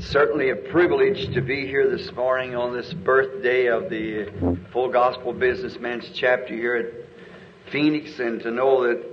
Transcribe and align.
certainly 0.00 0.50
a 0.50 0.56
privilege 0.56 1.34
to 1.34 1.40
be 1.40 1.66
here 1.66 1.90
this 1.90 2.12
morning 2.12 2.54
on 2.54 2.72
this 2.72 2.92
birthday 2.92 3.66
of 3.66 3.90
the 3.90 4.30
Full 4.72 4.90
Gospel 4.90 5.32
Businessman's 5.32 6.08
chapter 6.14 6.54
here 6.54 6.76
at 6.76 7.72
Phoenix 7.72 8.18
and 8.20 8.40
to 8.42 8.50
know 8.52 8.86
that 8.86 9.04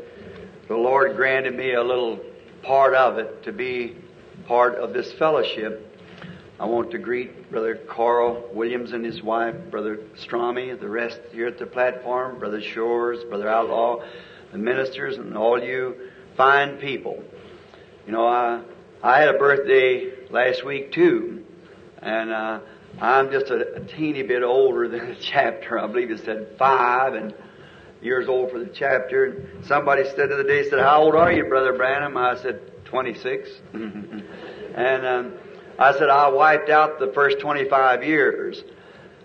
the 0.67 0.75
Lord 0.75 1.15
granted 1.15 1.55
me 1.55 1.73
a 1.73 1.81
little 1.81 2.19
part 2.61 2.93
of 2.93 3.17
it 3.17 3.43
to 3.43 3.51
be 3.51 3.97
part 4.47 4.75
of 4.75 4.93
this 4.93 5.11
fellowship. 5.13 5.99
I 6.59 6.65
want 6.65 6.91
to 6.91 6.99
greet 6.99 7.49
Brother 7.49 7.75
Carl 7.75 8.47
Williams 8.53 8.91
and 8.91 9.03
his 9.03 9.23
wife, 9.23 9.55
Brother 9.71 9.97
Strami, 10.17 10.79
the 10.79 10.87
rest 10.87 11.19
here 11.31 11.47
at 11.47 11.57
the 11.57 11.65
platform, 11.65 12.37
Brother 12.37 12.61
Shores, 12.61 13.23
Brother 13.23 13.49
Outlaw, 13.49 14.03
the 14.51 14.59
ministers, 14.59 15.17
and 15.17 15.35
all 15.35 15.61
you 15.61 16.11
fine 16.37 16.77
people. 16.77 17.23
You 18.05 18.11
know, 18.11 18.27
I 18.27 18.61
I 19.05 19.19
had 19.19 19.35
a 19.35 19.37
birthday 19.37 20.24
last 20.35 20.65
week 20.65 20.91
too, 20.91 21.45
and 22.01 22.29
uh, 22.29 22.59
I'm 22.99 23.31
just 23.31 23.49
a, 23.49 23.75
a 23.75 23.79
teeny 23.79 24.21
bit 24.21 24.43
older 24.43 24.87
than 24.89 25.07
the 25.07 25.15
chapter. 25.21 25.79
I 25.79 25.87
believe 25.87 26.11
it 26.11 26.25
said 26.25 26.57
five 26.59 27.13
and 27.13 27.33
years 28.01 28.27
old 28.27 28.51
for 28.51 28.59
the 28.59 28.69
chapter. 28.71 29.23
And 29.23 29.65
somebody 29.65 30.03
said 30.03 30.29
the 30.29 30.33
other 30.33 30.43
day, 30.43 30.69
said, 30.69 30.79
"How 30.79 31.03
old 31.03 31.15
are 31.15 31.31
you, 31.31 31.45
Brother 31.45 31.71
Branham?" 31.73 32.17
I 32.17 32.35
said, 32.35 32.59
"26." 32.83 33.49
and 33.73 35.05
um, 35.05 35.33
I 35.79 35.93
said, 35.93 36.09
"I 36.09 36.27
wiped 36.27 36.69
out 36.69 36.99
the 36.99 37.13
first 37.13 37.39
25 37.39 38.03
years." 38.03 38.61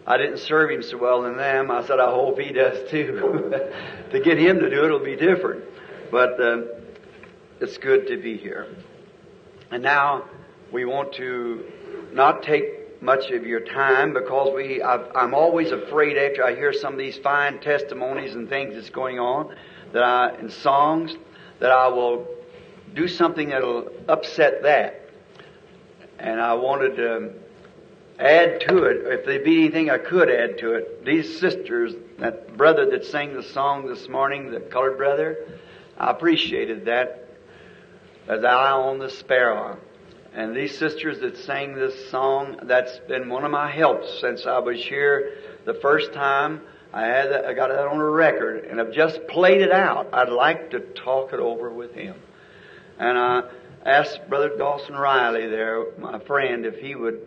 I 0.07 0.17
didn't 0.17 0.39
serve 0.39 0.71
him 0.71 0.83
so 0.83 0.97
well 0.97 1.27
in 1.27 1.37
them. 1.37 1.71
I 1.71 1.87
said, 1.87 2.01
I 2.01 2.11
hope 2.11 2.39
he 2.39 2.53
does 2.53 2.91
too. 2.91 3.53
to 4.11 4.21
get 4.21 4.39
him 4.39 4.59
to 4.59 4.71
do 4.71 4.85
it 4.85 4.91
will 4.91 5.05
be 5.05 5.15
different. 5.15 5.63
But 6.11 6.41
uh, 6.41 6.63
it's 7.61 7.77
good 7.77 8.09
to 8.09 8.17
be 8.17 8.37
here. 8.37 8.75
And 9.71 9.83
now 9.85 10.25
we 10.73 10.85
want 10.85 11.13
to 11.15 11.65
not 12.13 12.43
take 12.43 13.03
much 13.03 13.31
of 13.31 13.47
your 13.47 13.61
time 13.61 14.13
because 14.13 14.53
we, 14.55 14.83
i 14.83 15.23
am 15.23 15.33
always 15.33 15.73
afraid 15.73 16.19
after 16.19 16.45
I 16.45 16.55
hear 16.55 16.73
some 16.73 16.93
of 16.93 16.99
these 16.99 17.17
fine 17.17 17.59
testimonies 17.61 18.35
and 18.35 18.49
things 18.49 18.75
that's 18.75 18.91
going 18.91 19.19
on 19.19 19.55
that 19.93 20.03
I, 20.03 20.39
in 20.39 20.51
songs, 20.51 21.17
that 21.61 21.71
I 21.71 21.89
will 21.89 22.27
do 22.95 23.09
something 23.09 23.49
that'll 23.51 23.89
upset 24.09 24.63
that. 24.63 25.09
And 26.19 26.41
I 26.41 26.55
wanted 26.55 26.97
to 26.97 27.33
add 28.19 28.61
to 28.69 28.85
it, 28.85 29.07
if 29.07 29.25
there 29.25 29.41
be 29.41 29.61
anything 29.61 29.91
I 29.91 29.99
could 29.99 30.31
add 30.31 30.59
to 30.59 30.75
it. 30.75 31.05
These 31.05 31.41
sisters, 31.41 31.95
that 32.19 32.57
brother 32.57 32.91
that 32.91 33.07
sang 33.07 33.35
the 33.35 33.43
song 33.43 33.87
this 33.87 34.09
morning, 34.09 34.51
the 34.51 34.61
colored 34.61 34.99
brother, 34.99 35.39
I 35.97 36.11
appreciated 36.11 36.85
that 36.85 37.29
as 38.29 38.45
eye 38.45 38.71
on 38.71 38.99
the 38.99 39.09
sparrow. 39.09 39.79
And 40.35 40.55
these 40.55 40.79
sisters 40.79 41.19
that 41.21 41.37
sang 41.39 41.75
this 41.75 42.09
song, 42.11 42.61
that's 42.63 42.99
been 43.09 43.29
one 43.29 43.45
of 43.45 43.51
my 43.51 43.71
helps 43.71 44.21
since 44.21 44.47
I 44.47 44.59
was 44.59 44.83
here 44.83 45.37
the 45.65 45.75
first 45.75 46.13
time. 46.13 46.61
I 46.93 47.03
had 47.03 47.31
that, 47.31 47.45
I 47.45 47.55
got 47.55 47.69
that 47.69 47.87
on 47.87 47.99
a 47.99 48.11
record, 48.11 48.65
and 48.65 48.81
I've 48.81 48.93
just 48.93 49.27
played 49.29 49.61
it 49.61 49.73
out. 49.73 50.09
I'd 50.13 50.29
like 50.29 50.71
to 50.71 50.81
talk 50.81 51.33
it 51.33 51.41
over 51.41 51.71
with 51.71 51.95
him. 51.95 52.17
And 52.99 53.19
I 53.19 53.43
asked 53.85 54.29
Brother 54.29 54.57
Dawson 54.57 54.95
Riley 54.95 55.49
there, 55.49 55.87
my 55.99 56.19
friend, 56.21 56.65
if 56.67 56.77
he 56.79 56.95
would, 56.95 57.21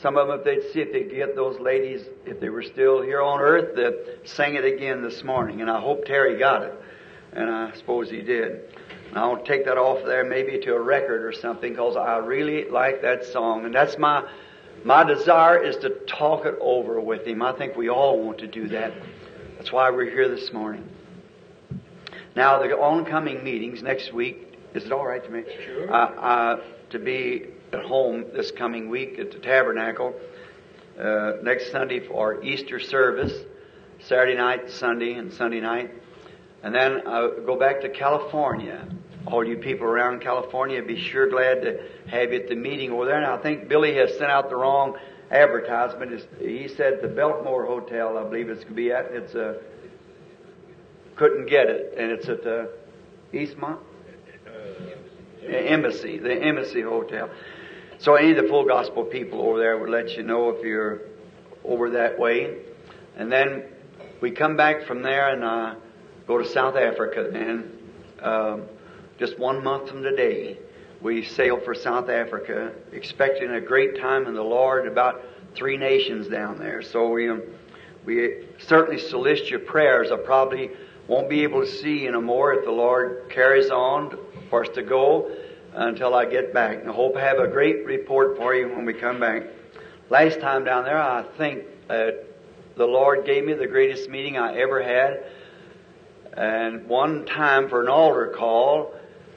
some 0.00 0.16
of 0.16 0.28
them, 0.28 0.38
if 0.38 0.44
they'd 0.44 0.72
see 0.72 0.80
if 0.80 0.92
they'd 0.92 1.10
get 1.10 1.36
those 1.36 1.60
ladies, 1.60 2.04
if 2.24 2.40
they 2.40 2.48
were 2.48 2.62
still 2.62 3.02
here 3.02 3.20
on 3.20 3.40
earth, 3.40 3.74
that 3.76 4.20
sang 4.24 4.54
it 4.54 4.64
again 4.64 5.02
this 5.02 5.22
morning. 5.22 5.60
And 5.60 5.70
I 5.70 5.80
hope 5.80 6.04
Terry 6.04 6.38
got 6.38 6.62
it. 6.62 6.74
And 7.32 7.50
I 7.50 7.74
suppose 7.76 8.10
he 8.10 8.22
did. 8.22 8.73
I'll 9.16 9.42
take 9.42 9.64
that 9.66 9.78
off 9.78 10.04
there 10.04 10.24
maybe 10.24 10.58
to 10.60 10.74
a 10.74 10.80
record 10.80 11.24
or 11.24 11.32
something 11.32 11.72
because 11.72 11.96
I 11.96 12.18
really 12.18 12.68
like 12.68 13.02
that 13.02 13.24
song. 13.24 13.64
And 13.64 13.74
that's 13.74 13.98
my, 13.98 14.28
my 14.84 15.04
desire 15.04 15.62
is 15.62 15.76
to 15.78 15.90
talk 16.06 16.46
it 16.46 16.56
over 16.60 17.00
with 17.00 17.26
him. 17.26 17.42
I 17.42 17.52
think 17.52 17.76
we 17.76 17.88
all 17.88 18.18
want 18.20 18.38
to 18.38 18.46
do 18.46 18.68
that. 18.68 18.92
That's 19.56 19.72
why 19.72 19.90
we're 19.90 20.10
here 20.10 20.28
this 20.28 20.52
morning. 20.52 20.88
Now, 22.36 22.58
the 22.60 22.76
oncoming 22.76 23.44
meetings 23.44 23.82
next 23.82 24.12
week, 24.12 24.58
is 24.74 24.84
it 24.84 24.92
all 24.92 25.06
right 25.06 25.22
to 25.22 25.30
me? 25.30 25.44
Sure. 25.64 25.92
Uh, 25.92 25.96
uh, 25.96 26.60
to 26.90 26.98
be 26.98 27.46
at 27.72 27.84
home 27.84 28.24
this 28.32 28.50
coming 28.50 28.88
week 28.88 29.18
at 29.18 29.30
the 29.30 29.38
Tabernacle. 29.38 30.14
Uh, 30.98 31.34
next 31.42 31.72
Sunday 31.72 32.00
for 32.00 32.42
Easter 32.44 32.78
service, 32.78 33.32
Saturday 34.00 34.36
night, 34.36 34.70
Sunday, 34.70 35.14
and 35.14 35.32
Sunday 35.32 35.60
night. 35.60 35.90
And 36.62 36.74
then 36.74 37.02
I'll 37.06 37.40
go 37.44 37.58
back 37.58 37.80
to 37.82 37.88
California 37.88 38.86
all 39.26 39.46
you 39.46 39.56
people 39.56 39.86
around 39.86 40.20
California 40.20 40.82
be 40.82 41.00
sure 41.00 41.28
glad 41.28 41.62
to 41.62 41.82
have 42.08 42.32
you 42.32 42.40
at 42.40 42.48
the 42.48 42.56
meeting 42.56 42.92
over 42.92 43.06
there. 43.06 43.16
And 43.16 43.26
I 43.26 43.36
think 43.38 43.68
Billy 43.68 43.94
has 43.96 44.10
sent 44.18 44.30
out 44.30 44.50
the 44.50 44.56
wrong 44.56 44.96
advertisement. 45.30 46.12
It's, 46.12 46.26
he 46.38 46.68
said 46.68 47.00
the 47.00 47.08
Biltmore 47.08 47.64
Hotel, 47.64 48.18
I 48.18 48.24
believe 48.24 48.50
it's 48.50 48.64
going 48.64 48.74
to 48.74 48.82
be 48.82 48.92
at. 48.92 49.06
It's 49.06 49.34
a 49.34 49.60
couldn't 51.16 51.46
get 51.46 51.68
it, 51.68 51.94
and 51.96 52.10
it's 52.10 52.28
at 52.28 52.42
the 52.42 52.70
Eastmont 53.32 53.78
uh, 54.46 55.46
Embassy, 55.46 56.18
the 56.18 56.34
Embassy 56.34 56.82
Hotel. 56.82 57.30
So 57.98 58.16
any 58.16 58.32
of 58.32 58.42
the 58.42 58.48
full 58.48 58.64
gospel 58.64 59.04
people 59.04 59.40
over 59.42 59.58
there 59.58 59.78
would 59.78 59.90
let 59.90 60.16
you 60.16 60.24
know 60.24 60.50
if 60.50 60.64
you're 60.64 61.02
over 61.64 61.90
that 61.90 62.18
way. 62.18 62.58
And 63.16 63.30
then 63.30 63.64
we 64.20 64.32
come 64.32 64.56
back 64.56 64.86
from 64.86 65.02
there 65.02 65.32
and 65.32 65.44
uh, 65.44 65.74
go 66.26 66.38
to 66.38 66.48
South 66.48 66.76
Africa. 66.76 67.30
And 67.32 67.70
um, 68.20 68.62
just 69.18 69.38
one 69.38 69.62
month 69.62 69.88
from 69.88 70.02
today, 70.02 70.58
we 71.00 71.24
sail 71.24 71.60
for 71.60 71.74
South 71.74 72.08
Africa, 72.08 72.72
expecting 72.92 73.50
a 73.50 73.60
great 73.60 74.00
time 74.00 74.26
in 74.26 74.34
the 74.34 74.42
Lord. 74.42 74.86
About 74.86 75.22
three 75.54 75.76
nations 75.76 76.28
down 76.28 76.58
there. 76.58 76.82
So 76.82 77.08
we 77.10 77.28
um, 77.28 77.42
we 78.04 78.44
certainly 78.58 79.00
solicit 79.00 79.48
your 79.48 79.60
prayers. 79.60 80.10
I 80.10 80.16
probably 80.16 80.70
won't 81.06 81.28
be 81.28 81.42
able 81.42 81.60
to 81.60 81.70
see 81.70 82.04
you 82.04 82.12
no 82.12 82.20
more 82.20 82.54
if 82.54 82.64
the 82.64 82.72
Lord 82.72 83.30
carries 83.30 83.70
on 83.70 84.18
for 84.50 84.64
us 84.64 84.74
to 84.74 84.82
go 84.82 85.30
until 85.74 86.14
I 86.14 86.24
get 86.24 86.52
back. 86.52 86.80
And 86.80 86.90
I 86.90 86.92
hope 86.92 87.16
I 87.16 87.20
have 87.20 87.38
a 87.38 87.48
great 87.48 87.84
report 87.84 88.36
for 88.36 88.54
you 88.54 88.68
when 88.68 88.84
we 88.84 88.94
come 88.94 89.20
back. 89.20 89.44
Last 90.10 90.40
time 90.40 90.64
down 90.64 90.84
there, 90.84 91.00
I 91.00 91.22
think 91.38 91.64
uh, 91.88 92.10
the 92.76 92.86
Lord 92.86 93.24
gave 93.24 93.44
me 93.44 93.54
the 93.54 93.66
greatest 93.66 94.08
meeting 94.10 94.36
I 94.36 94.58
ever 94.60 94.82
had. 94.82 95.24
And 96.36 96.86
one 96.88 97.26
time 97.26 97.68
for 97.68 97.80
an 97.82 97.88
altar 97.88 98.32
call, 98.36 98.92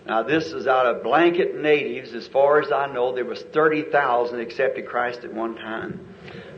now 0.08 0.24
this 0.24 0.54
is 0.54 0.68
out 0.68 0.86
of 0.86 1.04
blanket 1.04 1.56
natives. 1.56 2.14
As 2.14 2.28
far 2.28 2.62
as 2.62 2.72
I 2.72 2.88
know, 2.88 3.14
there 3.14 3.26
was 3.26 3.42
30,000 3.42 4.40
accepted 4.40 4.88
Christ 4.88 5.26
at 5.26 5.34
one 5.34 5.56
time. 5.56 6.00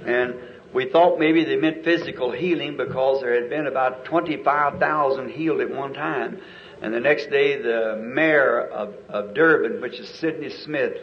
And 0.06 0.36
we 0.74 0.90
thought 0.90 1.18
maybe 1.18 1.44
they 1.44 1.56
meant 1.56 1.84
physical 1.84 2.32
healing 2.32 2.78
because 2.78 3.22
there 3.22 3.34
had 3.34 3.50
been 3.50 3.66
about 3.66 4.06
25,000 4.06 5.30
healed 5.30 5.62
at 5.62 5.72
one 5.72 5.94
time. 5.94 6.40
And 6.82 6.94
the 6.94 7.00
next 7.00 7.32
day, 7.32 7.60
the 7.62 7.98
mayor 8.00 8.62
of, 8.62 8.94
of 9.10 9.34
Durban, 9.34 9.82
which 9.82 10.00
is 10.00 10.08
Sidney 10.10 10.50
Smith, 10.50 10.94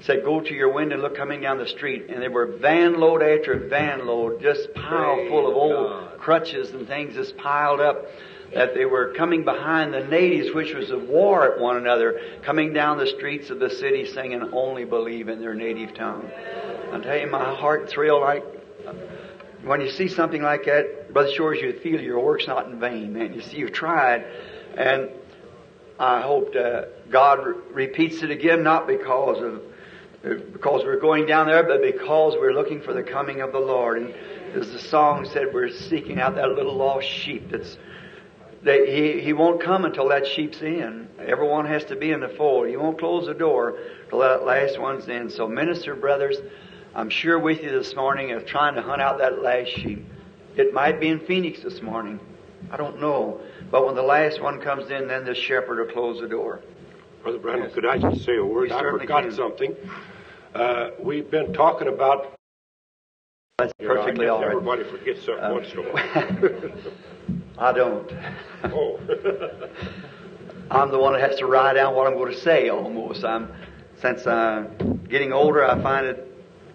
said, 0.00 0.24
go 0.24 0.40
to 0.40 0.54
your 0.54 0.72
window 0.72 0.94
and 0.94 1.02
look 1.02 1.16
coming 1.16 1.42
down 1.42 1.58
the 1.58 1.68
street. 1.68 2.06
And 2.08 2.22
there 2.22 2.30
were 2.30 2.56
van 2.56 2.98
load 2.98 3.22
after 3.22 3.68
van 3.68 4.06
load, 4.06 4.40
just 4.40 4.72
pile 4.74 5.28
full 5.28 5.48
of 5.50 5.54
old 5.54 5.90
God. 5.90 6.18
crutches 6.18 6.70
and 6.70 6.86
things 6.88 7.14
just 7.14 7.36
piled 7.36 7.80
up 7.80 8.06
that 8.54 8.74
they 8.74 8.84
were 8.84 9.12
coming 9.16 9.44
behind 9.44 9.94
the 9.94 10.00
natives, 10.00 10.54
which 10.54 10.74
was 10.74 10.90
a 10.90 10.98
war 10.98 11.52
at 11.52 11.60
one 11.60 11.76
another, 11.76 12.20
coming 12.42 12.72
down 12.72 12.98
the 12.98 13.06
streets 13.06 13.50
of 13.50 13.60
the 13.60 13.70
city 13.70 14.06
singing, 14.06 14.42
Only 14.52 14.84
Believe 14.84 15.28
in 15.28 15.40
their 15.40 15.54
native 15.54 15.94
tongue. 15.94 16.28
I 16.92 16.98
tell 17.00 17.16
you, 17.16 17.28
my 17.28 17.54
heart 17.54 17.88
thrilled 17.88 18.22
like, 18.22 18.44
when 19.62 19.80
you 19.80 19.90
see 19.90 20.08
something 20.08 20.42
like 20.42 20.64
that, 20.64 21.12
Brother 21.12 21.30
Shores, 21.32 21.60
you 21.60 21.78
feel 21.80 22.00
your 22.00 22.20
work's 22.20 22.46
not 22.46 22.66
in 22.66 22.80
vain, 22.80 23.12
man. 23.12 23.34
You 23.34 23.42
see, 23.42 23.58
you've 23.58 23.72
tried. 23.72 24.24
And 24.76 25.10
I 25.98 26.22
hope 26.22 26.54
God 27.10 27.46
re- 27.46 27.54
repeats 27.72 28.22
it 28.22 28.30
again, 28.30 28.62
not 28.62 28.86
because 28.86 29.42
of 29.42 29.62
because 30.22 30.84
we're 30.84 31.00
going 31.00 31.26
down 31.26 31.46
there, 31.46 31.62
but 31.62 31.80
because 31.80 32.34
we're 32.38 32.52
looking 32.52 32.82
for 32.82 32.92
the 32.92 33.02
coming 33.02 33.40
of 33.40 33.52
the 33.52 33.58
Lord. 33.58 34.02
And 34.02 34.14
as 34.54 34.70
the 34.70 34.78
song 34.78 35.24
said, 35.24 35.46
we're 35.54 35.70
seeking 35.70 36.20
out 36.20 36.34
that 36.34 36.50
little 36.50 36.76
lost 36.76 37.06
sheep 37.08 37.50
that's 37.50 37.78
they, 38.62 39.14
he, 39.14 39.20
he 39.20 39.32
won't 39.32 39.62
come 39.62 39.84
until 39.84 40.08
that 40.08 40.26
sheep's 40.26 40.60
in. 40.60 41.08
Everyone 41.18 41.64
has 41.66 41.84
to 41.86 41.96
be 41.96 42.12
in 42.12 42.20
the 42.20 42.28
fold. 42.28 42.68
He 42.68 42.76
won't 42.76 42.98
close 42.98 43.26
the 43.26 43.34
door 43.34 43.78
till 44.10 44.18
that 44.18 44.44
last 44.44 44.78
one's 44.78 45.08
in. 45.08 45.30
So, 45.30 45.48
minister 45.48 45.94
brothers, 45.94 46.36
I'm 46.94 47.08
sure 47.08 47.38
with 47.38 47.62
you 47.62 47.70
this 47.70 47.94
morning 47.94 48.32
of 48.32 48.44
trying 48.44 48.74
to 48.74 48.82
hunt 48.82 49.00
out 49.00 49.18
that 49.18 49.42
last 49.42 49.70
sheep. 49.70 50.04
It 50.56 50.74
might 50.74 51.00
be 51.00 51.08
in 51.08 51.20
Phoenix 51.20 51.62
this 51.62 51.80
morning. 51.80 52.20
I 52.70 52.76
don't 52.76 53.00
know. 53.00 53.40
But 53.70 53.86
when 53.86 53.94
the 53.94 54.02
last 54.02 54.42
one 54.42 54.60
comes 54.60 54.90
in, 54.90 55.08
then 55.08 55.24
the 55.24 55.34
shepherd 55.34 55.78
will 55.78 55.92
close 55.92 56.20
the 56.20 56.28
door. 56.28 56.60
Brother 57.22 57.38
Branham, 57.38 57.64
yes. 57.64 57.74
could 57.74 57.86
I 57.86 57.98
just 57.98 58.24
say 58.24 58.36
a 58.36 58.44
word? 58.44 58.72
I 58.72 58.80
forgot 58.80 59.22
can. 59.22 59.32
something. 59.32 59.76
Uh, 60.54 60.90
we've 60.98 61.30
been 61.30 61.52
talking 61.52 61.88
about. 61.88 62.34
That's 63.58 63.72
perfectly 63.78 64.26
know, 64.26 64.36
all 64.36 64.40
right. 64.40 64.50
Everybody 64.50 64.84
forgets 64.84 65.24
something 65.24 65.44
um, 65.44 65.52
once 65.52 65.72
in 65.72 65.78
a 65.78 65.82
while. 65.82 67.39
I 67.60 67.72
don't. 67.72 68.10
Oh. 68.64 68.98
I'm 70.70 70.90
the 70.90 70.98
one 70.98 71.12
that 71.12 71.20
has 71.20 71.38
to 71.40 71.46
write 71.46 71.74
down 71.74 71.94
what 71.94 72.06
I'm 72.06 72.14
going 72.14 72.32
to 72.32 72.40
say 72.40 72.70
almost. 72.70 73.22
I'm, 73.22 73.52
since 74.00 74.26
I 74.26 74.64
getting 75.10 75.34
older, 75.34 75.62
I 75.62 75.80
find 75.82 76.06
it 76.06 76.26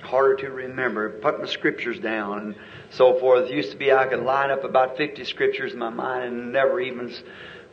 harder 0.03 0.35
to 0.35 0.51
remember, 0.51 1.09
put 1.21 1.39
my 1.39 1.47
scriptures 1.47 1.99
down 1.99 2.39
and 2.39 2.55
so 2.91 3.19
forth. 3.19 3.49
It 3.49 3.55
used 3.55 3.71
to 3.71 3.77
be 3.77 3.91
I 3.91 4.05
could 4.05 4.19
line 4.19 4.51
up 4.51 4.63
about 4.63 4.95
50 4.95 5.25
scriptures 5.25 5.73
in 5.73 5.79
my 5.79 5.89
mind 5.89 6.25
and 6.25 6.53
never 6.53 6.79
even 6.79 7.11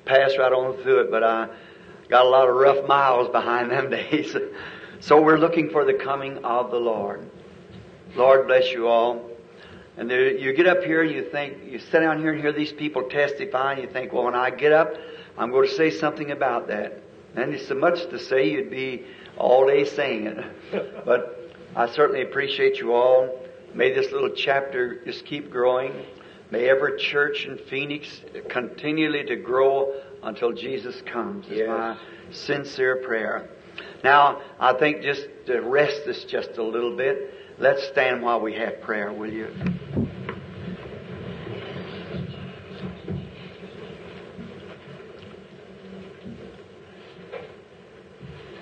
pass 0.06 0.38
right 0.38 0.52
on 0.52 0.82
through 0.82 1.00
it, 1.00 1.10
but 1.10 1.22
I 1.22 1.48
got 2.08 2.24
a 2.24 2.28
lot 2.28 2.48
of 2.48 2.56
rough 2.56 2.86
miles 2.86 3.28
behind 3.28 3.70
them 3.70 3.90
days. 4.10 4.34
so 5.00 5.20
we're 5.20 5.38
looking 5.38 5.68
for 5.68 5.84
the 5.84 5.94
coming 5.94 6.42
of 6.44 6.70
the 6.70 6.78
Lord. 6.78 7.28
Lord 8.16 8.46
bless 8.46 8.72
you 8.72 8.88
all. 8.88 9.31
And 9.96 10.08
there, 10.10 10.30
you 10.30 10.54
get 10.54 10.66
up 10.66 10.82
here 10.82 11.02
and 11.02 11.10
you 11.10 11.24
think, 11.30 11.58
you 11.64 11.78
sit 11.78 12.00
down 12.00 12.20
here 12.20 12.32
and 12.32 12.40
hear 12.40 12.52
these 12.52 12.72
people 12.72 13.02
testify 13.04 13.72
and 13.72 13.82
you 13.82 13.88
think, 13.88 14.12
well, 14.12 14.24
when 14.24 14.34
I 14.34 14.50
get 14.50 14.72
up, 14.72 14.94
I'm 15.36 15.50
going 15.50 15.68
to 15.68 15.74
say 15.74 15.90
something 15.90 16.30
about 16.30 16.68
that. 16.68 17.02
And 17.34 17.52
there's 17.52 17.66
so 17.66 17.74
much 17.74 18.08
to 18.10 18.18
say, 18.18 18.50
you'd 18.50 18.70
be 18.70 19.04
all 19.36 19.66
day 19.66 19.84
saying 19.84 20.26
it. 20.26 21.04
but 21.04 21.50
I 21.76 21.88
certainly 21.88 22.22
appreciate 22.22 22.78
you 22.78 22.94
all. 22.94 23.38
May 23.74 23.92
this 23.92 24.12
little 24.12 24.30
chapter 24.30 25.02
just 25.04 25.24
keep 25.24 25.50
growing. 25.50 25.92
May 26.50 26.68
every 26.68 26.98
church 27.00 27.46
in 27.46 27.56
Phoenix 27.56 28.20
continually 28.50 29.24
to 29.24 29.36
grow 29.36 29.94
until 30.22 30.52
Jesus 30.52 31.00
comes. 31.02 31.46
Is 31.46 31.58
yes. 31.58 31.68
my 31.68 31.96
sincere 32.30 32.96
prayer. 32.96 33.48
Now, 34.04 34.42
I 34.60 34.74
think 34.74 35.02
just 35.02 35.26
to 35.46 35.60
rest 35.60 36.02
this 36.04 36.24
just 36.24 36.58
a 36.58 36.62
little 36.62 36.94
bit, 36.96 37.32
let's 37.62 37.86
stand 37.92 38.20
while 38.20 38.40
we 38.40 38.54
have 38.54 38.80
prayer, 38.80 39.12
will 39.12 39.32
you? 39.32 39.48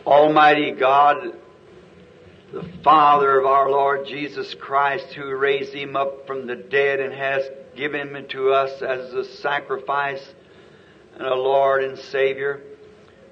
Almighty 0.06 0.72
God, 0.72 1.16
the 2.52 2.70
Father 2.84 3.38
of 3.38 3.46
our 3.46 3.70
Lord 3.70 4.06
Jesus 4.06 4.54
Christ, 4.60 5.14
who 5.14 5.34
raised 5.34 5.72
him 5.72 5.96
up 5.96 6.26
from 6.26 6.46
the 6.46 6.56
dead 6.56 7.00
and 7.00 7.14
has 7.14 7.44
given 7.74 8.14
him 8.14 8.26
to 8.28 8.50
us 8.50 8.82
as 8.82 9.14
a 9.14 9.24
sacrifice 9.36 10.34
and 11.14 11.26
a 11.26 11.34
Lord 11.34 11.84
and 11.84 11.98
Savior. 11.98 12.62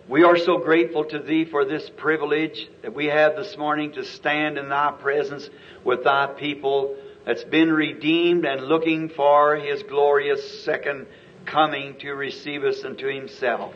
We 0.09 0.23
are 0.23 0.39
so 0.39 0.57
grateful 0.57 1.05
to 1.05 1.19
Thee 1.19 1.45
for 1.45 1.67
this 1.67 1.91
privilege 1.91 2.67
that 2.81 2.95
we 2.95 3.07
have 3.07 3.37
this 3.37 3.59
morning 3.59 3.93
to 3.93 4.07
stand 4.07 4.57
in 4.57 4.71
Thy 4.71 4.91
presence 4.91 5.51
with 5.85 6.05
Thy 6.05 6.29
people 6.29 6.97
that's 7.27 7.45
been 7.45 7.71
redeemed 7.71 8.47
and 8.47 8.69
looking 8.69 9.11
for 9.11 9.57
His 9.57 9.83
glorious 9.83 10.65
second 10.65 11.09
coming 11.45 11.99
to 11.99 12.13
receive 12.13 12.65
us 12.65 12.83
unto 12.85 13.07
Himself. 13.07 13.75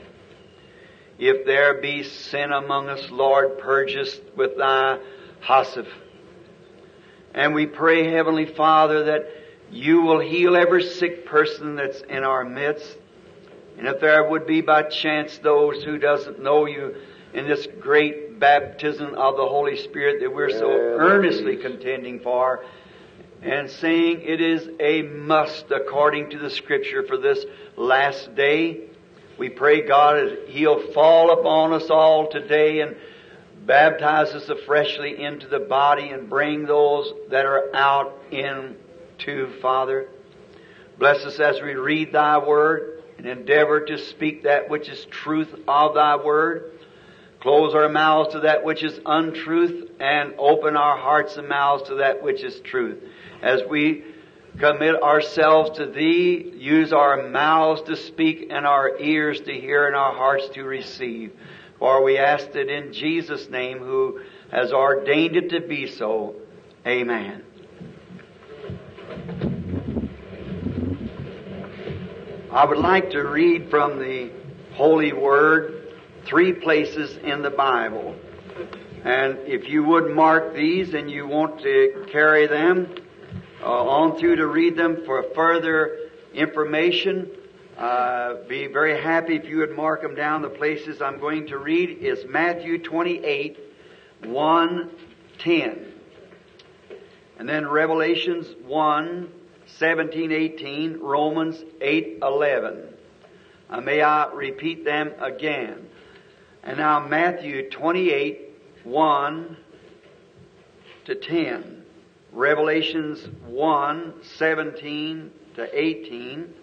If 1.18 1.44
there 1.44 1.82
be 1.82 2.02
sin 2.02 2.50
among 2.50 2.88
us, 2.88 3.10
Lord, 3.10 3.58
purge 3.58 3.94
us 3.94 4.18
with 4.34 4.56
Thy 4.56 5.00
hyssop. 5.42 5.86
And 7.34 7.52
we 7.52 7.66
pray, 7.66 8.10
Heavenly 8.10 8.46
Father, 8.46 9.04
that 9.04 9.26
you 9.70 10.00
will 10.00 10.20
heal 10.20 10.56
every 10.56 10.84
sick 10.84 11.26
person 11.26 11.76
that's 11.76 12.00
in 12.00 12.24
our 12.24 12.42
midst. 12.42 12.96
And 13.78 13.86
if 13.86 14.00
there 14.00 14.28
would 14.28 14.46
be 14.46 14.60
by 14.60 14.82
chance 14.82 15.38
those 15.38 15.82
who 15.82 15.98
doesn't 15.98 16.42
know 16.42 16.66
you 16.66 16.94
in 17.34 17.48
this 17.48 17.66
great 17.80 18.38
baptism 18.38 19.14
of 19.14 19.36
the 19.36 19.46
Holy 19.46 19.76
Spirit 19.76 20.20
that 20.20 20.34
we're 20.34 20.50
so 20.50 20.70
earnestly 20.70 21.56
contending 21.56 22.20
for, 22.20 22.64
and 23.42 23.70
saying 23.70 24.20
it 24.22 24.40
is 24.40 24.68
a 24.78 25.02
must 25.02 25.70
according 25.70 26.30
to 26.30 26.38
the 26.38 26.50
scripture 26.50 27.02
for 27.02 27.16
this 27.16 27.44
last 27.76 28.34
day. 28.34 28.82
We 29.38 29.48
pray 29.48 29.86
God 29.86 30.38
He'll 30.48 30.92
fall 30.92 31.32
upon 31.32 31.72
us 31.72 31.90
all 31.90 32.28
today 32.28 32.80
and 32.80 32.96
baptize 33.66 34.28
us 34.28 34.48
afreshly 34.48 35.22
into 35.22 35.48
the 35.48 35.60
body 35.60 36.10
and 36.10 36.28
bring 36.28 36.66
those 36.66 37.12
that 37.30 37.46
are 37.46 37.74
out 37.74 38.16
into, 38.30 39.48
Father. 39.60 40.08
Bless 40.98 41.24
us 41.24 41.40
as 41.40 41.60
we 41.60 41.74
read 41.74 42.12
Thy 42.12 42.38
Word 42.38 43.01
and 43.22 43.38
endeavor 43.38 43.80
to 43.80 43.98
speak 43.98 44.42
that 44.42 44.68
which 44.68 44.88
is 44.88 45.04
truth 45.06 45.54
of 45.68 45.94
Thy 45.94 46.16
Word. 46.16 46.72
Close 47.40 47.74
our 47.74 47.88
mouths 47.88 48.32
to 48.32 48.40
that 48.40 48.64
which 48.64 48.82
is 48.82 48.98
untruth 49.06 49.90
and 50.00 50.34
open 50.38 50.76
our 50.76 50.96
hearts 50.96 51.36
and 51.36 51.48
mouths 51.48 51.88
to 51.88 51.96
that 51.96 52.22
which 52.22 52.42
is 52.42 52.58
truth. 52.60 52.98
As 53.40 53.62
we 53.68 54.04
commit 54.58 55.00
ourselves 55.02 55.78
to 55.78 55.86
Thee, 55.86 56.52
use 56.56 56.92
our 56.92 57.28
mouths 57.28 57.82
to 57.82 57.96
speak 57.96 58.48
and 58.50 58.66
our 58.66 58.98
ears 58.98 59.40
to 59.40 59.52
hear 59.52 59.86
and 59.86 59.96
our 59.96 60.14
hearts 60.14 60.48
to 60.54 60.64
receive. 60.64 61.32
For 61.78 62.02
we 62.02 62.18
ask 62.18 62.48
it 62.54 62.70
in 62.70 62.92
Jesus' 62.92 63.48
name 63.48 63.78
who 63.78 64.20
has 64.50 64.72
ordained 64.72 65.36
it 65.36 65.50
to 65.50 65.60
be 65.60 65.86
so. 65.88 66.36
Amen. 66.86 67.42
I 72.52 72.66
would 72.66 72.76
like 72.76 73.08
to 73.12 73.22
read 73.22 73.70
from 73.70 73.98
the 73.98 74.30
Holy 74.74 75.14
Word 75.14 75.88
three 76.26 76.52
places 76.52 77.16
in 77.16 77.40
the 77.40 77.48
Bible. 77.48 78.14
And 79.04 79.38
if 79.46 79.70
you 79.70 79.82
would 79.84 80.14
mark 80.14 80.54
these 80.54 80.92
and 80.92 81.10
you 81.10 81.26
want 81.26 81.62
to 81.62 82.04
carry 82.12 82.46
them 82.46 82.94
uh, 83.62 83.64
on 83.64 84.18
through 84.18 84.36
to 84.36 84.46
read 84.46 84.76
them 84.76 85.02
for 85.06 85.22
further 85.34 86.10
information, 86.34 87.30
uh, 87.78 88.34
be 88.46 88.66
very 88.66 89.00
happy 89.00 89.36
if 89.36 89.46
you 89.46 89.56
would 89.56 89.74
mark 89.74 90.02
them 90.02 90.14
down. 90.14 90.42
The 90.42 90.50
places 90.50 91.00
I'm 91.00 91.20
going 91.20 91.46
to 91.46 91.56
read 91.56 92.00
is 92.00 92.26
Matthew 92.28 92.76
28, 92.82 93.58
1, 94.24 94.90
10. 95.38 95.86
And 97.38 97.48
then 97.48 97.66
Revelations 97.66 98.46
1, 98.66 99.32
17, 99.78 100.32
18, 100.32 101.00
Romans 101.00 101.62
8, 101.80 102.18
11. 102.22 102.82
Uh, 103.70 103.80
may 103.80 104.02
I 104.02 104.30
repeat 104.32 104.84
them 104.84 105.12
again? 105.20 105.88
And 106.62 106.78
now 106.78 107.00
Matthew 107.06 107.70
28, 107.70 108.50
1 108.84 109.56
to 111.06 111.14
10. 111.14 111.84
Revelations 112.32 113.26
1, 113.46 114.14
17 114.22 115.30
to 115.56 115.78
18 115.78 116.54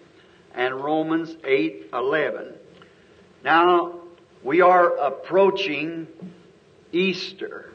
and 0.54 0.74
Romans 0.82 1.36
8:11. 1.44 2.54
Now, 3.44 4.00
we 4.42 4.60
are 4.60 4.96
approaching 4.96 6.08
Easter. 6.92 7.70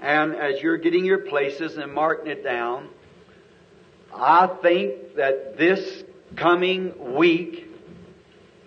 And 0.00 0.34
as 0.34 0.62
you're 0.62 0.78
getting 0.78 1.04
your 1.04 1.18
places 1.18 1.76
and 1.76 1.92
marking 1.92 2.28
it 2.28 2.42
down, 2.42 2.88
I 4.14 4.46
think 4.62 5.16
that 5.16 5.56
this 5.56 6.04
coming 6.36 7.14
week 7.14 7.66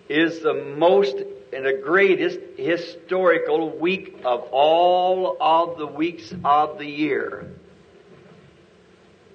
is 0.08 0.40
the 0.40 0.54
most 0.54 1.16
and 1.52 1.64
the 1.64 1.80
greatest 1.84 2.38
historical 2.56 3.78
week 3.78 4.16
of 4.24 4.48
all 4.50 5.36
of 5.40 5.78
the 5.78 5.86
weeks 5.86 6.34
of 6.44 6.78
the 6.78 6.86
year. 6.86 7.52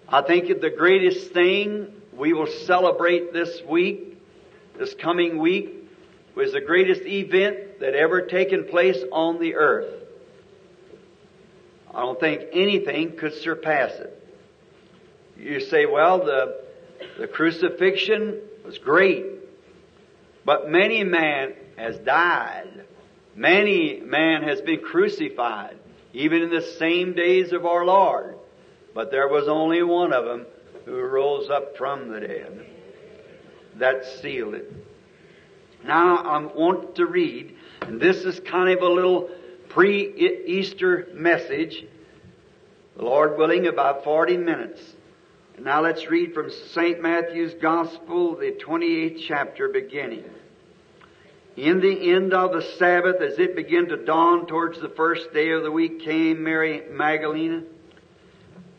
I 0.07 0.21
think 0.21 0.47
the 0.59 0.69
greatest 0.69 1.31
thing 1.31 1.93
we 2.13 2.33
will 2.33 2.47
celebrate 2.65 3.31
this 3.31 3.61
week, 3.67 4.17
this 4.77 4.93
coming 4.95 5.37
week, 5.37 5.75
was 6.35 6.51
the 6.51 6.61
greatest 6.61 7.01
event 7.03 7.79
that 7.79 7.93
ever 7.93 8.23
taken 8.23 8.65
place 8.65 8.97
on 9.11 9.39
the 9.39 9.55
earth. 9.55 9.93
I 11.93 12.01
don't 12.01 12.19
think 12.19 12.43
anything 12.51 13.15
could 13.15 13.33
surpass 13.35 13.91
it. 13.99 14.18
You 15.39 15.62
say, 15.62 15.86
well, 15.86 16.19
the, 16.19 16.62
the 17.17 17.27
crucifixion 17.27 18.41
was 18.65 18.77
great, 18.77 19.25
but 20.46 20.69
many 20.69 21.03
man 21.03 21.53
has 21.77 21.98
died. 22.00 22.86
Many 23.36 24.01
man 24.01 24.43
has 24.43 24.60
been 24.60 24.81
crucified, 24.81 25.77
even 26.13 26.41
in 26.41 26.50
the 26.50 26.62
same 26.77 27.13
days 27.13 27.53
of 27.53 27.65
our 27.65 27.86
Lord. 27.86 28.36
But 28.93 29.12
there 29.12 29.29
was 29.29 29.48
only 29.48 29.81
one 29.81 30.12
of 30.12 30.25
them 30.25 30.46
who 30.86 31.00
rose 31.00 31.50
up 31.50 31.77
from 31.77 32.10
the 32.10 32.19
dead. 32.19 32.65
That 33.77 34.03
sealed 34.22 34.55
it. 34.55 34.74
Now 35.86 36.17
I 36.17 36.38
want 36.53 36.96
to 36.96 37.05
read, 37.05 37.55
and 37.81 38.01
this 38.01 38.17
is 38.25 38.41
kind 38.41 38.77
of 38.77 38.84
a 38.84 38.89
little 38.89 39.29
pre-Easter 39.69 41.08
message. 41.13 41.86
The 42.98 43.05
Lord 43.05 43.38
willing, 43.38 43.67
about 43.67 44.03
40 44.03 44.36
minutes. 44.36 44.81
Now 45.61 45.81
let's 45.81 46.07
read 46.07 46.33
from 46.33 46.51
St. 46.51 47.01
Matthew's 47.01 47.53
Gospel, 47.55 48.37
the 48.37 48.53
28th 48.53 49.21
chapter 49.27 49.67
beginning. 49.67 50.23
In 51.57 51.81
the 51.81 52.13
end 52.13 52.33
of 52.33 52.53
the 52.53 52.61
Sabbath, 52.77 53.21
as 53.21 53.37
it 53.39 53.57
began 53.57 53.87
to 53.89 53.97
dawn 53.97 54.47
towards 54.47 54.79
the 54.79 54.87
first 54.87 55.33
day 55.33 55.49
of 55.51 55.63
the 55.63 55.71
week, 55.71 55.99
came 55.99 56.43
Mary 56.43 56.83
Magdalene 56.89 57.65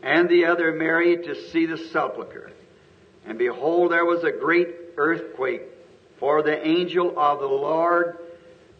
and 0.01 0.27
the 0.27 0.45
other 0.45 0.71
Mary 0.71 1.17
to 1.17 1.49
see 1.51 1.67
the 1.67 1.77
sepulchre. 1.77 2.51
And 3.27 3.37
behold, 3.37 3.91
there 3.91 4.05
was 4.05 4.23
a 4.23 4.31
great 4.31 4.69
earthquake, 4.97 5.61
for 6.17 6.41
the 6.41 6.65
angel 6.67 7.13
of 7.19 7.39
the 7.39 7.45
Lord 7.45 8.17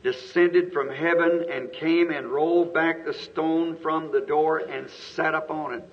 descended 0.01 0.74
from 0.74 0.89
heaven 0.89 1.46
and 1.51 1.72
came 1.72 2.10
and 2.10 2.25
rolled 2.27 2.74
back 2.74 3.05
the 3.05 3.13
stone 3.13 3.77
from 3.77 4.12
the 4.12 4.22
door 4.22 4.58
and 4.58 4.89
sat 5.13 5.36
upon 5.36 5.75
it. 5.75 5.88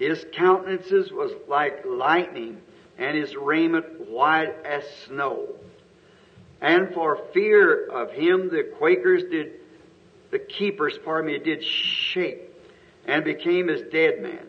His 0.00 0.24
countenances 0.32 1.12
was 1.12 1.30
like 1.46 1.84
lightning 1.84 2.62
and 2.96 3.14
his 3.14 3.36
raiment 3.36 4.08
white 4.08 4.56
as 4.64 4.82
snow. 5.06 5.56
And 6.62 6.94
for 6.94 7.20
fear 7.34 7.86
of 7.86 8.10
him, 8.10 8.48
the 8.48 8.62
Quakers 8.78 9.24
did, 9.24 9.60
the 10.30 10.38
keepers, 10.38 10.98
pardon 11.04 11.30
me, 11.30 11.38
did 11.38 11.62
shake 11.62 12.50
and 13.04 13.22
became 13.24 13.68
as 13.68 13.82
dead 13.92 14.22
men. 14.22 14.46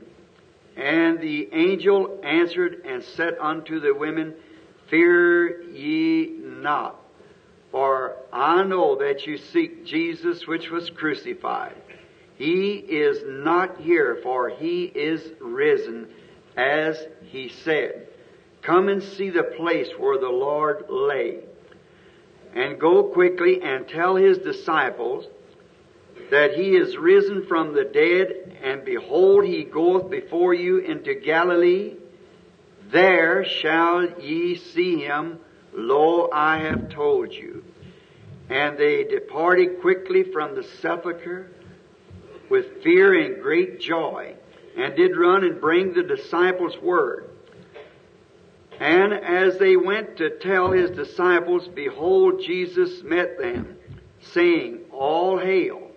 And 0.77 1.19
the 1.19 1.49
angel 1.51 2.21
answered 2.23 2.83
and 2.85 3.03
said 3.03 3.35
unto 3.37 3.81
the 3.81 3.93
women, 3.93 4.33
Fear 4.87 5.63
ye 5.63 6.33
not, 6.41 6.95
for 7.71 8.15
I 8.31 8.63
know 8.63 8.95
that 8.99 9.27
you 9.27 9.37
seek 9.37 9.85
Jesus 9.85 10.47
which 10.47 10.71
was 10.71 10.89
crucified. 10.89 11.75
He 12.41 12.73
is 12.73 13.21
not 13.23 13.81
here, 13.81 14.17
for 14.23 14.49
he 14.49 14.85
is 14.85 15.21
risen, 15.39 16.07
as 16.57 16.97
he 17.25 17.49
said. 17.49 18.07
Come 18.63 18.89
and 18.89 19.03
see 19.03 19.29
the 19.29 19.43
place 19.43 19.89
where 19.99 20.17
the 20.17 20.29
Lord 20.29 20.85
lay. 20.89 21.41
And 22.55 22.79
go 22.79 23.03
quickly 23.03 23.61
and 23.61 23.87
tell 23.87 24.15
his 24.15 24.39
disciples 24.39 25.27
that 26.31 26.55
he 26.55 26.75
is 26.75 26.97
risen 26.97 27.45
from 27.45 27.75
the 27.75 27.83
dead, 27.83 28.57
and 28.63 28.83
behold, 28.85 29.45
he 29.45 29.63
goeth 29.63 30.09
before 30.09 30.55
you 30.55 30.79
into 30.79 31.13
Galilee. 31.13 31.93
There 32.91 33.45
shall 33.45 34.19
ye 34.19 34.55
see 34.55 34.97
him. 34.97 35.37
Lo, 35.73 36.27
I 36.33 36.57
have 36.61 36.89
told 36.89 37.33
you. 37.33 37.63
And 38.49 38.79
they 38.79 39.03
departed 39.03 39.79
quickly 39.79 40.23
from 40.23 40.55
the 40.55 40.63
sepulchre 40.81 41.51
with 42.51 42.83
fear 42.83 43.13
and 43.13 43.41
great 43.41 43.79
joy, 43.79 44.35
and 44.77 44.95
did 44.95 45.15
run 45.17 45.45
and 45.45 45.61
bring 45.61 45.93
the 45.93 46.03
disciples 46.03 46.77
word. 46.77 47.29
And 48.77 49.13
as 49.13 49.57
they 49.57 49.77
went 49.77 50.17
to 50.17 50.37
tell 50.37 50.71
his 50.71 50.91
disciples, 50.91 51.67
behold, 51.69 52.41
Jesus 52.45 53.01
met 53.03 53.39
them, 53.39 53.77
saying, 54.33 54.79
All 54.91 55.39
hail. 55.39 55.87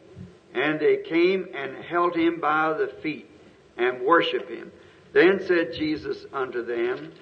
And 0.54 0.78
they 0.78 0.98
came 0.98 1.48
and 1.52 1.76
held 1.84 2.14
him 2.14 2.38
by 2.40 2.72
the 2.74 2.86
feet 3.02 3.28
and 3.76 4.02
worshiped 4.02 4.48
him. 4.48 4.70
Then 5.12 5.44
said 5.44 5.72
Jesus 5.72 6.24
unto 6.32 6.64
them, 6.64 7.12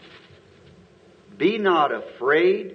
Be 1.38 1.56
not 1.56 1.92
afraid. 1.92 2.74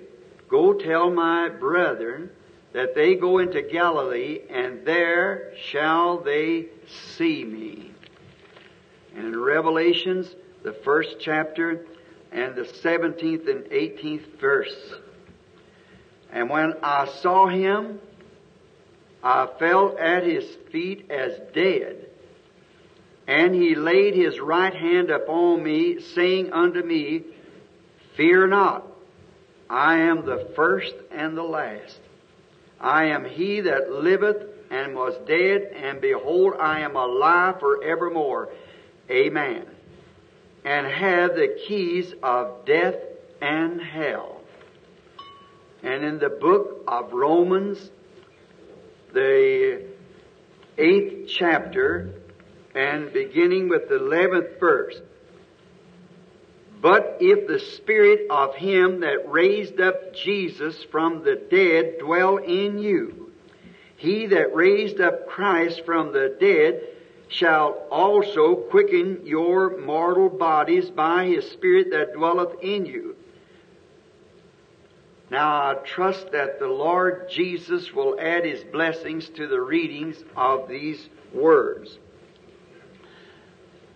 Go 0.49 0.73
tell 0.73 1.11
my 1.11 1.49
brethren 1.49 2.31
that 2.77 2.93
they 2.93 3.15
go 3.15 3.39
into 3.39 3.59
Galilee, 3.63 4.41
and 4.51 4.85
there 4.85 5.51
shall 5.71 6.19
they 6.19 6.67
see 7.07 7.43
me. 7.43 7.89
And 9.15 9.25
in 9.25 9.41
Revelations, 9.41 10.27
the 10.61 10.73
first 10.73 11.15
chapter, 11.19 11.87
and 12.31 12.53
the 12.53 12.61
17th 12.61 13.49
and 13.49 13.63
18th 13.63 14.39
verse. 14.39 14.93
And 16.31 16.51
when 16.51 16.75
I 16.83 17.07
saw 17.07 17.47
him, 17.47 17.99
I 19.23 19.47
fell 19.57 19.97
at 19.97 20.21
his 20.21 20.45
feet 20.71 21.09
as 21.09 21.31
dead. 21.55 22.05
And 23.25 23.55
he 23.55 23.73
laid 23.73 24.13
his 24.13 24.39
right 24.39 24.75
hand 24.75 25.09
upon 25.09 25.63
me, 25.63 25.99
saying 25.99 26.53
unto 26.53 26.83
me, 26.83 27.23
Fear 28.15 28.49
not, 28.49 28.85
I 29.67 29.95
am 30.01 30.27
the 30.27 30.51
first 30.55 30.93
and 31.09 31.35
the 31.35 31.41
last. 31.41 31.97
I 32.79 33.05
am 33.05 33.25
he 33.25 33.61
that 33.61 33.91
liveth 33.91 34.43
and 34.69 34.95
was 34.95 35.15
dead, 35.27 35.71
and 35.75 36.01
behold, 36.01 36.55
I 36.59 36.81
am 36.81 36.95
alive 36.95 37.59
forevermore. 37.59 38.49
Amen 39.09 39.65
and 40.67 40.85
have 40.85 41.33
the 41.35 41.57
keys 41.65 42.13
of 42.21 42.65
death 42.65 42.97
and 43.41 43.81
hell. 43.81 44.41
And 45.81 46.03
in 46.03 46.19
the 46.19 46.29
book 46.29 46.83
of 46.85 47.13
Romans, 47.13 47.89
the 49.13 49.85
eighth 50.77 51.29
chapter, 51.29 52.13
and 52.75 53.13
beginning 53.13 53.69
with 53.69 53.87
the 53.87 53.95
eleventh 53.95 54.59
verse, 54.59 54.99
but 56.81 57.17
if 57.19 57.47
the 57.47 57.59
spirit 57.59 58.27
of 58.29 58.55
him 58.55 58.99
that 59.01 59.29
raised 59.29 59.81
up 59.81 60.13
Jesus 60.13 60.83
from 60.83 61.23
the 61.23 61.35
dead 61.35 61.99
dwell 61.99 62.37
in 62.37 62.77
you, 62.77 63.31
he 63.95 64.27
that 64.27 64.55
raised 64.55 65.01
up 65.01 65.27
Christ 65.27 65.83
from 65.85 66.13
the 66.13 66.37
dead 66.39 66.81
shall 67.29 67.87
also 67.91 68.55
quicken 68.55 69.21
your 69.25 69.77
mortal 69.77 70.29
bodies 70.29 70.89
by 70.89 71.25
his 71.25 71.49
Spirit 71.49 71.91
that 71.91 72.13
dwelleth 72.13 72.61
in 72.61 72.85
you. 72.85 73.15
Now 75.29 75.71
I 75.71 75.75
trust 75.83 76.31
that 76.31 76.59
the 76.59 76.67
Lord 76.67 77.29
Jesus 77.29 77.91
will 77.91 78.17
add 78.19 78.45
his 78.45 78.63
blessings 78.63 79.27
to 79.29 79.47
the 79.47 79.59
readings 79.59 80.23
of 80.37 80.69
these 80.69 81.09
words. 81.33 81.97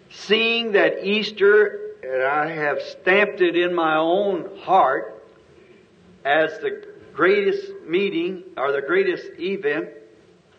Seeing 0.10 0.74
that 0.74 1.06
Easter, 1.06 1.81
and 2.04 2.24
I 2.24 2.52
have 2.52 2.82
stamped 3.02 3.42
it 3.42 3.56
in 3.56 3.74
my 3.74 3.98
own 3.98 4.58
heart 4.60 5.24
as 6.26 6.52
the 6.60 6.86
greatest 7.14 7.72
meeting 7.88 8.44
or 8.58 8.72
the 8.72 8.82
greatest 8.82 9.26
event 9.40 9.90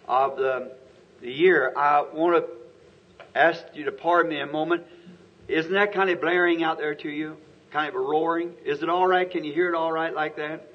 of 0.07 0.37
the, 0.37 0.73
the 1.21 1.31
year, 1.31 1.73
I 1.77 2.03
want 2.13 2.45
to 2.45 3.39
ask 3.39 3.63
you 3.75 3.85
to 3.87 3.93
pardon 3.93 4.31
me 4.31 4.41
a 4.41 4.47
moment. 4.47 4.85
Isn't 5.49 5.73
that 5.73 5.93
kind 5.93 6.11
of 6.11 6.21
blaring 6.21 6.63
out 6.63 6.79
there 6.79 6.95
to 6.95 7.09
you? 7.09 7.37
Kind 7.73 7.89
of 7.89 7.95
a 7.95 8.01
roaring? 8.01 8.53
Is 8.65 8.83
it 8.83 8.89
all 8.89 9.07
right? 9.07 9.29
Can 9.29 9.45
you 9.45 9.53
hear 9.53 9.69
it 9.69 9.75
all 9.75 9.93
right 9.93 10.15
like 10.15 10.37
that? 10.37 10.69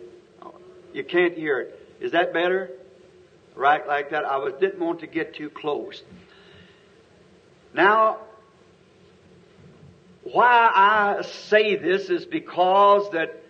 You 0.94 1.04
can't 1.04 1.36
hear 1.36 1.60
it. 1.60 1.80
Is 2.00 2.14
that 2.14 2.34
better? 2.34 2.72
Right 3.56 3.88
like 3.88 4.12
that? 4.12 4.26
I 4.26 4.38
was, 4.38 4.54
didn't 4.60 4.80
want 4.80 5.02
to 5.02 5.08
get 5.08 5.36
too 5.36 5.50
close. 5.50 6.02
Now, 7.74 8.20
why 10.32 10.72
I 10.74 11.22
say 11.22 11.76
this 11.76 12.10
is 12.10 12.26
because 12.26 13.12
that 13.12 13.44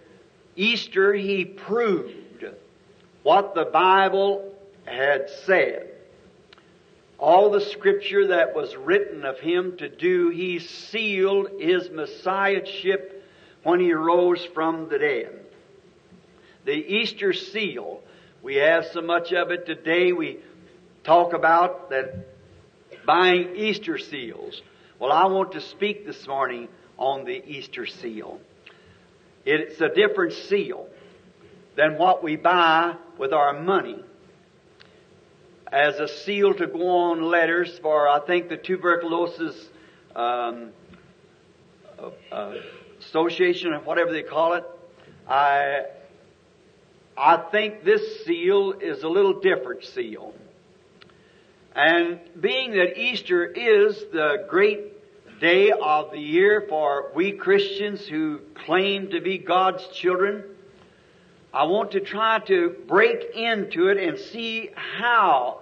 Easter 0.56 1.14
he 1.14 1.46
proved 1.46 2.46
what 3.24 3.56
the 3.56 3.66
Bible 3.66 4.54
had 4.86 5.30
said 5.46 5.88
all 7.20 7.50
the 7.50 7.62
scripture 7.62 8.28
that 8.28 8.56
was 8.56 8.76
written 8.76 9.26
of 9.26 9.40
him 9.40 9.78
to 9.78 9.90
do, 9.90 10.30
he 10.30 10.60
sealed 10.60 11.50
his 11.60 11.90
messiahship 11.90 13.26
when 13.64 13.80
he 13.80 13.94
rose 13.94 14.46
from 14.54 14.88
the 14.90 15.00
dead. 15.00 15.40
The 16.66 16.74
Easter 16.74 17.34
seal, 17.34 18.02
we 18.44 18.56
have 18.56 18.86
so 18.88 19.02
much 19.02 19.32
of 19.34 19.52
it 19.52 19.66
today, 19.66 20.12
we 20.12 20.38
talk 21.04 21.34
about 21.34 21.90
that 21.90 22.28
buying 23.06 23.56
Easter 23.56 23.98
seals. 23.98 24.62
Well, 25.00 25.12
I 25.12 25.28
want 25.28 25.52
to 25.52 25.62
speak 25.62 26.08
this 26.08 26.28
morning 26.28 26.70
on 26.98 27.24
the 27.24 27.46
Easter 27.48 27.86
seal. 27.86 28.40
It's 29.46 29.80
a 29.80 29.90
different 29.90 30.34
seal 30.34 30.88
than 31.76 32.00
what 32.00 32.24
we 32.24 32.36
buy 32.36 32.96
with 33.20 33.32
our 33.32 33.54
money 33.62 34.04
as 35.72 36.00
a 36.00 36.08
seal 36.08 36.56
to 36.56 36.66
go 36.66 36.88
on 36.88 37.22
letters 37.22 37.78
for, 37.78 38.10
I 38.10 38.22
think, 38.22 38.50
the 38.50 38.58
tuberculosis 38.58 39.70
um, 40.16 40.72
uh, 42.32 42.56
association 43.00 43.74
or 43.74 43.82
whatever 43.82 44.12
they 44.12 44.24
call 44.24 44.54
it. 44.54 44.64
I 45.30 45.84
I 47.16 47.38
think 47.52 47.84
this 47.84 48.26
seal 48.26 48.74
is 48.82 49.04
a 49.04 49.10
little 49.10 49.42
different 49.42 49.84
seal. 49.84 50.34
And 51.78 52.20
being 52.42 52.72
that 52.72 52.98
Easter 53.00 53.46
is 53.46 54.04
the 54.12 54.48
great 54.50 55.40
day 55.40 55.72
of 55.72 56.10
the 56.10 56.20
year 56.20 56.66
for 56.68 57.12
we 57.14 57.34
Christians 57.34 58.02
who 58.08 58.40
claim 58.66 59.12
to 59.12 59.22
be 59.22 59.38
God's 59.38 59.88
children, 59.90 60.44
I 61.54 61.66
want 61.66 61.92
to 61.92 62.00
try 62.00 62.40
to 62.48 62.76
break 62.88 63.36
into 63.36 63.90
it 63.90 63.98
and 63.98 64.18
see 64.18 64.72
how 64.74 65.60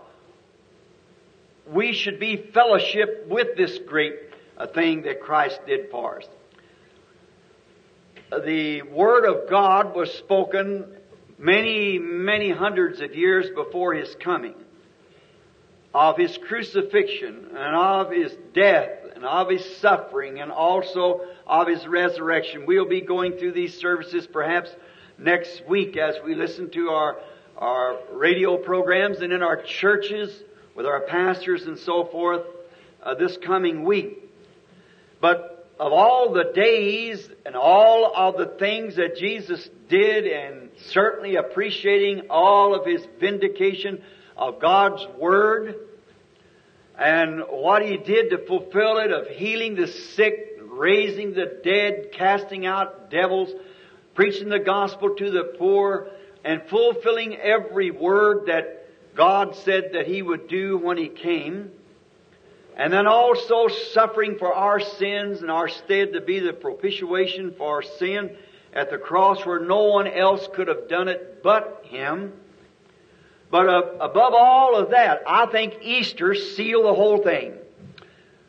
we 1.67 1.91
should 1.91 2.17
be 2.17 2.37
fellowship 2.37 3.25
with 3.27 3.57
this 3.57 3.77
great 3.79 4.13
uh, 4.57 4.67
thing 4.67 5.01
that 5.01 5.19
Christ 5.19 5.59
did 5.67 5.91
for 5.91 6.19
us. 6.19 6.29
The 8.45 8.83
Word 8.83 9.25
of 9.25 9.49
God 9.49 9.93
was 9.93 10.13
spoken 10.13 10.85
many, 11.37 11.99
many 11.99 12.51
hundreds 12.51 13.01
of 13.01 13.15
years 13.15 13.47
before 13.53 13.93
His 13.93 14.15
coming. 14.15 14.55
Of 15.95 16.17
His 16.17 16.37
crucifixion 16.37 17.47
and 17.55 17.75
of 17.75 18.11
His 18.11 18.35
death 18.53 18.89
and 19.15 19.23
of 19.23 19.49
His 19.49 19.63
suffering 19.77 20.41
and 20.41 20.51
also 20.51 21.21
of 21.47 21.69
His 21.69 21.87
resurrection. 21.87 22.65
We'll 22.65 22.89
be 22.89 22.99
going 22.99 23.37
through 23.37 23.53
these 23.53 23.79
services 23.79 24.27
perhaps 24.27 24.69
next 25.17 25.63
week 25.69 25.95
as 25.95 26.15
we 26.25 26.35
listen 26.35 26.69
to 26.71 26.89
our 26.89 27.17
our 27.57 27.97
radio 28.11 28.57
programs 28.57 29.19
and 29.19 29.31
in 29.31 29.41
our 29.41 29.61
churches 29.61 30.43
with 30.75 30.85
our 30.85 31.01
pastors 31.01 31.63
and 31.63 31.79
so 31.79 32.03
forth 32.03 32.41
uh, 33.01 33.15
this 33.15 33.37
coming 33.37 33.85
week. 33.85 34.29
But 35.21 35.69
of 35.79 35.93
all 35.93 36.33
the 36.33 36.51
days 36.53 37.29
and 37.45 37.55
all 37.55 38.11
of 38.13 38.37
the 38.37 38.57
things 38.59 38.97
that 38.97 39.15
Jesus 39.15 39.69
did 39.87 40.25
and 40.25 40.69
certainly 40.87 41.37
appreciating 41.37 42.27
all 42.29 42.75
of 42.75 42.85
His 42.85 43.05
vindication 43.19 44.01
of 44.37 44.59
God's 44.59 45.05
Word 45.17 45.75
and 46.97 47.41
what 47.49 47.85
He 47.85 47.97
did 47.97 48.29
to 48.29 48.37
fulfill 48.45 48.97
it 48.97 49.11
of 49.11 49.27
healing 49.27 49.75
the 49.75 49.87
sick, 49.87 50.59
raising 50.61 51.33
the 51.33 51.59
dead, 51.63 52.11
casting 52.13 52.65
out 52.65 53.09
devils, 53.09 53.49
preaching 54.13 54.49
the 54.49 54.59
gospel 54.59 55.15
to 55.15 55.31
the 55.31 55.55
poor, 55.57 56.07
and 56.43 56.61
fulfilling 56.69 57.35
every 57.35 57.91
word 57.91 58.47
that 58.47 58.87
God 59.15 59.55
said 59.55 59.91
that 59.93 60.07
He 60.07 60.21
would 60.21 60.47
do 60.47 60.77
when 60.77 60.97
He 60.97 61.09
came. 61.09 61.71
And 62.77 62.91
then 62.91 63.07
also 63.07 63.69
suffering 63.93 64.37
for 64.37 64.53
our 64.53 64.81
sins 64.81 65.41
and 65.41 65.49
our 65.49 65.69
stead 65.69 66.13
to 66.13 66.21
be 66.21 66.39
the 66.39 66.51
propitiation 66.53 67.53
for 67.57 67.81
sin 67.81 68.35
at 68.73 68.89
the 68.89 68.97
cross 68.97 69.45
where 69.45 69.61
no 69.61 69.85
one 69.85 70.07
else 70.07 70.47
could 70.53 70.67
have 70.67 70.89
done 70.89 71.07
it 71.07 71.41
but 71.41 71.83
Him. 71.85 72.33
But 73.55 73.69
uh, 73.69 73.83
above 74.01 74.33
all 74.33 74.75
of 74.75 74.89
that, 74.89 75.21
I 75.25 75.45
think 75.45 75.75
Easter 75.81 76.35
sealed 76.35 76.83
the 76.83 76.93
whole 76.93 77.19
thing. 77.19 77.53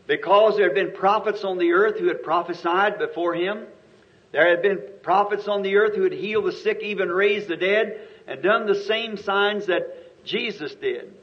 Because 0.08 0.56
there 0.56 0.64
had 0.66 0.74
been 0.74 0.90
prophets 0.90 1.44
on 1.44 1.58
the 1.58 1.74
earth 1.74 2.00
who 2.00 2.08
had 2.08 2.24
prophesied 2.24 2.98
before 2.98 3.32
Him. 3.32 3.66
There 4.32 4.48
had 4.48 4.62
been 4.62 4.80
prophets 5.02 5.46
on 5.46 5.62
the 5.62 5.76
earth 5.76 5.94
who 5.94 6.02
had 6.02 6.12
healed 6.12 6.46
the 6.46 6.50
sick, 6.50 6.80
even 6.82 7.08
raised 7.08 7.46
the 7.46 7.56
dead, 7.56 8.00
and 8.26 8.42
done 8.42 8.66
the 8.66 8.74
same 8.74 9.16
signs 9.16 9.66
that 9.66 10.24
Jesus 10.24 10.74
did. 10.74 11.14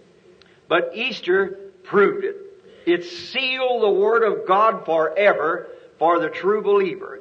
But 0.69 0.91
Easter 0.95 1.59
proved 1.83 2.23
it. 2.23 2.37
It 2.85 3.03
sealed 3.03 3.83
the 3.83 3.91
Word 3.91 4.23
of 4.23 4.47
God 4.47 4.85
forever 4.85 5.67
for 5.99 6.21
the 6.21 6.29
true 6.29 6.61
believer. 6.61 7.19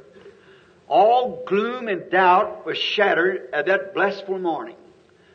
All 0.87 1.42
gloom 1.45 1.88
and 1.88 2.09
doubt 2.09 2.64
was 2.64 2.78
shattered 2.78 3.49
at 3.52 3.66
that 3.66 3.95
blissful 3.95 4.38
morning. 4.38 4.76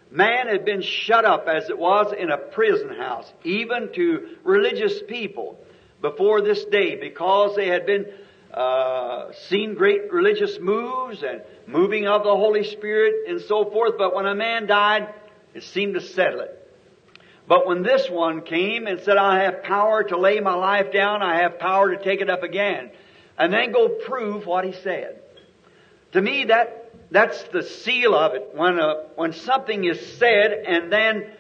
Man 0.09 0.47
had 0.47 0.63
been 0.63 0.81
shut 0.81 1.25
up 1.25 1.47
as 1.47 1.69
it 1.69 1.77
was 1.77 2.13
in 2.17 2.31
a 2.31 2.37
prison 2.37 2.95
house, 2.95 3.31
even 3.43 3.91
to 3.93 4.37
religious 4.43 5.01
people 5.07 5.59
before 6.01 6.41
this 6.41 6.63
day, 6.65 6.95
because 6.95 7.55
they 7.55 7.67
had 7.67 7.85
been 7.85 8.05
uh, 8.53 9.33
seen 9.49 9.75
great 9.75 10.11
religious 10.11 10.57
moves 10.59 11.23
and 11.23 11.41
moving 11.67 12.07
of 12.07 12.23
the 12.23 12.29
Holy 12.29 12.63
Spirit 12.63 13.27
and 13.27 13.41
so 13.41 13.65
forth. 13.65 13.97
But 13.97 14.15
when 14.15 14.25
a 14.25 14.35
man 14.35 14.67
died, 14.67 15.13
it 15.53 15.63
seemed 15.63 15.95
to 15.95 16.01
settle 16.01 16.41
it. 16.41 16.53
But 17.47 17.65
when 17.65 17.81
this 17.81 18.09
one 18.09 18.41
came 18.41 18.87
and 18.87 18.99
said, 19.01 19.17
I 19.17 19.43
have 19.43 19.63
power 19.63 20.03
to 20.03 20.17
lay 20.17 20.39
my 20.39 20.55
life 20.55 20.91
down, 20.91 21.21
I 21.21 21.41
have 21.41 21.59
power 21.59 21.95
to 21.95 22.03
take 22.03 22.21
it 22.21 22.29
up 22.29 22.43
again, 22.43 22.91
and 23.37 23.53
then 23.53 23.71
go 23.71 23.87
prove 23.87 24.45
what 24.45 24.65
he 24.65 24.73
said. 24.73 25.21
To 26.11 26.21
me, 26.21 26.45
that, 26.45 26.87
that's 27.09 27.41
the 27.45 27.63
seal 27.63 28.13
of 28.13 28.33
it. 28.33 28.49
When, 28.53 28.79
uh, 28.79 28.95
when 29.15 29.33
something 29.33 29.85
is 29.85 30.17
said 30.17 30.51
and 30.51 30.91
then, 30.91 31.31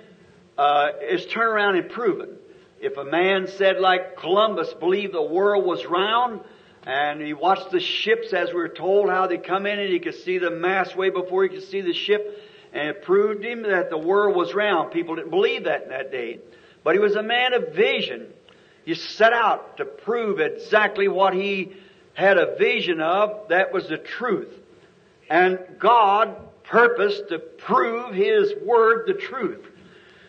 uh, 0.57 0.89
is 1.01 1.25
turned 1.25 1.49
around 1.49 1.75
and 1.75 1.89
proven. 1.89 2.37
If 2.79 2.97
a 2.97 3.03
man 3.03 3.47
said 3.47 3.79
like 3.79 4.17
Columbus 4.17 4.73
believed 4.75 5.13
the 5.13 5.21
world 5.21 5.65
was 5.65 5.85
round, 5.85 6.41
and 6.83 7.21
he 7.21 7.33
watched 7.33 7.71
the 7.71 7.79
ships 7.79 8.33
as 8.33 8.53
we 8.53 8.61
are 8.61 8.69
told 8.69 9.09
how 9.09 9.27
they 9.27 9.37
come 9.37 9.65
in 9.65 9.77
and 9.77 9.89
he 9.89 9.99
could 9.99 10.15
see 10.15 10.37
the 10.37 10.51
mast 10.51 10.95
way 10.95 11.09
before 11.09 11.43
he 11.43 11.49
could 11.49 11.63
see 11.63 11.81
the 11.81 11.93
ship, 11.93 12.41
and 12.71 12.89
it 12.89 13.01
proved 13.01 13.43
him 13.43 13.63
that 13.63 13.89
the 13.89 13.97
world 13.97 14.35
was 14.35 14.53
round. 14.53 14.91
People 14.91 15.15
didn't 15.15 15.31
believe 15.31 15.65
that 15.65 15.83
in 15.83 15.89
that 15.89 16.11
day. 16.11 16.39
But 16.83 16.93
he 16.93 16.99
was 16.99 17.15
a 17.15 17.23
man 17.23 17.53
of 17.53 17.73
vision. 17.73 18.27
He 18.85 18.93
set 18.93 19.33
out 19.33 19.77
to 19.77 19.85
prove 19.85 20.39
exactly 20.39 21.09
what 21.09 21.33
he 21.33 21.73
had 22.13 22.37
a 22.37 22.55
vision 22.55 23.01
of. 23.01 23.49
That 23.49 23.73
was 23.73 23.89
the 23.89 23.97
truth. 23.97 24.53
And 25.29 25.59
God 25.79 26.35
purposed 26.63 27.29
to 27.29 27.39
prove 27.39 28.13
His 28.13 28.53
Word 28.63 29.07
the 29.07 29.13
truth. 29.13 29.65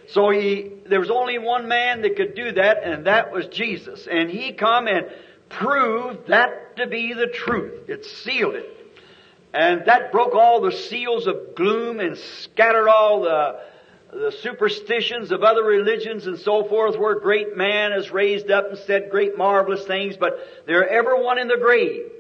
So 0.08 0.30
he, 0.30 0.72
there 0.86 1.00
was 1.00 1.10
only 1.10 1.38
one 1.38 1.68
man 1.68 2.00
that 2.02 2.16
could 2.16 2.34
do 2.34 2.52
that, 2.52 2.82
and 2.82 3.06
that 3.06 3.30
was 3.30 3.46
Jesus. 3.46 4.08
And 4.10 4.30
He 4.30 4.52
come 4.52 4.86
and 4.86 5.06
proved 5.50 6.28
that 6.28 6.76
to 6.76 6.86
be 6.86 7.12
the 7.12 7.26
truth. 7.26 7.88
It 7.88 8.04
sealed 8.04 8.54
it. 8.54 8.74
And 9.52 9.86
that 9.86 10.12
broke 10.12 10.34
all 10.34 10.60
the 10.60 10.72
seals 10.72 11.26
of 11.26 11.54
gloom 11.54 12.00
and 12.00 12.16
scattered 12.16 12.88
all 12.88 13.22
the, 13.22 13.60
the 14.12 14.32
superstitions 14.42 15.30
of 15.32 15.42
other 15.42 15.64
religions 15.64 16.26
and 16.26 16.38
so 16.38 16.64
forth 16.64 16.98
where 16.98 17.18
great 17.18 17.56
man 17.56 17.92
has 17.92 18.10
raised 18.10 18.50
up 18.50 18.68
and 18.68 18.78
said 18.78 19.10
great 19.10 19.36
marvelous 19.36 19.84
things, 19.84 20.16
but 20.16 20.38
they're 20.66 20.88
ever 20.88 21.16
one 21.22 21.38
in 21.38 21.48
the 21.48 21.56
grave. 21.56 22.10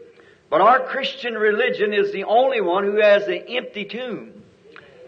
But 0.50 0.60
our 0.60 0.80
Christian 0.80 1.34
religion 1.34 1.92
is 1.92 2.12
the 2.12 2.24
only 2.24 2.60
one 2.60 2.84
who 2.84 3.00
has 3.00 3.26
the 3.26 3.56
empty 3.56 3.84
tomb. 3.84 4.32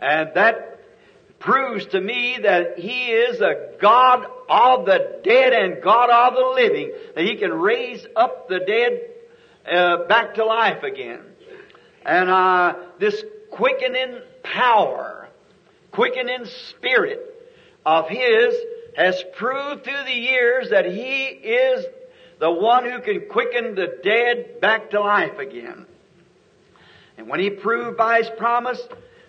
And 0.01 0.31
that 0.35 0.81
proves 1.39 1.87
to 1.87 2.01
me 2.01 2.39
that 2.43 2.79
He 2.79 3.07
is 3.07 3.41
a 3.41 3.73
God 3.81 4.27
of 4.49 4.85
the 4.85 5.21
dead 5.25 5.53
and 5.53 5.83
God 5.83 6.11
of 6.11 6.35
the 6.35 6.63
living, 6.63 6.93
that 7.15 7.25
He 7.25 7.37
can 7.37 7.53
raise 7.53 8.07
up 8.15 8.49
the 8.49 8.61
dead 8.61 9.01
uh, 9.71 10.07
back 10.07 10.35
to 10.35 10.45
life 10.45 10.83
again. 10.83 11.21
And 12.05 12.29
uh, 12.29 12.75
this 12.99 13.23
quickening 13.51 14.21
power, 14.43 15.29
quickening 15.91 16.45
spirit 16.69 17.21
of 17.87 18.09
His 18.09 18.55
has 18.97 19.23
proved 19.35 19.85
through 19.85 20.05
the 20.05 20.13
years 20.13 20.71
that 20.71 20.85
He 20.85 21.25
is 21.25 21.87
the 22.41 22.51
one 22.51 22.91
who 22.91 23.01
can 23.01 23.29
quicken 23.29 23.75
the 23.75 23.99
dead 24.03 24.61
back 24.61 24.91
to 24.91 25.01
life 25.01 25.39
again. 25.39 25.87
And 27.17 27.29
when 27.29 27.39
He 27.39 27.51
proved 27.51 27.97
by 27.97 28.19
His 28.19 28.31
promise 28.39 28.81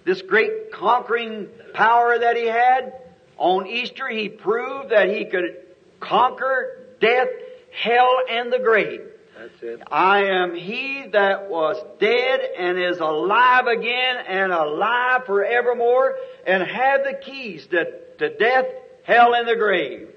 this 0.06 0.21
great 0.21 0.71
conquering 0.71 1.47
power 1.74 2.17
that 2.17 2.38
He 2.38 2.47
had, 2.47 2.93
on 3.38 3.67
Easter 3.67 4.08
He 4.08 4.30
proved 4.30 4.89
that 4.89 5.10
He 5.10 5.26
could 5.26 5.58
conquer 6.00 6.88
death, 7.00 7.28
hell, 7.71 8.17
and 8.30 8.52
the 8.52 8.60
grave. 8.60 9.02
That's 9.38 9.63
it. 9.63 9.82
I 9.91 10.26
am 10.26 10.54
he 10.54 11.08
that 11.13 11.50
was 11.50 11.84
dead 12.00 12.41
and 12.60 12.78
is 12.78 13.00
alive 13.00 13.65
again 13.65 14.17
and 14.28 14.52
alive 14.52 15.26
forevermore 15.26 16.15
and 16.45 16.62
have 16.62 17.04
the 17.04 17.13
keys 17.13 17.65
to, 17.71 17.86
to 18.19 18.38
death, 18.38 18.65
hell, 19.04 19.34
and 19.34 19.47
the 19.47 19.56
grave. 19.56 20.10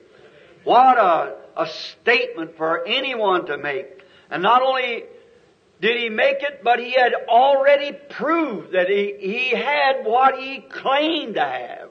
What 0.65 0.99
a, 0.99 1.37
a 1.57 1.67
statement 1.67 2.57
for 2.57 2.87
anyone 2.87 3.47
to 3.47 3.59
make. 3.59 4.03
And 4.31 4.43
not 4.43 4.63
only 4.63 5.05
did 5.81 5.97
he 5.97 6.09
make 6.09 6.43
it, 6.43 6.63
but 6.63 6.79
he 6.79 6.93
had 6.93 7.13
already 7.29 7.93
proved 8.11 8.73
that 8.73 8.89
he, 8.89 9.17
he 9.21 9.51
had 9.51 10.05
what 10.05 10.39
he 10.39 10.61
claimed 10.61 11.35
to 11.35 11.41
have. 11.41 11.89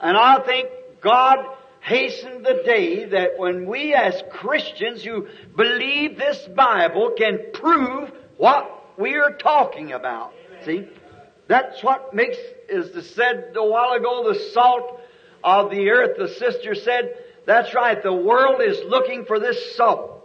And 0.00 0.16
I 0.16 0.40
think 0.40 0.68
God 1.00 1.38
hastened 1.80 2.44
the 2.44 2.62
day 2.64 3.06
that 3.06 3.38
when 3.38 3.66
we 3.66 3.94
as 3.94 4.22
Christians 4.30 5.02
who 5.02 5.26
believe 5.56 6.16
this 6.16 6.48
Bible 6.54 7.14
can 7.16 7.38
prove 7.52 8.10
what 8.36 8.98
we 8.98 9.16
are 9.16 9.32
talking 9.32 9.92
about. 9.92 10.32
See? 10.64 10.88
That's 11.48 11.82
what 11.82 12.14
makes, 12.14 12.36
as 12.72 12.92
said 13.14 13.52
a 13.56 13.66
while 13.66 13.92
ago, 13.92 14.32
the 14.32 14.38
salt 14.52 15.00
of 15.42 15.70
the 15.70 15.90
earth. 15.90 16.16
The 16.18 16.28
sister 16.28 16.74
said, 16.74 17.14
that's 17.44 17.74
right, 17.74 18.02
the 18.02 18.12
world 18.12 18.60
is 18.60 18.78
looking 18.86 19.24
for 19.24 19.40
this 19.40 19.76
soul. 19.76 20.22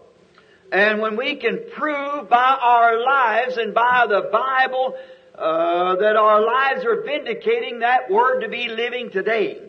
And 0.71 1.01
when 1.01 1.15
we 1.15 1.35
can 1.35 1.61
prove 1.71 2.29
by 2.29 2.57
our 2.61 3.01
lives 3.03 3.57
and 3.57 3.73
by 3.73 4.05
the 4.07 4.29
Bible 4.31 4.95
uh, 5.33 5.95
that 5.95 6.15
our 6.15 6.45
lives 6.45 6.83
are 6.85 7.01
vindicating 7.03 7.79
that 7.79 8.11
word 8.11 8.41
to 8.41 8.49
be 8.49 8.67
living 8.67 9.09
today, 9.11 9.61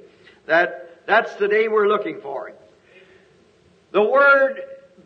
that 0.47 1.07
that's 1.07 1.35
the 1.37 1.49
day 1.49 1.69
we're 1.69 1.89
looking 1.89 2.21
for. 2.21 2.53
The 3.93 4.03
word, 4.03 4.61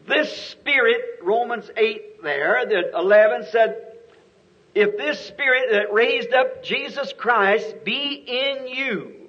this 0.09 0.33
Spirit, 0.51 1.21
Romans 1.23 1.71
8 1.77 2.23
there, 2.23 2.65
that 2.67 2.99
11 2.99 3.47
said, 3.51 3.93
if 4.75 4.97
this 4.97 5.21
Spirit 5.27 5.69
that 5.73 5.93
raised 5.93 6.33
up 6.33 6.65
Jesus 6.65 7.13
Christ 7.13 7.85
be 7.85 8.15
in 8.27 8.67
you, 8.67 9.22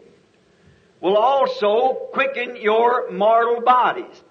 will 1.03 1.17
also 1.17 2.07
quicken 2.13 2.55
your 2.55 3.11
mortal 3.11 3.61
bodies. 3.61 4.23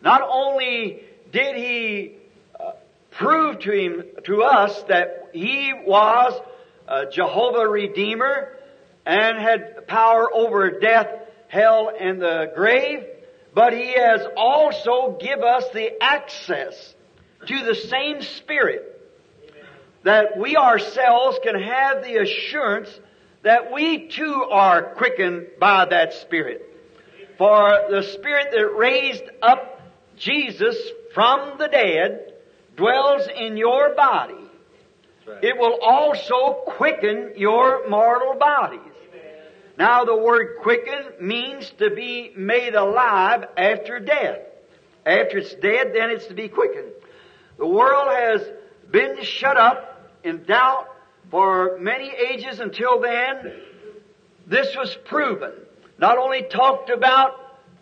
Not 0.00 0.22
only 0.22 1.02
did 1.30 1.56
He 1.56 2.16
uh, 2.58 2.72
prove 3.10 3.58
to 3.60 3.70
him, 3.70 4.02
to 4.24 4.42
us 4.42 4.82
that 4.88 5.28
He 5.34 5.74
was 5.74 6.40
a 6.88 7.10
Jehovah 7.10 7.68
Redeemer 7.68 8.48
and 9.04 9.38
had 9.38 9.86
power 9.86 10.28
over 10.32 10.80
death, 10.80 11.08
hell, 11.48 11.92
and 12.00 12.20
the 12.20 12.50
grave, 12.56 13.04
but 13.54 13.74
He 13.74 13.92
has 13.92 14.22
also 14.38 15.18
give 15.20 15.40
us 15.40 15.64
the 15.74 16.02
access 16.02 16.94
to 17.46 17.62
the 17.62 17.74
same 17.74 18.22
Spirit 18.22 18.94
that 20.04 20.38
we 20.38 20.56
ourselves 20.56 21.38
can 21.42 21.60
have 21.60 22.02
the 22.02 22.16
assurance 22.16 22.88
that 23.46 23.72
we 23.72 24.08
too 24.08 24.44
are 24.50 24.82
quickened 24.82 25.46
by 25.60 25.84
that 25.84 26.12
Spirit. 26.14 26.68
For 27.38 27.86
the 27.88 28.02
Spirit 28.02 28.48
that 28.50 28.66
raised 28.76 29.22
up 29.40 29.80
Jesus 30.16 30.76
from 31.14 31.56
the 31.56 31.68
dead 31.68 32.32
dwells 32.74 33.28
in 33.28 33.56
your 33.56 33.94
body. 33.94 34.34
It 35.42 35.56
will 35.56 35.78
also 35.80 36.64
quicken 36.66 37.34
your 37.36 37.88
mortal 37.88 38.34
bodies. 38.34 38.80
Now 39.78 40.02
the 40.04 40.16
word 40.16 40.56
quicken 40.62 41.04
means 41.20 41.70
to 41.78 41.90
be 41.90 42.32
made 42.36 42.74
alive 42.74 43.44
after 43.56 44.00
death. 44.00 44.40
After 45.06 45.38
it's 45.38 45.54
dead, 45.54 45.92
then 45.94 46.10
it's 46.10 46.26
to 46.26 46.34
be 46.34 46.48
quickened. 46.48 46.90
The 47.58 47.68
world 47.68 48.08
has 48.08 48.40
been 48.90 49.22
shut 49.22 49.56
up 49.56 50.10
in 50.24 50.42
doubt 50.42 50.88
for 51.30 51.78
many 51.78 52.10
ages 52.10 52.60
until 52.60 53.00
then. 53.00 53.52
This 54.46 54.76
was 54.76 54.96
proven. 55.06 55.52
Not 55.98 56.18
only 56.18 56.42
talked 56.42 56.90
about, 56.90 57.32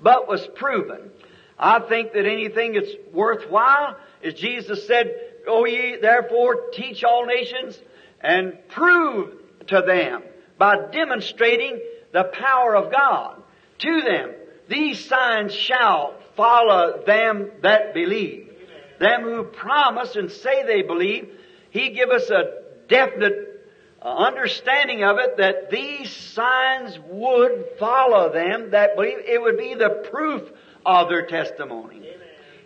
but 0.02 0.28
was 0.28 0.46
proven. 0.54 1.11
I 1.59 1.80
think 1.80 2.12
that 2.12 2.26
anything 2.26 2.74
that's 2.74 2.90
worthwhile, 3.12 3.96
as 4.22 4.35
Jesus 4.35 4.87
said, 4.87 5.14
Go 5.44 5.66
ye 5.66 5.98
therefore 6.00 6.70
teach 6.72 7.04
all 7.04 7.26
nations 7.26 7.78
and 8.20 8.57
prove 8.68 9.35
to 9.66 9.83
them 9.87 10.22
by 10.57 10.76
demonstrating 10.90 11.80
the 12.12 12.24
power 12.24 12.74
of 12.74 12.90
God 12.90 13.42
to 13.78 14.00
them. 14.00 14.33
These 14.68 15.04
signs 15.04 15.54
shall 15.54 16.14
follow 16.37 17.02
them 17.07 17.50
that 17.62 17.92
believe. 17.92 18.50
Them 18.98 19.22
who 19.22 19.44
promise 19.44 20.16
and 20.16 20.30
say 20.30 20.64
they 20.64 20.83
believe, 20.83 21.28
He 21.70 21.90
give 21.90 22.11
us 22.11 22.30
a 22.30 22.63
definite 22.94 23.66
uh, 24.00 24.09
understanding 24.09 25.02
of 25.02 25.18
it 25.18 25.38
that 25.38 25.70
these 25.70 26.11
signs 26.11 26.98
would 27.09 27.64
follow 27.78 28.33
them 28.33 28.70
that 28.70 28.96
believe. 28.96 29.18
It 29.26 29.40
would 29.40 29.59
be 29.59 29.74
the 29.74 30.07
proof 30.11 30.42
of 30.85 31.09
their 31.09 31.26
testimony. 31.26 32.02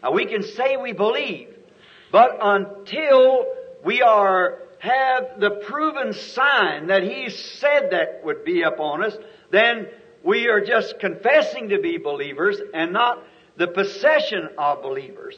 Now 0.02 0.12
we 0.12 0.26
can 0.26 0.42
say 0.42 0.76
we 0.76 0.92
believe, 0.92 1.48
but 2.12 2.38
until 2.40 3.46
we 3.84 4.02
are 4.02 4.62
have 4.80 5.40
the 5.40 5.50
proven 5.50 6.12
sign 6.12 6.86
that 6.88 7.02
He 7.02 7.30
said 7.30 7.90
that 7.90 8.20
would 8.24 8.44
be 8.44 8.62
upon 8.62 9.04
us, 9.04 9.16
then 9.50 9.88
we 10.22 10.48
are 10.48 10.60
just 10.60 11.00
confessing 11.00 11.70
to 11.70 11.80
be 11.80 11.98
believers 11.98 12.60
and 12.74 12.92
not 12.92 13.24
the 13.56 13.66
possession 13.66 14.50
of 14.56 14.82
believers. 14.82 15.36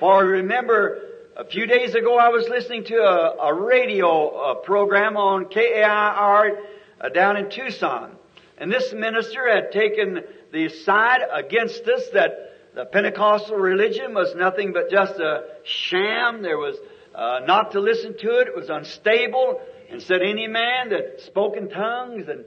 For 0.00 0.24
remember, 0.24 1.09
a 1.40 1.44
few 1.46 1.64
days 1.64 1.94
ago 1.94 2.18
I 2.18 2.28
was 2.28 2.46
listening 2.50 2.84
to 2.84 2.96
a, 2.96 3.48
a 3.48 3.54
radio 3.54 4.28
uh, 4.28 4.54
program 4.56 5.16
on 5.16 5.46
KAIR 5.46 6.58
uh, 7.00 7.08
down 7.14 7.38
in 7.38 7.48
Tucson. 7.48 8.14
And 8.58 8.70
this 8.70 8.92
minister 8.92 9.48
had 9.50 9.72
taken 9.72 10.20
the 10.52 10.68
side 10.68 11.20
against 11.32 11.88
us 11.88 12.02
that 12.12 12.74
the 12.74 12.84
Pentecostal 12.84 13.56
religion 13.56 14.12
was 14.12 14.34
nothing 14.36 14.74
but 14.74 14.90
just 14.90 15.18
a 15.18 15.44
sham. 15.64 16.42
There 16.42 16.58
was 16.58 16.76
uh, 17.14 17.40
not 17.46 17.72
to 17.72 17.80
listen 17.80 18.18
to 18.18 18.40
it. 18.40 18.48
It 18.48 18.54
was 18.54 18.68
unstable. 18.68 19.62
And 19.90 20.02
said 20.02 20.20
any 20.20 20.46
man 20.46 20.90
that 20.90 21.22
spoke 21.22 21.56
in 21.56 21.70
tongues 21.70 22.28
and 22.28 22.44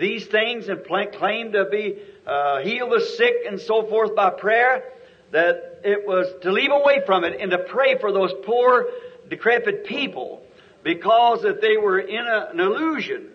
these 0.00 0.26
things 0.26 0.70
and 0.70 0.82
claimed 0.84 1.52
to 1.52 1.66
be 1.70 1.98
uh, 2.26 2.60
heal 2.60 2.88
the 2.88 3.02
sick 3.02 3.34
and 3.46 3.60
so 3.60 3.86
forth 3.86 4.16
by 4.16 4.30
prayer, 4.30 4.84
that 5.32 5.80
it 5.84 6.06
was 6.06 6.32
to 6.42 6.52
leave 6.52 6.70
away 6.70 7.02
from 7.04 7.24
it 7.24 7.40
and 7.40 7.50
to 7.50 7.58
pray 7.58 7.98
for 7.98 8.12
those 8.12 8.32
poor, 8.44 8.86
decrepit 9.28 9.84
people 9.84 10.42
because 10.84 11.42
that 11.42 11.60
they 11.60 11.76
were 11.76 11.98
in 11.98 12.24
a, 12.26 12.50
an 12.52 12.60
illusion 12.60 13.28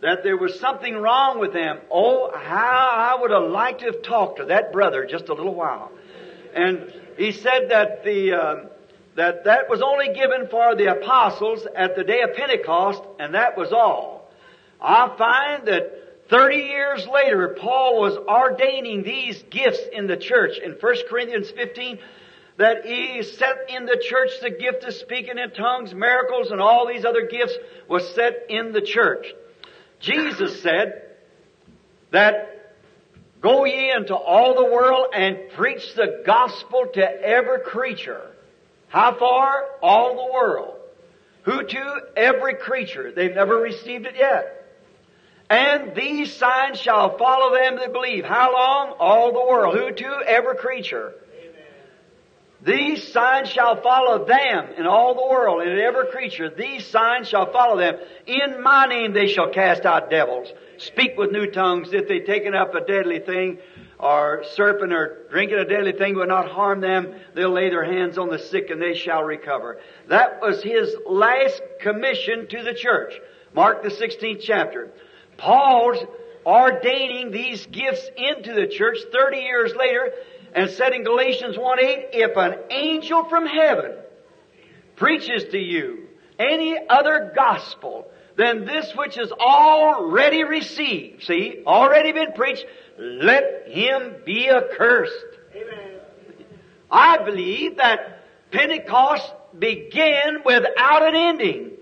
that 0.00 0.22
there 0.22 0.36
was 0.36 0.58
something 0.60 0.96
wrong 0.96 1.40
with 1.40 1.52
them. 1.52 1.78
Oh, 1.90 2.30
how 2.34 2.88
I 2.92 3.20
would 3.20 3.30
have 3.30 3.50
liked 3.50 3.80
to 3.80 3.86
have 3.86 4.02
talked 4.02 4.38
to 4.38 4.46
that 4.46 4.72
brother 4.72 5.06
just 5.06 5.28
a 5.28 5.34
little 5.34 5.54
while. 5.54 5.90
And 6.54 6.92
he 7.16 7.32
said 7.32 7.70
that 7.70 8.04
the 8.04 8.32
uh, 8.32 8.64
that 9.16 9.44
that 9.44 9.68
was 9.68 9.82
only 9.82 10.14
given 10.14 10.46
for 10.48 10.76
the 10.76 10.86
apostles 10.86 11.66
at 11.74 11.96
the 11.96 12.04
day 12.04 12.22
of 12.22 12.34
Pentecost, 12.34 13.02
and 13.18 13.34
that 13.34 13.56
was 13.56 13.72
all. 13.72 14.30
I 14.80 15.08
find 15.18 15.66
that 15.66 16.07
30 16.30 16.56
years 16.56 17.06
later, 17.06 17.56
Paul 17.58 18.00
was 18.00 18.16
ordaining 18.16 19.02
these 19.02 19.42
gifts 19.50 19.80
in 19.92 20.06
the 20.06 20.16
church 20.16 20.58
in 20.58 20.72
1 20.72 20.96
Corinthians 21.08 21.50
15 21.50 21.98
that 22.58 22.84
he 22.84 23.22
set 23.22 23.70
in 23.70 23.86
the 23.86 24.02
church 24.02 24.30
the 24.42 24.50
gift 24.50 24.84
of 24.84 24.94
speaking 24.94 25.38
in 25.38 25.50
tongues, 25.52 25.94
miracles, 25.94 26.50
and 26.50 26.60
all 26.60 26.86
these 26.86 27.04
other 27.04 27.26
gifts 27.26 27.54
was 27.88 28.14
set 28.14 28.46
in 28.48 28.72
the 28.72 28.82
church. 28.82 29.26
Jesus 30.00 30.60
said 30.62 31.02
that 32.10 32.58
Go 33.40 33.64
ye 33.64 33.92
into 33.92 34.16
all 34.16 34.54
the 34.54 34.64
world 34.64 35.06
and 35.14 35.38
preach 35.54 35.94
the 35.94 36.22
gospel 36.26 36.86
to 36.94 37.22
every 37.22 37.60
creature. 37.60 38.22
How 38.88 39.16
far? 39.16 39.64
All 39.80 40.16
the 40.16 40.32
world. 40.32 40.74
Who 41.42 41.62
to? 41.62 42.00
Every 42.16 42.54
creature. 42.54 43.12
They've 43.12 43.34
never 43.34 43.56
received 43.56 44.06
it 44.06 44.16
yet. 44.16 44.57
And 45.50 45.94
these 45.94 46.34
signs 46.34 46.78
shall 46.78 47.16
follow 47.16 47.54
them 47.54 47.76
that 47.76 47.92
believe. 47.92 48.24
How 48.24 48.52
long? 48.52 48.96
All 48.98 49.32
the 49.32 49.40
world. 49.40 49.74
Who 49.76 49.92
to? 49.92 50.22
Every 50.26 50.56
creature. 50.56 51.14
These 52.60 53.12
signs 53.12 53.48
shall 53.48 53.80
follow 53.80 54.24
them 54.24 54.70
in 54.76 54.86
all 54.86 55.14
the 55.14 55.22
world 55.22 55.62
and 55.62 55.70
in 55.70 55.78
every 55.78 56.08
creature. 56.08 56.50
These 56.50 56.86
signs 56.86 57.28
shall 57.28 57.52
follow 57.52 57.78
them. 57.78 57.96
In 58.26 58.62
my 58.62 58.86
name 58.86 59.12
they 59.12 59.28
shall 59.28 59.50
cast 59.50 59.86
out 59.86 60.10
devils. 60.10 60.48
Speak 60.78 61.16
with 61.16 61.30
new 61.30 61.46
tongues. 61.46 61.92
If 61.92 62.08
they've 62.08 62.24
taken 62.24 62.54
up 62.54 62.74
a 62.74 62.84
deadly 62.84 63.20
thing 63.20 63.58
or 64.00 64.42
serpent 64.54 64.92
or 64.92 65.26
drinking 65.30 65.58
a 65.58 65.64
deadly 65.66 65.92
thing 65.92 66.16
will 66.16 66.26
not 66.26 66.50
harm 66.50 66.80
them, 66.80 67.14
they'll 67.34 67.52
lay 67.52 67.70
their 67.70 67.84
hands 67.84 68.18
on 68.18 68.28
the 68.28 68.38
sick 68.40 68.70
and 68.70 68.82
they 68.82 68.94
shall 68.94 69.22
recover. 69.22 69.78
That 70.08 70.40
was 70.40 70.60
his 70.60 70.96
last 71.06 71.62
commission 71.80 72.48
to 72.48 72.62
the 72.64 72.74
church. 72.74 73.14
Mark 73.54 73.84
the 73.84 73.90
16th 73.90 74.40
chapter. 74.42 74.90
Paul's 75.38 76.04
ordaining 76.44 77.30
these 77.30 77.64
gifts 77.66 78.08
into 78.16 78.52
the 78.52 78.66
church 78.66 78.98
30 79.12 79.38
years 79.38 79.72
later 79.74 80.12
and 80.54 80.68
said 80.70 80.92
in 80.92 81.04
Galatians 81.04 81.56
1 81.56 81.80
8, 81.80 82.06
if 82.12 82.36
an 82.36 82.58
angel 82.70 83.24
from 83.24 83.46
heaven 83.46 83.96
preaches 84.96 85.44
to 85.52 85.58
you 85.58 86.08
any 86.38 86.76
other 86.88 87.32
gospel 87.34 88.10
than 88.36 88.64
this 88.64 88.92
which 88.94 89.18
is 89.18 89.32
already 89.32 90.44
received, 90.44 91.24
see, 91.24 91.62
already 91.66 92.12
been 92.12 92.32
preached, 92.32 92.64
let 92.98 93.68
him 93.68 94.16
be 94.24 94.48
accursed. 94.48 95.12
Amen. 95.54 96.00
I 96.90 97.18
believe 97.18 97.76
that 97.76 98.22
Pentecost 98.50 99.32
began 99.58 100.38
without 100.44 101.02
an 101.02 101.14
ending. 101.14 101.72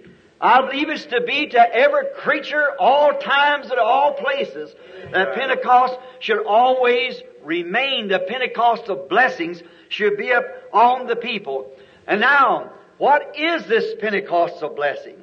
I 0.40 0.60
believe 0.60 0.90
it's 0.90 1.06
to 1.06 1.22
be 1.22 1.46
to 1.48 1.74
every 1.74 2.06
creature, 2.16 2.72
all 2.78 3.14
times, 3.18 3.70
at 3.70 3.78
all 3.78 4.14
places, 4.14 4.74
that 5.12 5.34
Pentecost 5.34 5.98
should 6.20 6.44
always 6.44 7.22
remain, 7.42 8.08
the 8.08 8.18
Pentecostal 8.18 9.06
blessings 9.08 9.62
should 9.88 10.18
be 10.18 10.32
up 10.32 10.44
on 10.72 11.06
the 11.06 11.16
people. 11.16 11.70
And 12.06 12.20
now, 12.20 12.72
what 12.98 13.36
is 13.38 13.66
this 13.66 13.94
Pentecostal 13.98 14.70
blessing? 14.70 15.16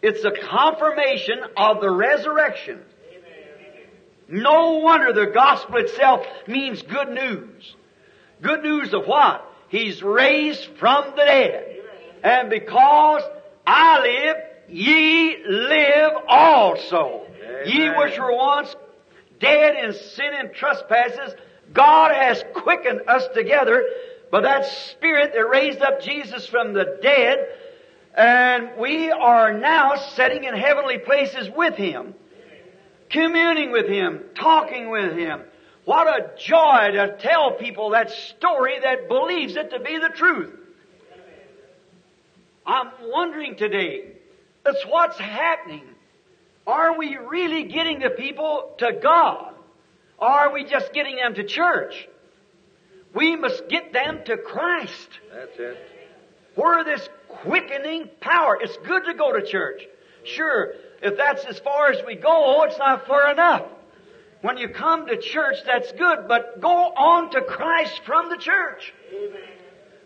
It's 0.00 0.24
a 0.24 0.30
confirmation 0.30 1.40
of 1.56 1.80
the 1.80 1.90
resurrection. 1.90 2.80
No 4.28 4.78
wonder 4.78 5.12
the 5.12 5.32
gospel 5.32 5.76
itself 5.76 6.26
means 6.46 6.80
good 6.82 7.10
news. 7.10 7.74
Good 8.40 8.62
news 8.62 8.94
of 8.94 9.06
what? 9.06 9.44
He's 9.68 10.02
raised 10.02 10.64
from 10.78 11.10
the 11.10 11.16
dead. 11.16 11.80
And 12.22 12.48
because 12.48 13.22
I 13.66 14.00
live, 14.00 14.36
ye 14.74 15.36
live 15.46 16.12
also. 16.28 17.26
Amen. 17.42 17.62
Ye 17.66 17.90
which 17.90 18.18
were 18.18 18.34
once 18.34 18.74
dead 19.38 19.76
in 19.84 19.92
sin 19.92 20.32
and 20.34 20.52
trespasses, 20.52 21.34
God 21.72 22.12
has 22.12 22.44
quickened 22.54 23.02
us 23.08 23.24
together 23.34 23.84
by 24.30 24.40
that 24.40 24.66
Spirit 24.66 25.32
that 25.34 25.48
raised 25.48 25.80
up 25.80 26.00
Jesus 26.02 26.46
from 26.46 26.72
the 26.72 26.98
dead, 27.02 27.46
and 28.16 28.70
we 28.78 29.10
are 29.10 29.52
now 29.52 29.96
sitting 29.96 30.44
in 30.44 30.54
heavenly 30.54 30.98
places 30.98 31.48
with 31.54 31.74
Him, 31.74 32.14
communing 33.10 33.70
with 33.70 33.88
Him, 33.88 34.22
talking 34.34 34.90
with 34.90 35.16
Him. 35.16 35.42
What 35.84 36.06
a 36.08 36.36
joy 36.38 36.92
to 36.92 37.16
tell 37.20 37.52
people 37.52 37.90
that 37.90 38.10
story 38.10 38.78
that 38.82 39.08
believes 39.08 39.54
it 39.54 39.70
to 39.70 39.80
be 39.80 39.98
the 39.98 40.10
truth. 40.14 40.50
I'm 42.66 42.90
wondering 43.02 43.56
today, 43.56 44.13
that's 44.64 44.84
what's 44.86 45.18
happening. 45.18 45.84
Are 46.66 46.96
we 46.96 47.16
really 47.16 47.64
getting 47.64 48.00
the 48.00 48.10
people 48.10 48.72
to 48.78 48.92
God? 48.92 49.54
Or 50.18 50.28
are 50.28 50.52
we 50.52 50.64
just 50.64 50.92
getting 50.92 51.16
them 51.16 51.34
to 51.34 51.44
church? 51.44 52.08
We 53.14 53.36
must 53.36 53.68
get 53.68 53.92
them 53.92 54.20
to 54.24 54.36
Christ. 54.36 55.08
That's 55.32 55.58
it. 55.58 55.78
Where 56.54 56.84
this 56.84 57.08
quickening 57.28 58.08
power. 58.20 58.58
It's 58.60 58.76
good 58.78 59.04
to 59.04 59.14
go 59.14 59.38
to 59.38 59.44
church. 59.44 59.82
Sure, 60.24 60.74
if 61.02 61.16
that's 61.16 61.44
as 61.44 61.58
far 61.58 61.90
as 61.90 61.98
we 62.06 62.14
go, 62.14 62.30
oh, 62.30 62.62
it's 62.62 62.78
not 62.78 63.06
far 63.06 63.30
enough. 63.30 63.62
When 64.40 64.56
you 64.56 64.68
come 64.68 65.06
to 65.06 65.16
church, 65.16 65.56
that's 65.64 65.90
good, 65.92 66.28
but 66.28 66.60
go 66.60 66.68
on 66.68 67.30
to 67.30 67.42
Christ 67.42 68.00
from 68.04 68.30
the 68.30 68.36
church. 68.36 68.92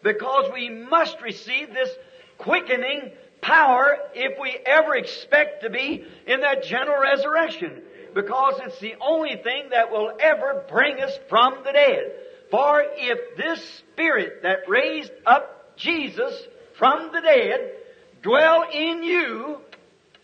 Because 0.02 0.50
we 0.52 0.68
must 0.68 1.20
receive 1.22 1.72
this 1.72 1.90
quickening 2.38 3.12
power 3.40 3.96
if 4.14 4.38
we 4.40 4.56
ever 4.66 4.96
expect 4.96 5.62
to 5.62 5.70
be 5.70 6.04
in 6.26 6.40
that 6.40 6.64
general 6.64 7.00
resurrection. 7.00 7.82
Because 8.14 8.60
it's 8.64 8.80
the 8.80 8.94
only 9.00 9.36
thing 9.36 9.70
that 9.70 9.90
will 9.90 10.12
ever 10.18 10.64
bring 10.68 11.00
us 11.00 11.12
from 11.28 11.62
the 11.64 11.72
dead. 11.72 12.12
For 12.50 12.82
if 12.96 13.36
this 13.36 13.62
Spirit 13.80 14.42
that 14.42 14.68
raised 14.68 15.12
up 15.26 15.76
Jesus 15.76 16.34
from 16.78 17.12
the 17.12 17.20
dead 17.20 17.72
dwell 18.22 18.64
in 18.72 19.02
you, 19.02 19.58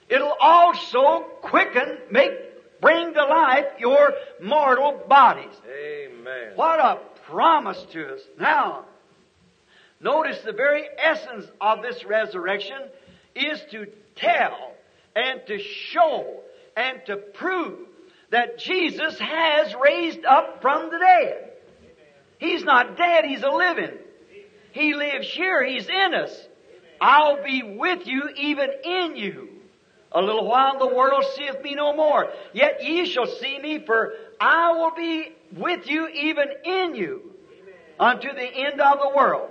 it'll 0.08 0.36
also 0.40 1.20
quicken, 1.42 1.98
make, 2.10 2.32
bring 2.80 3.12
to 3.14 3.24
life 3.24 3.66
your 3.78 4.12
mortal 4.42 5.02
bodies. 5.08 5.54
Amen. 5.68 6.52
What 6.54 6.80
a 6.80 6.98
promise 7.26 7.82
to 7.92 8.14
us. 8.14 8.20
Now, 8.38 8.86
notice 10.00 10.40
the 10.44 10.52
very 10.52 10.84
essence 10.98 11.46
of 11.60 11.82
this 11.82 12.04
resurrection 12.04 12.78
is 13.34 13.60
to 13.70 13.86
tell 14.16 14.72
and 15.14 15.40
to 15.46 15.58
show 15.58 16.40
and 16.76 17.00
to 17.06 17.16
prove 17.16 17.78
that 18.30 18.58
Jesus 18.58 19.18
has 19.18 19.74
raised 19.82 20.24
up 20.24 20.60
from 20.60 20.90
the 20.90 20.98
dead. 20.98 21.52
He's 22.38 22.64
not 22.64 22.96
dead, 22.96 23.24
He's 23.24 23.42
a 23.42 23.50
living. 23.50 23.96
He 24.72 24.94
lives 24.94 25.28
here, 25.28 25.64
He's 25.64 25.88
in 25.88 26.14
us. 26.14 26.48
I'll 27.00 27.42
be 27.44 27.62
with 27.62 28.06
you, 28.06 28.28
even 28.36 28.70
in 28.84 29.16
you. 29.16 29.48
A 30.12 30.20
little 30.20 30.46
while 30.46 30.78
the 30.78 30.94
world 30.94 31.24
seeth 31.36 31.60
me 31.62 31.74
no 31.74 31.94
more. 31.94 32.28
Yet 32.52 32.84
ye 32.84 33.04
shall 33.04 33.26
see 33.26 33.58
me, 33.58 33.84
for 33.84 34.12
I 34.40 34.72
will 34.72 34.92
be 34.94 35.32
with 35.56 35.88
you, 35.88 36.08
even 36.08 36.46
in 36.64 36.94
you, 36.94 37.32
unto 37.98 38.32
the 38.32 38.46
end 38.46 38.80
of 38.80 38.98
the 39.00 39.12
world. 39.14 39.50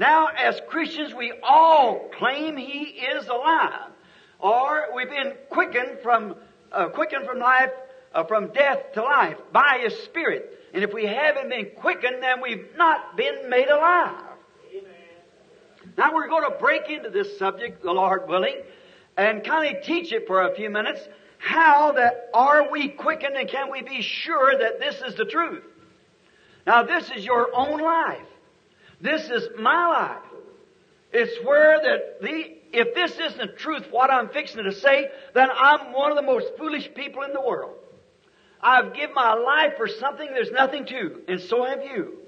Now, 0.00 0.28
as 0.28 0.58
Christians, 0.66 1.12
we 1.12 1.30
all 1.42 2.08
claim 2.18 2.56
He 2.56 2.84
is 2.84 3.28
alive, 3.28 3.90
or 4.38 4.86
we've 4.96 5.10
been 5.10 5.34
quickened 5.50 5.98
from 6.02 6.36
uh, 6.72 6.88
quickened 6.88 7.26
from 7.26 7.38
life, 7.38 7.68
uh, 8.14 8.24
from 8.24 8.50
death 8.54 8.94
to 8.94 9.02
life 9.02 9.36
by 9.52 9.80
His 9.82 9.94
Spirit. 10.04 10.58
And 10.72 10.82
if 10.82 10.94
we 10.94 11.04
haven't 11.04 11.50
been 11.50 11.66
quickened, 11.76 12.22
then 12.22 12.40
we've 12.40 12.66
not 12.78 13.14
been 13.14 13.50
made 13.50 13.68
alive. 13.68 14.22
Now 15.98 16.14
we're 16.14 16.28
going 16.28 16.50
to 16.50 16.56
break 16.58 16.88
into 16.88 17.10
this 17.10 17.38
subject, 17.38 17.82
the 17.82 17.92
Lord 17.92 18.26
willing, 18.26 18.56
and 19.18 19.44
kind 19.44 19.76
of 19.76 19.82
teach 19.82 20.12
it 20.12 20.26
for 20.26 20.48
a 20.48 20.54
few 20.54 20.70
minutes. 20.70 21.06
How 21.36 21.92
that 21.92 22.30
are 22.32 22.70
we 22.70 22.88
quickened 22.88 23.36
and 23.36 23.46
can 23.46 23.70
we 23.70 23.82
be 23.82 24.00
sure 24.00 24.56
that 24.56 24.80
this 24.80 25.02
is 25.02 25.16
the 25.16 25.26
truth? 25.26 25.62
Now 26.66 26.84
this 26.84 27.10
is 27.10 27.22
your 27.22 27.54
own 27.54 27.80
life. 27.80 28.26
This 29.00 29.30
is 29.30 29.48
my 29.58 29.86
life. 29.86 30.22
It's 31.12 31.44
where 31.44 31.80
that 31.82 32.20
the, 32.20 32.56
if 32.72 32.94
this 32.94 33.12
isn't 33.12 33.38
the 33.38 33.56
truth, 33.58 33.86
what 33.90 34.10
I'm 34.10 34.28
fixing 34.28 34.62
to 34.64 34.72
say, 34.72 35.08
then 35.34 35.48
I'm 35.52 35.92
one 35.92 36.12
of 36.12 36.16
the 36.16 36.22
most 36.22 36.56
foolish 36.56 36.88
people 36.94 37.22
in 37.22 37.32
the 37.32 37.40
world. 37.40 37.74
I've 38.62 38.94
given 38.94 39.14
my 39.14 39.34
life 39.34 39.74
for 39.76 39.88
something 39.88 40.26
there's 40.26 40.50
nothing 40.50 40.84
to, 40.86 41.22
and 41.28 41.40
so 41.40 41.64
have 41.64 41.82
you. 41.82 42.18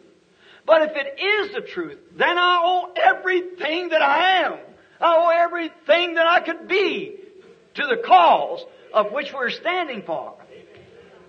But 0.64 0.82
if 0.82 0.92
it 0.94 1.20
is 1.20 1.54
the 1.54 1.61
truth, 1.61 1.98
then 2.16 2.38
I 2.38 2.61
owe 2.64 2.92
everything 2.96 3.90
that 3.90 4.02
I 4.02 4.42
am. 4.42 4.58
I 5.00 5.16
owe 5.16 5.28
everything 5.28 6.14
that 6.14 6.26
I 6.26 6.40
could 6.40 6.68
be 6.68 7.16
to 7.74 7.87
the 7.87 8.02
cause 8.04 8.64
of 8.92 9.12
which 9.12 9.32
we're 9.32 9.50
standing 9.50 10.02
for. 10.02 10.35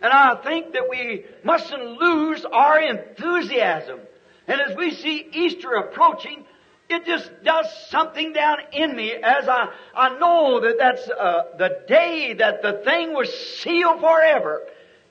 And 0.01 0.11
I 0.11 0.35
think 0.43 0.73
that 0.73 0.89
we 0.89 1.25
mustn't 1.43 1.83
lose 1.99 2.45
our 2.45 2.79
enthusiasm. 2.79 3.99
And 4.47 4.59
as 4.61 4.75
we 4.75 4.91
see 4.91 5.27
Easter 5.31 5.73
approaching, 5.73 6.45
it 6.89 7.05
just 7.05 7.31
does 7.43 7.65
something 7.89 8.33
down 8.33 8.57
in 8.71 8.95
me 8.95 9.13
as 9.13 9.47
I, 9.47 9.69
I 9.95 10.17
know 10.19 10.59
that 10.59 10.77
that's 10.77 11.09
uh, 11.09 11.43
the 11.57 11.81
day 11.87 12.33
that 12.33 12.61
the 12.61 12.81
thing 12.83 13.13
was 13.13 13.33
sealed 13.59 14.01
forever 14.01 14.61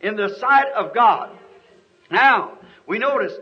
in 0.00 0.16
the 0.16 0.36
sight 0.36 0.70
of 0.72 0.94
God. 0.94 1.30
Now, 2.10 2.58
we 2.86 2.98
notice 2.98 3.32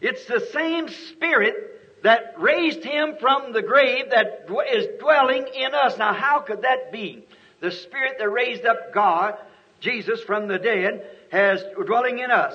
it's 0.00 0.26
the 0.26 0.46
same 0.52 0.88
Spirit 0.88 2.02
that 2.02 2.34
raised 2.38 2.84
him 2.84 3.16
from 3.20 3.52
the 3.52 3.62
grave 3.62 4.10
that 4.10 4.48
is 4.72 5.00
dwelling 5.00 5.46
in 5.54 5.74
us. 5.74 5.96
Now, 5.96 6.12
how 6.12 6.40
could 6.40 6.62
that 6.62 6.92
be? 6.92 7.24
The 7.60 7.70
Spirit 7.70 8.16
that 8.18 8.28
raised 8.28 8.66
up 8.66 8.92
God, 8.92 9.38
Jesus, 9.80 10.20
from 10.22 10.48
the 10.48 10.58
dead, 10.58 11.06
has 11.30 11.62
dwelling 11.86 12.18
in 12.18 12.30
us. 12.30 12.54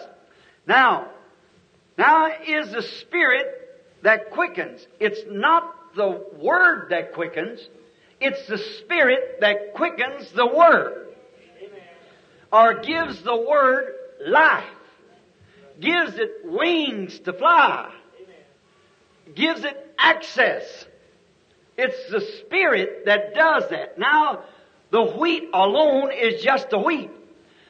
Now, 0.67 1.09
now 1.97 2.31
is 2.47 2.71
the 2.71 2.81
Spirit 2.81 3.47
that 4.03 4.31
quickens. 4.31 4.85
It's 4.99 5.21
not 5.27 5.95
the 5.95 6.25
Word 6.39 6.87
that 6.89 7.13
quickens. 7.13 7.59
It's 8.19 8.47
the 8.47 8.57
Spirit 8.57 9.37
that 9.41 9.73
quickens 9.73 10.31
the 10.31 10.47
Word. 10.47 11.07
Or 12.51 12.81
gives 12.81 13.21
the 13.23 13.35
Word 13.35 13.93
life 14.25 14.65
gives 15.81 16.15
it 16.17 16.41
wings 16.43 17.19
to 17.21 17.33
fly, 17.33 17.91
gives 19.35 19.63
it 19.63 19.93
access. 19.97 20.85
It's 21.77 22.11
the 22.11 22.21
Spirit 22.21 23.05
that 23.05 23.33
does 23.33 23.69
that. 23.69 23.97
Now, 23.97 24.43
the 24.91 25.03
wheat 25.03 25.49
alone 25.53 26.11
is 26.13 26.43
just 26.43 26.69
the 26.69 26.77
wheat. 26.77 27.09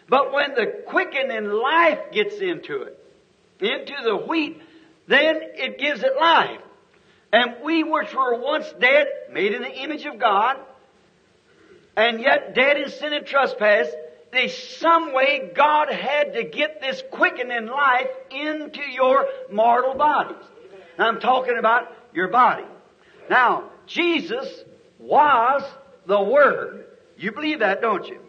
But 0.10 0.34
when 0.34 0.54
the 0.56 0.84
quickening 0.88 1.50
life 1.50 2.12
gets 2.12 2.36
into 2.42 2.82
it, 2.82 2.98
into 3.62 3.94
the 4.04 4.16
wheat, 4.16 4.62
then 5.08 5.40
it 5.42 5.78
gives 5.78 6.04
it 6.04 6.16
life. 6.20 6.60
And 7.34 7.56
we 7.64 7.84
which 7.84 8.14
were 8.14 8.40
once 8.40 8.72
dead, 8.80 9.08
made 9.32 9.54
in 9.54 9.62
the 9.62 9.84
image 9.84 10.06
of 10.06 10.20
God, 10.20 10.58
and 11.96 12.22
yet 12.22 12.56
dead 12.56 12.78
in 12.78 12.90
sin 12.90 13.14
and 13.14 13.26
trespass, 13.26 13.88
there's 14.32 14.58
some 14.58 15.14
way 15.14 15.52
God 15.54 15.90
had 15.92 16.34
to 16.34 16.44
get 16.44 16.82
this 16.82 17.04
quickening 17.12 17.68
life 17.68 18.08
into 18.30 18.82
your 18.82 19.28
mortal 19.52 19.96
bodies. 19.96 20.44
I'm 20.98 21.20
talking 21.20 21.58
about 21.58 21.94
your 22.14 22.30
body. 22.30 22.64
Now, 23.30 23.70
Jesus 23.88 24.48
was 25.00 25.64
the 26.06 26.22
Word. 26.22 26.86
You 27.18 27.32
believe 27.32 27.60
that, 27.60 27.82
don't 27.82 28.08
you? 28.08 28.20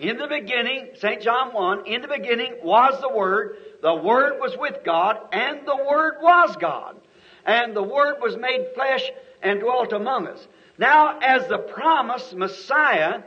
In 0.00 0.16
the 0.16 0.26
beginning, 0.26 0.88
St. 0.96 1.20
John 1.20 1.52
1, 1.52 1.86
in 1.86 2.00
the 2.00 2.08
beginning 2.08 2.56
was 2.62 2.98
the 3.00 3.10
Word. 3.10 3.56
The 3.82 3.94
Word 3.94 4.40
was 4.40 4.56
with 4.58 4.78
God, 4.84 5.18
and 5.32 5.66
the 5.66 5.76
Word 5.76 6.14
was 6.22 6.56
God. 6.56 6.96
And 7.44 7.76
the 7.76 7.82
Word 7.82 8.16
was 8.20 8.36
made 8.36 8.68
flesh 8.74 9.10
and 9.42 9.60
dwelt 9.60 9.92
among 9.92 10.26
us. 10.26 10.46
Now, 10.78 11.18
as 11.18 11.46
the 11.48 11.58
promised 11.58 12.34
Messiah, 12.34 13.22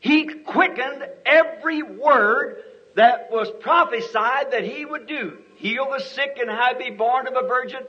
he 0.00 0.24
quickened 0.24 1.06
every 1.24 1.82
word 1.82 2.62
that 2.96 3.30
was 3.30 3.50
prophesied 3.60 4.52
that 4.52 4.64
He 4.64 4.84
would 4.84 5.06
do. 5.06 5.38
Heal 5.56 5.90
the 5.90 6.02
sick 6.02 6.38
and 6.40 6.50
have 6.50 6.78
be 6.78 6.90
born 6.90 7.28
of 7.28 7.34
a 7.36 7.46
virgin. 7.46 7.80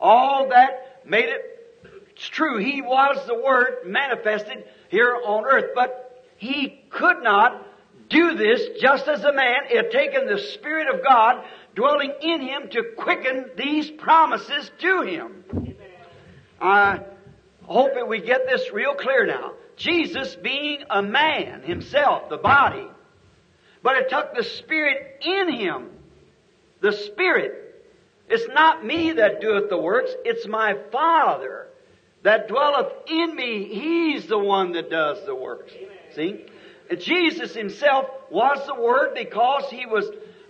All 0.00 0.48
that 0.48 1.02
made 1.04 1.28
it 1.28 2.16
true. 2.16 2.58
He 2.58 2.82
was 2.82 3.24
the 3.26 3.34
Word 3.34 3.78
manifested 3.86 4.64
here 4.88 5.16
on 5.24 5.44
earth, 5.44 5.72
but 5.74 6.24
He 6.36 6.84
could 6.88 7.22
not 7.22 7.66
do 8.08 8.34
this 8.34 8.80
just 8.80 9.08
as 9.08 9.24
a 9.24 9.32
man. 9.32 9.66
Had 9.74 9.90
taken 9.90 10.26
the 10.26 10.38
Spirit 10.38 10.94
of 10.94 11.02
God 11.02 11.44
dwelling 11.74 12.12
in 12.20 12.40
Him 12.40 12.68
to 12.70 12.82
quicken 12.96 13.50
these 13.56 13.90
promises 13.90 14.70
to 14.80 15.02
Him. 15.02 15.76
I 16.60 17.00
hope 17.64 17.94
that 17.94 18.08
we 18.08 18.20
get 18.20 18.46
this 18.46 18.72
real 18.72 18.94
clear 18.94 19.26
now. 19.26 19.52
Jesus 19.76 20.34
being 20.36 20.84
a 20.88 21.02
man 21.02 21.62
himself, 21.62 22.30
the 22.30 22.38
body, 22.38 22.86
but 23.82 23.96
it 23.96 24.08
took 24.08 24.34
the 24.34 24.42
Spirit 24.42 25.20
in 25.20 25.52
him. 25.52 25.90
The 26.80 26.92
Spirit. 26.92 27.84
It's 28.28 28.48
not 28.52 28.84
me 28.84 29.12
that 29.12 29.40
doeth 29.40 29.68
the 29.68 29.78
works, 29.78 30.10
it's 30.24 30.46
my 30.46 30.76
Father 30.90 31.68
that 32.22 32.48
dwelleth 32.48 32.92
in 33.06 33.36
me. 33.36 33.68
He's 33.72 34.26
the 34.26 34.38
one 34.38 34.72
that 34.72 34.90
does 34.90 35.24
the 35.26 35.34
works. 35.34 35.72
See? 36.14 36.44
Jesus 36.98 37.54
himself 37.54 38.06
was 38.30 38.64
the 38.66 38.74
Word 38.74 39.14
because 39.14 39.70
he 39.70 39.86
was 39.86 40.08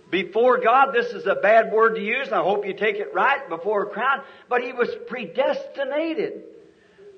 before 0.09 0.59
God. 0.59 0.93
This 0.93 1.07
is 1.07 1.25
a 1.25 1.35
bad 1.35 1.71
word 1.71 1.95
to 1.95 2.01
use, 2.01 2.29
I 2.31 2.41
hope 2.41 2.65
you 2.65 2.73
take 2.73 2.95
it 2.95 3.13
right 3.13 3.47
before 3.49 3.83
a 3.83 3.89
crowd. 3.89 4.23
But 4.49 4.61
he 4.61 4.73
was 4.73 4.89
predestinated 5.07 6.43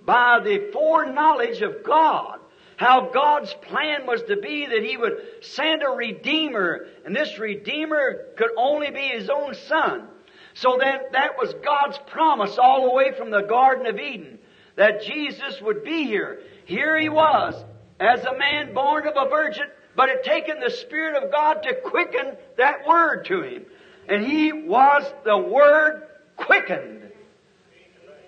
by 0.05 0.39
the 0.43 0.69
foreknowledge 0.71 1.61
of 1.61 1.83
God. 1.83 2.39
How 2.77 3.09
God's 3.13 3.53
plan 3.53 4.07
was 4.07 4.23
to 4.23 4.37
be 4.37 4.65
that 4.65 4.83
He 4.83 4.95
would 4.95 5.19
send 5.41 5.83
a 5.83 5.89
Redeemer, 5.89 6.87
and 7.05 7.13
this 7.13 7.37
Redeemer 7.37 8.27
could 8.37 8.51
only 8.55 8.89
be 8.89 9.01
His 9.01 9.29
own 9.29 9.53
Son. 9.53 10.07
So 10.53 10.77
then 10.79 10.99
that 11.11 11.37
was 11.37 11.53
God's 11.61 11.99
promise 12.07 12.57
all 12.57 12.87
the 12.87 12.95
way 12.95 13.11
from 13.11 13.31
the 13.31 13.41
Garden 13.41 13.85
of 13.85 13.99
Eden, 13.99 14.39
that 14.77 15.03
Jesus 15.03 15.61
would 15.61 15.83
be 15.83 16.05
here. 16.05 16.39
Here 16.63 16.97
He 16.97 17.09
was, 17.09 17.53
as 17.99 18.23
a 18.23 18.37
man 18.37 18.73
born 18.73 19.07
of 19.07 19.13
a 19.17 19.29
virgin, 19.29 19.65
but 19.95 20.09
had 20.09 20.23
taken 20.23 20.59
the 20.59 20.69
Spirit 20.69 21.21
of 21.21 21.31
God 21.31 21.63
to 21.63 21.75
quicken 21.75 22.37
that 22.57 22.87
Word 22.87 23.25
to 23.25 23.41
him. 23.41 23.65
And 24.07 24.25
he 24.25 24.53
was 24.53 25.03
the 25.25 25.37
Word 25.37 26.07
quickened. 26.37 27.11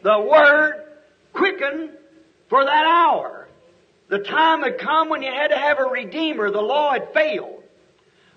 The 0.04 0.20
Word 0.20 0.84
quickened 1.34 1.92
for 2.50 2.66
that 2.66 2.86
hour. 2.86 3.48
The 4.10 4.20
time 4.20 4.64
had 4.64 4.78
come 4.78 5.10
when 5.10 5.22
you 5.22 5.32
had 5.32 5.50
to 5.50 5.58
have 5.58 5.80
a 5.80 5.86
Redeemer. 5.86 6.52
The 6.52 6.62
law 6.62 6.92
had 6.92 7.14
failed. 7.14 7.64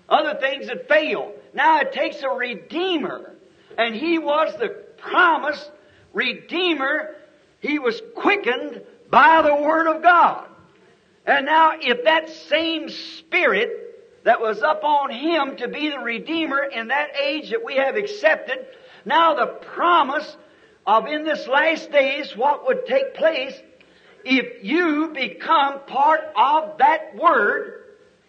Other 0.07 0.39
things 0.39 0.69
had 0.69 0.87
failed. 0.87 1.33
Now 1.53 1.81
it 1.81 1.91
takes 1.91 2.21
a 2.23 2.29
Redeemer. 2.29 3.35
And 3.77 3.93
he 3.93 4.17
was 4.17 4.55
the 4.57 4.69
promised 4.97 5.69
Redeemer. 6.13 7.15
He 7.59 7.79
was 7.79 8.01
quickened 8.15 8.81
by 9.09 9.41
the 9.41 9.55
Word 9.55 9.93
of 9.93 10.01
God. 10.01 10.47
And 11.25 11.45
now 11.45 11.73
if 11.79 12.03
that 12.03 12.29
same 12.29 12.89
Spirit 12.89 14.23
that 14.23 14.41
was 14.41 14.61
upon 14.61 15.11
Him 15.11 15.57
to 15.57 15.67
be 15.67 15.89
the 15.89 15.99
Redeemer 15.99 16.63
in 16.63 16.87
that 16.89 17.15
age 17.19 17.49
that 17.51 17.63
we 17.63 17.75
have 17.75 17.95
accepted, 17.95 18.65
now 19.05 19.35
the 19.35 19.47
promise 19.47 20.37
of 20.85 21.07
in 21.07 21.23
this 21.23 21.47
last 21.47 21.91
days 21.91 22.35
what 22.35 22.65
would 22.67 22.85
take 22.85 23.15
place 23.15 23.53
if 24.25 24.63
you 24.63 25.11
become 25.13 25.81
part 25.85 26.21
of 26.35 26.79
that 26.79 27.15
Word, 27.15 27.83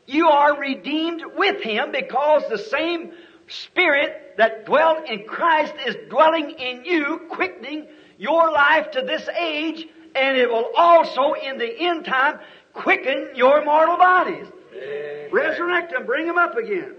you 0.06 0.28
are 0.28 0.59
redeemed 0.59 1.22
with 1.37 1.62
Him 1.62 1.90
because 1.90 2.42
the 2.48 2.59
same 2.59 3.12
Spirit 3.48 4.35
that 4.37 4.66
dwelt 4.66 5.09
in 5.09 5.24
Christ 5.24 5.72
is 5.87 5.96
dwelling 6.11 6.50
in 6.50 6.85
you, 6.85 7.22
quickening 7.30 7.87
your 8.18 8.50
life 8.50 8.90
to 8.92 9.02
this 9.02 9.26
age, 9.28 9.87
and 10.14 10.37
it 10.37 10.50
will 10.50 10.70
also 10.76 11.32
in 11.35 11.59
the 11.59 11.78
end 11.78 12.04
time 12.04 12.40
quicken 12.76 13.30
your 13.34 13.64
mortal 13.64 13.96
bodies. 13.96 14.46
Resurrect 15.32 15.92
them, 15.92 16.06
bring 16.06 16.26
them 16.26 16.38
up 16.38 16.56
again. 16.56 16.94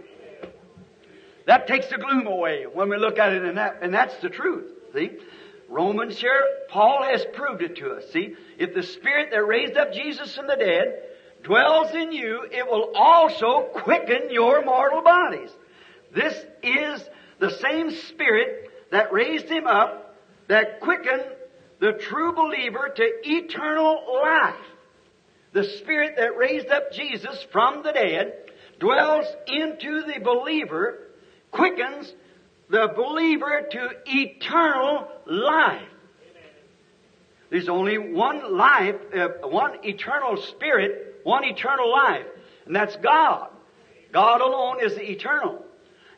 That 1.45 1.67
takes 1.67 1.87
the 1.87 1.97
gloom 1.97 2.27
away 2.27 2.65
when 2.65 2.89
we 2.89 2.97
look 2.97 3.17
at 3.19 3.31
it, 3.31 3.43
and 3.43 3.57
that, 3.57 3.77
and 3.81 3.93
that's 3.93 4.15
the 4.17 4.29
truth. 4.29 4.69
See, 4.93 5.11
Romans 5.69 6.19
here, 6.19 6.43
Paul 6.69 7.03
has 7.03 7.25
proved 7.33 7.61
it 7.61 7.77
to 7.77 7.91
us. 7.91 8.03
See, 8.11 8.35
if 8.57 8.73
the 8.73 8.83
Spirit 8.83 9.29
that 9.31 9.45
raised 9.45 9.77
up 9.77 9.93
Jesus 9.93 10.35
from 10.35 10.47
the 10.47 10.57
dead 10.57 11.03
dwells 11.43 11.93
in 11.93 12.11
you, 12.11 12.45
it 12.51 12.65
will 12.69 12.91
also 12.95 13.69
quicken 13.73 14.29
your 14.29 14.63
mortal 14.65 15.01
bodies. 15.01 15.49
This 16.13 16.33
is 16.63 17.01
the 17.39 17.51
same 17.51 17.91
Spirit 17.91 18.69
that 18.91 19.13
raised 19.13 19.47
him 19.47 19.67
up, 19.67 20.15
that 20.47 20.81
quickened 20.81 21.25
the 21.79 21.93
true 21.93 22.33
believer 22.33 22.91
to 22.93 23.03
eternal 23.23 24.03
life. 24.21 24.55
The 25.53 25.63
Spirit 25.63 26.15
that 26.17 26.38
raised 26.38 26.67
up 26.67 26.91
Jesus 26.91 27.45
from 27.51 27.83
the 27.83 27.91
dead 27.91 28.33
dwells 28.79 29.25
into 29.47 30.03
the 30.03 30.19
believer, 30.19 30.99
quickens 31.51 32.13
the 32.69 32.91
believer 32.95 33.67
to 33.71 33.89
eternal 34.05 35.07
life. 35.25 35.88
There's 37.49 37.69
only 37.69 37.97
one 37.97 38.57
life, 38.57 38.95
uh, 39.15 39.47
one 39.47 39.86
eternal 39.86 40.38
spirit, 40.38 41.21
one 41.23 41.45
eternal 41.45 41.89
life, 41.89 42.25
and 42.65 42.75
that's 42.75 42.95
God. 42.97 43.49
God 44.12 44.41
alone 44.41 44.83
is 44.83 44.95
the 44.95 45.12
eternal. 45.12 45.63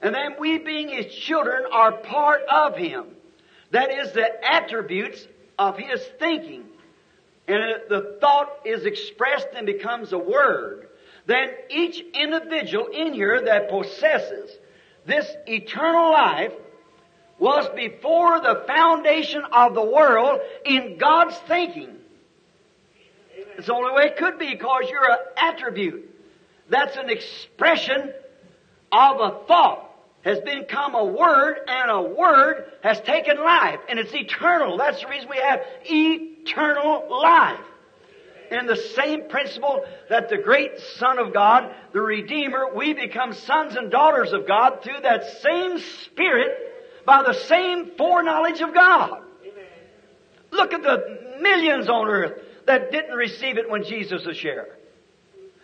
And 0.02 0.15
then 0.15 0.36
we 0.39 0.58
being 0.58 0.89
His 0.89 1.13
children 1.13 1.63
are 1.72 1.92
part 1.92 2.42
of 2.50 2.78
Him. 2.78 3.06
That 3.72 3.92
is 3.92 4.12
the 4.13 4.28
attributes 4.44 5.28
of 5.58 5.78
His 5.78 6.02
thinking. 6.18 6.63
And 7.50 7.82
the 7.90 8.18
thought 8.22 8.60
is 8.64 8.86
expressed 8.86 9.48
and 9.56 9.66
becomes 9.66 10.14
a 10.14 10.20
word. 10.20 10.88
Then 11.26 11.50
each 11.72 12.00
individual 12.14 12.88
in 12.88 13.14
here 13.14 13.42
that 13.46 13.72
possesses 13.72 14.52
this 15.08 15.28
eternal 15.48 16.12
life 16.12 16.54
was 17.40 17.68
before 17.76 18.40
the 18.40 18.64
foundation 18.68 19.42
of 19.52 19.74
the 19.74 19.84
world 19.84 20.42
in 20.64 20.98
God's 21.00 21.36
thinking. 21.48 21.96
It's 23.58 23.66
the 23.66 23.74
only 23.74 23.94
way 23.94 24.04
it 24.06 24.18
could 24.18 24.38
be 24.38 24.52
because 24.52 24.84
you're 24.88 25.10
an 25.10 25.18
attribute. 25.36 26.08
That's 26.70 26.98
an 26.98 27.10
expression 27.10 28.14
of 28.92 29.20
a 29.20 29.40
thought 29.48 29.90
has 30.22 30.40
become 30.42 30.94
a 30.94 31.06
word 31.06 31.62
and 31.68 31.90
a 31.90 32.02
word 32.02 32.66
has 32.84 33.02
taken 33.02 33.38
life 33.38 33.80
and 33.90 33.98
it's 33.98 34.14
eternal. 34.14 34.78
That's 34.78 35.02
the 35.02 35.08
reason 35.08 35.30
we 35.30 35.38
have 35.38 35.62
eternal 35.86 36.29
life. 37.10 37.60
In 38.52 38.65
the 38.65 38.75
same 38.75 39.30
principle 39.30 39.86
that 40.10 40.30
the 40.30 40.38
great 40.38 40.80
Son 40.95 41.19
of 41.19 41.34
God, 41.34 41.73
the 41.93 42.02
Redeemer, 42.02 42.73
we 42.73 42.93
become 42.93 43.34
sons 43.34 43.75
and 43.75 43.91
daughters 43.91 44.34
of 44.34 44.47
God 44.47 44.82
through 44.84 45.02
that 45.04 45.41
same 45.41 45.78
Spirit 45.78 46.52
by 47.06 47.21
the 47.23 47.34
same 47.34 47.91
foreknowledge 47.95 48.62
of 48.62 48.73
God. 48.73 49.21
Look 50.52 50.73
at 50.73 50.82
the 50.82 51.38
millions 51.41 51.89
on 51.89 52.08
earth 52.08 52.41
that 52.65 52.91
didn't 52.91 53.15
receive 53.15 53.58
it 53.58 53.69
when 53.69 53.84
Jesus 53.84 54.25
was 54.25 54.39
here. 54.39 54.67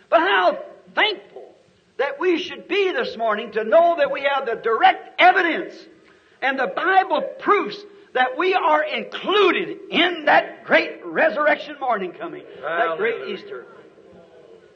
But 0.08 0.20
how 0.20 0.58
thankful 0.94 1.54
that 1.98 2.20
we 2.20 2.38
should 2.38 2.68
be 2.68 2.92
this 2.92 3.16
morning 3.16 3.52
to 3.52 3.64
know 3.64 3.96
that 3.98 4.10
we 4.10 4.22
have 4.22 4.46
the 4.46 4.56
direct 4.56 5.20
evidence 5.20 5.74
and 6.42 6.58
the 6.58 6.68
Bible 6.68 7.22
proofs 7.38 7.78
that 8.16 8.38
we 8.38 8.54
are 8.54 8.82
included 8.82 9.76
in 9.90 10.24
that 10.24 10.64
great 10.64 11.04
resurrection 11.04 11.76
morning 11.78 12.12
coming, 12.12 12.44
that 12.62 12.96
great 12.96 13.28
Easter. 13.28 13.66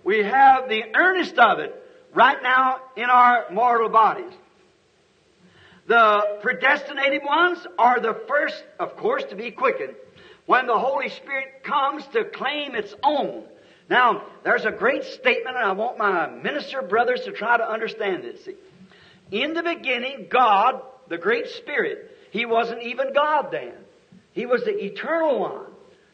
We 0.04 0.22
have 0.22 0.68
the 0.68 0.82
earnest 0.94 1.38
of 1.38 1.58
it 1.58 1.74
right 2.14 2.42
now 2.42 2.80
in 2.96 3.04
our 3.04 3.46
mortal 3.50 3.88
bodies. 3.88 4.34
The 5.86 6.38
predestinated 6.42 7.22
ones 7.24 7.66
are 7.78 7.98
the 7.98 8.12
first, 8.28 8.62
of 8.78 8.96
course, 8.96 9.24
to 9.30 9.36
be 9.36 9.50
quickened 9.50 9.94
when 10.44 10.66
the 10.66 10.78
Holy 10.78 11.08
Spirit 11.08 11.64
comes 11.64 12.06
to 12.08 12.24
claim 12.24 12.74
its 12.74 12.94
own. 13.02 13.44
Now, 13.88 14.22
there's 14.44 14.66
a 14.66 14.70
great 14.70 15.04
statement, 15.04 15.56
and 15.56 15.64
I 15.64 15.72
want 15.72 15.96
my 15.96 16.28
minister 16.28 16.82
brothers 16.82 17.22
to 17.22 17.32
try 17.32 17.56
to 17.56 17.66
understand 17.66 18.22
this. 18.22 18.44
See, 18.44 18.56
in 19.30 19.54
the 19.54 19.62
beginning, 19.62 20.26
God, 20.28 20.82
the 21.08 21.16
great 21.16 21.48
Spirit, 21.48 22.18
He 22.30 22.46
wasn't 22.46 22.82
even 22.82 23.12
God 23.12 23.48
then. 23.50 23.72
He 24.32 24.46
was 24.46 24.62
the 24.64 24.84
eternal 24.84 25.40
one. 25.40 25.66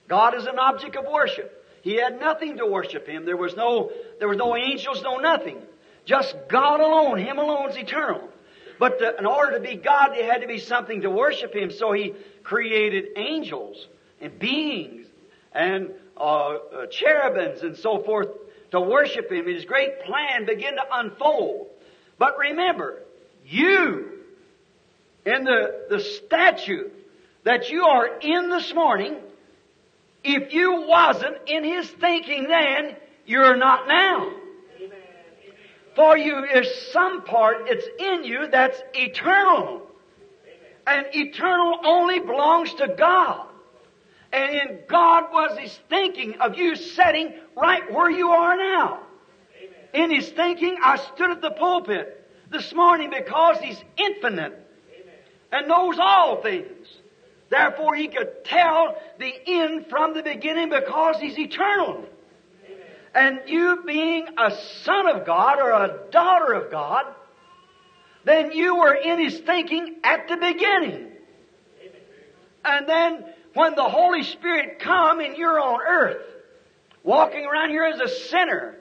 God 0.08 0.34
is 0.34 0.46
an 0.46 0.58
object 0.58 0.96
of 0.96 1.04
worship. 1.04 1.64
He 1.82 1.96
had 1.96 2.18
nothing 2.18 2.56
to 2.56 2.66
worship 2.66 3.06
Him. 3.06 3.24
There 3.24 3.36
was 3.36 3.54
no, 3.54 3.92
there 4.18 4.28
was 4.28 4.38
no 4.38 4.56
angels, 4.56 5.02
no 5.02 5.18
nothing. 5.18 5.58
Just 6.04 6.34
God 6.48 6.80
alone. 6.80 7.18
Him 7.18 7.38
alone 7.38 7.70
is 7.70 7.76
eternal. 7.76 8.28
But 8.78 8.98
to, 8.98 9.18
in 9.18 9.26
order 9.26 9.58
to 9.58 9.60
be 9.60 9.76
God, 9.76 10.10
there 10.12 10.30
had 10.30 10.40
to 10.40 10.46
be 10.46 10.58
something 10.58 11.02
to 11.02 11.10
worship 11.10 11.54
Him. 11.54 11.70
So 11.70 11.92
He 11.92 12.14
created 12.42 13.10
angels 13.16 13.86
and 14.20 14.38
beings 14.38 15.06
and 15.52 15.90
uh, 16.16 16.20
uh, 16.20 16.86
cherubims 16.90 17.62
and 17.62 17.76
so 17.76 18.02
forth 18.02 18.28
to 18.70 18.80
worship 18.80 19.30
Him. 19.30 19.46
His 19.46 19.64
great 19.64 20.00
plan 20.02 20.46
began 20.46 20.74
to 20.74 20.84
unfold. 20.92 21.68
But 22.18 22.38
remember, 22.38 23.02
you, 23.44 24.15
in 25.26 25.44
the, 25.44 25.86
the 25.90 26.00
statue 26.00 26.88
that 27.44 27.68
you 27.68 27.84
are 27.84 28.18
in 28.20 28.48
this 28.48 28.72
morning, 28.72 29.16
if 30.22 30.54
you 30.54 30.86
wasn't 30.86 31.36
in 31.46 31.64
His 31.64 31.88
thinking 31.88 32.44
then, 32.44 32.96
you're 33.26 33.56
not 33.56 33.88
now. 33.88 34.32
For 35.96 36.16
you 36.16 36.44
is 36.44 36.68
some 36.92 37.22
part, 37.22 37.68
it's 37.68 37.86
in 37.98 38.24
you 38.24 38.48
that's 38.50 38.80
eternal. 38.94 39.82
And 40.86 41.06
eternal 41.12 41.80
only 41.84 42.20
belongs 42.20 42.72
to 42.74 42.94
God. 42.96 43.46
And 44.32 44.54
in 44.54 44.80
God 44.88 45.24
was 45.32 45.58
His 45.58 45.76
thinking 45.88 46.34
of 46.40 46.56
you 46.56 46.76
sitting 46.76 47.32
right 47.56 47.90
where 47.92 48.10
you 48.10 48.28
are 48.28 48.56
now. 48.56 49.00
Amen. 49.94 50.10
In 50.10 50.10
His 50.10 50.28
thinking, 50.28 50.76
I 50.82 50.96
stood 50.98 51.30
at 51.30 51.40
the 51.40 51.50
pulpit 51.50 52.30
this 52.50 52.74
morning 52.74 53.10
because 53.10 53.58
He's 53.58 53.82
infinite. 53.96 54.65
And 55.56 55.68
knows 55.68 55.96
all 55.98 56.42
things. 56.42 56.86
Therefore, 57.48 57.94
He 57.94 58.08
could 58.08 58.44
tell 58.44 58.96
the 59.18 59.32
end 59.46 59.86
from 59.88 60.14
the 60.14 60.22
beginning 60.22 60.68
because 60.68 61.16
He's 61.18 61.38
eternal. 61.38 62.04
Amen. 62.64 62.78
And 63.14 63.40
you 63.46 63.82
being 63.86 64.26
a 64.36 64.50
son 64.82 65.08
of 65.08 65.24
God 65.24 65.58
or 65.58 65.70
a 65.70 66.10
daughter 66.10 66.52
of 66.52 66.70
God, 66.70 67.06
then 68.24 68.52
you 68.52 68.76
were 68.76 68.94
in 68.94 69.18
His 69.18 69.38
thinking 69.40 69.96
at 70.04 70.28
the 70.28 70.36
beginning. 70.36 71.12
And 72.64 72.88
then 72.88 73.24
when 73.54 73.76
the 73.76 73.84
Holy 73.84 74.24
Spirit 74.24 74.80
come 74.80 75.20
and 75.20 75.36
you're 75.36 75.60
on 75.60 75.80
earth, 75.80 76.22
walking 77.04 77.46
around 77.46 77.70
here 77.70 77.84
as 77.84 78.00
a 78.00 78.08
sinner, 78.08 78.74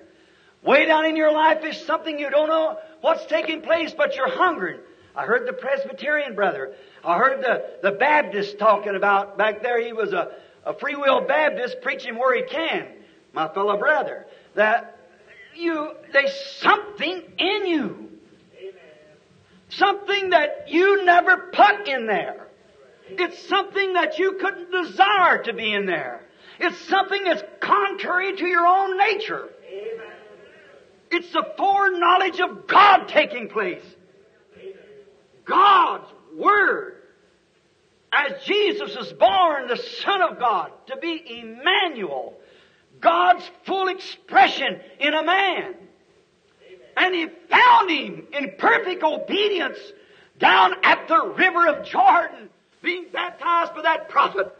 way 0.63 0.85
down 0.85 1.05
in 1.05 1.15
your 1.15 1.31
life 1.31 1.63
is 1.63 1.77
something 1.85 2.17
you 2.17 2.31
don't 2.31 2.49
know 2.49 2.79
what's 3.01 3.27
taking 3.27 3.61
place, 3.61 3.93
but 3.95 4.15
you're 4.15 4.31
hungry. 4.31 4.79
I 5.15 5.25
heard 5.25 5.47
the 5.47 5.53
Presbyterian 5.53 6.35
brother. 6.35 6.73
I 7.03 7.17
heard 7.17 7.41
the, 7.41 7.89
the 7.89 7.91
Baptist 7.91 8.59
talking 8.59 8.95
about 8.95 9.37
back 9.37 9.61
there. 9.61 9.83
He 9.83 9.93
was 9.93 10.11
a, 10.13 10.31
a 10.65 10.73
free 10.73 10.95
will 10.95 11.21
Baptist 11.21 11.77
preaching 11.81 12.15
where 12.15 12.35
he 12.35 12.43
can, 12.43 12.87
my 13.33 13.47
fellow 13.47 13.77
brother. 13.77 14.27
that 14.55 14.97
you, 15.55 15.91
there's 16.11 16.33
something 16.59 17.23
in 17.37 17.65
you. 17.65 18.09
Something 19.69 20.31
that 20.31 20.65
you 20.67 21.05
never 21.05 21.49
put 21.53 21.87
in 21.87 22.07
there. 22.07 22.47
It's 23.09 23.47
something 23.47 23.93
that 23.93 24.19
you 24.19 24.33
couldn't 24.33 24.71
desire 24.71 25.43
to 25.43 25.53
be 25.53 25.73
in 25.73 25.85
there. 25.85 26.21
It's 26.59 26.77
something 26.87 27.23
that's 27.23 27.43
contrary 27.59 28.35
to 28.35 28.45
your 28.45 28.65
own 28.65 28.97
nature. 28.97 29.49
It's 31.11 31.31
the 31.31 31.45
foreknowledge 31.57 32.39
of 32.39 32.67
God 32.67 33.07
taking 33.07 33.49
place. 33.49 33.83
God's 35.45 36.11
Word. 36.35 36.93
As 38.11 38.43
Jesus 38.43 38.95
was 38.95 39.11
born, 39.13 39.67
the 39.67 39.77
Son 39.77 40.21
of 40.21 40.39
God, 40.39 40.71
to 40.87 40.97
be 40.97 41.39
Emmanuel, 41.39 42.33
God's 42.99 43.49
full 43.63 43.87
expression 43.87 44.79
in 44.99 45.13
a 45.13 45.23
man. 45.23 45.75
And 46.97 47.13
he 47.13 47.27
found 47.49 47.89
him 47.89 48.27
in 48.31 48.53
perfect 48.57 49.03
obedience 49.03 49.79
down 50.39 50.75
at 50.83 51.07
the 51.07 51.33
river 51.37 51.67
of 51.67 51.85
Jordan, 51.85 52.49
being 52.81 53.07
baptized 53.11 53.75
by 53.75 53.81
that 53.81 54.09
prophet. 54.09 54.55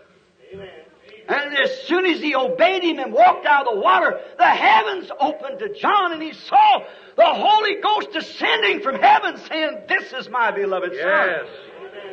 Amen. 0.54 0.85
And 1.28 1.58
as 1.58 1.82
soon 1.84 2.06
as 2.06 2.20
he 2.20 2.36
obeyed 2.36 2.84
him 2.84 3.00
and 3.00 3.12
walked 3.12 3.46
out 3.46 3.68
of 3.68 3.76
the 3.76 3.80
water, 3.80 4.20
the 4.38 4.46
heavens 4.46 5.10
opened 5.20 5.60
to 5.60 5.74
John 5.74 6.14
and 6.14 6.22
he 6.22 6.34
saw 6.34 6.84
the 7.16 7.26
Holy 7.26 7.82
Ghost 7.82 8.12
descending 8.12 8.82
from 8.82 9.00
heaven 9.00 9.38
saying, 9.50 9.82
This 9.88 10.14
is 10.14 10.30
my 10.30 10.52
beloved 10.52 10.92
yes. 10.94 11.48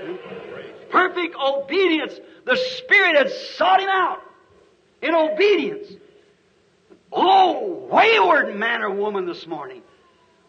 Son. 0.06 0.18
Perfect 0.90 1.36
obedience. 1.36 2.14
The 2.44 2.56
Spirit 2.56 3.16
had 3.16 3.30
sought 3.30 3.80
him 3.80 3.88
out 3.90 4.22
in 5.02 5.14
obedience. 5.14 5.88
Oh, 7.12 7.86
wayward 7.90 8.56
man 8.56 8.82
or 8.82 8.90
woman 8.90 9.26
this 9.26 9.46
morning. 9.46 9.82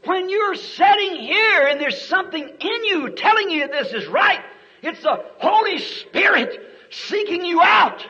When 0.05 0.29
you're 0.29 0.55
sitting 0.55 1.15
here 1.17 1.67
and 1.67 1.79
there's 1.79 2.01
something 2.01 2.43
in 2.43 2.85
you 2.85 3.09
telling 3.09 3.49
you 3.49 3.67
this 3.67 3.93
is 3.93 4.07
right, 4.07 4.41
it's 4.81 5.01
the 5.01 5.23
Holy 5.39 5.79
Spirit 5.79 6.59
seeking 6.89 7.43
you 7.43 7.61
out. 7.61 8.05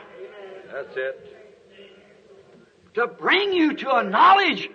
That's 0.74 0.96
it. 0.96 1.36
To 2.94 3.06
bring 3.06 3.52
you 3.52 3.74
to 3.74 3.94
a 3.94 4.02
knowledge 4.02 4.68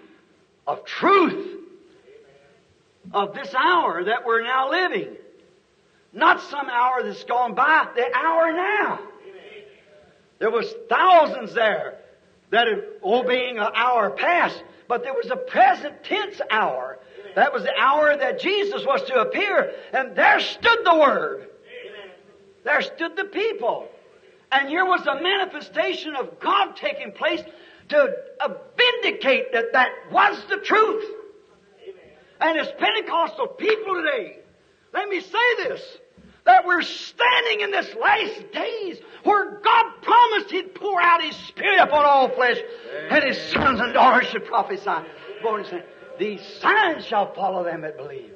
of 0.65 0.85
truth 0.85 1.59
of 3.13 3.33
this 3.33 3.53
hour 3.53 4.05
that 4.05 4.25
we're 4.25 4.41
now 4.41 4.71
living. 4.71 5.17
Not 6.13 6.41
some 6.41 6.69
hour 6.69 7.03
that's 7.03 7.25
gone 7.25 7.53
by, 7.53 7.87
the 7.97 8.05
hour 8.15 8.53
now. 8.53 8.99
There 10.39 10.49
was 10.49 10.73
thousands 10.87 11.53
there 11.53 11.97
that 12.51 12.69
are 12.69 12.83
obeying 13.03 13.59
oh, 13.59 13.67
an 13.67 13.73
hour 13.75 14.09
past, 14.09 14.63
but 14.87 15.03
there 15.03 15.13
was 15.13 15.29
a 15.29 15.35
present 15.35 16.05
tense 16.05 16.39
hour. 16.49 16.97
That 17.35 17.51
was 17.51 17.63
the 17.63 17.77
hour 17.77 18.15
that 18.15 18.39
Jesus 18.39 18.85
was 18.85 19.01
to 19.03 19.15
appear, 19.19 19.73
and 19.91 20.15
there 20.15 20.39
stood 20.39 20.79
the 20.85 20.95
Word. 20.95 21.49
There 22.63 22.81
stood 22.81 23.17
the 23.17 23.25
people. 23.25 23.89
And 24.51 24.67
here 24.67 24.85
was 24.85 25.05
a 25.05 25.21
manifestation 25.21 26.15
of 26.15 26.39
God 26.39 26.75
taking 26.75 27.11
place 27.11 27.41
to 27.89 28.13
uh, 28.39 28.49
vindicate 28.77 29.53
that 29.53 29.73
that 29.73 29.89
was 30.11 30.41
the 30.49 30.57
truth. 30.57 31.05
And 32.41 32.57
as 32.57 32.67
Pentecostal 32.79 33.47
people 33.47 33.95
today, 33.95 34.39
let 34.93 35.07
me 35.09 35.19
say 35.19 35.55
this, 35.57 35.81
that 36.45 36.65
we're 36.65 36.81
standing 36.81 37.61
in 37.61 37.71
this 37.71 37.93
last 38.01 38.51
days 38.51 38.99
where 39.23 39.59
God 39.59 39.85
promised 40.01 40.49
He'd 40.49 40.73
pour 40.73 40.99
out 40.99 41.21
His 41.21 41.35
Spirit 41.35 41.81
upon 41.81 42.05
all 42.05 42.29
flesh, 42.29 42.57
and 43.11 43.23
His 43.23 43.37
sons 43.51 43.79
and 43.79 43.93
daughters 43.93 44.27
should 44.29 44.45
prophesy. 44.45 45.05
These 46.17 46.41
signs 46.59 47.05
shall 47.05 47.33
follow 47.33 47.63
them 47.63 47.81
that 47.81 47.97
believe. 47.97 48.31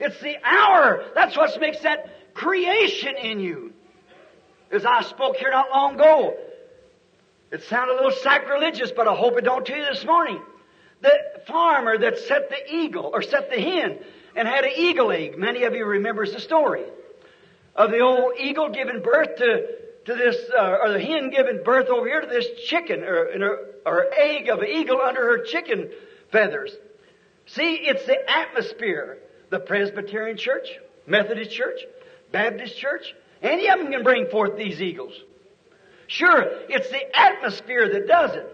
It's 0.00 0.20
the 0.20 0.36
hour. 0.42 1.04
That's 1.14 1.36
what 1.36 1.60
makes 1.60 1.80
that 1.80 2.34
creation 2.34 3.14
in 3.16 3.38
you. 3.38 3.73
As 4.70 4.84
I 4.84 5.02
spoke 5.02 5.36
here 5.36 5.50
not 5.50 5.70
long 5.70 5.94
ago, 5.94 6.36
it 7.50 7.62
sounded 7.64 7.94
a 7.94 7.96
little 7.96 8.18
sacrilegious, 8.22 8.90
but 8.90 9.06
I 9.06 9.14
hope 9.14 9.38
it 9.38 9.44
don't 9.44 9.64
to 9.66 9.76
you 9.76 9.84
this 9.84 10.04
morning. 10.04 10.40
The 11.00 11.12
farmer 11.46 11.98
that 11.98 12.18
set 12.18 12.48
the 12.48 12.74
eagle, 12.74 13.10
or 13.12 13.22
set 13.22 13.50
the 13.50 13.60
hen, 13.60 13.98
and 14.34 14.48
had 14.48 14.64
an 14.64 14.72
eagle 14.76 15.12
egg. 15.12 15.38
Many 15.38 15.64
of 15.64 15.74
you 15.74 15.84
remembers 15.84 16.32
the 16.32 16.40
story 16.40 16.84
of 17.76 17.90
the 17.90 18.00
old 18.00 18.34
eagle 18.38 18.70
giving 18.70 19.02
birth 19.02 19.36
to, 19.36 19.66
to 20.06 20.14
this, 20.14 20.36
uh, 20.56 20.78
or 20.82 20.92
the 20.92 21.00
hen 21.00 21.30
giving 21.30 21.62
birth 21.62 21.88
over 21.88 22.06
here 22.06 22.20
to 22.20 22.26
this 22.26 22.46
chicken, 22.66 23.02
or, 23.02 23.58
or 23.84 24.06
egg 24.16 24.48
of 24.48 24.60
an 24.60 24.68
eagle 24.68 25.00
under 25.00 25.20
her 25.20 25.44
chicken 25.44 25.90
feathers. 26.32 26.72
See, 27.46 27.74
it's 27.74 28.06
the 28.06 28.18
atmosphere. 28.28 29.18
The 29.50 29.60
Presbyterian 29.60 30.36
Church, 30.36 30.66
Methodist 31.06 31.52
Church, 31.52 31.80
Baptist 32.32 32.76
Church, 32.76 33.14
any 33.44 33.68
of 33.68 33.78
them 33.78 33.92
can 33.92 34.02
bring 34.02 34.26
forth 34.28 34.56
these 34.56 34.80
eagles. 34.80 35.12
Sure, 36.06 36.44
it's 36.68 36.90
the 36.90 37.16
atmosphere 37.16 37.88
that 37.92 38.06
does 38.06 38.32
it. 38.34 38.50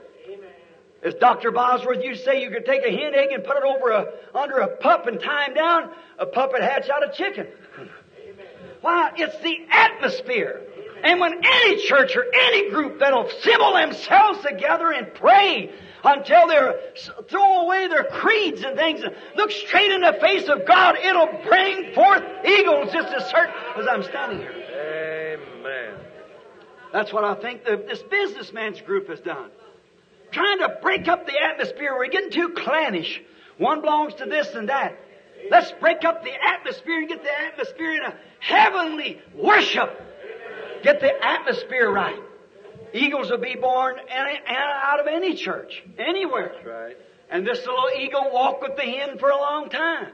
As 1.02 1.14
Dr. 1.14 1.50
Bosworth 1.50 2.04
used 2.04 2.24
to 2.24 2.30
say, 2.30 2.42
you 2.42 2.50
could 2.50 2.66
take 2.66 2.82
a 2.84 2.90
hen 2.90 3.14
egg 3.14 3.32
and 3.32 3.42
put 3.42 3.56
it 3.56 3.62
over 3.62 3.90
a, 3.90 4.06
under 4.34 4.58
a 4.58 4.76
pup 4.76 5.06
and 5.06 5.18
tie 5.18 5.46
him 5.46 5.54
down, 5.54 5.90
a 6.18 6.26
pup 6.26 6.52
would 6.52 6.62
hatch 6.62 6.90
out 6.90 7.08
a 7.08 7.12
chicken. 7.12 7.46
Why? 8.82 9.12
It's 9.16 9.38
the 9.42 9.66
atmosphere. 9.70 10.62
And 11.02 11.18
when 11.18 11.40
any 11.42 11.86
church 11.86 12.14
or 12.16 12.26
any 12.34 12.70
group 12.70 12.98
that'll 12.98 13.26
assemble 13.26 13.72
themselves 13.72 14.42
together 14.42 14.92
and 14.92 15.14
pray 15.14 15.72
until 16.04 16.48
they 16.48 16.58
throw 17.28 17.62
away 17.62 17.88
their 17.88 18.04
creeds 18.04 18.62
and 18.62 18.76
things 18.76 19.02
and 19.02 19.14
look 19.36 19.50
straight 19.50 19.90
in 19.90 20.02
the 20.02 20.18
face 20.20 20.48
of 20.48 20.66
God, 20.66 20.96
it'll 20.96 21.40
bring 21.48 21.94
forth 21.94 22.22
eagles 22.44 22.92
just 22.92 23.08
as 23.14 23.30
certain 23.30 23.54
as 23.78 23.86
I'm 23.88 24.02
standing 24.02 24.38
here. 24.38 24.59
Amen. 24.80 25.94
That's 26.92 27.12
what 27.12 27.24
I 27.24 27.34
think 27.34 27.64
the, 27.64 27.76
this 27.76 28.02
businessman's 28.02 28.80
group 28.80 29.08
has 29.08 29.20
done. 29.20 29.50
Trying 30.32 30.58
to 30.60 30.78
break 30.80 31.08
up 31.08 31.26
the 31.26 31.38
atmosphere. 31.40 31.94
We're 31.96 32.08
getting 32.08 32.30
too 32.30 32.50
clannish. 32.50 33.20
One 33.58 33.80
belongs 33.80 34.14
to 34.14 34.26
this 34.26 34.48
and 34.54 34.68
that. 34.68 34.98
Let's 35.50 35.72
break 35.80 36.04
up 36.04 36.22
the 36.22 36.32
atmosphere 36.32 36.98
and 36.98 37.08
get 37.08 37.22
the 37.22 37.40
atmosphere 37.46 37.92
in 37.92 38.02
a 38.02 38.14
heavenly 38.40 39.20
worship. 39.34 39.90
Get 40.82 41.00
the 41.00 41.12
atmosphere 41.24 41.90
right. 41.90 42.20
Eagles 42.92 43.30
will 43.30 43.38
be 43.38 43.54
born 43.54 43.96
out 44.46 45.00
of 45.00 45.06
any 45.06 45.34
church, 45.34 45.82
anywhere. 45.98 46.52
That's 46.54 46.66
right. 46.66 46.96
And 47.30 47.46
this 47.46 47.58
little 47.58 47.90
eagle 47.96 48.30
walked 48.32 48.62
with 48.62 48.76
the 48.76 48.82
hen 48.82 49.18
for 49.18 49.30
a 49.30 49.36
long 49.36 49.68
time. 49.68 50.12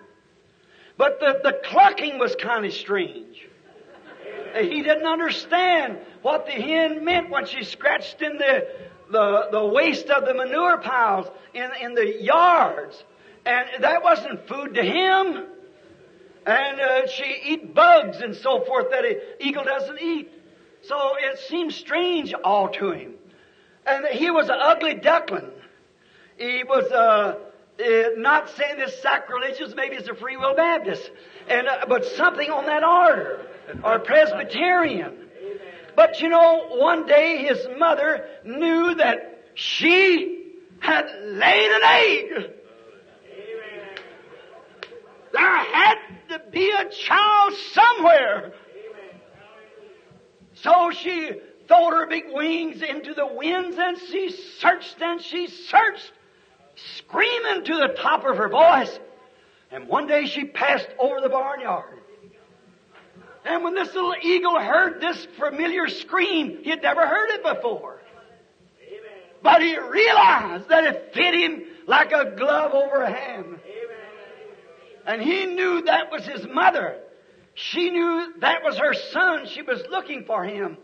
But 0.99 1.21
the, 1.21 1.41
the 1.43 1.61
clucking 1.65 2.19
was 2.19 2.35
kind 2.37 2.65
of 2.67 2.73
strange. 2.73 3.47
He 4.61 4.83
didn't 4.83 5.07
understand 5.07 5.99
what 6.23 6.47
the 6.47 6.53
hen 6.53 7.05
meant 7.05 7.31
when 7.31 7.47
she 7.47 7.65
scratched 7.65 8.23
in 8.23 8.39
the, 8.39 8.67
the, 9.11 9.49
the 9.53 9.67
waste 9.67 10.09
of 10.09 10.27
the 10.27 10.35
manure 10.35 10.79
piles 10.79 11.27
in, 11.55 11.69
in 11.83 11.95
the 11.95 12.23
yards. 12.23 13.03
And 13.45 13.69
that 13.81 14.03
wasn't 14.03 14.47
food 14.49 14.75
to 14.75 14.83
him. 14.83 15.47
And 16.47 16.81
uh, 16.81 17.07
she 17.09 17.41
eat 17.45 17.75
bugs 17.75 18.19
and 18.19 18.35
so 18.35 18.65
forth 18.65 18.91
that 18.91 19.05
an 19.05 19.17
eagle 19.41 19.65
doesn't 19.65 20.01
eat. 20.01 20.31
So 20.83 20.97
it 21.19 21.39
seemed 21.49 21.73
strange 21.73 22.33
all 22.33 22.69
to 22.71 22.93
him. 22.93 23.15
And 23.85 24.07
he 24.07 24.31
was 24.31 24.49
an 24.49 24.59
ugly 24.61 24.95
duckling. 24.95 25.51
He 26.39 26.65
was 26.65 26.91
uh, 26.93 27.39
uh, 27.79 28.09
not 28.17 28.51
saying 28.51 28.79
this 28.79 29.01
sacrilegious, 29.03 29.75
maybe 29.75 29.97
it's 29.97 30.09
a 30.09 30.15
free 30.15 30.37
will 30.37 30.55
Baptist, 30.55 31.11
and 31.49 31.69
uh, 31.69 31.87
but 31.89 32.05
something 32.05 32.51
on 32.51 32.67
that 32.67 32.83
order 32.85 33.47
or 33.83 33.99
Presbyterian. 34.01 35.29
But 35.95 36.21
you 36.21 36.29
know, 36.29 36.67
one 36.71 37.07
day 37.07 37.39
his 37.39 37.67
mother 37.79 38.27
knew 38.45 38.95
that 38.97 39.45
she 39.55 40.53
had 40.81 41.07
laid 41.25 41.71
an 41.71 41.81
egg. 41.85 42.53
There 45.33 45.57
had 45.57 45.97
to 46.29 46.43
be 46.51 46.71
a 46.71 46.89
child 46.89 47.53
somewhere. 47.73 48.53
So 50.55 50.91
she 50.91 51.33
threw 51.69 51.91
her 51.91 52.07
big 52.07 52.25
wings 52.29 52.83
into 52.83 53.15
the 53.15 53.27
winds 53.27 53.77
and 53.79 53.99
she 53.99 54.31
searched 54.31 55.01
and 55.01 55.21
she 55.21 55.49
searched, 55.49 56.13
screaming 56.75 57.65
to 57.65 57.75
the 57.75 57.95
top 57.97 58.25
of 58.25 58.37
her 58.37 58.49
voice. 58.49 58.99
And 59.77 59.89
one 59.89 60.07
day 60.07 60.25
she 60.25 60.47
passed 60.47 60.89
over 60.99 61.21
the 61.21 61.29
barnyard. 61.29 62.01
And 63.45 63.63
when 63.63 63.75
this 63.75 63.93
little 63.93 64.15
eagle 64.23 64.59
heard 64.59 65.03
this 65.03 65.29
familiar 65.39 65.87
scream, 65.89 66.61
he 66.63 66.71
had 66.71 66.81
never 66.81 67.07
heard 67.07 67.29
it 67.33 67.43
before. 67.43 68.01
But 69.43 69.61
he 69.61 69.79
realized 69.79 70.71
that 70.71 70.85
it 70.85 71.11
fit 71.13 71.35
him 71.35 71.65
like 71.87 72.11
a 72.11 72.35
glove 72.39 72.73
over 72.73 73.03
a 73.03 73.13
hand. 73.13 73.59
And 75.07 75.21
he 75.21 75.45
knew 75.45 75.83
that 75.83 76.11
was 76.11 76.25
his 76.25 76.47
mother. 76.47 76.97
She 77.53 77.91
knew 77.91 78.33
that 78.41 78.65
was 78.65 78.79
her 78.79 78.95
son. 78.95 79.47
She 79.47 79.61
was 79.61 79.83
looking 79.91 80.25
for 80.25 80.43
him. 80.43 80.79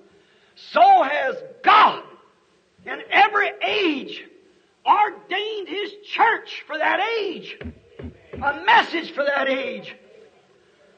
So 0.54 1.02
has 1.02 1.36
God 1.64 2.04
in 2.84 3.00
every 3.10 3.52
age 3.66 4.22
ordained 4.84 5.68
His 5.68 5.92
church 6.12 6.62
for 6.66 6.76
that 6.76 7.00
age. 7.18 7.58
A 8.42 8.64
message 8.64 9.12
for 9.12 9.24
that 9.24 9.48
age. 9.48 9.94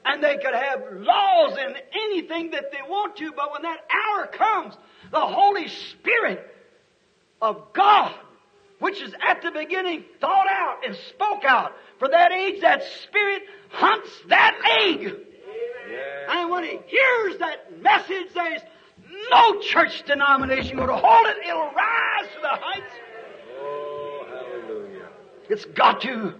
And 0.07 0.22
they 0.22 0.36
could 0.36 0.55
have 0.55 0.82
laws 0.92 1.57
and 1.59 1.74
anything 1.92 2.51
that 2.51 2.70
they 2.72 2.80
want 2.86 3.16
to, 3.16 3.32
but 3.32 3.53
when 3.53 3.62
that 3.62 3.80
hour 3.90 4.26
comes, 4.26 4.74
the 5.11 5.20
Holy 5.20 5.68
Spirit 5.68 6.55
of 7.40 7.72
God, 7.72 8.12
which 8.80 9.01
is 9.01 9.14
at 9.26 9.42
the 9.42 9.51
beginning 9.51 10.05
thought 10.20 10.47
out 10.49 10.86
and 10.86 10.97
spoke 11.11 11.45
out 11.45 11.72
for 11.99 12.09
that 12.09 12.32
age, 12.32 12.61
that 12.62 12.82
Spirit 13.03 13.42
hunts 13.70 14.11
that 14.28 14.59
egg. 14.80 15.14
And 16.28 16.51
when 16.51 16.64
he 16.64 16.78
hears 16.86 17.38
that 17.38 17.80
message, 17.82 18.28
there's 18.34 18.62
no 19.30 19.61
church 19.61 20.03
denomination 20.07 20.76
going 20.76 20.88
to 20.88 20.97
hold 20.97 21.26
it. 21.26 21.36
It'll 21.47 21.70
rise 21.72 22.26
to 22.34 22.40
the 22.40 22.49
heights. 22.49 22.95
Oh, 23.59 24.26
hallelujah. 24.28 25.09
It's 25.49 25.64
got 25.66 26.01
to. 26.03 26.34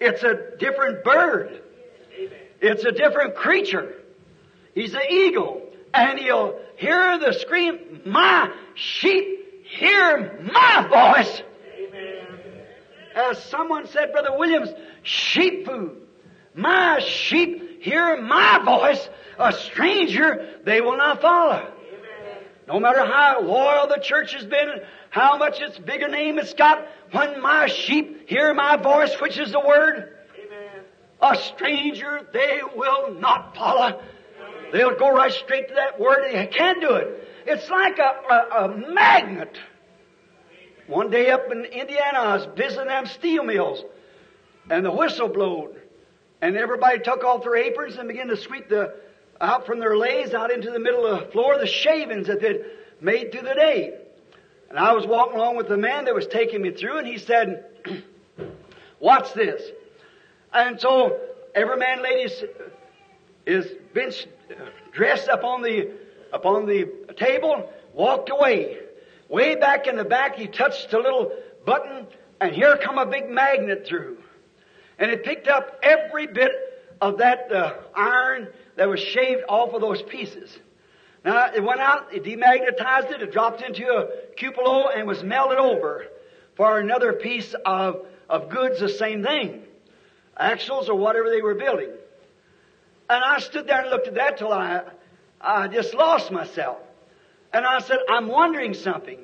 It's 0.00 0.22
a 0.22 0.56
different 0.58 1.04
bird. 1.04 1.62
It's 2.60 2.84
a 2.84 2.92
different 2.92 3.36
creature. 3.36 3.94
He's 4.74 4.94
an 4.94 5.02
eagle. 5.08 5.62
And 5.92 6.18
he'll 6.18 6.58
hear 6.76 7.18
the 7.18 7.32
scream, 7.32 8.02
my 8.06 8.52
sheep 8.74 9.64
hear 9.64 10.40
my 10.52 11.16
voice. 11.16 11.42
As 13.14 13.42
someone 13.44 13.88
said, 13.88 14.12
Brother 14.12 14.36
Williams, 14.36 14.70
sheep 15.02 15.66
food. 15.66 15.96
My 16.54 17.00
sheep 17.00 17.82
hear 17.82 18.20
my 18.20 18.60
voice. 18.64 19.08
A 19.38 19.52
stranger 19.52 20.60
they 20.64 20.80
will 20.80 20.96
not 20.96 21.20
follow. 21.20 21.72
No 22.68 22.78
matter 22.78 23.04
how 23.04 23.40
loyal 23.42 23.88
the 23.88 24.00
church 24.00 24.34
has 24.34 24.44
been, 24.44 24.68
how 25.10 25.38
much 25.38 25.60
its 25.60 25.76
bigger 25.78 26.08
name 26.08 26.38
it's 26.38 26.54
got, 26.54 26.86
when 27.12 27.40
my 27.40 27.66
sheep 27.66 28.28
hear 28.28 28.54
my 28.54 28.76
voice, 28.76 29.14
which 29.20 29.38
is 29.38 29.52
the 29.52 29.60
word, 29.60 30.16
Amen. 30.38 30.84
a 31.20 31.36
stranger 31.36 32.26
they 32.32 32.60
will 32.76 33.14
not 33.14 33.54
follow. 33.54 34.00
They'll 34.72 34.96
go 34.96 35.12
right 35.12 35.32
straight 35.32 35.68
to 35.68 35.74
that 35.74 35.98
word. 35.98 36.32
They 36.32 36.46
can't 36.46 36.80
do 36.80 36.94
it. 36.94 37.28
It's 37.46 37.68
like 37.68 37.98
a, 37.98 38.32
a, 38.32 38.64
a 38.64 38.92
magnet. 38.92 39.58
One 40.86 41.10
day 41.10 41.30
up 41.30 41.50
in 41.50 41.64
Indiana, 41.64 42.18
I 42.18 42.36
was 42.36 42.48
visiting 42.56 42.88
them 42.88 43.06
steel 43.06 43.44
mills, 43.44 43.84
and 44.68 44.84
the 44.84 44.90
whistle 44.90 45.28
blowed, 45.28 45.80
and 46.42 46.56
everybody 46.56 46.98
took 47.00 47.24
off 47.24 47.42
their 47.42 47.56
aprons 47.56 47.96
and 47.96 48.08
began 48.08 48.28
to 48.28 48.36
sweep 48.36 48.68
the 48.68 48.94
out 49.40 49.66
from 49.66 49.78
their 49.80 49.96
lays 49.96 50.34
out 50.34 50.50
into 50.50 50.70
the 50.70 50.78
middle 50.78 51.06
of 51.06 51.20
the 51.20 51.32
floor 51.32 51.58
the 51.58 51.66
shavings 51.66 52.26
that 52.26 52.40
they'd 52.40 52.62
made 53.00 53.32
through 53.32 53.42
the 53.42 53.54
day. 53.54 53.94
And 54.70 54.78
I 54.78 54.92
was 54.92 55.04
walking 55.04 55.36
along 55.36 55.56
with 55.56 55.68
the 55.68 55.76
man 55.76 56.04
that 56.04 56.14
was 56.14 56.28
taking 56.28 56.62
me 56.62 56.70
through, 56.70 56.98
and 56.98 57.06
he 57.06 57.18
said, 57.18 57.64
"What's 59.00 59.32
this?" 59.32 59.60
And 60.52 60.80
so 60.80 61.18
every 61.56 61.76
man, 61.76 62.02
ladies, 62.02 62.44
is 63.46 63.66
been 63.92 64.12
dressed 64.92 65.28
up 65.28 65.42
on 65.42 65.62
the 65.62 65.90
upon 66.32 66.66
the 66.66 66.88
table, 67.16 67.68
walked 67.92 68.30
away. 68.30 68.78
Way 69.28 69.56
back 69.56 69.88
in 69.88 69.96
the 69.96 70.04
back, 70.04 70.36
he 70.36 70.46
touched 70.46 70.92
a 70.92 70.98
little 70.98 71.32
button, 71.64 72.06
and 72.40 72.54
here 72.54 72.76
come 72.76 72.98
a 72.98 73.06
big 73.06 73.28
magnet 73.28 73.86
through, 73.86 74.18
and 75.00 75.10
it 75.10 75.24
picked 75.24 75.48
up 75.48 75.80
every 75.82 76.28
bit 76.28 76.52
of 77.00 77.18
that 77.18 77.50
uh, 77.50 77.74
iron 77.94 78.48
that 78.76 78.88
was 78.88 79.00
shaved 79.00 79.42
off 79.48 79.74
of 79.74 79.80
those 79.80 80.02
pieces. 80.02 80.56
Now 81.24 81.50
it 81.54 81.62
went 81.62 81.80
out, 81.80 82.14
it 82.14 82.24
demagnetized 82.24 83.10
it, 83.12 83.22
it 83.22 83.32
dropped 83.32 83.62
into 83.62 83.86
a 83.86 84.34
cupola 84.36 84.92
and 84.96 85.06
was 85.06 85.22
melted 85.22 85.58
over 85.58 86.06
for 86.56 86.78
another 86.78 87.12
piece 87.12 87.54
of, 87.64 88.06
of 88.28 88.48
goods, 88.48 88.80
the 88.80 88.88
same 88.88 89.22
thing. 89.22 89.62
Axles 90.36 90.88
or 90.88 90.96
whatever 90.96 91.28
they 91.30 91.42
were 91.42 91.54
building. 91.54 91.90
And 93.10 93.24
I 93.24 93.40
stood 93.40 93.66
there 93.66 93.80
and 93.80 93.90
looked 93.90 94.08
at 94.08 94.14
that 94.14 94.38
till 94.38 94.52
I, 94.52 94.82
I 95.40 95.68
just 95.68 95.94
lost 95.94 96.30
myself. 96.30 96.78
And 97.52 97.66
I 97.66 97.80
said, 97.80 97.98
I'm 98.08 98.28
wondering 98.28 98.74
something. 98.74 99.18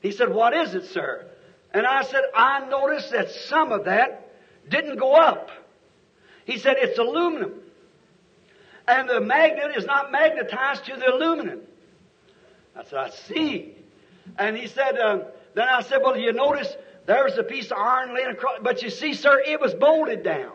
He 0.00 0.12
said, 0.12 0.28
what 0.28 0.54
is 0.54 0.74
it, 0.74 0.86
sir? 0.86 1.26
And 1.72 1.86
I 1.86 2.02
said, 2.02 2.22
I 2.34 2.68
noticed 2.68 3.12
that 3.12 3.30
some 3.30 3.72
of 3.72 3.84
that 3.84 4.32
didn't 4.68 4.98
go 4.98 5.14
up. 5.14 5.50
He 6.44 6.58
said, 6.58 6.76
it's 6.78 6.98
aluminum. 6.98 7.52
And 8.88 9.06
the 9.06 9.20
magnet 9.20 9.76
is 9.76 9.84
not 9.84 10.10
magnetized 10.10 10.86
to 10.86 10.96
the 10.96 11.14
aluminum. 11.14 11.60
I 12.74 12.84
said, 12.84 12.98
I 12.98 13.10
see. 13.10 13.76
And 14.38 14.56
he 14.56 14.66
said, 14.66 14.98
um, 14.98 15.24
then 15.54 15.68
I 15.68 15.82
said, 15.82 15.98
well, 16.02 16.16
you 16.16 16.32
notice 16.32 16.74
there's 17.04 17.36
a 17.36 17.42
piece 17.42 17.70
of 17.70 17.76
iron 17.76 18.14
laying 18.14 18.28
across, 18.28 18.60
but 18.62 18.82
you 18.82 18.88
see, 18.88 19.12
sir, 19.12 19.42
it 19.46 19.60
was 19.60 19.74
bolted 19.74 20.22
down. 20.22 20.52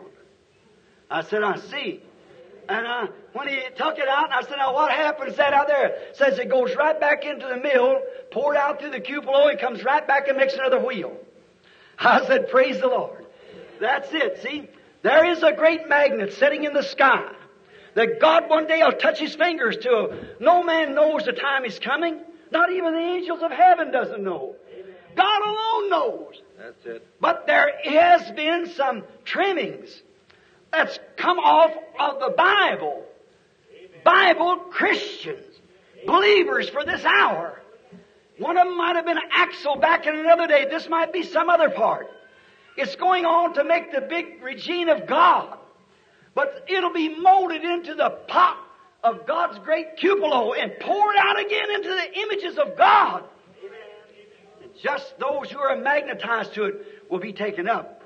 I 1.11 1.21
said, 1.21 1.43
I 1.43 1.57
see. 1.57 2.01
And 2.67 2.87
I, 2.87 3.09
when 3.33 3.49
he 3.49 3.59
took 3.75 3.99
it 3.99 4.07
out, 4.07 4.31
I 4.31 4.41
said, 4.41 4.55
now 4.57 4.73
what 4.73 4.91
happens 4.91 5.35
that 5.35 5.53
out 5.53 5.67
there? 5.67 5.95
Says 6.13 6.39
it 6.39 6.49
goes 6.49 6.75
right 6.75 6.99
back 6.99 7.25
into 7.25 7.45
the 7.47 7.57
mill, 7.57 8.01
poured 8.31 8.57
out 8.57 8.79
through 8.79 8.91
the 8.91 8.99
cupola, 8.99 9.51
and 9.51 9.59
comes 9.59 9.83
right 9.83 10.07
back 10.07 10.27
and 10.27 10.37
makes 10.37 10.55
another 10.55 10.83
wheel. 10.83 11.15
I 11.99 12.25
said, 12.25 12.49
praise 12.49 12.79
the 12.79 12.87
Lord. 12.87 13.27
That's 13.79 14.11
it, 14.11 14.41
see? 14.41 14.69
There 15.03 15.29
is 15.29 15.43
a 15.43 15.51
great 15.51 15.87
magnet 15.87 16.33
sitting 16.33 16.63
in 16.63 16.73
the 16.73 16.81
sky 16.81 17.29
that 17.95 18.19
God 18.19 18.49
one 18.49 18.67
day 18.67 18.81
will 18.83 18.93
touch 18.93 19.19
his 19.19 19.35
fingers 19.35 19.77
to. 19.77 20.17
No 20.39 20.63
man 20.63 20.95
knows 20.95 21.25
the 21.25 21.33
time 21.33 21.65
is 21.65 21.79
coming. 21.79 22.19
Not 22.51 22.71
even 22.71 22.93
the 22.93 22.99
angels 22.99 23.41
of 23.41 23.51
heaven 23.51 23.91
doesn't 23.91 24.23
know. 24.23 24.55
God 25.15 25.41
alone 25.41 25.89
knows. 25.89 26.41
That's 26.57 26.85
it. 26.85 27.07
But 27.19 27.45
there 27.47 27.71
has 27.83 28.31
been 28.31 28.67
some 28.75 29.03
trimmings 29.25 30.01
that's 30.71 30.97
come 31.17 31.39
off 31.39 31.71
of 31.99 32.19
the 32.19 32.33
Bible. 32.35 33.03
Bible 34.03 34.57
Christians, 34.71 35.45
believers 36.05 36.69
for 36.69 36.83
this 36.83 37.03
hour. 37.05 37.61
One 38.39 38.57
of 38.57 38.65
them 38.65 38.77
might 38.77 38.95
have 38.95 39.05
been 39.05 39.19
Axel 39.31 39.75
back 39.77 40.07
in 40.07 40.15
another 40.15 40.47
day. 40.47 40.65
This 40.69 40.89
might 40.89 41.13
be 41.13 41.23
some 41.23 41.49
other 41.49 41.69
part. 41.69 42.07
It's 42.75 42.95
going 42.95 43.25
on 43.25 43.53
to 43.53 43.63
make 43.63 43.91
the 43.91 44.01
big 44.01 44.41
regime 44.41 44.89
of 44.89 45.05
God. 45.05 45.57
But 46.35 46.65
it'll 46.67 46.93
be 46.93 47.09
molded 47.09 47.63
into 47.63 47.93
the 47.95 48.09
pot 48.27 48.57
of 49.03 49.27
God's 49.27 49.59
great 49.59 49.97
cupola 49.97 50.57
and 50.57 50.71
poured 50.79 51.15
out 51.17 51.39
again 51.39 51.71
into 51.75 51.89
the 51.89 52.19
images 52.21 52.57
of 52.57 52.77
God. 52.77 53.23
And 54.61 54.71
just 54.81 55.19
those 55.19 55.51
who 55.51 55.59
are 55.59 55.75
magnetized 55.75 56.53
to 56.55 56.65
it 56.65 56.75
will 57.09 57.19
be 57.19 57.33
taken 57.33 57.67
up. 57.67 58.01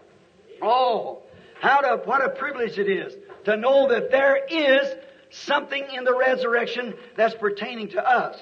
Oh, 0.62 1.20
how 1.62 1.82
to, 1.82 2.02
what 2.04 2.24
a 2.24 2.30
privilege 2.30 2.78
it 2.78 2.90
is 2.90 3.14
to 3.46 3.56
know 3.56 3.90
that 3.90 4.12
there 4.12 4.44
is 4.50 4.94
something 5.30 5.86
in 5.96 6.04
the 6.04 6.16
resurrection 6.16 6.94
that's 7.16 7.36
pertaining 7.36 7.90
to 7.90 8.06
us. 8.06 8.38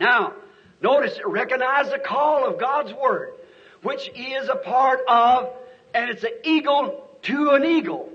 Now, 0.00 0.34
notice, 0.82 1.18
recognize 1.24 1.90
the 1.90 1.98
call 1.98 2.46
of 2.46 2.58
God's 2.58 2.92
Word, 2.92 3.30
which 3.82 4.10
is 4.14 4.48
a 4.48 4.56
part 4.56 5.00
of, 5.08 5.50
and 5.94 6.10
it's 6.10 6.24
an 6.24 6.32
eagle 6.44 7.08
to 7.22 7.50
an 7.50 7.64
eagle. 7.64 8.10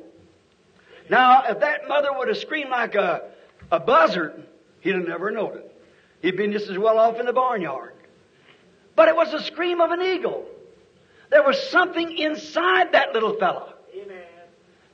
Now, 1.12 1.44
if 1.50 1.60
that 1.60 1.90
mother 1.90 2.08
would 2.18 2.30
have 2.30 2.38
screamed 2.38 2.70
like 2.70 2.96
a, 2.96 3.24
a 3.70 3.82
buzzard, 3.82 4.48
he'd 4.80 4.96
have 4.96 5.06
never 5.06 5.30
known 5.30 5.58
it. 5.58 5.76
He'd 6.22 6.38
been 6.38 6.54
just 6.54 6.70
as 6.70 6.78
well 6.78 6.98
off 6.98 7.20
in 7.20 7.26
the 7.26 7.34
barnyard. 7.34 7.94
But 8.96 9.10
it 9.10 9.16
was 9.18 9.30
the 9.30 9.42
scream 9.42 9.82
of 9.82 9.92
an 9.92 10.02
eagle. 10.02 10.46
There 11.30 11.44
was 11.44 11.62
something 11.70 12.18
inside 12.18 12.94
that 12.94 13.12
little 13.12 13.38
fellow 13.38 13.74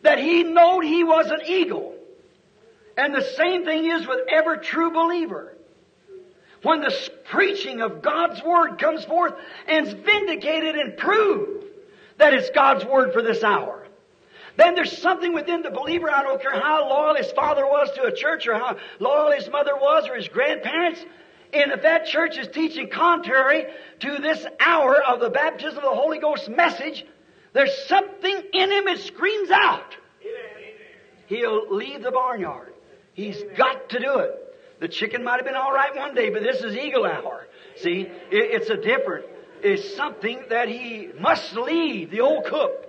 that 0.02 0.18
he 0.18 0.44
knowed 0.44 0.86
he 0.86 1.04
was 1.04 1.28
an 1.30 1.42
eagle. 1.46 1.94
And 2.98 3.14
the 3.14 3.22
same 3.22 3.64
thing 3.64 3.86
is 3.86 4.08
with 4.08 4.22
every 4.28 4.60
true 4.60 4.90
believer. 4.90 5.54
When 6.64 6.82
the 6.82 6.96
preaching 7.26 7.82
of 7.82 8.02
God's 8.02 8.42
Word 8.42 8.80
comes 8.80 9.06
forth 9.06 9.36
and 9.68 9.86
is 9.86 9.94
vindicated 9.94 10.76
and 10.78 10.98
proved 10.98 11.66
that 12.18 12.34
it's 12.34 12.50
God's 12.50 12.86
Word 12.86 13.14
for 13.14 13.22
this 13.22 13.44
hour, 13.44 13.77
then 14.58 14.76
there's 14.76 14.98
something 14.98 15.34
within 15.34 15.62
the 15.62 15.70
believer, 15.70 16.12
I 16.12 16.24
don't 16.24 16.42
care 16.42 16.60
how 16.60 16.90
loyal 16.90 17.16
his 17.16 17.32
father 17.32 17.66
was 17.66 17.90
to 17.96 18.04
a 18.04 18.12
church 18.14 18.48
or 18.48 18.56
how 18.56 18.78
loyal 19.00 19.32
his 19.32 19.50
mother 19.50 19.76
was 19.76 20.08
or 20.10 20.16
his 20.16 20.28
grandparents, 20.28 21.00
and 21.54 21.72
if 21.72 21.84
that 21.84 22.06
church 22.08 22.38
is 22.38 22.48
teaching 22.48 22.90
contrary 22.90 23.68
to 24.02 24.18
this 24.18 24.46
hour 24.60 25.02
of 25.02 25.20
the 25.20 25.30
baptism 25.30 25.78
of 25.78 25.84
the 25.84 25.90
Holy 25.90 26.20
Ghost 26.20 26.50
message, 26.50 27.06
there's 27.54 27.76
something 27.88 28.42
in 28.54 28.72
him 28.72 28.86
that 28.86 29.00
screams 29.00 29.50
out. 29.52 29.96
He'll 31.28 31.74
leave 31.76 32.04
the 32.04 32.12
barnyard. 32.12 32.74
He's 33.14 33.42
got 33.56 33.90
to 33.90 34.00
do 34.00 34.20
it. 34.20 34.32
The 34.80 34.88
chicken 34.88 35.24
might 35.24 35.38
have 35.38 35.46
been 35.46 35.56
all 35.56 35.74
right 35.74 35.96
one 35.96 36.16
day, 36.16 36.30
but 36.30 36.44
this 36.44 36.62
is 36.62 36.76
eagle 36.76 37.06
hour. 37.06 37.48
See, 37.78 38.10
it's 38.32 38.70
a 38.70 38.78
different. 38.78 39.26
It's 39.62 39.96
something 39.96 40.44
that 40.50 40.68
he 40.68 41.10
must 41.20 41.54
leave 41.54 42.12
the 42.12 42.22
old 42.22 42.46
cook 42.46 42.87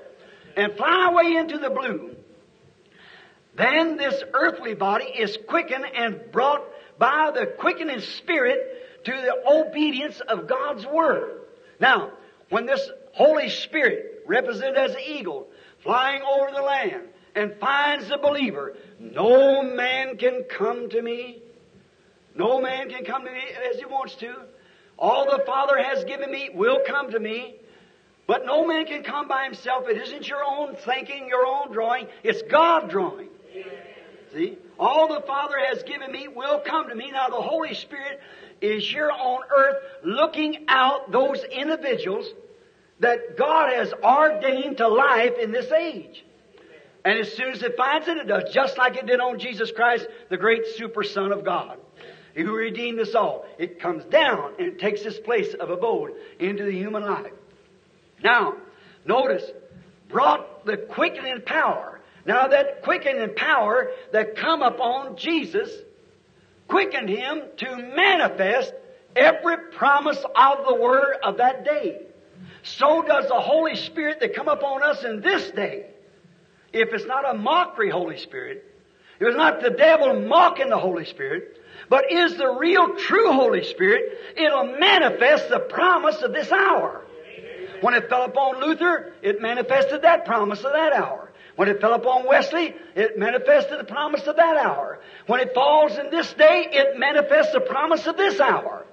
and 0.58 0.76
fly 0.76 1.08
away 1.08 1.36
into 1.36 1.56
the 1.58 1.70
blue. 1.70 2.16
Then 3.54 3.96
this 3.96 4.22
earthly 4.34 4.74
body 4.74 5.04
is 5.04 5.38
quickened 5.46 5.86
and 5.94 6.20
brought 6.32 6.64
by 6.98 7.30
the 7.32 7.46
quickening 7.46 8.00
spirit 8.00 9.04
to 9.04 9.12
the 9.12 9.50
obedience 9.50 10.20
of 10.20 10.48
God's 10.48 10.84
word. 10.84 11.42
Now, 11.80 12.10
when 12.50 12.66
this 12.66 12.90
Holy 13.12 13.48
Spirit, 13.48 14.24
represented 14.26 14.76
as 14.76 14.92
an 14.92 15.00
eagle, 15.06 15.48
flying 15.82 16.22
over 16.22 16.50
the 16.50 16.62
land 16.62 17.02
and 17.36 17.54
finds 17.60 18.08
the 18.08 18.18
believer, 18.18 18.76
no 18.98 19.62
man 19.62 20.16
can 20.16 20.42
come 20.44 20.90
to 20.90 21.00
me. 21.00 21.40
No 22.34 22.60
man 22.60 22.90
can 22.90 23.04
come 23.04 23.24
to 23.24 23.30
me 23.30 23.42
as 23.70 23.78
he 23.78 23.84
wants 23.84 24.16
to. 24.16 24.34
All 24.98 25.24
the 25.24 25.44
Father 25.44 25.80
has 25.80 26.04
given 26.04 26.32
me 26.32 26.50
will 26.52 26.80
come 26.84 27.12
to 27.12 27.20
me. 27.20 27.56
But 28.28 28.44
no 28.44 28.66
man 28.66 28.84
can 28.84 29.02
come 29.02 29.26
by 29.26 29.44
himself. 29.44 29.88
It 29.88 29.96
isn't 29.96 30.28
your 30.28 30.44
own 30.44 30.76
thinking, 30.76 31.28
your 31.28 31.46
own 31.46 31.72
drawing. 31.72 32.08
It's 32.22 32.42
God 32.42 32.90
drawing. 32.90 33.28
See? 34.34 34.58
All 34.78 35.08
the 35.08 35.22
Father 35.22 35.54
has 35.58 35.82
given 35.82 36.12
me 36.12 36.28
will 36.28 36.60
come 36.60 36.90
to 36.90 36.94
me. 36.94 37.10
Now 37.10 37.30
the 37.30 37.40
Holy 37.40 37.72
Spirit 37.72 38.20
is 38.60 38.86
here 38.86 39.10
on 39.10 39.40
earth 39.56 39.76
looking 40.04 40.66
out 40.68 41.10
those 41.10 41.42
individuals 41.42 42.26
that 43.00 43.38
God 43.38 43.72
has 43.72 43.94
ordained 43.94 44.76
to 44.76 44.88
life 44.88 45.38
in 45.40 45.50
this 45.50 45.72
age. 45.72 46.22
And 47.06 47.18
as 47.18 47.32
soon 47.32 47.52
as 47.52 47.62
it 47.62 47.78
finds 47.78 48.08
it, 48.08 48.18
it 48.18 48.26
does 48.26 48.52
just 48.52 48.76
like 48.76 48.96
it 48.96 49.06
did 49.06 49.20
on 49.20 49.38
Jesus 49.38 49.72
Christ, 49.72 50.06
the 50.28 50.36
great 50.36 50.66
super 50.76 51.02
son 51.02 51.32
of 51.32 51.46
God, 51.46 51.78
who 52.34 52.54
redeemed 52.54 53.00
us 53.00 53.14
all. 53.14 53.46
It 53.58 53.80
comes 53.80 54.04
down 54.04 54.52
and 54.58 54.78
takes 54.78 55.00
its 55.02 55.18
place 55.18 55.54
of 55.54 55.70
abode 55.70 56.12
into 56.38 56.64
the 56.64 56.72
human 56.72 57.04
life. 57.04 57.32
Now, 58.22 58.54
notice, 59.04 59.44
brought 60.08 60.64
the 60.64 60.76
quickening 60.76 61.42
power. 61.42 62.00
Now 62.26 62.48
that 62.48 62.82
quickening 62.82 63.34
power 63.34 63.90
that 64.12 64.36
come 64.36 64.62
upon 64.62 65.16
Jesus 65.16 65.70
quickened 66.66 67.08
him 67.08 67.42
to 67.56 67.76
manifest 67.76 68.72
every 69.16 69.56
promise 69.72 70.18
of 70.18 70.66
the 70.66 70.74
word 70.74 71.16
of 71.22 71.38
that 71.38 71.64
day. 71.64 72.02
So 72.62 73.02
does 73.02 73.28
the 73.28 73.40
Holy 73.40 73.76
Spirit 73.76 74.20
that 74.20 74.34
come 74.34 74.48
upon 74.48 74.82
us 74.82 75.04
in 75.04 75.20
this 75.20 75.50
day. 75.50 75.86
If 76.72 76.92
it's 76.92 77.06
not 77.06 77.28
a 77.28 77.38
mockery 77.38 77.88
Holy 77.88 78.18
Spirit, 78.18 78.64
if 79.18 79.28
it's 79.28 79.36
not 79.36 79.62
the 79.62 79.70
devil 79.70 80.20
mocking 80.20 80.68
the 80.68 80.78
Holy 80.78 81.06
Spirit, 81.06 81.58
but 81.88 82.12
is 82.12 82.36
the 82.36 82.50
real 82.58 82.96
true 82.96 83.32
Holy 83.32 83.64
Spirit, 83.64 84.18
it'll 84.36 84.76
manifest 84.78 85.48
the 85.48 85.60
promise 85.60 86.20
of 86.22 86.34
this 86.34 86.52
hour. 86.52 87.06
When 87.80 87.94
it 87.94 88.08
fell 88.08 88.24
upon 88.24 88.60
Luther, 88.60 89.12
it 89.22 89.40
manifested 89.40 90.02
that 90.02 90.24
promise 90.24 90.64
of 90.64 90.72
that 90.72 90.92
hour. 90.92 91.30
When 91.56 91.68
it 91.68 91.80
fell 91.80 91.94
upon 91.94 92.26
Wesley, 92.26 92.74
it 92.94 93.18
manifested 93.18 93.80
the 93.80 93.84
promise 93.84 94.26
of 94.26 94.36
that 94.36 94.56
hour. 94.56 95.00
When 95.26 95.40
it 95.40 95.54
falls 95.54 95.98
in 95.98 96.10
this 96.10 96.32
day, 96.34 96.68
it 96.70 96.98
manifests 96.98 97.52
the 97.52 97.60
promise 97.60 98.06
of 98.06 98.16
this 98.16 98.38
hour. 98.38 98.86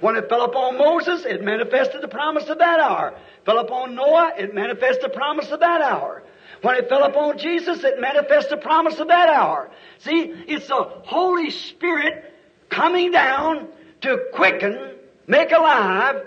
When 0.00 0.16
it 0.16 0.28
fell 0.28 0.42
upon 0.44 0.78
Moses, 0.78 1.24
it 1.24 1.42
manifested 1.42 2.00
the 2.00 2.08
promise 2.08 2.48
of 2.48 2.58
that 2.58 2.80
hour. 2.80 3.14
Fell 3.44 3.58
upon 3.58 3.94
Noah, 3.94 4.32
it 4.38 4.54
manifested 4.54 5.04
the 5.04 5.14
promise 5.14 5.50
of 5.50 5.60
that 5.60 5.82
hour. 5.82 6.22
When 6.62 6.76
it 6.76 6.88
fell 6.88 7.04
upon 7.04 7.38
Jesus, 7.38 7.84
it 7.84 8.00
manifested 8.00 8.58
the 8.58 8.62
promise 8.62 8.98
of 8.98 9.08
that 9.08 9.28
hour. 9.28 9.70
See, 9.98 10.32
it's 10.46 10.68
the 10.68 10.82
Holy 10.82 11.50
Spirit 11.50 12.24
coming 12.68 13.10
down 13.10 13.68
to 14.02 14.26
quicken, 14.32 14.94
make 15.26 15.52
alive 15.52 16.26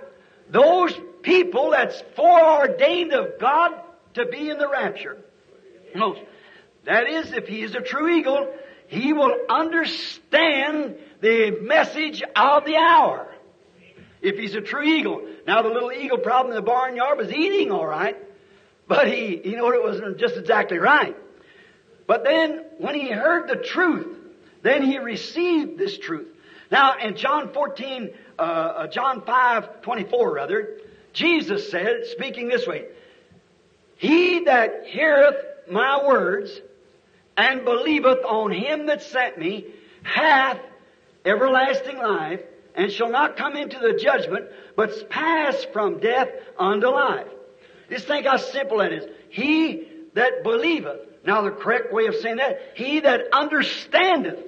those 0.49 0.93
people 1.21 1.71
that's 1.71 2.01
foreordained 2.15 3.13
of 3.13 3.39
God 3.39 3.71
to 4.15 4.25
be 4.25 4.49
in 4.49 4.57
the 4.57 4.67
rapture. 4.67 5.17
No, 5.95 6.17
that 6.85 7.07
is, 7.07 7.31
if 7.33 7.47
he 7.47 7.61
is 7.61 7.75
a 7.75 7.81
true 7.81 8.09
eagle, 8.09 8.53
he 8.87 9.13
will 9.13 9.35
understand 9.49 10.95
the 11.21 11.59
message 11.61 12.23
of 12.35 12.65
the 12.65 12.75
hour. 12.75 13.27
If 14.21 14.37
he's 14.37 14.53
a 14.53 14.61
true 14.61 14.83
eagle. 14.83 15.27
Now 15.47 15.61
the 15.61 15.69
little 15.69 15.91
eagle 15.91 16.17
problem 16.17 16.51
in 16.51 16.55
the 16.55 16.61
barnyard 16.61 17.17
was 17.17 17.31
eating 17.31 17.71
all 17.71 17.87
right, 17.87 18.17
but 18.87 19.07
he, 19.07 19.41
you 19.43 19.55
know, 19.55 19.71
it 19.71 19.83
wasn't 19.83 20.17
just 20.17 20.35
exactly 20.37 20.77
right. 20.77 21.15
But 22.05 22.23
then 22.23 22.65
when 22.77 22.95
he 22.95 23.09
heard 23.09 23.47
the 23.47 23.55
truth, 23.55 24.17
then 24.61 24.83
he 24.83 24.99
received 24.99 25.77
this 25.77 25.97
truth. 25.97 26.27
Now 26.69 26.97
in 26.99 27.15
John 27.15 27.53
14, 27.53 28.09
uh, 28.37 28.41
uh 28.41 28.87
John 28.87 29.21
5, 29.21 29.81
24 29.81 30.33
rather, 30.33 30.77
Jesus 31.13 31.69
said, 31.69 32.05
speaking 32.07 32.47
this 32.47 32.65
way, 32.65 32.85
He 33.97 34.45
that 34.45 34.85
heareth 34.85 35.35
my 35.69 36.05
words 36.05 36.61
and 37.37 37.65
believeth 37.65 38.23
on 38.25 38.51
him 38.51 38.87
that 38.87 39.01
sent 39.03 39.37
me 39.37 39.65
hath 40.03 40.59
everlasting 41.25 41.97
life 41.97 42.41
and 42.75 42.91
shall 42.91 43.09
not 43.09 43.37
come 43.37 43.55
into 43.55 43.79
the 43.79 43.99
judgment, 44.01 44.45
but 44.75 45.09
pass 45.09 45.65
from 45.73 45.99
death 45.99 46.29
unto 46.57 46.87
life. 46.87 47.27
Just 47.89 48.07
think 48.07 48.25
how 48.25 48.37
simple 48.37 48.77
that 48.77 48.93
is. 48.93 49.05
He 49.29 49.87
that 50.13 50.43
believeth. 50.43 50.99
Now 51.25 51.41
the 51.41 51.51
correct 51.51 51.93
way 51.93 52.07
of 52.07 52.15
saying 52.15 52.37
that, 52.37 52.59
he 52.75 53.01
that 53.01 53.25
understandeth. 53.33 54.39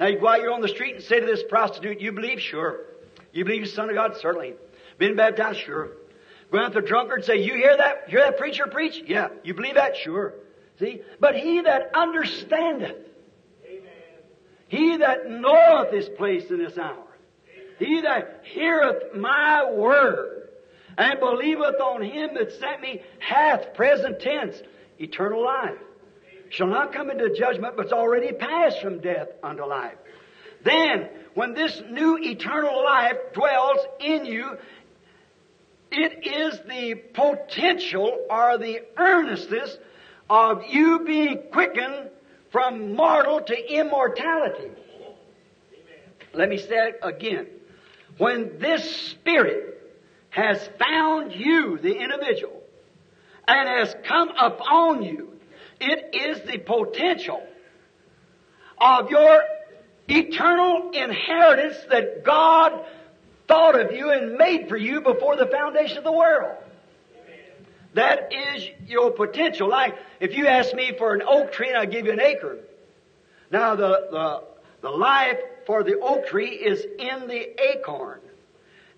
Now 0.00 0.06
you 0.06 0.18
go 0.18 0.28
out 0.28 0.38
here 0.38 0.50
on 0.50 0.60
the 0.60 0.68
street 0.68 0.96
and 0.96 1.04
say 1.04 1.20
to 1.20 1.26
this 1.26 1.42
prostitute, 1.48 2.00
you 2.00 2.12
believe? 2.12 2.40
Sure. 2.40 2.80
You 3.32 3.44
believe 3.44 3.64
the 3.64 3.68
Son 3.68 3.88
of 3.88 3.94
God? 3.94 4.16
Certainly. 4.16 4.54
Been 4.98 5.16
baptized? 5.16 5.60
Sure. 5.60 5.90
Go 6.50 6.58
out 6.58 6.74
the 6.74 6.80
drunkard 6.80 7.18
and 7.18 7.24
say, 7.24 7.42
you 7.42 7.54
hear 7.54 7.76
that? 7.76 8.08
Hear 8.08 8.20
that 8.20 8.38
preacher 8.38 8.66
preach? 8.66 9.02
Yeah. 9.06 9.28
You 9.42 9.54
believe 9.54 9.74
that? 9.74 9.96
Sure. 9.96 10.34
See? 10.78 11.02
But 11.18 11.36
he 11.36 11.62
that 11.62 11.90
understandeth, 11.94 12.96
Amen. 13.66 13.82
he 14.68 14.96
that 14.98 15.28
knoweth 15.30 15.92
his 15.92 16.08
place 16.08 16.50
in 16.50 16.58
this 16.58 16.78
hour, 16.78 17.04
he 17.78 18.02
that 18.02 18.42
heareth 18.44 19.14
my 19.14 19.70
word 19.70 20.48
and 20.96 21.20
believeth 21.20 21.80
on 21.80 22.02
him 22.02 22.30
that 22.34 22.52
sent 22.52 22.80
me 22.80 23.02
hath 23.18 23.74
present 23.74 24.20
tense 24.20 24.60
eternal 24.98 25.44
life. 25.44 25.78
Shall 26.48 26.68
not 26.68 26.92
come 26.92 27.10
into 27.10 27.34
judgment, 27.34 27.76
but's 27.76 27.92
already 27.92 28.32
passed 28.32 28.80
from 28.80 29.00
death 29.00 29.28
unto 29.42 29.64
life. 29.64 29.96
Then, 30.62 31.08
when 31.34 31.54
this 31.54 31.82
new 31.90 32.18
eternal 32.18 32.82
life 32.82 33.16
dwells 33.34 33.78
in 34.00 34.24
you, 34.24 34.56
it 35.90 36.26
is 36.26 36.58
the 36.68 36.94
potential 37.14 38.26
or 38.28 38.58
the 38.58 38.82
earnestness 38.96 39.76
of 40.28 40.64
you 40.68 41.04
being 41.04 41.42
quickened 41.52 42.10
from 42.50 42.94
mortal 42.94 43.40
to 43.40 43.74
immortality. 43.74 44.70
Let 46.32 46.48
me 46.48 46.58
say 46.58 46.74
it 46.74 46.98
again. 47.02 47.46
When 48.18 48.58
this 48.58 49.08
Spirit 49.10 49.74
has 50.30 50.68
found 50.78 51.32
you, 51.32 51.78
the 51.78 51.96
individual, 51.96 52.62
and 53.48 53.68
has 53.68 53.94
come 54.04 54.30
upon 54.38 55.02
you, 55.02 55.32
it 55.80 56.14
is 56.14 56.40
the 56.42 56.58
potential 56.58 57.42
of 58.78 59.10
your 59.10 59.42
eternal 60.08 60.90
inheritance 60.90 61.76
that 61.90 62.24
God 62.24 62.84
thought 63.48 63.78
of 63.78 63.92
you 63.92 64.10
and 64.10 64.34
made 64.34 64.68
for 64.68 64.76
you 64.76 65.00
before 65.00 65.36
the 65.36 65.46
foundation 65.46 65.98
of 65.98 66.04
the 66.04 66.12
world. 66.12 66.56
That 67.94 68.30
is 68.32 68.68
your 68.86 69.10
potential. 69.10 69.68
Like, 69.68 69.96
if 70.20 70.36
you 70.36 70.46
ask 70.46 70.74
me 70.74 70.92
for 70.98 71.14
an 71.14 71.22
oak 71.26 71.52
tree 71.52 71.68
and 71.68 71.78
I 71.78 71.86
give 71.86 72.06
you 72.06 72.12
an 72.12 72.20
acre. 72.20 72.58
Now, 73.50 73.74
the, 73.74 74.08
the, 74.10 74.42
the 74.82 74.90
life 74.90 75.38
for 75.66 75.82
the 75.82 75.98
oak 75.98 76.26
tree 76.26 76.50
is 76.50 76.84
in 76.84 77.26
the 77.26 77.60
acorn. 77.70 78.20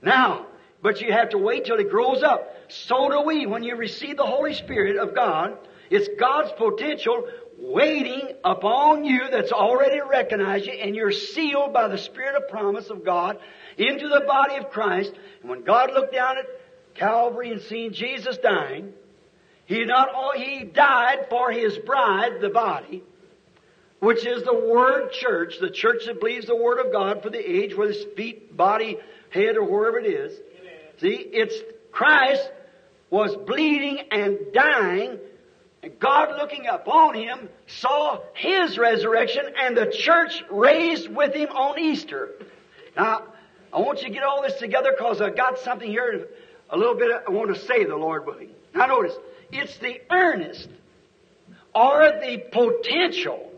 Now, 0.02 0.46
but 0.82 1.00
you 1.00 1.12
have 1.12 1.30
to 1.30 1.38
wait 1.38 1.64
till 1.64 1.76
it 1.76 1.90
grows 1.90 2.22
up. 2.22 2.54
So 2.68 3.08
do 3.08 3.22
we. 3.22 3.46
When 3.46 3.62
you 3.62 3.76
receive 3.76 4.16
the 4.16 4.26
Holy 4.26 4.54
Spirit 4.54 4.96
of 4.96 5.14
God, 5.14 5.56
it's 5.90 6.08
God's 6.18 6.52
potential 6.52 7.28
waiting 7.58 8.32
upon 8.44 9.04
you 9.04 9.28
that's 9.30 9.52
already 9.52 10.00
recognized 10.00 10.66
you 10.66 10.72
and 10.72 10.94
you're 10.94 11.12
sealed 11.12 11.72
by 11.72 11.88
the 11.88 11.98
Spirit 11.98 12.36
of 12.36 12.48
promise 12.48 12.90
of 12.90 13.04
God 13.04 13.38
into 13.78 14.08
the 14.08 14.24
body 14.26 14.56
of 14.56 14.70
Christ. 14.70 15.12
And 15.40 15.50
when 15.50 15.62
God 15.62 15.92
looked 15.94 16.12
down 16.12 16.38
at 16.38 16.46
Calvary 16.94 17.52
and 17.52 17.62
seen 17.62 17.92
Jesus 17.92 18.36
dying, 18.38 18.92
he 19.66 19.84
not 19.84 20.12
all, 20.12 20.32
he 20.34 20.64
died 20.64 21.26
for 21.30 21.50
his 21.50 21.78
bride, 21.78 22.40
the 22.40 22.48
body, 22.48 23.02
which 24.00 24.26
is 24.26 24.42
the 24.42 24.54
Word 24.54 25.12
Church, 25.12 25.56
the 25.60 25.70
church 25.70 26.06
that 26.06 26.20
believes 26.20 26.46
the 26.46 26.56
Word 26.56 26.84
of 26.84 26.92
God 26.92 27.22
for 27.22 27.30
the 27.30 27.38
age, 27.38 27.76
whether 27.76 27.92
it's 27.92 28.04
feet, 28.16 28.56
body, 28.56 28.98
head, 29.30 29.56
or 29.56 29.64
wherever 29.64 29.98
it 29.98 30.06
is. 30.06 30.32
Amen. 30.32 30.72
See, 31.00 31.16
it's 31.16 31.54
Christ 31.92 32.50
was 33.10 33.36
bleeding 33.36 34.00
and 34.10 34.38
dying, 34.52 35.18
and 35.82 35.98
God 35.98 36.36
looking 36.38 36.66
upon 36.66 37.14
him 37.14 37.48
saw 37.66 38.20
his 38.34 38.78
resurrection 38.78 39.44
and 39.60 39.76
the 39.76 39.86
church 39.86 40.42
raised 40.50 41.08
with 41.08 41.34
him 41.34 41.50
on 41.50 41.78
Easter. 41.78 42.30
Now, 42.96 43.24
I 43.72 43.80
want 43.80 44.00
you 44.00 44.08
to 44.08 44.14
get 44.14 44.22
all 44.22 44.42
this 44.42 44.54
together 44.54 44.92
because 44.96 45.20
I've 45.20 45.36
got 45.36 45.58
something 45.58 45.88
here, 45.88 46.28
a 46.70 46.76
little 46.76 46.94
bit 46.94 47.10
I 47.26 47.30
want 47.30 47.54
to 47.54 47.60
say, 47.60 47.84
the 47.84 47.96
Lord 47.96 48.26
willing. 48.26 48.50
Now 48.74 48.86
notice, 48.86 49.14
it's 49.52 49.76
the 49.78 50.00
earnest 50.10 50.68
or 51.74 52.12
the 52.20 52.38
potential, 52.50 53.52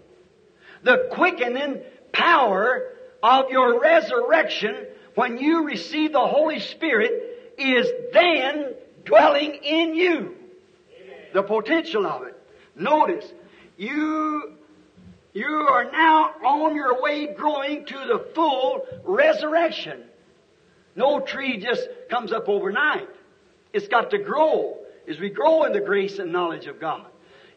the 0.82 1.08
quickening 1.12 1.80
power 2.12 2.92
of 3.22 3.50
your 3.50 3.80
resurrection 3.80 4.86
when 5.14 5.38
you 5.38 5.64
receive 5.64 6.12
the 6.12 6.26
Holy 6.26 6.60
Spirit 6.60 7.54
is 7.58 7.86
then 8.12 8.74
dwelling 9.04 9.54
in 9.54 9.94
you. 9.94 10.36
The 11.32 11.42
potential 11.42 12.06
of 12.06 12.22
it. 12.22 12.36
Notice, 12.74 13.30
you, 13.76 14.54
you 15.32 15.46
are 15.46 15.90
now 15.90 16.34
on 16.44 16.74
your 16.74 17.00
way 17.00 17.32
growing 17.32 17.84
to 17.84 17.94
the 17.94 18.26
full 18.34 18.86
resurrection. 19.04 20.02
No 20.96 21.20
tree 21.20 21.58
just 21.58 21.88
comes 22.08 22.32
up 22.32 22.48
overnight. 22.48 23.08
It's 23.72 23.88
got 23.88 24.10
to 24.10 24.18
grow 24.18 24.78
as 25.08 25.18
we 25.20 25.30
grow 25.30 25.64
in 25.64 25.72
the 25.72 25.80
grace 25.80 26.18
and 26.18 26.32
knowledge 26.32 26.66
of 26.66 26.80
God. 26.80 27.06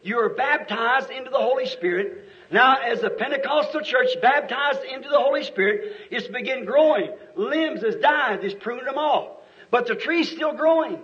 You 0.02 0.18
are 0.18 0.28
baptized 0.28 1.10
into 1.10 1.30
the 1.30 1.38
Holy 1.38 1.66
Spirit. 1.66 2.28
Now, 2.50 2.76
as 2.76 3.00
the 3.00 3.10
Pentecostal 3.10 3.80
church 3.80 4.10
baptized 4.20 4.84
into 4.84 5.08
the 5.08 5.18
Holy 5.18 5.42
Spirit, 5.44 5.96
it's 6.10 6.28
begin 6.28 6.66
growing. 6.66 7.10
Limbs 7.36 7.82
has 7.82 7.96
died, 7.96 8.44
it's 8.44 8.54
pruned 8.54 8.86
them 8.86 8.98
off. 8.98 9.38
But 9.70 9.86
the 9.86 9.94
tree's 9.94 10.30
still 10.30 10.52
growing. 10.52 11.00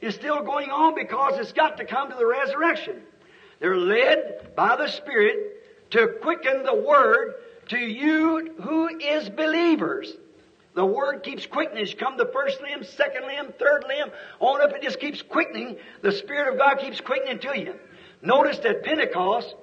It's 0.00 0.16
still 0.16 0.42
going 0.44 0.70
on 0.70 0.94
because 0.94 1.38
it's 1.38 1.52
got 1.52 1.78
to 1.78 1.84
come 1.84 2.10
to 2.10 2.16
the 2.16 2.26
resurrection. 2.26 3.02
They're 3.58 3.76
led 3.76 4.54
by 4.54 4.76
the 4.76 4.88
Spirit 4.88 5.59
to 5.90 6.08
quicken 6.22 6.62
the 6.64 6.74
Word 6.74 7.34
to 7.68 7.78
you 7.78 8.54
who 8.62 8.88
is 8.88 9.28
believers. 9.28 10.12
The 10.74 10.84
Word 10.84 11.22
keeps 11.22 11.46
quickening. 11.46 11.82
It's 11.82 11.94
come 11.94 12.16
the 12.16 12.30
first 12.32 12.60
limb, 12.60 12.84
second 12.84 13.26
limb, 13.26 13.52
third 13.58 13.84
limb, 13.88 14.10
on 14.38 14.62
up. 14.62 14.72
It 14.72 14.82
just 14.82 15.00
keeps 15.00 15.20
quickening. 15.22 15.76
The 16.02 16.12
Spirit 16.12 16.52
of 16.52 16.58
God 16.58 16.78
keeps 16.78 17.00
quickening 17.00 17.40
to 17.40 17.58
you. 17.58 17.74
Notice 18.22 18.58
that 18.58 18.84
Pentecost, 18.84 19.54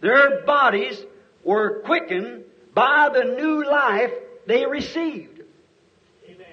their 0.00 0.42
bodies 0.44 1.04
were 1.44 1.80
quickened 1.80 2.44
by 2.74 3.10
the 3.12 3.24
new 3.24 3.68
life 3.68 4.12
they 4.46 4.66
received. 4.66 5.42
Amen. 6.26 6.46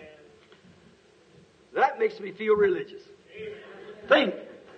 That 1.76 2.00
makes 2.00 2.20
me 2.20 2.32
feel 2.32 2.56
religious. 2.56 3.04
Amen. 3.36 3.54
Think. 4.08 4.36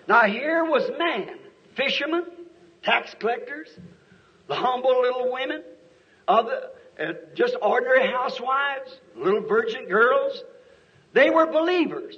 Now 0.07 0.23
here 0.23 0.65
was 0.65 0.89
man, 0.97 1.37
fishermen, 1.75 2.25
tax 2.83 3.15
collectors, 3.19 3.69
the 4.51 4.57
humble 4.57 5.01
little 5.01 5.31
women, 5.31 5.63
other, 6.27 6.71
uh, 6.99 7.13
just 7.35 7.55
ordinary 7.61 8.05
housewives, 8.05 8.99
little 9.15 9.39
virgin 9.39 9.87
girls. 9.87 10.43
They 11.13 11.29
were 11.29 11.45
believers. 11.45 12.17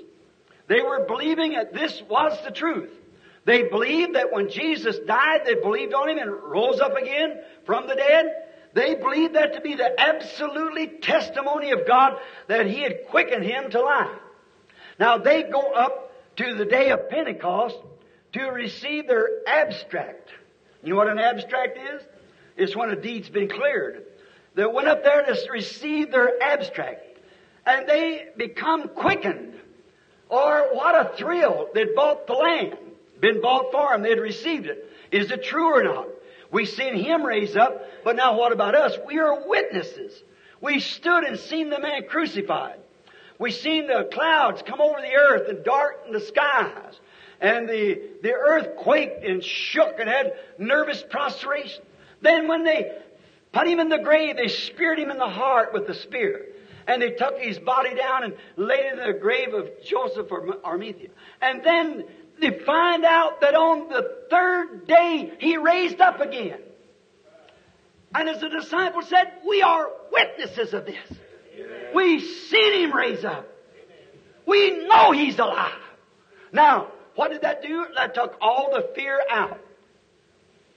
They 0.67 0.81
were 0.81 1.05
believing 1.05 1.51
that 1.53 1.75
this 1.75 2.01
was 2.09 2.35
the 2.43 2.49
truth. 2.49 2.89
They 3.45 3.69
believed 3.69 4.15
that 4.15 4.31
when 4.31 4.49
Jesus 4.49 4.97
died, 5.05 5.41
they 5.45 5.53
believed 5.53 5.93
on 5.93 6.09
Him 6.09 6.17
and 6.17 6.31
rose 6.31 6.79
up 6.79 6.97
again 6.97 7.39
from 7.67 7.87
the 7.87 7.93
dead. 7.93 8.25
They 8.73 8.95
believed 8.95 9.35
that 9.35 9.53
to 9.53 9.61
be 9.61 9.75
the 9.75 9.93
absolutely 10.01 10.87
testimony 10.87 11.69
of 11.69 11.85
God 11.85 12.17
that 12.47 12.65
He 12.65 12.81
had 12.81 13.05
quickened 13.09 13.43
Him 13.43 13.69
to 13.69 13.79
life. 13.79 14.09
Now 14.97 15.19
they 15.19 15.43
go 15.43 15.71
up 15.71 16.11
to 16.37 16.55
the 16.55 16.65
day 16.65 16.89
of 16.89 17.11
Pentecost 17.11 17.77
to 18.31 18.41
receive 18.45 19.05
their 19.05 19.27
abstract. 19.45 20.31
You 20.83 20.93
know 20.93 20.95
what 20.97 21.09
an 21.09 21.19
abstract 21.19 21.77
is? 21.77 22.01
It's 22.57 22.75
when 22.75 22.89
a 22.89 22.95
deed's 22.95 23.29
been 23.29 23.49
cleared. 23.49 24.03
They 24.55 24.65
went 24.65 24.87
up 24.87 25.03
there 25.03 25.23
to 25.23 25.51
receive 25.51 26.11
their 26.11 26.41
abstract. 26.41 27.17
And 27.65 27.87
they 27.87 28.27
become 28.37 28.89
quickened. 28.89 29.55
Or 30.29 30.69
what 30.73 30.93
a 30.95 31.15
thrill. 31.17 31.69
They'd 31.73 31.95
bought 31.95 32.27
the 32.27 32.33
land 32.33 32.77
been 33.23 33.41
bought 33.41 33.71
for 33.71 33.91
them. 33.91 34.03
They'd 34.03 34.19
received 34.19 34.67
it. 34.67 34.91
Is 35.11 35.31
it 35.31 35.45
true 35.45 35.73
or 35.73 35.81
not? 35.81 36.07
We've 36.51 36.67
seen 36.67 36.95
him 36.95 37.25
raise 37.25 37.55
up, 37.55 37.81
but 38.03 38.17
now 38.17 38.37
what 38.37 38.51
about 38.51 38.75
us? 38.75 38.97
We 39.07 39.17
are 39.17 39.47
witnesses. 39.47 40.21
We 40.61 40.81
stood 40.81 41.23
and 41.23 41.39
seen 41.39 41.69
the 41.69 41.79
man 41.79 42.03
crucified. 42.07 42.79
We 43.39 43.51
seen 43.51 43.87
the 43.87 44.09
clouds 44.11 44.61
come 44.61 44.81
over 44.81 44.99
the 45.01 45.15
earth 45.15 45.47
and 45.47 45.63
darken 45.63 46.11
the 46.11 46.19
skies. 46.19 46.99
And 47.39 47.67
the, 47.67 48.01
the 48.21 48.33
earth 48.33 48.75
quaked 48.77 49.23
and 49.23 49.43
shook 49.43 49.99
and 49.99 50.09
had 50.09 50.33
nervous 50.57 51.03
prostration. 51.09 51.81
Then 52.23 52.47
when 52.47 52.63
they 52.63 52.91
put 53.51 53.67
him 53.67 53.79
in 53.79 53.89
the 53.89 53.99
grave, 53.99 54.37
they 54.37 54.47
speared 54.47 54.97
him 54.97 55.11
in 55.11 55.17
the 55.17 55.29
heart 55.29 55.73
with 55.73 55.85
the 55.85 55.93
spear. 55.93 56.47
And 56.87 57.01
they 57.01 57.11
took 57.11 57.39
his 57.39 57.59
body 57.59 57.95
down 57.95 58.23
and 58.23 58.33
laid 58.57 58.85
it 58.85 58.99
in 58.99 59.13
the 59.13 59.19
grave 59.19 59.53
of 59.53 59.69
Joseph 59.85 60.31
or 60.31 60.57
Arimathea. 60.65 61.09
And 61.41 61.63
then 61.63 62.05
they 62.41 62.59
find 62.65 63.05
out 63.05 63.41
that 63.41 63.53
on 63.53 63.89
the 63.89 64.25
third 64.29 64.87
day 64.87 65.31
he 65.39 65.57
raised 65.57 66.01
up 66.01 66.19
again. 66.19 66.59
And 68.15 68.29
as 68.29 68.41
the 68.41 68.49
disciples 68.49 69.07
said, 69.09 69.31
we 69.47 69.61
are 69.61 69.89
witnesses 70.11 70.73
of 70.73 70.85
this. 70.85 71.17
We've 71.93 72.21
seen 72.21 72.83
him 72.83 72.93
raise 72.93 73.23
up. 73.23 73.47
We 74.45 74.85
know 74.87 75.11
he's 75.11 75.39
alive. 75.39 75.71
Now, 76.51 76.87
what 77.15 77.31
did 77.31 77.41
that 77.41 77.61
do? 77.61 77.85
That 77.95 78.13
took 78.13 78.35
all 78.41 78.71
the 78.73 78.89
fear 78.95 79.19
out. 79.29 79.59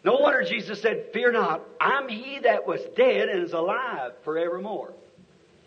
No 0.07 0.19
wonder 0.19 0.45
Jesus 0.45 0.81
said, 0.81 1.09
Fear 1.13 1.33
not, 1.33 1.63
I'm 1.81 2.09
he 2.09 2.39
that 2.39 2.65
was 2.65 2.81
dead 2.97 3.29
and 3.29 3.43
is 3.43 3.53
alive 3.53 4.13
forevermore. 4.23 4.95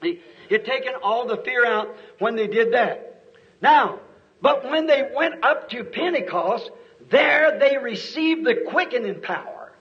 He 0.02 0.22
had 0.50 0.64
taken 0.64 0.94
all 1.04 1.28
the 1.28 1.36
fear 1.36 1.66
out 1.66 1.94
when 2.20 2.38
they 2.38 2.48
did 2.48 2.74
that. 2.74 3.26
Now, 3.62 4.00
but 4.42 4.64
when 4.64 4.88
they 4.88 5.10
went 5.14 5.44
up 5.44 5.70
to 5.72 5.84
Pentecost, 5.84 6.72
there 7.12 7.60
they 7.60 7.78
received 7.78 8.46
the 8.46 8.64
quickening 8.70 9.20
power. 9.20 9.74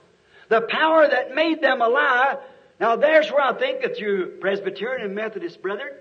The 0.49 0.63
power 0.63 1.07
that 1.07 1.37
made 1.37 1.63
them 1.63 1.81
alive. 1.81 2.39
Now 2.81 2.97
there's 2.97 3.31
where 3.31 3.45
I 3.45 3.57
think 3.57 3.83
that 3.83 4.01
you 4.01 4.39
Presbyterian 4.41 5.07
and 5.07 5.15
Methodist 5.15 5.63
brethren, 5.63 5.93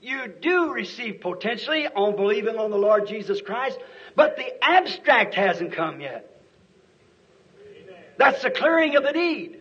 you 0.00 0.32
do 0.40 0.72
receive 0.72 1.20
potentially 1.20 1.86
on 1.86 2.16
believing 2.16 2.56
on 2.56 2.70
the 2.70 2.78
Lord 2.78 3.08
Jesus 3.08 3.42
Christ, 3.42 3.78
but 4.14 4.36
the 4.36 4.64
abstract 4.64 5.34
hasn't 5.34 5.72
come 5.72 6.00
yet. 6.00 6.35
That's 8.18 8.42
the 8.42 8.50
clearing 8.50 8.96
of 8.96 9.02
the 9.02 9.12
deed. 9.12 9.60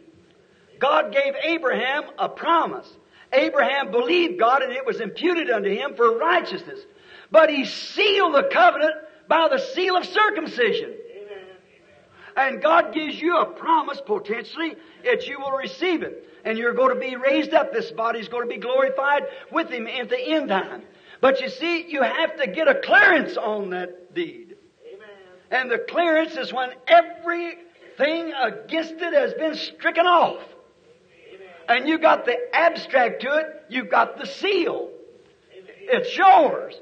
God 0.80 1.12
gave 1.12 1.34
Abraham 1.44 2.04
a 2.18 2.30
promise. 2.30 2.90
Abraham 3.32 3.92
believed 3.92 4.40
God 4.40 4.62
and 4.62 4.72
it 4.72 4.86
was 4.86 5.00
imputed 5.00 5.50
unto 5.50 5.70
him 5.70 5.96
for 5.96 6.18
righteousness. 6.18 6.80
But 7.32 7.50
he 7.50 7.66
sealed 7.66 8.36
the 8.36 8.50
covenant 8.52 8.96
by 9.28 9.48
the 9.50 9.60
seal 9.60 9.98
of 9.98 10.06
circumcision. 10.06 10.94
And 12.38 12.62
God 12.62 12.94
gives 12.94 13.20
you 13.20 13.38
a 13.38 13.46
promise 13.46 14.02
potentially 14.06 14.76
that 15.06 15.28
you 15.28 15.40
will 15.40 15.52
receive 15.52 16.04
it. 16.04 16.30
And 16.44 16.58
you're 16.58 16.74
going 16.74 16.94
to 16.94 17.00
be 17.00 17.16
raised 17.16 17.54
up. 17.54 17.72
This 17.74 17.92
body 17.92 18.20
is 18.20 18.28
going 18.28 18.48
to 18.48 18.54
be 18.54 18.60
glorified 18.60 19.24
with 19.52 19.70
Him 19.70 19.88
at 19.88 20.10
the 20.10 20.20
end 20.20 20.50
time. 20.50 20.84
But 21.22 21.42
you 21.42 21.50
see, 21.50 21.90
you 21.90 22.04
have 22.04 22.38
to 22.38 22.48
get 22.48 22.68
a 22.68 22.76
clearance 22.76 23.38
on 23.38 23.70
that 23.72 24.14
deed. 24.14 24.56
Amen. 24.86 25.08
And 25.50 25.72
the 25.72 25.80
clearance 25.80 26.36
is 26.36 26.54
when 26.54 26.72
everything 27.98 28.34
against 28.34 28.94
it 28.94 29.14
has 29.14 29.34
been 29.34 29.56
stricken 29.56 30.06
off. 30.06 30.42
And 31.68 31.88
you 31.88 31.98
got 31.98 32.26
the 32.26 32.38
abstract 32.54 33.22
to 33.22 33.38
it, 33.38 33.46
you've 33.70 33.90
got 33.90 34.20
the 34.20 34.28
seal. 34.28 34.90
It's 35.52 36.16
yours. 36.16 36.76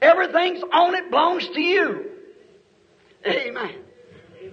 Everything's 0.00 0.62
on 0.72 0.94
it 0.94 1.10
belongs 1.10 1.48
to 1.48 1.60
you. 1.60 2.10
Amen. 3.26 3.74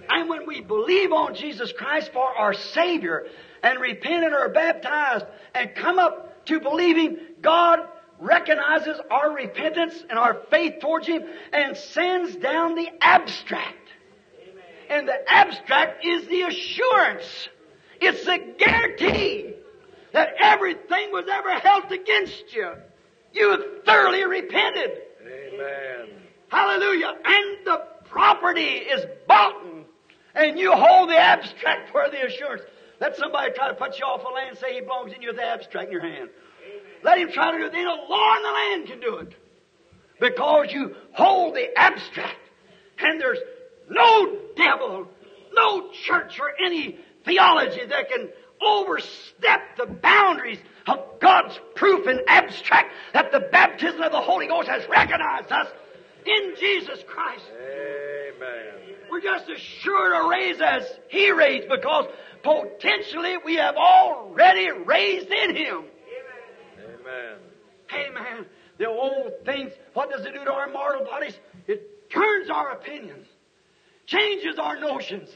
And 0.08 0.28
when 0.28 0.46
we 0.46 0.60
believe 0.60 1.12
on 1.12 1.34
Jesus 1.34 1.72
Christ 1.72 2.12
for 2.12 2.24
our 2.24 2.52
Savior 2.52 3.26
and 3.62 3.80
repent 3.80 4.24
and 4.24 4.34
are 4.34 4.48
baptized 4.48 5.24
and 5.54 5.74
come 5.74 5.98
up 5.98 6.46
to 6.46 6.60
believing, 6.60 7.18
God 7.40 7.80
recognizes 8.18 8.98
our 9.10 9.32
repentance 9.32 9.94
and 10.08 10.18
our 10.18 10.34
faith 10.50 10.80
towards 10.80 11.06
Him 11.06 11.24
and 11.52 11.76
sends 11.76 12.34
down 12.36 12.74
the 12.74 12.88
abstract. 13.00 13.85
And 14.88 15.08
the 15.08 15.18
abstract 15.26 16.04
is 16.04 16.26
the 16.28 16.42
assurance. 16.42 17.48
It's 18.00 18.24
the 18.24 18.54
guarantee 18.58 19.54
that 20.12 20.34
everything 20.40 21.12
was 21.12 21.26
ever 21.30 21.54
held 21.58 21.90
against 21.90 22.54
you. 22.54 22.72
You 23.32 23.50
have 23.50 23.84
thoroughly 23.84 24.24
repented. 24.24 24.90
Amen. 25.22 26.08
Hallelujah. 26.48 27.12
And 27.24 27.66
the 27.66 27.82
property 28.04 28.62
is 28.62 29.04
bought 29.26 29.56
and 30.36 30.58
you 30.58 30.72
hold 30.72 31.08
the 31.08 31.16
abstract 31.16 31.90
for 31.90 32.08
the 32.10 32.26
assurance. 32.26 32.62
Let 33.00 33.16
somebody 33.16 33.52
try 33.52 33.68
to 33.68 33.74
put 33.74 33.98
you 33.98 34.04
off 34.04 34.22
the 34.22 34.28
land 34.28 34.50
and 34.50 34.58
say 34.58 34.74
he 34.74 34.80
belongs 34.80 35.12
in 35.12 35.22
you 35.22 35.28
with 35.28 35.36
the 35.36 35.44
abstract 35.44 35.86
in 35.86 35.92
your 35.92 36.02
hand. 36.02 36.28
Amen. 36.28 36.82
Let 37.02 37.18
him 37.18 37.32
try 37.32 37.52
to 37.52 37.58
do 37.58 37.66
it. 37.66 37.72
Then 37.72 37.86
a 37.86 37.94
law 38.08 38.36
in 38.36 38.42
the 38.42 38.50
land 38.50 38.86
can 38.86 39.00
do 39.00 39.16
it. 39.16 39.34
Because 40.20 40.72
you 40.72 40.94
hold 41.12 41.54
the 41.54 41.76
abstract. 41.76 42.36
And 42.98 43.20
there's 43.20 43.38
no 43.88 44.38
devil, 44.56 45.08
no 45.52 45.90
church 45.90 46.38
or 46.40 46.50
any 46.64 46.98
theology 47.24 47.84
that 47.86 48.08
can 48.08 48.28
overstep 48.60 49.76
the 49.76 49.86
boundaries 49.86 50.58
of 50.86 51.20
God's 51.20 51.58
proof 51.74 52.06
and 52.06 52.20
abstract 52.26 52.92
that 53.12 53.32
the 53.32 53.40
baptism 53.40 54.00
of 54.02 54.12
the 54.12 54.20
Holy 54.20 54.46
Ghost 54.46 54.68
has 54.68 54.88
recognized 54.88 55.52
us 55.52 55.68
in 56.24 56.54
Jesus 56.58 57.02
Christ. 57.06 57.44
Amen. 57.52 58.96
We're 59.10 59.20
just 59.20 59.48
as 59.48 59.60
sure 59.60 60.22
to 60.22 60.28
raise 60.28 60.60
as 60.60 60.84
He 61.08 61.30
raised 61.30 61.68
because 61.68 62.06
potentially 62.42 63.36
we 63.44 63.56
have 63.56 63.76
already 63.76 64.70
raised 64.70 65.30
in 65.30 65.56
Him. 65.56 65.84
Amen. 66.86 67.38
Amen. 67.92 68.16
Amen. 68.16 68.46
the 68.78 68.88
old 68.88 69.32
things, 69.44 69.72
what 69.94 70.10
does 70.10 70.24
it 70.26 70.34
do 70.34 70.44
to 70.44 70.52
our 70.52 70.70
mortal 70.70 71.04
bodies? 71.04 71.38
It 71.66 72.10
turns 72.10 72.50
our 72.50 72.72
opinions, 72.72 73.26
changes 74.06 74.58
our 74.58 74.78
notions. 74.78 75.28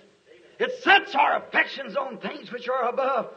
It 0.58 0.82
sets 0.82 1.14
our 1.14 1.36
affections 1.36 1.96
on 1.96 2.18
things 2.18 2.52
which 2.52 2.68
are 2.68 2.88
above. 2.88 3.28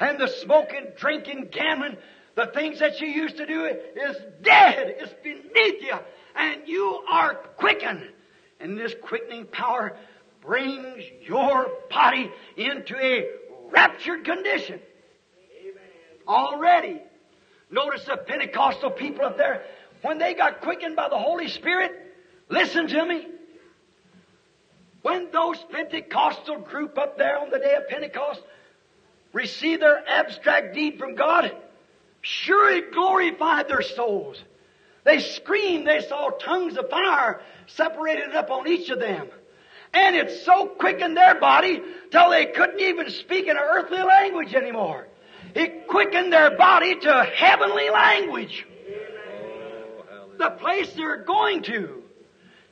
And 0.00 0.18
the 0.18 0.28
smoking, 0.28 0.86
drinking, 0.96 1.48
gambling, 1.50 1.96
the 2.34 2.46
things 2.46 2.78
that 2.80 3.00
you 3.00 3.08
used 3.08 3.36
to 3.36 3.46
do 3.46 3.64
is 3.64 4.16
dead. 4.42 4.96
It's 4.98 5.14
beneath 5.22 5.82
you. 5.82 5.98
And 6.34 6.62
you 6.66 7.04
are 7.10 7.34
quickened. 7.34 8.08
And 8.58 8.78
this 8.78 8.94
quickening 9.02 9.46
power 9.46 9.96
brings 10.40 11.04
your 11.22 11.68
body 11.90 12.30
into 12.56 12.96
a 12.96 13.28
raptured 13.70 14.24
condition. 14.24 14.80
Already. 16.26 17.02
Notice 17.70 18.04
the 18.04 18.16
Pentecostal 18.16 18.90
people 18.90 19.24
up 19.24 19.36
there, 19.36 19.64
when 20.02 20.18
they 20.18 20.34
got 20.34 20.60
quickened 20.60 20.94
by 20.96 21.08
the 21.08 21.18
Holy 21.18 21.48
Spirit, 21.48 21.92
listen 22.48 22.86
to 22.88 23.04
me. 23.04 23.26
When 25.02 25.30
those 25.32 25.58
Pentecostal 25.70 26.58
group 26.58 26.96
up 26.96 27.18
there 27.18 27.38
on 27.38 27.50
the 27.50 27.58
day 27.58 27.74
of 27.74 27.88
Pentecost 27.88 28.40
received 29.32 29.82
their 29.82 30.02
abstract 30.08 30.74
deed 30.74 30.98
from 30.98 31.14
God, 31.14 31.54
sure 32.20 32.70
it 32.70 32.92
glorified 32.92 33.68
their 33.68 33.82
souls. 33.82 34.42
They 35.04 35.18
screamed, 35.18 35.86
they 35.86 36.00
saw 36.00 36.30
tongues 36.30 36.76
of 36.76 36.88
fire 36.88 37.40
separated 37.66 38.34
up 38.34 38.50
on 38.50 38.68
each 38.68 38.88
of 38.90 39.00
them. 39.00 39.28
And 39.92 40.16
it 40.16 40.30
so 40.44 40.66
quickened 40.66 41.16
their 41.16 41.34
body 41.34 41.82
till 42.10 42.30
they 42.30 42.46
couldn't 42.46 42.80
even 42.80 43.10
speak 43.10 43.46
in 43.46 43.56
an 43.56 43.62
earthly 43.62 44.02
language 44.02 44.54
anymore. 44.54 45.08
It 45.54 45.86
quickened 45.86 46.32
their 46.32 46.56
body 46.56 46.94
to 47.00 47.24
heavenly 47.24 47.90
language. 47.90 48.66
The 50.38 50.50
place 50.50 50.92
they're 50.94 51.24
going 51.24 51.62
to. 51.64 52.02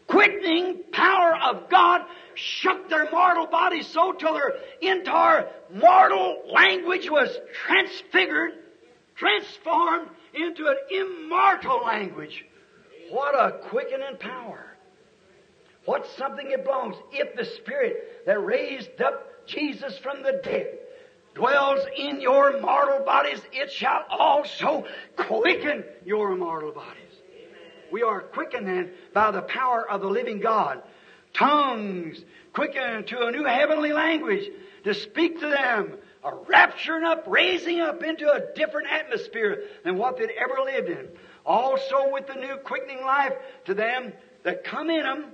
Quickening 0.06 0.80
power 0.92 1.36
of 1.36 1.68
God 1.68 2.02
shook 2.40 2.88
their 2.88 3.10
mortal 3.10 3.46
bodies 3.46 3.86
so 3.86 4.12
till 4.12 4.34
their 4.34 4.54
entire 4.80 5.48
mortal 5.72 6.42
language 6.52 7.08
was 7.10 7.28
transfigured, 7.66 8.52
transformed 9.16 10.08
into 10.34 10.66
an 10.66 10.76
immortal 10.90 11.82
language. 11.84 12.44
What 13.10 13.34
a 13.34 13.58
quickening 13.68 14.16
power. 14.18 14.64
What 15.84 16.06
something 16.16 16.50
it 16.50 16.64
belongs. 16.64 16.96
If 17.12 17.36
the 17.36 17.44
Spirit 17.44 18.26
that 18.26 18.42
raised 18.42 19.00
up 19.00 19.46
Jesus 19.46 19.98
from 19.98 20.22
the 20.22 20.40
dead 20.42 20.78
dwells 21.34 21.84
in 21.96 22.20
your 22.20 22.60
mortal 22.60 23.04
bodies, 23.04 23.40
it 23.52 23.72
shall 23.72 24.04
also 24.08 24.84
quicken 25.16 25.84
your 26.04 26.36
mortal 26.36 26.72
bodies. 26.72 26.96
We 27.90 28.02
are 28.02 28.20
quickened 28.20 28.66
then 28.66 28.92
by 29.12 29.30
the 29.30 29.42
power 29.42 29.88
of 29.88 30.00
the 30.00 30.08
living 30.08 30.40
God. 30.40 30.82
Tongues 31.34 32.22
quickened 32.52 33.06
to 33.08 33.26
a 33.26 33.30
new 33.30 33.44
heavenly 33.44 33.92
language 33.92 34.50
to 34.84 34.94
speak 34.94 35.40
to 35.40 35.48
them, 35.48 35.94
a 36.24 36.30
rapturing 36.30 37.04
up, 37.04 37.24
raising 37.26 37.80
up 37.80 38.02
into 38.02 38.30
a 38.30 38.54
different 38.54 38.88
atmosphere 38.90 39.64
than 39.84 39.96
what 39.96 40.18
they'd 40.18 40.30
ever 40.30 40.60
lived 40.64 40.88
in. 40.88 41.08
Also 41.46 42.10
with 42.12 42.26
the 42.26 42.34
new 42.34 42.56
quickening 42.64 43.04
life 43.04 43.32
to 43.66 43.74
them 43.74 44.12
that 44.42 44.64
come 44.64 44.90
in 44.90 45.02
them, 45.02 45.26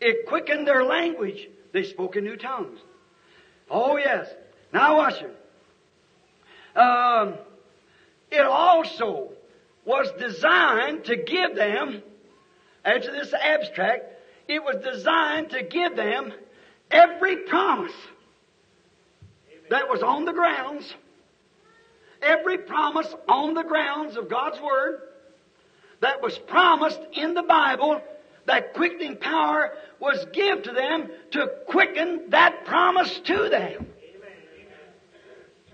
it 0.00 0.26
quickened 0.26 0.66
their 0.66 0.84
language. 0.84 1.48
They 1.72 1.84
spoke 1.84 2.16
in 2.16 2.24
new 2.24 2.36
tongues. 2.36 2.78
Oh 3.70 3.96
yes. 3.96 4.28
Now 4.72 4.96
watch 4.96 5.22
it. 5.22 6.78
Um, 6.78 7.34
it 8.30 8.46
also 8.46 9.32
was 9.84 10.10
designed 10.18 11.04
to 11.04 11.16
give 11.16 11.54
them, 11.54 12.02
after 12.84 13.12
this 13.12 13.34
abstract, 13.34 14.11
it 14.48 14.62
was 14.62 14.76
designed 14.82 15.50
to 15.50 15.62
give 15.62 15.96
them 15.96 16.32
every 16.90 17.36
promise 17.36 17.92
that 19.70 19.88
was 19.88 20.02
on 20.02 20.24
the 20.24 20.32
grounds, 20.32 20.94
every 22.20 22.58
promise 22.58 23.12
on 23.28 23.54
the 23.54 23.62
grounds 23.62 24.16
of 24.16 24.28
God's 24.28 24.60
Word 24.60 25.00
that 26.00 26.20
was 26.20 26.36
promised 26.36 27.00
in 27.12 27.34
the 27.34 27.42
Bible, 27.42 28.00
that 28.46 28.74
quickening 28.74 29.16
power 29.16 29.72
was 30.00 30.26
given 30.32 30.62
to 30.64 30.72
them 30.72 31.08
to 31.30 31.46
quicken 31.68 32.30
that 32.30 32.64
promise 32.64 33.20
to 33.20 33.48
them. 33.48 33.86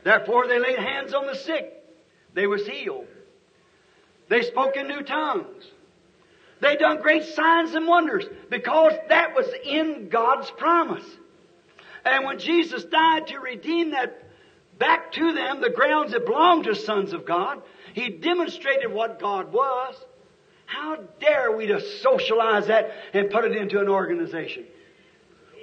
Therefore 0.04 0.46
they 0.46 0.58
laid 0.58 0.78
hands 0.78 1.14
on 1.14 1.26
the 1.26 1.34
sick. 1.34 1.72
They 2.34 2.46
was 2.46 2.66
healed. 2.66 3.06
They 4.28 4.42
spoke 4.42 4.76
in 4.76 4.86
new 4.86 5.02
tongues. 5.02 5.64
They 6.60 6.76
done 6.76 7.00
great 7.00 7.24
signs 7.24 7.74
and 7.74 7.86
wonders 7.86 8.24
because 8.50 8.92
that 9.08 9.34
was 9.34 9.46
in 9.64 10.08
God's 10.08 10.50
promise. 10.50 11.04
And 12.04 12.24
when 12.24 12.38
Jesus 12.38 12.84
died 12.84 13.28
to 13.28 13.38
redeem 13.38 13.90
that 13.90 14.22
back 14.78 15.12
to 15.12 15.32
them, 15.32 15.60
the 15.60 15.70
grounds 15.70 16.12
that 16.12 16.24
belonged 16.24 16.64
to 16.64 16.74
sons 16.74 17.12
of 17.12 17.26
God, 17.26 17.62
He 17.94 18.10
demonstrated 18.10 18.92
what 18.92 19.20
God 19.20 19.52
was. 19.52 19.94
How 20.66 20.96
dare 21.20 21.56
we 21.56 21.66
to 21.66 21.80
socialize 21.80 22.66
that 22.66 22.92
and 23.14 23.30
put 23.30 23.44
it 23.44 23.56
into 23.56 23.80
an 23.80 23.88
organization? 23.88 24.64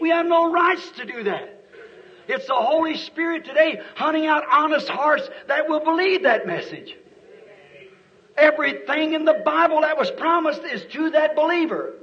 We 0.01 0.09
have 0.09 0.25
no 0.25 0.51
rights 0.51 0.89
to 0.97 1.05
do 1.05 1.23
that. 1.23 1.51
It's 2.27 2.47
the 2.47 2.55
Holy 2.55 2.97
Spirit 2.97 3.45
today 3.45 3.81
hunting 3.95 4.25
out 4.25 4.43
honest 4.49 4.89
hearts 4.89 5.29
that 5.47 5.69
will 5.69 5.81
believe 5.81 6.23
that 6.23 6.47
message. 6.47 6.95
Everything 8.37 9.13
in 9.13 9.25
the 9.25 9.41
Bible 9.45 9.81
that 9.81 9.97
was 9.97 10.11
promised 10.11 10.63
is 10.63 10.83
to 10.91 11.11
that 11.11 11.35
believer. 11.35 11.93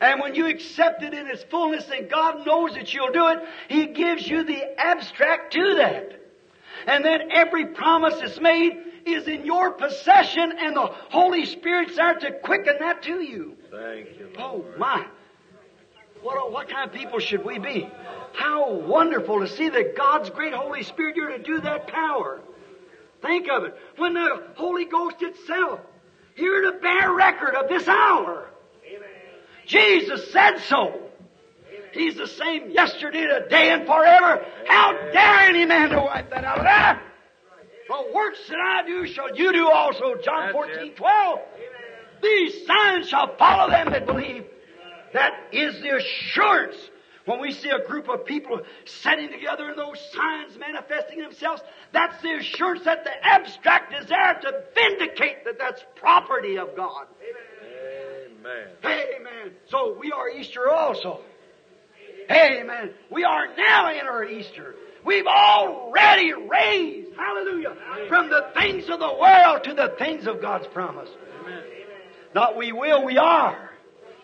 And 0.00 0.20
when 0.20 0.34
you 0.34 0.46
accept 0.46 1.02
it 1.02 1.14
in 1.14 1.26
its 1.26 1.42
fullness 1.44 1.88
and 1.90 2.08
God 2.08 2.46
knows 2.46 2.74
that 2.74 2.92
you'll 2.92 3.12
do 3.12 3.28
it, 3.28 3.38
He 3.68 3.86
gives 3.86 4.26
you 4.28 4.44
the 4.44 4.78
abstract 4.78 5.52
to 5.54 5.74
that. 5.76 6.20
And 6.86 7.04
then 7.04 7.30
every 7.32 7.66
promise 7.66 8.14
that's 8.20 8.40
made 8.40 8.76
is 9.06 9.26
in 9.26 9.46
your 9.46 9.72
possession 9.72 10.52
and 10.58 10.76
the 10.76 10.86
Holy 10.86 11.46
Spirit's 11.46 11.96
there 11.96 12.14
to 12.14 12.32
quicken 12.32 12.76
that 12.80 13.02
to 13.04 13.20
you. 13.22 13.56
Thank 13.70 14.18
you. 14.18 14.30
Oh, 14.36 14.56
Lord. 14.56 14.64
Oh 14.74 14.78
my. 14.78 15.06
What, 16.22 16.52
what 16.52 16.68
kind 16.68 16.88
of 16.88 16.94
people 16.94 17.18
should 17.18 17.44
we 17.44 17.58
be? 17.58 17.88
How 18.32 18.72
wonderful 18.72 19.40
to 19.40 19.48
see 19.48 19.68
that 19.68 19.96
God's 19.96 20.28
great 20.30 20.52
Holy 20.52 20.82
Spirit, 20.82 21.16
you're 21.16 21.30
to 21.30 21.42
do 21.42 21.60
that 21.60 21.86
power. 21.86 22.40
Think 23.22 23.48
of 23.50 23.64
it. 23.64 23.74
When 23.96 24.14
the 24.14 24.44
Holy 24.54 24.84
Ghost 24.84 25.16
itself, 25.20 25.80
here 26.34 26.70
to 26.70 26.78
bear 26.78 27.12
record 27.12 27.54
of 27.54 27.68
this 27.68 27.88
hour. 27.88 28.48
Amen. 28.86 29.08
Jesus 29.66 30.32
said 30.32 30.58
so. 30.68 31.00
He's 31.92 32.16
the 32.16 32.26
same 32.26 32.70
yesterday, 32.70 33.26
today, 33.26 33.70
and 33.70 33.86
forever. 33.86 34.44
How 34.66 34.92
dare 35.12 35.48
any 35.48 35.64
man 35.64 35.90
to 35.90 35.98
wipe 35.98 36.30
that 36.30 36.44
out 36.44 36.58
of 36.58 36.64
there? 36.64 37.00
The 37.88 38.14
works 38.14 38.38
that 38.48 38.58
I 38.58 38.86
do 38.86 39.06
shall 39.06 39.34
you 39.34 39.52
do 39.52 39.70
also. 39.70 40.16
John 40.22 40.52
14, 40.52 40.94
12. 40.94 41.38
These 42.22 42.66
signs 42.66 43.08
shall 43.08 43.36
follow 43.36 43.70
them 43.70 43.90
that 43.92 44.06
believe. 44.06 44.44
That 45.14 45.32
is 45.52 45.80
the 45.80 45.96
assurance 45.96 46.76
when 47.26 47.40
we 47.40 47.52
see 47.52 47.70
a 47.70 47.84
group 47.86 48.08
of 48.08 48.24
people 48.24 48.60
sitting 48.84 49.30
together 49.30 49.68
and 49.68 49.78
those 49.78 50.00
signs 50.12 50.58
manifesting 50.58 51.20
themselves, 51.20 51.60
that's 51.92 52.20
the 52.22 52.34
assurance 52.36 52.84
that 52.84 53.04
the 53.04 53.10
abstract 53.22 53.92
is 53.94 54.06
there 54.08 54.34
to 54.42 54.62
vindicate 54.74 55.44
that 55.44 55.58
that's 55.58 55.84
property 55.96 56.56
of 56.56 56.74
God. 56.74 57.06
Amen. 58.38 58.68
Amen. 58.84 59.52
So 59.68 59.96
we 60.00 60.12
are 60.12 60.30
Easter 60.30 60.70
also. 60.70 61.20
Amen. 62.30 62.90
We 63.10 63.24
are 63.24 63.54
now 63.56 63.92
in 63.92 64.06
our 64.06 64.24
Easter. 64.24 64.76
We've 65.04 65.26
already 65.26 66.32
raised, 66.32 67.10
hallelujah, 67.16 67.76
from 68.08 68.28
the 68.28 68.50
things 68.56 68.88
of 68.88 68.98
the 68.98 69.16
world 69.20 69.64
to 69.64 69.74
the 69.74 69.94
things 69.98 70.26
of 70.26 70.40
God's 70.40 70.66
promise. 70.68 71.08
Amen. 71.42 71.62
Not 72.34 72.56
we 72.56 72.72
will, 72.72 73.04
we 73.04 73.16
are. 73.16 73.70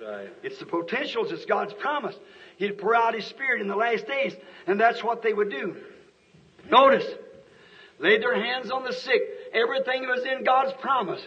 Right. 0.04 0.28
It's 0.42 0.58
the 0.58 0.66
potentials, 0.66 1.30
it's 1.30 1.44
God's 1.44 1.72
promise. 1.74 2.16
He'd 2.62 2.78
pour 2.78 2.94
out 2.94 3.14
His 3.14 3.24
Spirit 3.24 3.60
in 3.60 3.66
the 3.66 3.74
last 3.74 4.06
days, 4.06 4.36
and 4.68 4.78
that's 4.78 5.02
what 5.02 5.20
they 5.20 5.32
would 5.32 5.50
do. 5.50 5.74
Notice, 6.70 7.04
laid 7.98 8.22
their 8.22 8.40
hands 8.40 8.70
on 8.70 8.84
the 8.84 8.92
sick. 8.92 9.20
Everything 9.52 10.02
was 10.02 10.24
in 10.24 10.44
God's 10.44 10.72
promise. 10.80 11.20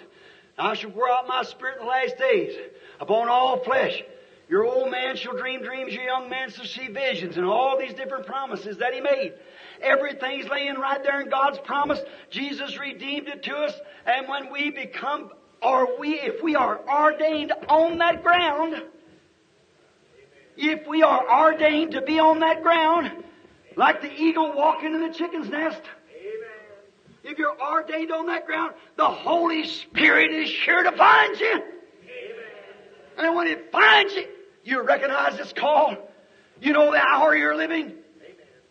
I 0.58 0.76
shall 0.76 0.92
pour 0.92 1.10
out 1.12 1.28
my 1.28 1.44
Spirit 1.44 1.80
in 1.82 1.86
the 1.86 1.92
last 1.92 2.18
days 2.18 2.56
upon 3.02 3.28
all 3.28 3.62
flesh. 3.66 4.02
Your 4.48 4.64
old 4.64 4.90
man 4.90 5.18
shall 5.18 5.36
dream 5.36 5.62
dreams, 5.62 5.92
your 5.92 6.06
young 6.06 6.30
man 6.30 6.52
shall 6.52 6.64
see 6.64 6.88
visions, 6.88 7.36
and 7.36 7.46
all 7.46 7.78
these 7.78 7.94
different 7.96 8.28
promises 8.28 8.78
that 8.78 8.94
He 8.94 9.02
made. 9.02 9.34
Everything's 9.82 10.48
laying 10.48 10.76
right 10.76 11.04
there 11.04 11.20
in 11.20 11.30
God's 11.30 11.60
promise. 11.66 12.00
Jesus 12.30 12.80
redeemed 12.80 13.28
it 13.28 13.44
to 13.44 13.56
us, 13.58 13.74
and 14.06 14.30
when 14.30 14.54
we 14.54 14.72
become, 14.72 15.32
or 15.62 16.00
we, 16.00 16.14
if 16.14 16.42
we 16.42 16.56
are 16.56 16.80
ordained 16.88 17.52
on 17.68 17.98
that 17.98 18.24
ground, 18.24 18.82
if 20.58 20.88
we 20.88 21.04
are 21.04 21.46
ordained 21.46 21.92
to 21.92 22.02
be 22.02 22.20
on 22.20 22.40
that 22.40 22.64
ground, 22.64 23.12
like 23.76 24.02
the 24.02 24.12
eagle 24.12 24.54
walking 24.56 24.94
in 24.94 25.02
the 25.02 25.14
chicken's 25.14 25.50
nest, 25.50 25.82
if 27.24 27.40
you're 27.40 27.60
ordained 27.60 28.12
on 28.12 28.28
that 28.28 28.46
ground, 28.46 28.74
the 28.98 29.08
Holy 29.08 29.66
Spirit 29.68 30.32
is 30.32 30.48
sure 30.48 30.84
to 30.84 30.92
find 30.92 31.40
you. 31.40 31.64
And 33.18 33.36
when 33.36 33.48
it 33.48 33.72
finds 33.72 34.14
you, 34.14 34.28
you 34.64 34.82
recognize 34.84 35.38
this 35.38 35.54
call. 35.54 35.96
You 36.62 36.74
know 36.74 36.92
the 36.92 37.02
hour 37.02 37.36
you're 37.36 37.56
living. 37.56 37.94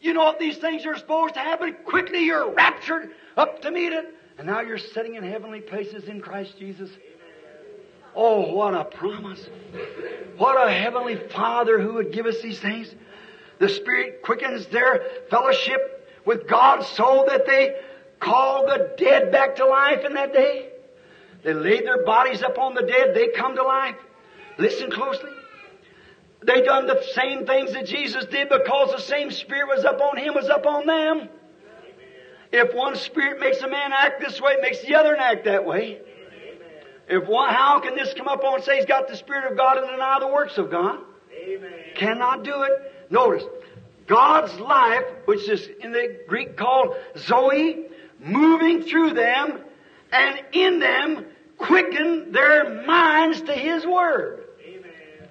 You 0.01 0.12
know 0.12 0.30
if 0.30 0.39
these 0.39 0.59
things 0.59 0.87
are 0.87 0.97
supposed 0.97 1.35
to 1.35 1.41
happen. 1.41 1.74
Quickly 1.85 2.24
you're 2.24 2.53
raptured 2.53 3.11
up 3.37 3.62
to 3.62 3.70
meet 3.70 3.93
it. 3.93 4.14
And 4.39 4.47
now 4.47 4.61
you're 4.61 4.78
sitting 4.78 5.14
in 5.14 5.24
heavenly 5.24 5.61
places 5.61 6.05
in 6.05 6.20
Christ 6.20 6.59
Jesus. 6.59 6.91
Oh, 8.15 8.55
what 8.55 8.75
a 8.75 8.85
promise. 8.85 9.49
What 10.37 10.69
a 10.69 10.71
heavenly 10.73 11.17
Father 11.17 11.81
who 11.81 11.95
would 11.95 12.12
give 12.12 12.27
us 12.27 12.41
these 12.41 12.61
things. 12.61 12.95
The 13.59 13.69
Spirit 13.69 14.23
quickens 14.23 14.67
their 14.67 15.03
fellowship 15.31 16.23
with 16.25 16.49
God 16.49 16.85
so 16.85 17.25
that 17.29 17.47
they 17.47 17.77
call 18.21 18.67
the 18.67 18.95
dead 18.97 19.31
back 19.31 19.57
to 19.57 19.67
life 19.67 20.05
in 20.05 20.15
that 20.15 20.33
day. 20.33 20.71
They 21.43 21.53
laid 21.53 21.85
their 21.85 22.05
bodies 22.05 22.43
upon 22.43 22.75
the 22.75 22.83
dead. 22.83 23.15
They 23.15 23.29
come 23.29 23.55
to 23.57 23.62
life. 23.62 23.97
Listen 24.59 24.91
closely. 24.91 25.31
They 26.43 26.62
done 26.62 26.87
the 26.87 27.03
same 27.15 27.47
things 27.47 27.73
that 27.73 27.87
Jesus 27.87 28.25
did 28.27 28.49
because 28.49 28.93
the 28.93 29.01
same 29.01 29.31
Spirit 29.31 29.69
was 29.69 29.85
upon 29.85 30.17
Him 30.17 30.35
was 30.35 30.49
upon 30.49 30.87
them. 30.87 31.29
If 32.53 32.75
one 32.75 32.97
Spirit 32.97 33.41
makes 33.41 33.61
a 33.62 33.69
man 33.69 33.93
act 33.93 34.21
this 34.21 34.41
way, 34.41 34.53
it 34.53 34.62
makes 34.62 34.81
the 34.83 34.95
other 34.95 35.17
act 35.17 35.45
that 35.45 35.65
way. 35.65 36.01
If 37.09 37.25
how 37.25 37.81
can 37.81 37.97
this 37.97 38.15
come 38.15 38.29
up 38.29 38.43
on 38.45 38.57
and 38.57 38.65
say 38.65 38.77
he's 38.77 38.87
got 38.87 39.09
the 39.09 39.17
Spirit 39.17 39.51
of 39.51 39.59
God 39.59 39.79
and 39.79 39.89
deny 39.89 40.19
the 40.21 40.29
works 40.29 40.57
of 40.59 40.71
God? 40.71 41.01
Amen. 41.37 41.73
Cannot 41.95 42.45
do 42.45 42.63
it. 42.63 43.11
Notice, 43.11 43.45
God's 44.07 44.55
life, 44.59 45.05
which 45.27 45.49
is 45.49 45.69
in 45.81 45.93
the 45.93 46.21
Greek 46.27 46.57
called 46.57 46.97
Zoe, 47.17 47.87
moving 48.21 48.83
through 48.83 49.15
them 49.15 49.61
and 50.13 50.43
in 50.53 50.79
them 50.79 51.27
quicken 51.59 52.33
their 52.33 52.85
minds 52.85 53.43
to 53.43 53.53
His 53.53 53.87
Word. 53.87 54.45
Amen. 54.67 55.29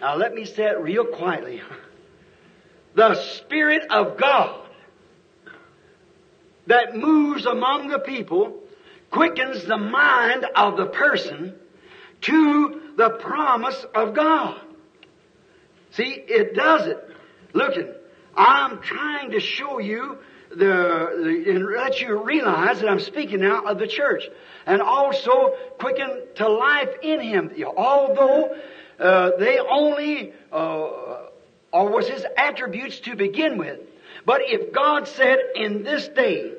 Now 0.00 0.16
let 0.16 0.34
me 0.34 0.44
say 0.44 0.64
it 0.64 0.78
real 0.80 1.04
quietly. 1.04 1.62
The 2.94 3.14
Spirit 3.36 3.90
of 3.90 4.16
God 4.16 4.60
that 6.66 6.96
moves 6.96 7.44
among 7.44 7.88
the 7.88 7.98
people 7.98 8.63
quickens 9.14 9.64
the 9.64 9.76
mind 9.76 10.44
of 10.56 10.76
the 10.76 10.86
person 10.86 11.54
to 12.20 12.80
the 12.96 13.10
promise 13.10 13.86
of 13.94 14.12
God. 14.12 14.60
See, 15.92 16.10
it 16.10 16.54
does 16.54 16.88
it. 16.88 16.98
Looking, 17.52 17.92
I'm 18.36 18.80
trying 18.80 19.30
to 19.30 19.40
show 19.40 19.78
you 19.78 20.18
the, 20.50 20.56
the, 20.56 21.44
and 21.48 21.64
let 21.64 22.00
you 22.00 22.24
realize 22.24 22.80
that 22.80 22.88
I'm 22.88 22.98
speaking 22.98 23.40
now 23.40 23.64
of 23.64 23.78
the 23.78 23.86
church, 23.86 24.24
and 24.66 24.82
also 24.82 25.54
quicken 25.78 26.22
to 26.36 26.48
life 26.48 26.90
in 27.00 27.20
Him. 27.20 27.52
Although 27.76 28.56
uh, 28.98 29.30
they 29.38 29.60
only, 29.60 30.32
uh, 30.52 31.28
or 31.72 31.88
was 31.90 32.08
His 32.08 32.26
attributes 32.36 32.98
to 33.00 33.14
begin 33.14 33.58
with, 33.58 33.78
but 34.26 34.40
if 34.42 34.72
God 34.72 35.06
said 35.06 35.38
in 35.54 35.84
this 35.84 36.08
day, 36.08 36.54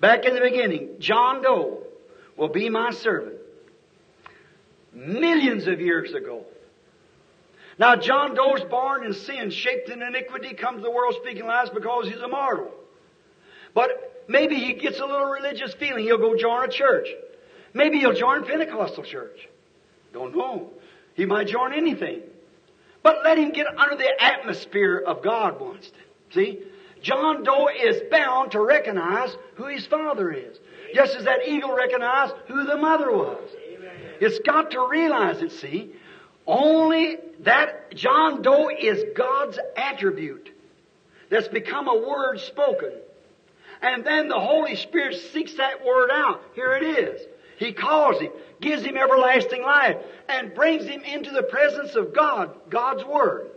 back 0.00 0.24
in 0.24 0.34
the 0.34 0.40
beginning, 0.40 0.96
John 0.98 1.42
Doe 1.42 1.82
will 2.36 2.48
be 2.48 2.68
my 2.68 2.90
servant, 2.90 3.36
millions 4.92 5.66
of 5.66 5.80
years 5.80 6.12
ago. 6.14 6.44
Now 7.78 7.96
John 7.96 8.34
Doe's 8.34 8.62
born 8.64 9.04
in 9.04 9.12
sin, 9.12 9.50
shaped 9.50 9.88
in 9.90 10.02
iniquity, 10.02 10.54
comes 10.54 10.78
to 10.78 10.82
the 10.82 10.90
world 10.90 11.14
speaking 11.22 11.46
lies 11.46 11.68
because 11.70 12.08
he's 12.08 12.20
a 12.20 12.28
mortal. 12.28 12.70
But 13.74 14.24
maybe 14.28 14.56
he 14.56 14.72
gets 14.72 14.98
a 14.98 15.04
little 15.04 15.26
religious 15.26 15.74
feeling. 15.74 16.04
He'll 16.04 16.18
go 16.18 16.36
join 16.36 16.64
a 16.64 16.72
church. 16.72 17.08
Maybe 17.74 17.98
he'll 17.98 18.14
join 18.14 18.44
Pentecostal 18.44 19.04
church. 19.04 19.48
Don't 20.14 20.34
know. 20.34 20.70
He 21.14 21.26
might 21.26 21.48
join 21.48 21.74
anything. 21.74 22.22
But 23.02 23.18
let 23.22 23.36
him 23.36 23.52
get 23.52 23.66
under 23.66 23.96
the 23.96 24.10
atmosphere 24.18 24.96
of 24.96 25.22
God 25.22 25.60
once. 25.60 25.92
See? 26.32 26.62
John 27.06 27.44
Doe 27.44 27.68
is 27.68 28.02
bound 28.10 28.50
to 28.50 28.60
recognize 28.60 29.30
who 29.54 29.66
his 29.68 29.86
father 29.86 30.32
is. 30.32 30.58
Just 30.92 31.14
as 31.14 31.24
that 31.24 31.46
eagle 31.46 31.72
recognized 31.72 32.34
who 32.48 32.64
the 32.64 32.76
mother 32.76 33.12
was. 33.12 33.48
It's 34.20 34.40
got 34.40 34.72
to 34.72 34.88
realize 34.88 35.40
it, 35.40 35.52
see. 35.52 35.92
Only 36.48 37.18
that 37.40 37.94
John 37.94 38.42
Doe 38.42 38.70
is 38.70 39.04
God's 39.16 39.56
attribute 39.76 40.50
that's 41.30 41.46
become 41.46 41.86
a 41.86 41.96
word 41.96 42.40
spoken. 42.40 42.90
And 43.82 44.04
then 44.04 44.26
the 44.26 44.40
Holy 44.40 44.74
Spirit 44.74 45.14
seeks 45.32 45.54
that 45.58 45.84
word 45.84 46.10
out. 46.12 46.42
Here 46.56 46.72
it 46.72 46.82
is. 46.82 47.20
He 47.58 47.72
calls 47.72 48.20
him, 48.20 48.32
gives 48.60 48.82
him 48.82 48.96
everlasting 48.96 49.62
life, 49.62 49.96
and 50.28 50.54
brings 50.54 50.84
him 50.84 51.04
into 51.04 51.30
the 51.30 51.44
presence 51.44 51.94
of 51.94 52.12
God, 52.12 52.54
God's 52.68 53.04
Word. 53.04 53.50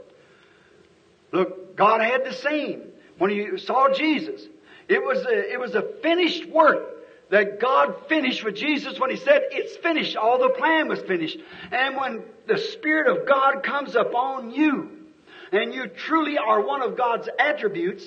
Look, 1.31 1.75
God 1.75 2.01
had 2.01 2.23
the 2.25 2.33
same 2.33 2.88
when 3.19 3.29
he 3.29 3.57
saw 3.57 3.93
Jesus. 3.93 4.41
It 4.87 5.03
was 5.03 5.19
a, 5.19 5.53
it 5.53 5.59
was 5.59 5.75
a 5.75 5.83
finished 6.01 6.49
work 6.49 6.99
that 7.29 7.59
God 7.59 8.07
finished 8.09 8.43
with 8.43 8.55
Jesus 8.55 8.99
when 8.99 9.11
He 9.11 9.17
said, 9.17 9.43
it's 9.51 9.77
finished. 9.77 10.15
All 10.15 10.39
the 10.39 10.49
plan 10.49 10.87
was 10.87 10.99
finished. 11.01 11.37
And 11.71 11.95
when 11.95 12.23
the 12.47 12.57
Spirit 12.57 13.07
of 13.07 13.27
God 13.27 13.61
comes 13.61 13.95
upon 13.95 14.49
you, 14.49 14.89
and 15.51 15.73
you 15.73 15.87
truly 15.87 16.37
are 16.37 16.61
one 16.61 16.81
of 16.81 16.97
God's 16.97 17.29
attributes 17.37 18.03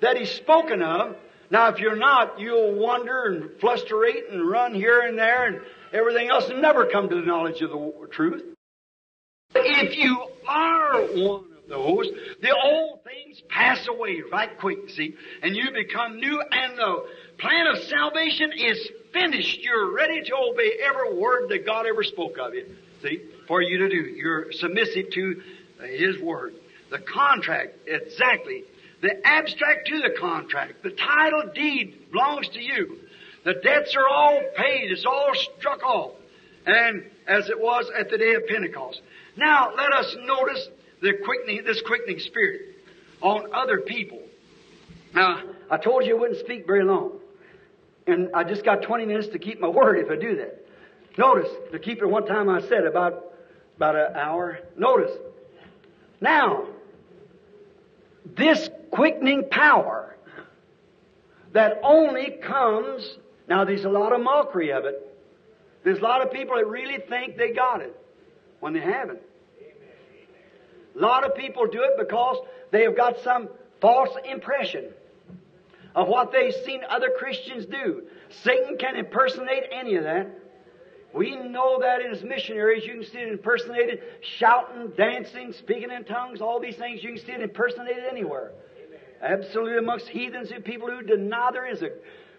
that 0.00 0.16
He's 0.16 0.30
spoken 0.30 0.82
of, 0.82 1.16
now, 1.48 1.68
if 1.68 1.78
you're 1.78 1.96
not, 1.96 2.40
you'll 2.40 2.74
wander 2.74 3.26
and 3.26 3.50
flusterate 3.60 4.32
and 4.32 4.50
run 4.50 4.74
here 4.74 5.00
and 5.00 5.16
there 5.16 5.46
and 5.46 5.60
everything 5.92 6.28
else 6.28 6.48
and 6.48 6.60
never 6.60 6.86
come 6.86 7.08
to 7.08 7.14
the 7.14 7.22
knowledge 7.22 7.62
of 7.62 7.70
the 7.70 8.08
truth. 8.10 8.42
If 9.54 9.96
you 9.96 10.26
are 10.48 11.02
one 11.02 11.45
those, 11.68 12.08
the 12.40 12.54
old 12.54 13.00
things 13.02 13.42
pass 13.48 13.86
away 13.88 14.22
right 14.30 14.58
quick, 14.58 14.88
see, 14.90 15.14
and 15.42 15.56
you 15.56 15.70
become 15.72 16.16
new 16.16 16.40
and 16.40 16.78
the 16.78 17.06
plan 17.38 17.66
of 17.66 17.78
salvation 17.84 18.52
is 18.56 18.88
finished. 19.12 19.58
You're 19.60 19.92
ready 19.92 20.22
to 20.22 20.36
obey 20.36 20.72
every 20.84 21.18
word 21.18 21.48
that 21.50 21.66
God 21.66 21.86
ever 21.86 22.04
spoke 22.04 22.38
of 22.38 22.54
it, 22.54 22.70
see, 23.02 23.22
for 23.48 23.60
you 23.60 23.78
to 23.78 23.88
do. 23.88 23.96
You're 23.96 24.52
submissive 24.52 25.10
to 25.12 25.42
His 25.88 26.20
word. 26.20 26.54
The 26.90 26.98
contract, 26.98 27.74
exactly, 27.86 28.62
the 29.02 29.26
abstract 29.26 29.88
to 29.88 29.98
the 29.98 30.14
contract. 30.18 30.82
The 30.82 30.90
title 30.90 31.50
deed 31.54 32.12
belongs 32.12 32.48
to 32.50 32.60
you. 32.60 32.98
The 33.44 33.54
debts 33.54 33.94
are 33.96 34.08
all 34.08 34.40
paid. 34.56 34.90
It's 34.90 35.04
all 35.04 35.32
struck 35.58 35.82
off. 35.82 36.12
And 36.64 37.04
as 37.28 37.48
it 37.48 37.60
was 37.60 37.90
at 37.96 38.10
the 38.10 38.18
day 38.18 38.34
of 38.34 38.46
Pentecost. 38.46 39.00
Now 39.36 39.72
let 39.76 39.92
us 39.92 40.16
notice 40.24 40.68
the 41.06 41.14
quickening, 41.24 41.62
this 41.64 41.80
quickening 41.82 42.18
spirit 42.18 42.76
on 43.22 43.54
other 43.54 43.78
people. 43.78 44.20
Now, 45.14 45.40
I 45.70 45.76
told 45.78 46.04
you 46.04 46.16
I 46.16 46.20
wouldn't 46.20 46.40
speak 46.40 46.66
very 46.66 46.84
long. 46.84 47.12
And 48.06 48.30
I 48.34 48.44
just 48.44 48.64
got 48.64 48.82
20 48.82 49.06
minutes 49.06 49.28
to 49.28 49.38
keep 49.38 49.60
my 49.60 49.68
word 49.68 49.98
if 49.98 50.10
I 50.10 50.16
do 50.16 50.36
that. 50.36 50.66
Notice, 51.16 51.50
to 51.72 51.78
keep 51.78 52.02
it 52.02 52.06
one 52.06 52.26
time 52.26 52.48
I 52.48 52.60
said 52.60 52.84
about, 52.84 53.24
about 53.76 53.94
an 53.94 54.16
hour. 54.16 54.58
Notice. 54.76 55.12
Now, 56.20 56.66
this 58.24 58.68
quickening 58.90 59.48
power 59.50 60.16
that 61.52 61.80
only 61.82 62.32
comes, 62.42 63.16
now 63.48 63.64
there's 63.64 63.84
a 63.84 63.88
lot 63.88 64.12
of 64.12 64.20
mockery 64.20 64.72
of 64.72 64.84
it. 64.84 65.02
There's 65.84 65.98
a 65.98 66.02
lot 66.02 66.20
of 66.22 66.32
people 66.32 66.56
that 66.56 66.66
really 66.66 66.98
think 67.08 67.36
they 67.36 67.52
got 67.52 67.80
it 67.80 67.96
when 68.60 68.72
they 68.72 68.80
haven't. 68.80 69.20
A 70.96 71.00
lot 71.00 71.24
of 71.24 71.34
people 71.34 71.66
do 71.66 71.82
it 71.82 71.92
because 71.98 72.38
they 72.70 72.82
have 72.82 72.96
got 72.96 73.20
some 73.20 73.48
false 73.80 74.10
impression 74.24 74.86
of 75.94 76.08
what 76.08 76.32
they've 76.32 76.54
seen 76.64 76.82
other 76.88 77.10
Christians 77.18 77.66
do. 77.66 78.04
Satan 78.42 78.76
can 78.78 78.96
impersonate 78.96 79.64
any 79.70 79.96
of 79.96 80.04
that. 80.04 80.28
We 81.14 81.34
know 81.34 81.80
that 81.80 82.02
in 82.02 82.10
his 82.10 82.22
missionaries. 82.22 82.84
You 82.84 82.94
can 82.94 83.04
see 83.04 83.18
it 83.18 83.28
impersonated, 83.28 84.02
shouting, 84.38 84.92
dancing, 84.96 85.54
speaking 85.54 85.90
in 85.90 86.04
tongues, 86.04 86.42
all 86.42 86.60
these 86.60 86.76
things. 86.76 87.02
You 87.02 87.14
can 87.14 87.24
see 87.24 87.32
it 87.32 87.40
impersonated 87.40 88.04
anywhere. 88.10 88.52
Absolutely 89.22 89.78
amongst 89.78 90.08
heathens 90.08 90.50
and 90.50 90.62
people 90.62 90.90
who 90.90 91.02
deny 91.02 91.50
there 91.52 91.66
is 91.66 91.80
a, 91.80 91.88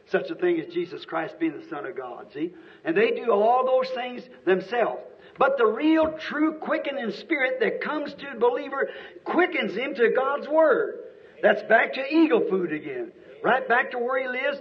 such 0.05 0.29
a 0.29 0.35
thing 0.35 0.59
as 0.59 0.71
Jesus 0.71 1.05
Christ 1.05 1.39
being 1.39 1.59
the 1.59 1.67
Son 1.69 1.87
of 1.87 1.97
God. 1.97 2.27
See? 2.33 2.53
And 2.85 2.95
they 2.95 3.11
do 3.11 3.31
all 3.31 3.65
those 3.65 3.89
things 3.95 4.21
themselves. 4.45 5.01
But 5.37 5.57
the 5.57 5.65
real, 5.65 6.17
true 6.17 6.53
quickening 6.53 7.11
spirit 7.11 7.59
that 7.59 7.81
comes 7.81 8.13
to 8.13 8.27
the 8.33 8.39
believer 8.39 8.89
quickens 9.23 9.75
him 9.75 9.93
to 9.95 10.09
God's 10.09 10.47
Word. 10.47 10.99
That's 11.41 11.61
back 11.63 11.93
to 11.93 12.13
eagle 12.13 12.45
food 12.49 12.73
again. 12.73 13.11
Right 13.43 13.67
back 13.67 13.91
to 13.91 13.99
where 13.99 14.21
he 14.21 14.27
lives. 14.27 14.59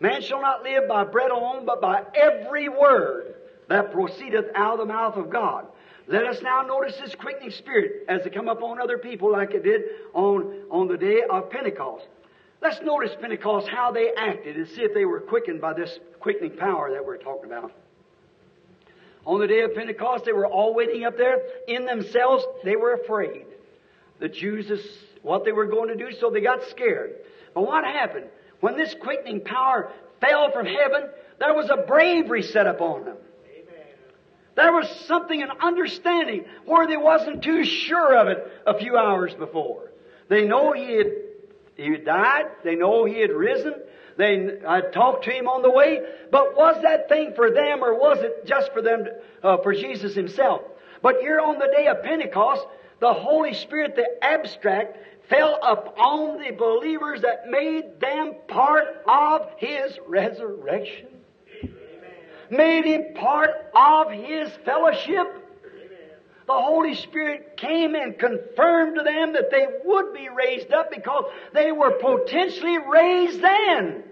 Man 0.00 0.22
shall 0.22 0.40
not 0.40 0.62
live 0.62 0.88
by 0.88 1.04
bread 1.04 1.30
alone, 1.30 1.64
but 1.66 1.80
by 1.80 2.02
every 2.14 2.68
word 2.68 3.34
that 3.68 3.92
proceedeth 3.92 4.46
out 4.54 4.74
of 4.74 4.78
the 4.80 4.92
mouth 4.92 5.16
of 5.16 5.30
God. 5.30 5.66
Let 6.08 6.26
us 6.26 6.42
now 6.42 6.62
notice 6.62 6.96
this 6.96 7.14
quickening 7.14 7.52
spirit 7.52 8.04
as 8.08 8.26
it 8.26 8.34
come 8.34 8.48
upon 8.48 8.80
other 8.80 8.98
people 8.98 9.30
like 9.30 9.52
it 9.52 9.62
did 9.62 9.82
on, 10.12 10.62
on 10.70 10.88
the 10.88 10.96
day 10.96 11.22
of 11.28 11.50
Pentecost. 11.50 12.06
Let's 12.60 12.80
notice 12.82 13.12
Pentecost, 13.20 13.68
how 13.68 13.92
they 13.92 14.12
acted, 14.16 14.56
and 14.56 14.68
see 14.68 14.82
if 14.82 14.94
they 14.94 15.04
were 15.04 15.20
quickened 15.20 15.60
by 15.60 15.72
this 15.72 15.98
quickening 16.20 16.56
power 16.56 16.90
that 16.92 17.04
we're 17.04 17.16
talking 17.16 17.46
about. 17.46 17.72
On 19.24 19.40
the 19.40 19.46
day 19.46 19.60
of 19.60 19.74
Pentecost, 19.74 20.24
they 20.24 20.32
were 20.32 20.46
all 20.46 20.74
waiting 20.74 21.04
up 21.04 21.16
there. 21.16 21.38
In 21.68 21.84
themselves, 21.84 22.44
they 22.64 22.76
were 22.76 22.94
afraid. 22.94 23.46
The 24.18 24.28
Jews, 24.28 24.70
what 25.22 25.44
they 25.44 25.52
were 25.52 25.66
going 25.66 25.88
to 25.88 25.96
do, 25.96 26.12
so 26.18 26.30
they 26.30 26.40
got 26.40 26.68
scared. 26.70 27.14
But 27.54 27.62
what 27.62 27.84
happened? 27.84 28.26
When 28.60 28.76
this 28.76 28.94
quickening 29.00 29.42
power 29.42 29.92
fell 30.20 30.50
from 30.52 30.66
heaven, 30.66 31.08
there 31.38 31.54
was 31.54 31.70
a 31.70 31.86
bravery 31.86 32.42
set 32.42 32.66
upon 32.66 33.04
them. 33.04 33.16
There 34.54 34.72
was 34.72 34.88
something, 35.06 35.42
an 35.42 35.50
understanding, 35.62 36.44
where 36.66 36.86
they 36.86 36.96
wasn't 36.96 37.42
too 37.42 37.64
sure 37.64 38.16
of 38.18 38.28
it 38.28 38.46
a 38.66 38.78
few 38.78 38.96
hours 38.96 39.34
before. 39.34 39.90
They 40.28 40.46
know 40.46 40.72
he 40.72 40.92
had, 40.96 41.06
he 41.76 41.90
had 41.92 42.04
died. 42.04 42.44
They 42.62 42.74
know 42.74 43.04
he 43.04 43.20
had 43.20 43.30
risen. 43.30 43.74
They 44.16 44.58
I 44.66 44.80
talked 44.80 45.24
to 45.24 45.30
him 45.30 45.48
on 45.48 45.62
the 45.62 45.70
way. 45.70 46.00
But 46.30 46.56
was 46.56 46.80
that 46.82 47.08
thing 47.08 47.32
for 47.34 47.50
them 47.50 47.82
or 47.82 47.94
was 47.94 48.18
it 48.20 48.46
just 48.46 48.72
for 48.72 48.82
them, 48.82 49.06
uh, 49.42 49.58
for 49.58 49.72
Jesus 49.72 50.14
himself? 50.14 50.62
But 51.02 51.20
here 51.20 51.40
on 51.40 51.58
the 51.58 51.72
day 51.76 51.86
of 51.88 52.02
Pentecost, 52.02 52.64
the 53.00 53.12
Holy 53.12 53.54
Spirit, 53.54 53.96
the 53.96 54.06
abstract, 54.22 54.96
fell 55.28 55.58
upon 55.62 56.38
the 56.38 56.52
believers 56.52 57.22
that 57.22 57.48
made 57.48 58.00
them 58.00 58.34
part 58.46 58.84
of 59.08 59.48
His 59.56 59.98
resurrection. 60.06 61.08
Made 62.50 62.84
him 62.84 63.14
part 63.14 63.50
of 63.74 64.12
His 64.12 64.50
fellowship. 64.64 65.26
The 66.46 66.52
Holy 66.52 66.94
Spirit 66.94 67.56
came 67.56 67.94
and 67.94 68.18
confirmed 68.18 68.96
to 68.96 69.04
them 69.04 69.34
that 69.34 69.50
they 69.50 69.66
would 69.84 70.12
be 70.12 70.28
raised 70.28 70.72
up 70.72 70.90
because 70.90 71.24
they 71.54 71.70
were 71.70 71.92
potentially 71.92 72.78
raised 72.78 73.40
then. 73.40 74.04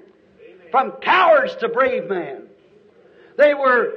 From 0.70 0.92
cowards 1.02 1.56
to 1.56 1.68
brave 1.68 2.08
men. 2.08 2.46
They 3.36 3.54
were, 3.54 3.94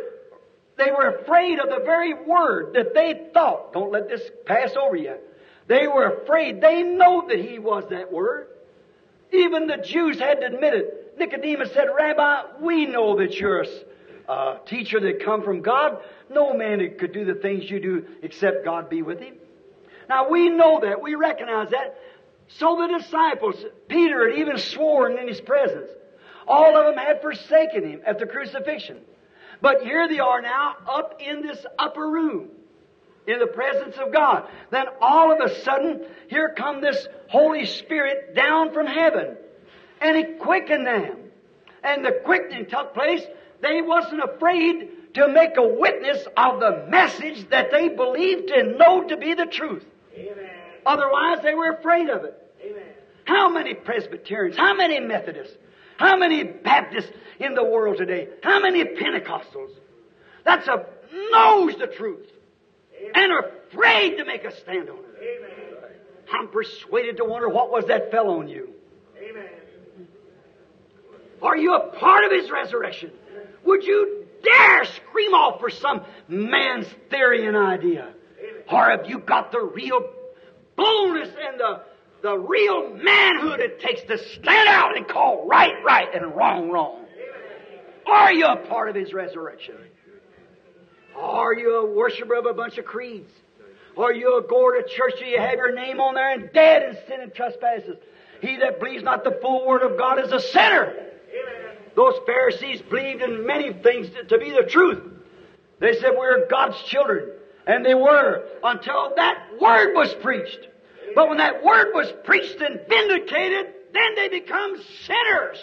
they 0.77 0.89
were 0.89 1.19
afraid 1.19 1.59
of 1.59 1.69
the 1.69 1.83
very 1.85 2.13
word 2.15 2.73
that 2.73 2.95
they 2.95 3.29
thought. 3.33 3.73
Don't 3.73 3.91
let 3.91 4.09
this 4.09 4.21
pass 4.45 4.75
over 4.75 4.95
you. 4.95 5.15
They 5.67 5.87
were 5.87 6.21
afraid. 6.21 6.61
They 6.61 6.81
know 6.81 7.27
that 7.27 7.39
He 7.39 7.59
was 7.59 7.83
that 7.91 8.11
word. 8.11 8.47
Even 9.31 9.67
the 9.67 9.77
Jews 9.77 10.19
had 10.19 10.41
to 10.41 10.47
admit 10.47 10.73
it. 10.73 11.17
Nicodemus 11.17 11.73
said, 11.73 11.87
Rabbi, 11.95 12.41
we 12.59 12.85
know 12.85 13.17
that 13.17 13.35
you're 13.35 13.61
a 13.61 13.67
uh, 14.27 14.57
teacher 14.65 14.99
that 14.99 15.23
come 15.23 15.43
from 15.43 15.61
God. 15.61 15.97
No 16.29 16.53
man 16.53 16.79
could 16.97 17.13
do 17.13 17.25
the 17.25 17.35
things 17.35 17.69
you 17.69 17.79
do 17.79 18.05
except 18.21 18.65
God 18.65 18.89
be 18.89 19.01
with 19.01 19.19
him. 19.19 19.35
Now 20.09 20.29
we 20.29 20.49
know 20.49 20.81
that. 20.81 21.01
We 21.01 21.15
recognize 21.15 21.69
that. 21.71 21.97
So 22.47 22.77
the 22.77 22.99
disciples, 22.99 23.55
Peter 23.87 24.29
had 24.29 24.39
even 24.39 24.57
sworn 24.57 25.17
in 25.17 25.27
his 25.27 25.41
presence. 25.41 25.89
All 26.47 26.77
of 26.77 26.85
them 26.85 27.03
had 27.03 27.21
forsaken 27.21 27.83
him 27.89 28.01
at 28.05 28.19
the 28.19 28.25
crucifixion. 28.25 28.97
But 29.61 29.81
here 29.81 30.07
they 30.09 30.19
are 30.19 30.41
now 30.41 30.75
up 30.87 31.21
in 31.21 31.41
this 31.41 31.65
upper 31.79 32.07
room 32.07 32.49
in 33.25 33.39
the 33.39 33.47
presence 33.47 33.95
of 33.97 34.11
God. 34.11 34.47
Then 34.69 34.85
all 35.01 35.31
of 35.31 35.39
a 35.39 35.61
sudden, 35.61 36.01
here 36.27 36.53
come 36.55 36.81
this 36.81 37.07
Holy 37.29 37.65
Spirit 37.65 38.35
down 38.35 38.73
from 38.73 38.87
heaven. 38.87 39.37
And 40.01 40.17
He 40.17 40.23
quickened 40.33 40.85
them. 40.85 41.17
And 41.83 42.05
the 42.05 42.19
quickening 42.25 42.65
took 42.65 42.93
place. 42.93 43.23
They 43.63 43.81
wasn't 43.81 44.21
afraid 44.21 45.13
to 45.13 45.27
make 45.29 45.55
a 45.55 45.65
witness 45.65 46.27
of 46.35 46.59
the 46.59 46.85
message 46.89 47.49
that 47.49 47.71
they 47.71 47.87
believed 47.87 48.49
and 48.51 48.77
know 48.77 49.07
to 49.07 49.15
be 49.15 49.33
the 49.33 49.45
truth. 49.45 49.85
Amen. 50.15 50.49
Otherwise, 50.85 51.39
they 51.43 51.55
were 51.55 51.71
afraid 51.71 52.09
of 52.09 52.25
it. 52.25 52.35
Amen. 52.61 52.83
How 53.23 53.47
many 53.49 53.73
Presbyterians, 53.73 54.57
how 54.57 54.73
many 54.73 54.99
Methodists, 54.99 55.55
how 55.95 56.17
many 56.17 56.43
Baptists 56.43 57.11
in 57.39 57.55
the 57.55 57.63
world 57.63 57.97
today, 57.97 58.27
how 58.43 58.59
many 58.59 58.83
Pentecostals? 58.83 59.71
That's 60.43 60.67
a 60.67 60.85
knows 61.31 61.77
the 61.77 61.87
truth 61.87 62.27
and 63.15 63.31
are 63.31 63.51
afraid 63.69 64.17
to 64.17 64.25
make 64.25 64.43
a 64.43 64.53
stand 64.53 64.89
on 64.89 64.97
it. 64.97 65.39
Amen. 65.39 65.49
I'm 66.33 66.49
persuaded 66.49 67.17
to 67.17 67.25
wonder 67.25 67.47
what 67.47 67.71
was 67.71 67.85
that 67.85 68.11
fell 68.11 68.29
on 68.31 68.49
you. 68.49 68.73
Amen. 69.17 69.49
Are 71.41 71.55
you 71.55 71.75
a 71.75 71.87
part 71.95 72.25
of 72.25 72.31
His 72.31 72.49
resurrection? 72.51 73.11
Would 73.65 73.83
you 73.83 74.25
dare 74.43 74.85
scream 74.85 75.33
off 75.33 75.59
for 75.59 75.69
some 75.69 76.03
man's 76.27 76.87
theory 77.09 77.45
and 77.45 77.55
idea? 77.55 78.13
Or 78.71 78.89
have 78.89 79.09
you 79.09 79.19
got 79.19 79.51
the 79.51 79.61
real 79.61 80.01
boldness 80.75 81.29
and 81.29 81.59
the, 81.59 81.81
the 82.21 82.37
real 82.37 82.89
manhood 82.89 83.59
it 83.59 83.79
takes 83.79 84.01
to 84.03 84.17
stand 84.17 84.67
out 84.69 84.97
and 84.97 85.07
call 85.07 85.47
right 85.47 85.83
right 85.85 86.13
and 86.13 86.35
wrong 86.35 86.69
wrong? 86.69 87.05
Are 88.05 88.33
you 88.33 88.45
a 88.45 88.57
part 88.57 88.89
of 88.89 88.95
His 88.95 89.13
resurrection? 89.13 89.75
Are 91.15 91.53
you 91.53 91.77
a 91.77 91.93
worshiper 91.93 92.35
of 92.35 92.45
a 92.45 92.53
bunch 92.53 92.77
of 92.77 92.85
creeds? 92.85 93.29
Are 93.97 94.11
you 94.11 94.39
a 94.39 94.47
goer 94.47 94.81
to 94.81 94.87
church 94.87 95.19
Do 95.19 95.25
you 95.25 95.39
have 95.39 95.53
your 95.53 95.73
name 95.73 95.99
on 95.99 96.15
there 96.15 96.33
and 96.33 96.51
dead 96.51 96.89
in 96.89 96.97
sin 97.07 97.21
and 97.21 97.33
trespasses? 97.33 97.97
He 98.41 98.57
that 98.57 98.79
believes 98.79 99.03
not 99.03 99.23
the 99.23 99.37
full 99.41 99.65
word 99.65 99.83
of 99.83 99.97
God 99.97 100.19
is 100.19 100.31
a 100.31 100.39
sinner. 100.39 100.89
Amen. 100.89 101.72
Those 101.95 102.15
Pharisees 102.25 102.81
believed 102.89 103.21
in 103.21 103.45
many 103.45 103.73
things 103.73 104.07
to 104.29 104.37
be 104.37 104.51
the 104.51 104.67
truth. 104.67 105.03
They 105.79 105.93
said 105.99 106.11
we're 106.17 106.47
God's 106.47 106.81
children. 106.83 107.29
And 107.65 107.85
they 107.85 107.93
were 107.93 108.45
until 108.63 109.13
that 109.15 109.47
word 109.59 109.93
was 109.93 110.13
preached. 110.21 110.67
But 111.15 111.29
when 111.29 111.37
that 111.37 111.63
word 111.63 111.91
was 111.93 112.11
preached 112.23 112.59
and 112.59 112.81
vindicated, 112.89 113.73
then 113.93 114.15
they 114.15 114.29
become 114.29 114.75
sinners 115.05 115.57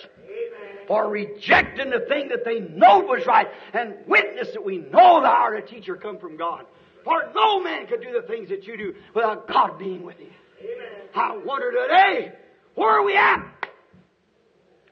for 0.87 1.09
rejecting 1.09 1.91
the 1.91 2.01
thing 2.01 2.29
that 2.29 2.45
they 2.45 2.61
know 2.61 3.01
was 3.01 3.27
right 3.27 3.49
and 3.73 3.95
witness 4.07 4.49
that 4.53 4.65
we 4.65 4.79
know 4.79 5.21
thou 5.23 5.31
art 5.31 5.59
a 5.59 5.63
teacher 5.63 5.97
come 5.97 6.19
from 6.19 6.37
God. 6.37 6.65
For 7.05 7.31
no 7.35 7.61
man 7.61 7.87
could 7.87 8.03
do 8.03 8.13
the 8.13 8.27
things 8.27 8.49
that 8.51 8.67
you 8.67 8.77
do 8.77 8.95
without 9.15 9.49
God 9.49 9.79
being 9.79 10.03
with 10.03 10.17
you. 10.21 10.31
Amen. 10.61 11.09
I 11.15 11.37
wonder 11.37 11.71
today, 11.71 12.33
where 12.75 12.91
are 12.91 13.05
we 13.05 13.17
at? 13.17 13.60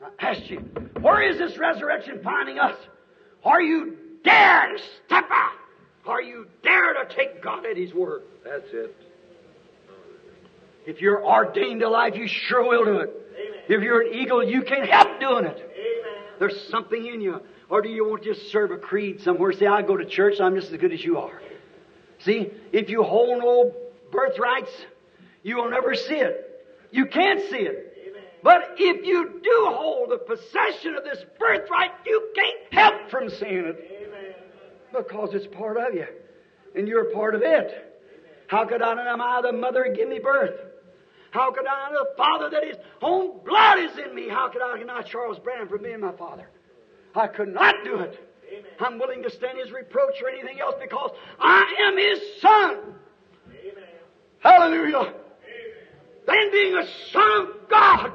I 0.03 0.31
asked 0.31 0.49
you, 0.49 0.59
where 1.01 1.23
is 1.23 1.39
this 1.39 1.59
resurrection 1.59 2.21
finding 2.23 2.59
us? 2.59 2.77
Are 3.45 3.61
you 3.61 3.97
dare 4.25 4.73
to 4.77 4.83
step 5.07 5.27
out? 5.31 5.53
Are 6.07 6.23
you 6.23 6.47
dare 6.63 6.95
to 6.95 7.15
take 7.15 7.43
God 7.43 7.67
at 7.67 7.77
His 7.77 7.93
word? 7.93 8.23
That's 8.45 8.69
it. 8.73 8.97
If 10.87 11.01
you're 11.01 11.25
ordained 11.25 11.81
to 11.81 11.89
life, 11.89 12.15
you 12.17 12.27
sure 12.27 12.67
will 12.67 12.85
do 12.85 12.99
it. 13.01 13.11
Amen. 13.11 13.61
If 13.69 13.83
you're 13.83 14.01
an 14.03 14.15
eagle, 14.15 14.43
you 14.43 14.63
can't 14.63 14.89
help 14.89 15.21
doing 15.21 15.45
it. 15.45 15.69
There's 16.39 16.69
something 16.71 17.05
in 17.05 17.21
you. 17.21 17.41
Or 17.69 17.83
do 17.83 17.89
you 17.89 18.09
want 18.09 18.23
to 18.23 18.35
just 18.35 18.51
serve 18.51 18.71
a 18.71 18.79
creed 18.79 19.21
somewhere? 19.21 19.53
Say, 19.53 19.67
I 19.67 19.83
go 19.83 19.97
to 19.97 20.07
church, 20.07 20.41
I'm 20.41 20.55
just 20.55 20.73
as 20.73 20.81
good 20.81 20.93
as 20.93 21.05
you 21.05 21.19
are. 21.19 21.43
See, 22.21 22.51
if 22.73 22.89
you 22.89 23.03
hold 23.03 23.39
no 23.39 23.75
birthrights, 24.11 24.71
you 25.43 25.57
will 25.57 25.71
never 25.71 25.95
see 25.95 26.15
it. 26.15 26.65
You 26.91 27.07
can't 27.07 27.41
see 27.51 27.59
it. 27.59 27.88
But 28.43 28.77
if 28.79 29.05
you 29.05 29.41
do 29.43 29.67
hold 29.71 30.11
the 30.11 30.19
possession 30.19 30.95
of 30.95 31.05
this 31.05 31.25
birthright, 31.39 31.91
you 32.07 32.31
can't 32.35 32.73
help 32.73 33.11
from 33.11 33.29
seeing 33.29 33.65
it. 33.65 34.07
Amen. 34.07 34.35
Because 34.93 35.35
it's 35.35 35.47
part 35.47 35.77
of 35.77 35.95
you. 35.95 36.07
And 36.75 36.87
you're 36.87 37.13
part 37.13 37.35
of 37.35 37.43
it. 37.43 37.89
How 38.47 38.65
could 38.65 38.81
I 38.81 38.93
am 39.13 39.21
I 39.21 39.41
the 39.43 39.53
mother 39.53 39.83
and 39.83 39.97
give 39.97 40.09
me 40.09 40.19
birth? 40.19 40.55
How 41.31 41.51
could 41.53 41.67
I 41.67 41.91
know 41.91 42.05
the 42.05 42.17
Father 42.17 42.51
that 42.51 42.65
His 42.67 42.77
own 43.03 43.45
blood 43.45 43.79
is 43.79 43.99
in 43.99 44.15
me? 44.15 44.29
How 44.29 44.49
could 44.49 44.63
I 44.63 44.79
deny 44.79 45.03
Charles 45.03 45.39
Branham 45.39 45.69
from 45.69 45.83
being 45.83 46.01
my 46.01 46.13
Father? 46.13 46.49
I 47.15 47.27
could 47.27 47.53
not 47.53 47.75
do 47.85 48.01
it. 48.01 48.19
Amen. 48.51 48.65
I'm 48.81 48.99
willing 48.99 49.23
to 49.25 49.31
stand 49.31 49.59
His 49.59 49.71
reproach 49.71 50.23
or 50.23 50.31
anything 50.31 50.61
else 50.61 50.77
because 50.81 51.11
I 51.39 51.75
am 51.81 51.99
His 51.99 52.41
Son. 52.41 52.95
Amen. 53.49 53.85
Hallelujah. 54.41 54.97
Amen. 54.97 55.15
Then 56.27 56.51
being 56.51 56.77
a 56.77 56.87
Son 57.13 57.31
of 57.41 57.69
God, 57.69 58.13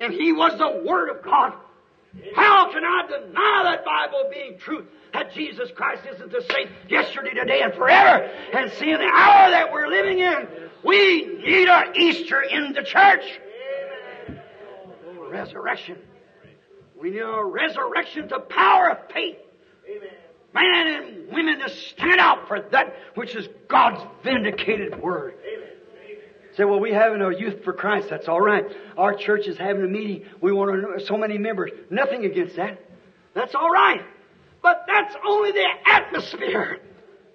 and 0.00 0.12
He 0.12 0.32
was 0.32 0.58
the 0.58 0.82
Word 0.84 1.10
of 1.10 1.22
God, 1.22 1.54
how 2.34 2.70
can 2.72 2.84
I 2.84 3.06
deny 3.06 3.62
that 3.64 3.84
Bible 3.84 4.30
being 4.30 4.58
truth? 4.58 4.86
That 5.12 5.32
Jesus 5.32 5.70
Christ 5.74 6.02
isn't 6.14 6.30
the 6.30 6.44
same 6.52 6.68
yesterday, 6.88 7.30
today, 7.30 7.62
and 7.62 7.74
forever. 7.74 8.30
And 8.52 8.70
seeing 8.72 8.98
the 8.98 9.10
hour 9.12 9.50
that 9.50 9.72
we're 9.72 9.88
living 9.88 10.18
in, 10.18 10.48
we 10.84 11.24
need 11.24 11.68
a 11.68 11.92
Easter 11.96 12.42
in 12.42 12.72
the 12.72 12.82
church. 12.82 13.22
Resurrection. 15.28 15.98
We 17.00 17.10
need 17.10 17.20
a 17.20 17.44
resurrection 17.44 18.28
to 18.28 18.40
power 18.40 18.90
of 18.90 18.98
faith. 19.12 19.36
Amen. 19.88 20.08
Men 20.54 20.86
and 20.86 21.32
women 21.32 21.58
to 21.60 21.68
stand 21.68 22.20
out 22.20 22.46
for 22.46 22.60
that 22.70 22.94
which 23.14 23.34
is 23.34 23.48
God's 23.68 24.00
vindicated 24.22 25.00
word. 25.00 25.34
Amen. 25.44 25.68
Say, 26.56 26.64
well, 26.64 26.78
we 26.78 26.92
having 26.92 27.20
a 27.20 27.36
youth 27.36 27.64
for 27.64 27.72
Christ. 27.72 28.08
That's 28.10 28.28
all 28.28 28.40
right. 28.40 28.64
Our 28.96 29.14
church 29.14 29.46
is 29.46 29.58
having 29.58 29.84
a 29.84 29.88
meeting. 29.88 30.24
We 30.40 30.52
want 30.52 31.02
so 31.02 31.16
many 31.16 31.36
members. 31.36 31.72
Nothing 31.90 32.24
against 32.24 32.56
that. 32.56 32.80
That's 33.34 33.54
all 33.54 33.70
right. 33.70 34.02
But 34.62 34.84
that's 34.86 35.14
only 35.26 35.52
the 35.52 35.66
atmosphere. 35.86 36.78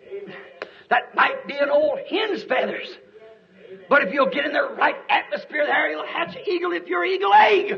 Amen. 0.08 0.36
That 0.90 1.14
might 1.16 1.46
be 1.48 1.56
an 1.56 1.70
old 1.70 2.00
hen's 2.10 2.44
feathers. 2.44 2.88
But 3.90 4.04
if 4.04 4.14
you'll 4.14 4.30
get 4.30 4.46
in 4.46 4.54
the 4.54 4.70
right 4.78 4.96
atmosphere 5.10 5.66
there, 5.66 5.92
you'll 5.92 6.08
hatch 6.08 6.36
an 6.36 6.44
eagle 6.48 6.72
if 6.72 6.88
you're 6.88 7.04
eagle 7.04 7.34
egg. 7.34 7.72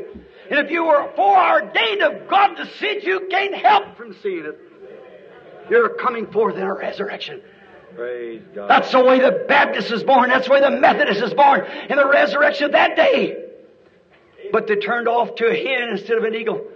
And 0.50 0.58
if 0.60 0.70
you 0.70 0.84
were 0.84 1.10
foreordained 1.16 2.02
of 2.02 2.28
God 2.28 2.54
to 2.54 2.62
it, 2.62 3.04
you 3.04 3.28
can't 3.30 3.54
help 3.54 3.96
from 3.96 4.14
seeing 4.22 4.44
it. 4.44 4.58
You're 5.68 5.90
coming 5.90 6.26
forth 6.26 6.56
in 6.56 6.62
a 6.62 6.74
resurrection. 6.74 7.42
That's 8.68 8.90
the 8.92 9.04
way 9.04 9.20
the 9.20 9.44
Baptist 9.48 9.90
is 9.90 10.02
born. 10.02 10.30
That's 10.30 10.46
the 10.46 10.52
way 10.52 10.60
the 10.60 10.70
Methodist 10.70 11.22
is 11.22 11.34
born 11.34 11.66
in 11.88 11.96
the 11.96 12.08
resurrection 12.08 12.66
of 12.66 12.72
that 12.72 12.96
day. 12.96 13.36
But 14.52 14.66
they 14.66 14.76
turned 14.76 15.08
off 15.08 15.34
to 15.36 15.46
a 15.46 15.54
hen 15.54 15.90
instead 15.90 16.18
of 16.18 16.24
an 16.24 16.34
eagle. 16.34 16.66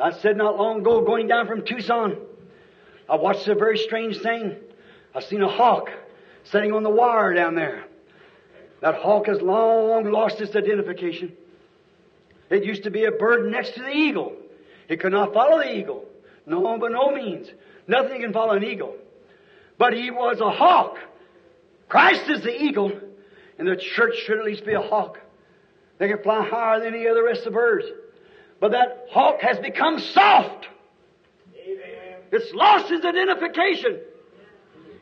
I 0.00 0.12
said 0.12 0.36
not 0.36 0.56
long 0.56 0.80
ago, 0.80 1.02
going 1.02 1.28
down 1.28 1.46
from 1.46 1.64
Tucson, 1.64 2.16
I 3.08 3.16
watched 3.16 3.46
a 3.48 3.54
very 3.54 3.78
strange 3.78 4.18
thing. 4.18 4.56
I 5.14 5.20
seen 5.20 5.42
a 5.42 5.48
hawk 5.48 5.90
sitting 6.44 6.72
on 6.72 6.82
the 6.82 6.90
wire 6.90 7.34
down 7.34 7.54
there. 7.54 7.84
That 8.80 8.96
hawk 8.96 9.26
has 9.26 9.40
long 9.40 10.10
lost 10.10 10.40
its 10.40 10.56
identification. 10.56 11.36
It 12.50 12.64
used 12.64 12.84
to 12.84 12.90
be 12.90 13.04
a 13.04 13.12
bird 13.12 13.50
next 13.50 13.74
to 13.74 13.82
the 13.82 13.92
eagle. 13.92 14.34
It 14.88 15.00
could 15.00 15.12
not 15.12 15.32
follow 15.32 15.58
the 15.58 15.74
eagle. 15.74 16.04
No, 16.46 16.76
by 16.78 16.88
no 16.88 17.14
means. 17.14 17.48
Nothing 17.86 18.20
can 18.20 18.32
follow 18.32 18.54
an 18.54 18.64
eagle. 18.64 18.96
But 19.82 19.94
he 19.94 20.12
was 20.12 20.38
a 20.40 20.48
hawk. 20.48 20.96
Christ 21.88 22.30
is 22.30 22.40
the 22.42 22.56
eagle, 22.56 22.92
and 23.58 23.66
the 23.66 23.74
church 23.74 24.14
should 24.24 24.38
at 24.38 24.44
least 24.44 24.64
be 24.64 24.74
a 24.74 24.80
hawk. 24.80 25.18
They 25.98 26.06
can 26.06 26.22
fly 26.22 26.46
higher 26.48 26.78
than 26.78 26.94
any 26.94 27.08
other 27.08 27.24
rest 27.24 27.40
of 27.40 27.46
the 27.46 27.50
birds. 27.50 27.86
But 28.60 28.70
that 28.70 29.08
hawk 29.10 29.40
has 29.40 29.58
become 29.58 29.98
soft. 29.98 30.68
Amen. 31.56 32.20
It's 32.30 32.54
lost 32.54 32.92
its 32.92 33.04
identification. 33.04 33.98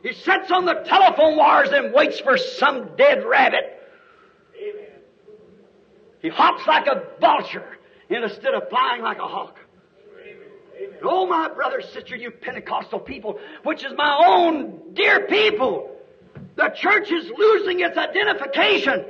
He 0.01 0.13
sits 0.13 0.49
on 0.49 0.65
the 0.65 0.73
telephone 0.87 1.37
wires 1.37 1.69
and 1.71 1.93
waits 1.93 2.19
for 2.19 2.39
some 2.39 2.95
dead 2.97 3.23
rabbit. 3.23 3.79
Amen. 4.59 4.99
He 6.23 6.29
hops 6.29 6.65
like 6.65 6.87
a 6.87 7.03
vulture 7.19 7.77
instead 8.09 8.55
of 8.55 8.67
flying 8.69 9.03
like 9.03 9.19
a 9.19 9.27
hawk. 9.27 9.59
Oh, 11.03 11.25
my 11.25 11.49
brother, 11.49 11.81
sister, 11.81 12.15
you 12.15 12.31
Pentecostal 12.31 12.99
people, 12.99 13.39
which 13.63 13.83
is 13.83 13.91
my 13.97 14.23
own 14.27 14.93
dear 14.93 15.27
people, 15.27 15.95
the 16.55 16.69
church 16.69 17.11
is 17.11 17.31
losing 17.35 17.79
its 17.79 17.97
identification. 17.97 19.05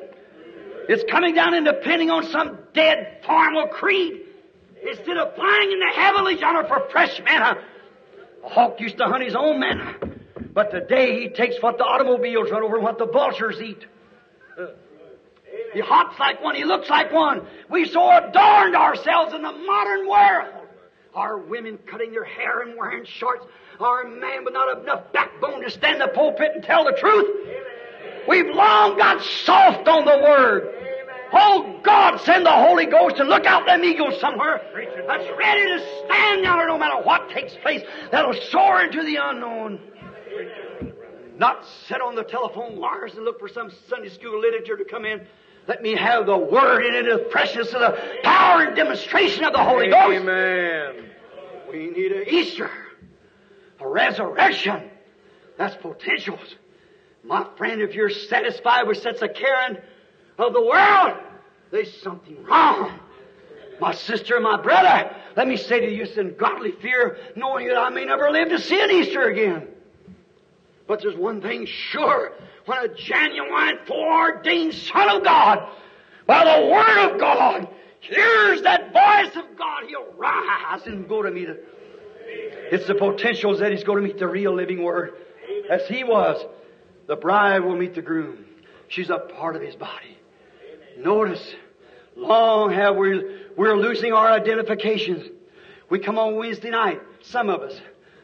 It's 0.87 1.03
coming 1.09 1.35
down 1.35 1.53
and 1.53 1.65
depending 1.65 2.09
on 2.09 2.25
some 2.25 2.57
dead 2.73 3.21
formal 3.25 3.67
creed. 3.67 4.21
Instead 4.87 5.17
of 5.17 5.35
flying 5.35 5.71
in 5.71 5.79
the 5.79 5.91
heavenly 5.93 6.37
genre 6.37 6.67
for 6.67 6.87
fresh 6.91 7.21
manna, 7.23 7.57
a 8.43 8.49
hawk 8.49 8.79
used 8.79 8.97
to 8.97 9.05
hunt 9.05 9.23
his 9.23 9.35
own 9.35 9.59
manna. 9.59 9.95
But 10.53 10.71
today 10.71 11.21
he 11.21 11.29
takes 11.29 11.61
what 11.61 11.77
the 11.77 11.83
automobiles 11.83 12.49
run 12.51 12.63
over 12.63 12.75
and 12.75 12.83
what 12.83 12.97
the 12.97 13.05
vultures 13.05 13.61
eat. 13.61 13.85
He 15.73 15.79
hops 15.79 16.19
like 16.19 16.43
one, 16.43 16.55
he 16.55 16.65
looks 16.65 16.89
like 16.89 17.11
one. 17.11 17.45
We 17.69 17.85
so 17.85 18.09
adorned 18.09 18.75
ourselves 18.75 19.33
in 19.33 19.41
the 19.41 19.51
modern 19.51 20.09
world. 20.09 20.60
Our 21.13 21.37
women 21.37 21.77
cutting 21.85 22.11
their 22.11 22.23
hair 22.23 22.61
and 22.61 22.77
wearing 22.77 23.05
shorts. 23.05 23.45
Our 23.79 24.05
man 24.05 24.45
with 24.45 24.53
not 24.53 24.81
enough 24.81 25.11
backbone 25.11 25.61
to 25.63 25.69
stand 25.69 26.01
in 26.01 26.07
the 26.07 26.07
pulpit 26.07 26.51
and 26.55 26.63
tell 26.63 26.85
the 26.85 26.93
truth. 26.93 27.47
We've 28.27 28.47
long 28.55 28.97
got 28.97 29.21
soft 29.21 29.87
on 29.87 30.05
the 30.05 30.23
Word. 30.23 30.75
Oh 31.33 31.79
God, 31.83 32.19
send 32.21 32.45
the 32.45 32.51
Holy 32.51 32.85
Ghost 32.85 33.17
and 33.17 33.29
look 33.29 33.45
out 33.45 33.65
them 33.65 33.83
eagles 33.83 34.19
somewhere 34.19 34.61
that's 35.07 35.27
ready 35.37 35.61
to 35.61 36.05
stand 36.05 36.43
there 36.45 36.67
no 36.67 36.77
matter 36.77 37.01
what 37.03 37.29
takes 37.29 37.55
place. 37.55 37.81
That'll 38.11 38.33
soar 38.33 38.83
into 38.83 39.03
the 39.03 39.17
unknown. 39.21 39.79
Not 41.37 41.65
sit 41.87 42.01
on 42.01 42.15
the 42.15 42.23
telephone 42.23 42.79
wires 42.79 43.13
and 43.15 43.25
look 43.25 43.39
for 43.39 43.47
some 43.47 43.71
Sunday 43.89 44.09
school 44.09 44.39
literature 44.39 44.77
to 44.77 44.85
come 44.85 45.05
in. 45.05 45.25
Let 45.71 45.81
me 45.81 45.95
have 45.95 46.25
the 46.25 46.37
Word 46.37 46.85
in 46.85 46.95
it, 46.95 47.03
the 47.03 47.29
freshness 47.31 47.71
of 47.71 47.79
the 47.79 47.97
power 48.23 48.63
and 48.63 48.75
demonstration 48.75 49.45
of 49.45 49.53
the 49.53 49.63
Holy 49.63 49.87
Ghost. 49.87 50.19
Amen. 50.19 51.09
We 51.71 51.89
need 51.89 52.11
an 52.11 52.27
Easter, 52.27 52.69
a 53.79 53.87
resurrection. 53.87 54.89
That's 55.57 55.73
potentials. 55.77 56.57
My 57.23 57.47
friend, 57.55 57.79
if 57.79 57.95
you're 57.95 58.09
satisfied 58.09 58.85
with 58.85 58.97
such 58.97 59.21
a 59.21 59.29
caring 59.29 59.77
of 60.37 60.51
the 60.51 60.61
world, 60.61 61.17
there's 61.71 62.01
something 62.01 62.43
wrong. 62.43 62.99
My 63.79 63.93
sister 63.93 64.35
and 64.35 64.43
my 64.43 64.61
brother, 64.61 65.15
let 65.37 65.47
me 65.47 65.55
say 65.55 65.79
to 65.79 65.89
you, 65.89 66.03
in 66.03 66.35
godly 66.35 66.73
fear, 66.81 67.17
knowing 67.37 67.69
that 67.69 67.77
I 67.77 67.89
may 67.91 68.03
never 68.03 68.29
live 68.29 68.49
to 68.49 68.59
see 68.59 68.81
an 68.81 68.91
Easter 68.91 69.21
again. 69.29 69.69
But 70.85 71.01
there's 71.01 71.15
one 71.15 71.41
thing 71.41 71.65
sure. 71.65 72.33
When 72.65 72.77
a 72.77 72.87
genuine, 72.93 73.79
foreordained 73.87 74.73
Son 74.73 75.09
of 75.09 75.23
God, 75.23 75.67
by 76.27 76.43
the 76.45 76.67
Word 76.67 77.11
of 77.11 77.19
God, 77.19 77.67
hears 77.99 78.61
that 78.61 78.93
voice 78.93 79.35
of 79.35 79.57
God, 79.57 79.83
he'll 79.87 80.13
rise 80.15 80.85
and 80.85 81.07
go 81.07 81.23
to 81.23 81.31
meet 81.31 81.49
it. 81.49 81.67
It's 82.71 82.87
the 82.87 82.95
potentials 82.95 83.59
that 83.59 83.71
he's 83.71 83.83
going 83.83 84.01
to 84.01 84.07
meet 84.07 84.19
the 84.19 84.27
real 84.27 84.53
living 84.53 84.83
Word. 84.83 85.13
As 85.69 85.87
he 85.87 86.03
was, 86.03 86.45
the 87.07 87.15
bride 87.15 87.59
will 87.59 87.75
meet 87.75 87.95
the 87.95 88.01
groom. 88.01 88.45
She's 88.87 89.09
a 89.09 89.17
part 89.17 89.55
of 89.55 89.61
his 89.61 89.75
body. 89.75 90.17
Notice, 90.97 91.55
long 92.15 92.71
have 92.71 92.95
we, 92.95 93.39
we're 93.57 93.75
losing 93.75 94.13
our 94.13 94.29
identifications. 94.31 95.27
We 95.89 95.99
come 95.99 96.19
on 96.19 96.35
Wednesday 96.35 96.69
night, 96.69 97.01
some 97.21 97.49
of 97.49 97.61
us. 97.61 97.79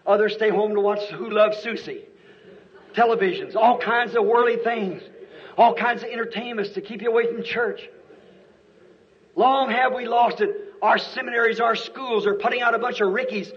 Others 0.06 0.36
stay 0.36 0.50
home 0.50 0.76
to 0.76 0.80
watch 0.80 1.04
Who 1.10 1.30
Loves 1.30 1.58
Susie 1.58 2.06
televisions, 2.98 3.56
all 3.56 3.78
kinds 3.78 4.16
of 4.16 4.26
worldly 4.26 4.58
things, 4.58 5.04
all 5.58 5.74
kinds 5.74 6.04
of 6.04 6.10
entertainments 6.10 6.72
to 6.72 6.82
keep 6.82 7.02
you 7.02 7.10
away 7.10 7.32
from 7.32 7.44
church. 7.44 7.88
Long 9.36 9.70
have 9.70 9.94
we 9.94 10.06
lost 10.06 10.42
it. 10.42 10.50
Our 10.82 10.98
seminaries, 10.98 11.60
our 11.60 11.76
schools 11.76 12.26
are 12.26 12.34
putting 12.34 12.62
out 12.62 12.74
a 12.74 12.80
bunch 12.80 13.02
of 13.02 13.14
rickies 13.14 13.52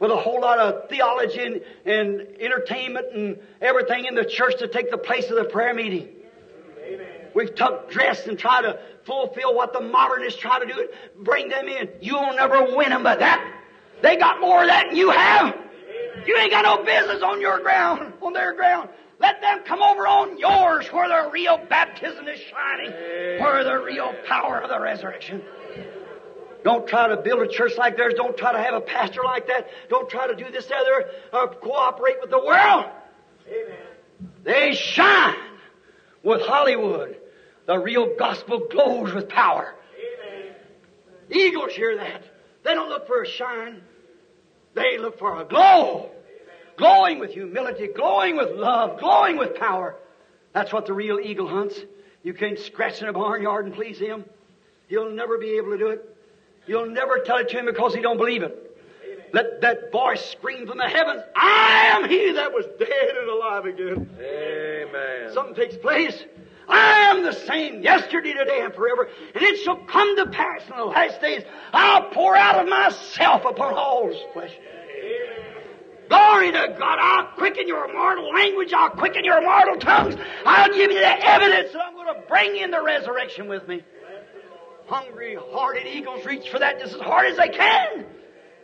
with 0.00 0.10
a 0.10 0.16
whole 0.16 0.40
lot 0.40 0.58
of 0.58 0.88
theology 0.88 1.40
and, 1.40 1.60
and 1.84 2.20
entertainment 2.40 3.06
and 3.14 3.38
everything 3.60 4.06
in 4.06 4.14
the 4.14 4.24
church 4.24 4.58
to 4.58 4.66
take 4.66 4.90
the 4.90 4.98
place 4.98 5.30
of 5.30 5.36
the 5.36 5.44
prayer 5.44 5.74
meeting. 5.74 6.08
Amen. 6.84 7.06
We've 7.34 7.54
tucked 7.54 7.92
dress 7.92 8.26
and 8.26 8.38
try 8.38 8.62
to 8.62 8.78
fulfill 9.04 9.54
what 9.54 9.72
the 9.72 9.80
modernists 9.80 10.40
try 10.40 10.58
to 10.58 10.66
do, 10.66 10.88
bring 11.18 11.48
them 11.48 11.68
in. 11.68 11.88
You'll 12.00 12.34
never 12.34 12.76
win 12.76 12.90
them 12.90 13.02
by 13.02 13.16
that. 13.16 13.56
They 14.02 14.16
got 14.16 14.40
more 14.40 14.62
of 14.62 14.68
that 14.68 14.88
than 14.88 14.96
you 14.96 15.10
have. 15.10 15.56
You 16.26 16.36
ain't 16.36 16.50
got 16.50 16.64
no 16.64 16.84
business 16.84 17.22
on 17.22 17.40
your 17.40 17.60
ground, 17.60 18.12
on 18.22 18.32
their 18.32 18.54
ground. 18.54 18.88
Let 19.18 19.40
them 19.40 19.60
come 19.64 19.82
over 19.82 20.06
on 20.06 20.38
yours 20.38 20.86
where 20.92 21.08
the 21.08 21.30
real 21.30 21.58
baptism 21.68 22.26
is 22.26 22.40
shining, 22.40 22.92
where 23.40 23.62
the 23.64 23.78
real 23.78 24.14
power 24.26 24.60
of 24.60 24.70
the 24.70 24.80
resurrection. 24.80 25.42
Don't 26.62 26.86
try 26.86 27.08
to 27.08 27.16
build 27.16 27.42
a 27.42 27.48
church 27.48 27.72
like 27.78 27.96
theirs. 27.96 28.14
Don't 28.16 28.36
try 28.36 28.52
to 28.52 28.58
have 28.58 28.74
a 28.74 28.80
pastor 28.80 29.22
like 29.24 29.46
that. 29.46 29.68
Don't 29.88 30.08
try 30.08 30.26
to 30.26 30.34
do 30.34 30.50
this 30.50 30.70
other 30.70 31.10
or 31.32 31.48
cooperate 31.48 32.16
with 32.20 32.30
the 32.30 32.38
world. 32.38 32.86
Amen. 33.46 33.76
They 34.44 34.74
shine 34.74 35.36
with 36.22 36.42
Hollywood. 36.42 37.16
The 37.66 37.78
real 37.78 38.14
gospel 38.18 38.66
glows 38.70 39.14
with 39.14 39.28
power. 39.28 39.74
Amen. 39.96 40.54
Eagles 41.30 41.72
hear 41.72 41.96
that. 41.96 42.22
They 42.62 42.74
don't 42.74 42.88
look 42.88 43.06
for 43.06 43.22
a 43.22 43.26
shine. 43.26 43.82
They 44.74 44.98
look 44.98 45.18
for 45.18 45.40
a 45.40 45.44
glow. 45.44 46.10
Glowing 46.76 47.18
with 47.18 47.32
humility, 47.32 47.88
glowing 47.94 48.36
with 48.36 48.50
love, 48.52 48.98
glowing 49.00 49.36
with 49.36 49.54
power. 49.56 49.96
That's 50.52 50.72
what 50.72 50.86
the 50.86 50.94
real 50.94 51.20
eagle 51.20 51.46
hunts. 51.46 51.78
You 52.22 52.34
can't 52.34 52.58
scratch 52.58 53.02
in 53.02 53.08
a 53.08 53.12
barnyard 53.12 53.66
and 53.66 53.74
please 53.74 53.98
him. 53.98 54.24
He'll 54.88 55.10
never 55.10 55.38
be 55.38 55.56
able 55.56 55.70
to 55.70 55.78
do 55.78 55.88
it. 55.88 56.16
You'll 56.66 56.90
never 56.90 57.18
tell 57.18 57.38
it 57.38 57.48
to 57.50 57.58
him 57.58 57.66
because 57.66 57.94
he 57.94 58.00
don't 58.00 58.16
believe 58.16 58.42
it. 58.42 58.76
Amen. 59.04 59.24
Let 59.32 59.60
that 59.62 59.92
voice 59.92 60.24
scream 60.30 60.66
from 60.66 60.78
the 60.78 60.88
heavens, 60.88 61.22
I 61.34 61.90
am 61.94 62.08
he 62.08 62.32
that 62.32 62.52
was 62.52 62.66
dead 62.78 63.16
and 63.18 63.28
alive 63.28 63.64
again. 63.64 64.10
Amen. 64.20 65.32
Something 65.32 65.54
takes 65.54 65.76
place. 65.76 66.24
I 66.70 67.10
am 67.10 67.22
the 67.22 67.32
same 67.32 67.82
yesterday, 67.82 68.32
today, 68.32 68.60
and 68.62 68.74
forever. 68.74 69.08
And 69.34 69.42
it 69.42 69.58
shall 69.60 69.76
come 69.76 70.16
to 70.16 70.26
pass 70.26 70.62
in 70.70 70.76
the 70.76 70.84
last 70.84 71.20
days, 71.20 71.42
I'll 71.72 72.10
pour 72.10 72.36
out 72.36 72.60
of 72.62 72.68
myself 72.68 73.44
upon 73.44 73.74
all 73.74 74.12
flesh. 74.32 74.56
Glory 76.08 76.50
to 76.50 76.76
God. 76.76 76.98
I'll 77.00 77.26
quicken 77.36 77.68
your 77.68 77.92
mortal 77.92 78.32
language. 78.32 78.72
I'll 78.72 78.90
quicken 78.90 79.24
your 79.24 79.40
mortal 79.42 79.76
tongues. 79.76 80.16
I'll 80.44 80.72
give 80.72 80.90
you 80.90 80.98
the 80.98 81.26
evidence 81.26 81.72
that 81.72 81.82
I'm 81.86 81.94
going 81.94 82.12
to 82.14 82.26
bring 82.28 82.56
in 82.56 82.72
the 82.72 82.82
resurrection 82.82 83.48
with 83.48 83.68
me. 83.68 83.84
Hungry 84.86 85.36
hearted 85.52 85.86
eagles 85.86 86.26
reach 86.26 86.48
for 86.50 86.58
that 86.58 86.80
just 86.80 86.94
as 86.94 87.00
hard 87.00 87.30
as 87.30 87.36
they 87.36 87.48
can. 87.48 88.06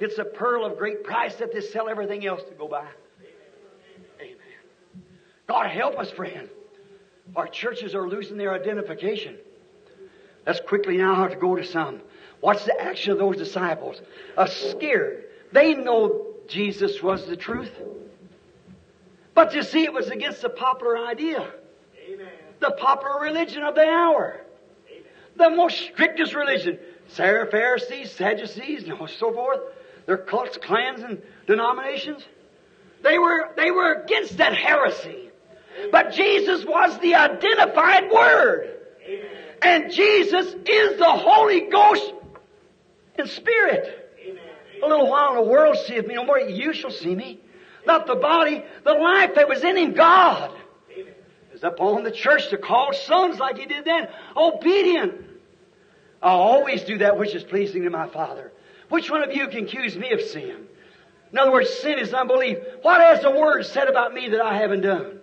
It's 0.00 0.18
a 0.18 0.24
pearl 0.24 0.64
of 0.64 0.76
great 0.76 1.04
price 1.04 1.36
that 1.36 1.52
they 1.52 1.60
sell 1.60 1.88
everything 1.88 2.26
else 2.26 2.42
to 2.48 2.54
go 2.54 2.66
by. 2.66 2.88
Amen. 4.20 4.36
God 5.46 5.70
help 5.70 5.98
us, 5.98 6.10
friend. 6.10 6.50
Our 7.34 7.48
churches 7.48 7.94
are 7.94 8.08
losing 8.08 8.36
their 8.36 8.54
identification. 8.54 9.36
Let's 10.46 10.60
quickly 10.60 10.96
now 10.96 11.16
have 11.16 11.32
to 11.32 11.36
go 11.36 11.56
to 11.56 11.64
some. 11.64 12.00
What's 12.40 12.64
the 12.64 12.80
action 12.80 13.12
of 13.12 13.18
those 13.18 13.36
disciples? 13.36 14.00
A 14.36 14.46
scared. 14.46 15.24
They 15.52 15.74
know 15.74 16.26
Jesus 16.48 17.02
was 17.02 17.26
the 17.26 17.36
truth. 17.36 17.72
But 19.34 19.54
you 19.54 19.62
see, 19.62 19.82
it 19.82 19.92
was 19.92 20.08
against 20.08 20.42
the 20.42 20.48
popular 20.48 20.98
idea. 20.98 21.52
Amen. 22.08 22.28
the 22.60 22.70
popular 22.70 23.20
religion 23.20 23.64
of 23.64 23.74
the 23.74 23.86
hour. 23.86 24.40
The 25.36 25.50
most 25.50 25.76
strictest 25.78 26.34
religion. 26.34 26.78
Sarah, 27.08 27.50
Pharisees, 27.50 28.12
Sadducees, 28.12 28.84
and 28.84 28.96
so 29.18 29.32
forth. 29.32 29.60
Their 30.06 30.16
cults, 30.16 30.56
clans, 30.56 31.02
and 31.02 31.20
denominations. 31.46 32.24
They 33.02 33.18
were, 33.18 33.50
they 33.56 33.70
were 33.70 33.92
against 33.92 34.38
that 34.38 34.54
heresy. 34.54 35.25
But 35.90 36.12
Jesus 36.12 36.64
was 36.64 36.98
the 37.00 37.14
identified 37.14 38.10
Word. 38.10 38.72
And 39.62 39.90
Jesus 39.90 40.54
is 40.66 40.98
the 40.98 41.10
Holy 41.10 41.68
Ghost 41.68 42.12
in 43.18 43.26
Spirit. 43.26 44.02
A 44.82 44.86
little 44.86 45.08
while 45.08 45.34
the 45.34 45.48
world 45.48 45.76
seeth 45.86 46.06
me 46.06 46.14
no 46.14 46.24
more, 46.24 46.38
you 46.38 46.72
shall 46.72 46.90
see 46.90 47.14
me. 47.14 47.40
Not 47.86 48.06
the 48.06 48.16
body, 48.16 48.62
the 48.84 48.92
life 48.92 49.34
that 49.36 49.48
was 49.48 49.64
in 49.64 49.76
him, 49.76 49.94
God. 49.94 50.52
Is 51.54 51.64
upon 51.64 52.02
the 52.02 52.10
church 52.10 52.50
to 52.50 52.58
call 52.58 52.92
sons 52.92 53.38
like 53.38 53.56
he 53.56 53.64
did 53.64 53.86
then, 53.86 54.08
obedient. 54.36 55.14
I 56.22 56.30
always 56.30 56.82
do 56.82 56.98
that 56.98 57.18
which 57.18 57.34
is 57.34 57.44
pleasing 57.44 57.84
to 57.84 57.90
my 57.90 58.08
Father. 58.08 58.52
Which 58.90 59.10
one 59.10 59.22
of 59.22 59.34
you 59.34 59.48
can 59.48 59.64
accuse 59.64 59.96
me 59.96 60.12
of 60.12 60.20
sin? 60.20 60.66
In 61.32 61.38
other 61.38 61.50
words, 61.50 61.70
sin 61.70 61.98
is 61.98 62.12
unbelief. 62.12 62.58
What 62.82 63.00
has 63.00 63.22
the 63.22 63.30
Word 63.30 63.64
said 63.64 63.88
about 63.88 64.12
me 64.12 64.28
that 64.28 64.40
I 64.40 64.56
haven't 64.56 64.82
done? 64.82 65.20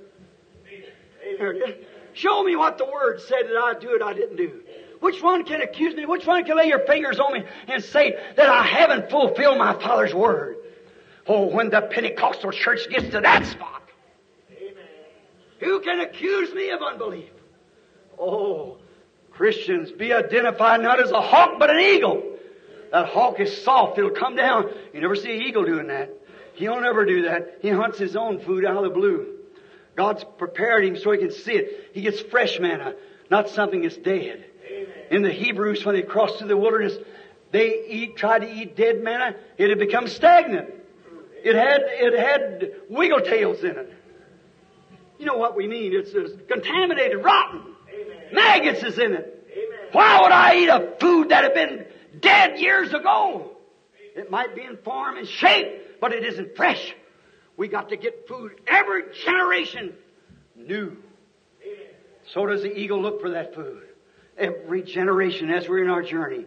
Show 2.14 2.44
me 2.44 2.56
what 2.56 2.78
the 2.78 2.86
Word 2.86 3.22
said 3.22 3.44
that 3.48 3.58
I 3.58 3.74
do 3.80 3.96
it 3.96 4.02
I 4.02 4.14
didn't 4.14 4.38
do. 4.38 4.62
Which 5.00 5.22
one 5.22 5.44
can 5.44 5.62
accuse 5.62 5.96
me? 5.96 6.06
Which 6.06 6.26
one 6.26 6.46
can 6.46 6.56
lay 6.56 6.68
your 6.68 6.86
fingers 6.86 7.20
on 7.20 7.34
me 7.34 7.44
and 7.68 7.84
say 7.84 8.18
that 8.38 8.48
I 8.48 8.64
haven't 8.64 9.10
fulfilled 9.10 9.58
my 9.58 9.74
Father's 9.74 10.14
Word? 10.14 10.58
Oh, 11.28 11.46
when 11.48 11.70
the 11.70 11.82
Pentecostal 11.82 12.52
church 12.52 12.90
gets 12.90 13.10
to 13.10 13.22
that 13.22 13.46
spot, 13.46 13.82
Amen. 14.52 14.74
who 15.60 15.80
can 15.82 16.00
accuse 16.02 16.54
me 16.54 16.70
of 16.70 16.82
unbelief? 16.82 17.30
Oh, 18.20 18.78
Christians, 19.32 19.92
be 19.92 20.14
identified 20.14 20.82
not 20.82 21.02
as 21.02 21.12
a 21.12 21.22
hawk 21.22 21.60
but 21.60 21.70
an 21.70 21.80
eagle. 21.80 22.24
That 22.92 23.08
hawk 23.08 23.40
is 23.40 23.64
soft, 23.64 23.98
it'll 23.98 24.12
come 24.12 24.36
down. 24.36 24.70
You 24.94 25.02
never 25.02 25.16
see 25.16 25.36
an 25.36 25.42
eagle 25.42 25.66
doing 25.66 25.88
that. 25.88 26.12
He'll 26.54 26.80
never 26.80 27.06
do 27.06 27.24
that. 27.24 27.58
He 27.62 27.70
hunts 27.70 27.98
his 27.98 28.16
own 28.16 28.40
food 28.40 28.64
out 28.64 28.78
of 28.78 28.84
the 28.84 28.90
blue. 28.92 29.33
God's 29.96 30.24
prepared 30.38 30.86
him 30.86 30.98
so 30.98 31.12
he 31.12 31.20
can 31.20 31.32
see 31.32 31.54
it. 31.54 31.92
He 31.94 32.02
gets 32.02 32.20
fresh 32.22 32.60
manna, 32.60 32.96
not 33.30 33.50
something 33.50 33.84
that's 33.84 33.98
dead. 33.98 34.46
Amen. 34.66 34.88
In 35.12 35.22
the 35.22 35.32
Hebrews, 35.32 35.86
when 35.86 35.96
they 35.96 36.02
crossed 36.02 36.40
through 36.40 36.48
the 36.48 36.58
wilderness, 36.58 36.98
they 37.52 37.86
eat, 37.88 38.18
tried 38.18 38.40
to 38.40 38.52
eat 38.52 38.76
dead 38.76 39.04
manna. 39.04 39.36
It 39.58 39.70
had 39.70 39.78
become 39.78 40.08
stagnant. 40.08 40.74
It 41.44 41.56
had, 41.56 41.82
it 41.86 42.20
had 42.20 42.72
wiggle 42.90 43.22
tails 43.22 43.64
in 43.64 43.78
it. 43.78 43.94
You 45.20 45.26
know 45.26 45.38
what 45.38 45.56
we 45.56 45.68
mean. 45.68 45.94
It's, 45.94 46.12
it's 46.14 46.34
contaminated, 46.50 47.24
rotten. 47.24 47.62
Amen. 47.94 48.34
Maggots 48.34 48.84
is 48.84 48.98
in 48.98 49.14
it. 49.14 49.48
Amen. 49.52 49.90
Why 49.92 50.22
would 50.22 50.32
I 50.32 50.56
eat 50.58 50.70
a 50.70 50.96
food 51.00 51.30
that 51.30 51.44
had 51.44 51.54
been 51.54 51.86
dead 52.20 52.60
years 52.60 52.94
ago? 52.94 53.52
It 54.16 54.32
might 54.32 54.56
be 54.56 54.64
in 54.64 54.78
form 54.78 55.18
and 55.18 55.28
shape, 55.28 56.00
but 56.02 56.14
it 56.14 56.24
isn't 56.26 56.56
fresh. 56.56 56.96
We 57.58 57.68
got 57.68 57.90
to 57.90 57.98
get 57.98 58.28
food 58.28 58.60
every 58.68 59.04
generation 59.24 59.94
new. 60.56 60.98
So 62.34 62.46
does 62.46 62.62
the 62.62 62.78
eagle 62.78 63.02
look 63.02 63.22
for 63.22 63.32
that 63.32 63.54
food. 63.54 63.84
Every 64.38 64.82
generation 64.82 65.50
as 65.52 65.68
we're 65.68 65.84
in 65.84 65.90
our 65.90 66.02
journey. 66.02 66.46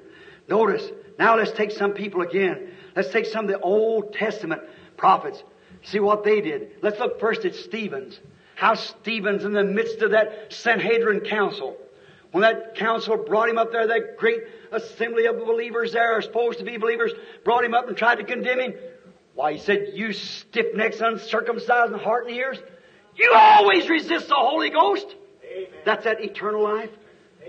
Notice, 0.48 0.88
now 1.18 1.36
let's 1.36 1.52
take 1.52 1.70
some 1.70 1.92
people 1.92 2.22
again. 2.22 2.72
Let's 2.94 3.10
take 3.10 3.26
some 3.26 3.44
of 3.44 3.50
the 3.50 3.60
Old 3.60 4.14
Testament 4.14 4.62
prophets. 4.96 5.42
See 5.82 6.00
what 6.00 6.24
they 6.24 6.40
did. 6.40 6.70
Let's 6.82 6.98
look 6.98 7.20
first 7.20 7.44
at 7.44 7.54
Stephen's. 7.54 8.18
How 8.56 8.74
Stephen's 8.74 9.44
in 9.44 9.52
the 9.52 9.64
midst 9.64 10.02
of 10.02 10.12
that 10.12 10.52
Sanhedrin 10.52 11.20
council. 11.20 11.76
When 12.32 12.42
that 12.42 12.74
council 12.74 13.16
brought 13.16 13.48
him 13.48 13.58
up 13.58 13.70
there, 13.70 13.86
that 13.86 14.16
great 14.18 14.40
assembly 14.72 15.26
of 15.26 15.38
believers 15.38 15.92
there, 15.92 16.20
supposed 16.22 16.58
to 16.58 16.64
be 16.64 16.76
believers, 16.76 17.12
brought 17.44 17.64
him 17.64 17.74
up 17.74 17.88
and 17.88 17.96
tried 17.96 18.16
to 18.16 18.24
condemn 18.24 18.60
him. 18.60 18.74
Why, 19.36 19.52
he 19.52 19.58
said, 19.58 19.90
you 19.92 20.12
stiff-necked, 20.12 21.00
uncircumcised 21.00 21.92
in 21.92 21.98
heart 21.98 22.26
and 22.26 22.34
ears, 22.34 22.58
you 23.16 23.32
always 23.34 23.88
resist 23.88 24.28
the 24.28 24.34
Holy 24.34 24.70
Ghost. 24.70 25.06
Amen. 25.44 25.68
That's 25.84 26.04
that 26.04 26.22
eternal 26.22 26.64
life. 26.64 26.90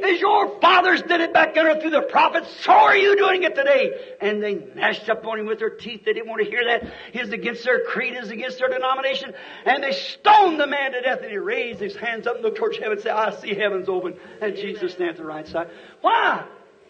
As 0.04 0.20
your 0.20 0.60
fathers 0.60 1.02
did 1.02 1.22
it 1.22 1.34
back 1.34 1.56
there 1.56 1.80
through 1.80 1.90
the 1.90 2.04
prophets, 2.04 2.48
so 2.62 2.72
are 2.72 2.96
you 2.96 3.18
doing 3.18 3.44
it 3.44 3.56
today. 3.56 4.16
And 4.22 4.44
they 4.44 4.54
gnashed 4.76 5.10
up 5.10 5.26
on 5.26 5.40
him 5.40 5.48
with 5.48 5.60
their 5.60 5.72
teeth. 5.72 6.04
They 6.06 6.14
didn't 6.14 6.28
want 6.28 6.44
to 6.44 6.50
hear 6.50 6.64
that. 6.66 6.94
He's 7.14 7.30
against 7.30 7.64
their 7.64 7.84
creed, 7.86 8.16
is 8.16 8.30
against 8.30 8.60
their 8.60 8.70
denomination. 8.70 9.34
And 9.66 9.82
they 9.82 9.94
stoned 9.94 10.60
the 10.60 10.68
man 10.68 10.92
to 10.92 11.02
death. 11.02 11.22
And 11.22 11.32
he 11.32 11.38
raised 11.38 11.80
his 11.80 11.96
hands 11.96 12.28
up 12.28 12.36
and 12.36 12.44
looked 12.44 12.58
towards 12.58 12.78
heaven 12.78 12.94
and 12.94 13.02
said, 13.02 13.14
I 13.14 13.34
see 13.40 13.56
heavens 13.56 13.90
open. 13.90 14.18
And 14.40 14.56
Jesus 14.56 14.92
stands 14.92 15.14
at 15.14 15.18
the 15.18 15.26
right 15.26 15.48
side. 15.48 15.70
Why? 16.02 16.46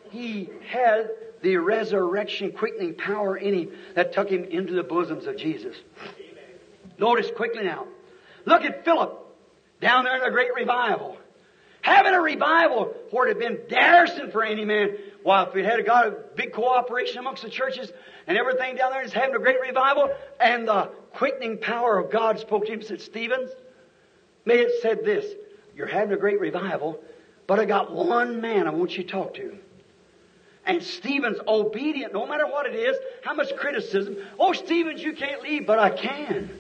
He 0.10 0.50
had 0.68 1.10
the 1.48 1.56
resurrection 1.56 2.52
quickening 2.52 2.94
power 2.94 3.38
in 3.38 3.54
him 3.54 3.72
that 3.96 4.12
took 4.12 4.30
him 4.30 4.44
into 4.44 4.74
the 4.74 4.84
bosoms 4.84 5.28
of 5.28 5.38
Jesus. 5.38 5.78
Notice 7.00 7.32
quickly 7.38 7.64
now. 7.64 7.88
Look 8.44 8.64
at 8.64 8.84
Philip 8.84 9.18
down 9.80 10.04
there 10.04 10.18
in 10.18 10.24
the 10.24 10.30
great 10.30 10.54
revival. 10.54 11.18
Having 11.80 12.16
a 12.16 12.22
revival 12.22 12.94
where 13.12 13.28
it 13.28 13.38
had 13.38 13.40
been 13.40 13.60
daresome 13.70 14.30
for 14.32 14.44
any 14.44 14.66
man. 14.66 14.98
While 15.24 15.48
if 15.48 15.54
we 15.54 15.64
had 15.64 15.86
got 15.86 16.08
a 16.08 16.12
big 16.36 16.52
cooperation 16.52 17.20
amongst 17.20 17.44
the 17.44 17.50
churches 17.50 17.94
and 18.28 18.38
everything 18.38 18.76
down 18.76 18.92
there 18.92 19.04
is 19.04 19.14
having 19.14 19.34
a 19.34 19.40
great 19.40 19.62
revival, 19.62 20.14
and 20.42 20.68
the 20.68 20.92
quickening 21.14 21.60
power 21.60 21.98
of 21.98 22.12
God 22.12 22.40
spoke 22.40 22.66
to 22.66 22.74
him, 22.74 22.82
said, 22.82 23.00
Stevens, 23.00 23.52
may 24.44 24.56
it 24.56 24.82
said 24.82 25.06
this, 25.06 25.26
you're 25.78 25.88
having 25.88 26.12
a 26.12 26.20
great 26.20 26.42
revival, 26.42 27.00
but 27.46 27.58
I 27.58 27.64
got 27.64 27.94
one 27.94 28.42
man 28.42 28.68
I 28.68 28.72
want 28.72 28.98
you 28.98 29.04
to 29.04 29.10
talk 29.10 29.36
to. 29.36 29.58
And 30.68 30.84
Stephen's 30.84 31.40
obedient, 31.48 32.14
no 32.14 32.28
matter 32.28 32.46
what 32.46 32.66
it 32.66 32.76
is, 32.76 32.98
how 33.24 33.34
much 33.34 33.56
criticism. 33.56 34.18
Oh, 34.38 34.52
Stevens, 34.52 35.02
you 35.02 35.14
can't 35.14 35.42
leave, 35.42 35.66
but 35.66 35.80
I 35.80 35.90
can. 35.90 36.52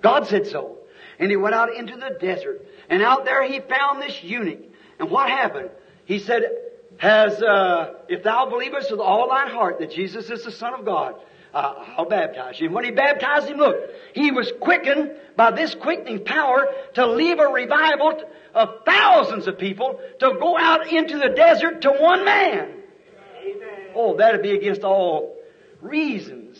God 0.00 0.26
said 0.26 0.46
so. 0.46 0.78
And 1.18 1.30
he 1.30 1.36
went 1.36 1.54
out 1.54 1.76
into 1.76 1.94
the 1.94 2.16
desert. 2.18 2.66
And 2.88 3.02
out 3.02 3.26
there 3.26 3.44
he 3.46 3.60
found 3.60 4.00
this 4.00 4.24
eunuch. 4.24 4.60
And 4.98 5.10
what 5.10 5.28
happened? 5.28 5.68
He 6.06 6.20
said, 6.20 6.42
has, 6.96 7.42
uh, 7.42 7.94
if 8.08 8.22
thou 8.22 8.48
believest 8.48 8.90
with 8.90 9.00
all 9.00 9.28
thine 9.28 9.48
heart 9.48 9.78
that 9.80 9.90
Jesus 9.90 10.30
is 10.30 10.42
the 10.42 10.52
Son 10.52 10.72
of 10.72 10.86
God, 10.86 11.14
uh, 11.52 11.84
I'll 11.98 12.08
baptize 12.08 12.58
you. 12.58 12.66
And 12.66 12.74
when 12.74 12.84
he 12.84 12.92
baptized 12.92 13.48
him, 13.48 13.58
look, 13.58 13.76
he 14.14 14.30
was 14.30 14.50
quickened 14.58 15.12
by 15.36 15.50
this 15.50 15.74
quickening 15.74 16.24
power 16.24 16.66
to 16.94 17.06
leave 17.06 17.38
a 17.38 17.48
revival 17.48 18.22
of 18.54 18.84
thousands 18.86 19.46
of 19.48 19.58
people 19.58 20.00
to 20.20 20.36
go 20.40 20.56
out 20.56 20.90
into 20.90 21.18
the 21.18 21.28
desert 21.28 21.82
to 21.82 21.90
one 21.90 22.24
man. 22.24 22.80
Oh, 23.94 24.16
that'd 24.16 24.42
be 24.42 24.52
against 24.52 24.82
all 24.82 25.36
reasons. 25.80 26.58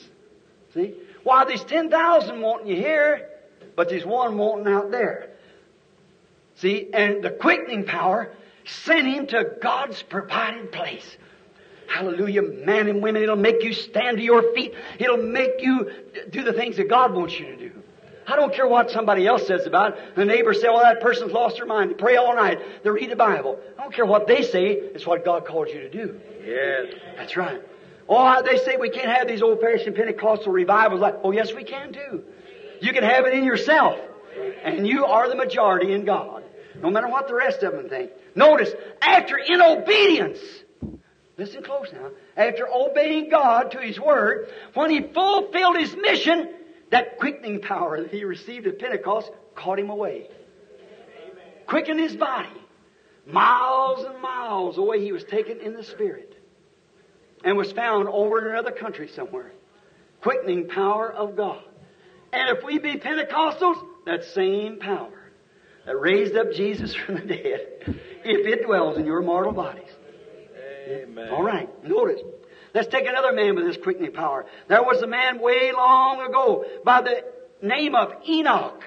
See? 0.75 0.95
Why, 1.23 1.45
there's 1.45 1.65
10,000 1.65 2.41
wanting 2.41 2.69
you 2.69 2.77
here, 2.77 3.29
but 3.77 3.89
there's 3.89 4.05
one 4.05 4.37
wanting 4.37 4.73
out 4.73 4.91
there. 4.91 5.31
See, 6.57 6.89
and 6.93 7.23
the 7.23 7.31
quickening 7.31 7.85
power 7.85 8.31
sent 8.65 9.07
him 9.07 9.27
to 9.29 9.57
God's 9.61 10.03
provided 10.03 10.71
place. 10.73 11.17
Hallelujah, 11.89 12.43
man 12.43 12.89
and 12.89 13.03
women, 13.03 13.23
it'll 13.23 13.37
make 13.37 13.63
you 13.63 13.73
stand 13.73 14.19
to 14.19 14.23
your 14.23 14.55
feet. 14.55 14.75
It'll 14.99 15.17
make 15.17 15.61
you 15.61 15.91
do 16.31 16.43
the 16.43 16.53
things 16.53 16.77
that 16.77 16.89
God 16.89 17.15
wants 17.15 17.39
you 17.39 17.47
to 17.47 17.57
do. 17.57 17.64
I 18.27 18.37
don't 18.37 18.55
care 18.55 18.67
what 18.67 18.91
somebody 18.91 19.27
else 19.27 19.47
says 19.47 19.67
about 19.67 19.99
it. 19.99 20.17
The 20.17 20.25
neighbors 20.25 20.61
say, 20.61 20.69
well, 20.69 20.81
that 20.81 21.01
person's 21.01 21.33
lost 21.33 21.57
their 21.57 21.67
mind. 21.67 21.91
They 21.91 21.95
pray 21.95 22.17
all 22.17 22.35
night. 22.35 22.59
They 22.83 22.91
read 22.91 23.11
the 23.11 23.17
Bible. 23.17 23.59
I 23.79 23.83
don't 23.83 23.95
care 23.95 24.07
what 24.07 24.27
they 24.27 24.43
say. 24.43 24.73
It's 24.73 25.07
what 25.07 25.25
God 25.25 25.47
called 25.47 25.69
you 25.69 25.81
to 25.81 25.91
do. 25.91 26.21
Yes. 26.45 26.95
That's 27.17 27.37
right. 27.37 27.61
Oh, 28.09 28.43
they 28.43 28.59
say 28.59 28.77
we 28.77 28.91
can't 28.91 29.09
have 29.09 29.29
these 29.29 29.43
old-fashioned 29.43 29.95
Pentecostal 29.95 30.53
revivals. 30.53 31.01
Like, 31.01 31.17
oh, 31.23 31.33
yes, 31.33 31.53
we 31.53 31.65
can 31.65 31.93
too. 31.93 32.25
You 32.81 32.93
can 32.93 33.03
have 33.03 33.27
it 33.27 33.35
in 33.35 33.45
yourself. 33.45 33.99
And 34.63 34.87
you 34.87 35.05
are 35.05 35.29
the 35.29 35.37
majority 35.37 35.93
in 35.93 36.05
God. 36.05 36.43
No 36.83 36.91
matter 36.91 37.09
what 37.09 37.29
the 37.29 37.35
rest 37.35 37.63
of 37.63 37.73
them 37.73 37.89
think. 37.89 38.11
Notice, 38.35 38.73
after 39.01 39.37
in 39.37 39.63
obedience, 39.63 40.41
listen 41.39 41.63
close 41.63 41.93
now, 41.93 42.11
after 42.37 42.69
obeying 42.69 43.29
God 43.31 43.71
to 43.73 43.79
His 43.79 43.99
Word, 44.01 44.49
when 44.75 44.91
He 44.91 45.01
fulfilled 45.01 45.77
His 45.79 45.95
mission, 45.95 46.53
that 46.95 47.19
quickening 47.19 47.61
power 47.61 48.01
that 48.01 48.13
He 48.13 48.23
received 48.23 48.69
at 48.69 48.79
Pentecost 48.79 49.29
caught 49.57 49.81
Him 49.81 49.91
away. 49.91 50.29
Quickened 51.67 51.99
His 51.99 52.15
body. 52.15 52.49
Miles 53.27 54.05
and 54.05 54.23
miles 54.23 54.79
away 54.79 55.01
He 55.01 55.11
was 55.11 55.25
taken 55.25 55.59
in 55.59 55.75
the 55.75 55.83
Spirit. 55.83 56.41
And 57.43 57.57
was 57.57 57.73
found 57.73 58.09
over 58.09 58.39
in 58.39 58.53
another 58.53 58.71
country 58.71 59.09
somewhere. 59.09 59.51
Quickening 60.23 60.69
power 60.69 61.13
of 61.13 61.35
God. 61.35 61.65
And 62.33 62.57
if 62.57 62.63
we 62.63 62.79
be 62.79 62.97
Pentecostals, 62.97 63.85
that 64.07 64.23
same 64.33 64.79
power 64.79 65.33
that 65.87 65.99
raised 65.99 66.37
up 66.37 66.53
Jesus 66.53 66.95
from 67.07 67.17
the 67.17 67.23
dead, 67.23 67.59
if 68.25 68.47
it 68.47 68.67
dwells 68.67 68.99
in 68.99 69.05
your 69.05 69.21
mortal 69.21 69.53
bodies. 69.53 69.91
Amen. 70.89 71.29
All 71.31 71.43
right, 71.43 71.69
notice. 71.83 72.21
Let's 72.75 72.89
take 72.89 73.07
another 73.07 73.33
man 73.33 73.55
with 73.55 73.67
this 73.67 73.77
quickening 73.77 74.13
power. 74.13 74.47
There 74.67 74.83
was 74.83 75.01
a 75.01 75.07
man 75.07 75.41
way 75.41 75.73
long 75.73 76.21
ago 76.21 76.65
by 76.85 77.03
the 77.03 77.25
name 77.63 77.95
of 77.95 78.13
Enoch. 78.29 78.83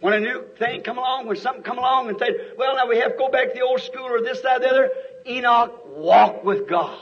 When 0.00 0.14
a 0.14 0.20
new 0.20 0.46
thing 0.58 0.82
come 0.82 0.98
along, 0.98 1.26
when 1.26 1.36
something 1.36 1.62
come 1.62 1.78
along 1.78 2.08
and 2.08 2.18
said, 2.18 2.54
well, 2.56 2.74
now 2.74 2.88
we 2.88 2.98
have 2.98 3.12
to 3.12 3.18
go 3.18 3.28
back 3.28 3.48
to 3.48 3.54
the 3.54 3.60
old 3.60 3.80
school 3.82 4.06
or 4.06 4.22
this, 4.22 4.40
that, 4.40 4.62
the 4.62 4.68
other, 4.68 4.90
Enoch 5.26 5.86
walked 5.94 6.44
with 6.44 6.68
God. 6.68 6.98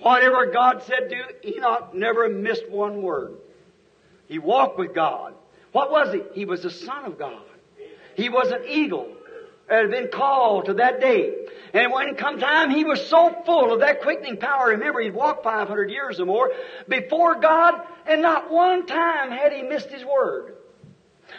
Whatever 0.00 0.46
God 0.46 0.82
said 0.84 1.10
do, 1.10 1.50
Enoch 1.50 1.94
never 1.94 2.28
missed 2.28 2.68
one 2.70 3.02
word. 3.02 3.36
He 4.26 4.38
walked 4.38 4.78
with 4.78 4.94
God. 4.94 5.34
What 5.72 5.90
was 5.90 6.14
he? 6.14 6.22
He 6.32 6.44
was 6.46 6.62
the 6.62 6.70
son 6.70 7.04
of 7.04 7.18
God. 7.18 7.42
He 8.16 8.30
was 8.30 8.50
an 8.50 8.62
eagle 8.66 9.08
that 9.70 9.82
had 9.82 9.90
been 9.90 10.08
called 10.08 10.66
to 10.66 10.74
that 10.74 11.00
day. 11.00 11.32
And 11.72 11.92
when 11.92 12.08
it 12.08 12.18
come 12.18 12.40
time, 12.40 12.70
he 12.70 12.84
was 12.84 13.06
so 13.06 13.34
full 13.46 13.72
of 13.72 13.80
that 13.80 14.02
quickening 14.02 14.36
power. 14.36 14.70
Remember, 14.70 15.00
he'd 15.00 15.14
walked 15.14 15.44
500 15.44 15.90
years 15.90 16.18
or 16.18 16.26
more 16.26 16.50
before 16.88 17.36
God, 17.36 17.80
and 18.04 18.20
not 18.20 18.50
one 18.50 18.86
time 18.86 19.30
had 19.30 19.52
he 19.52 19.62
missed 19.62 19.88
his 19.88 20.04
word. 20.04 20.56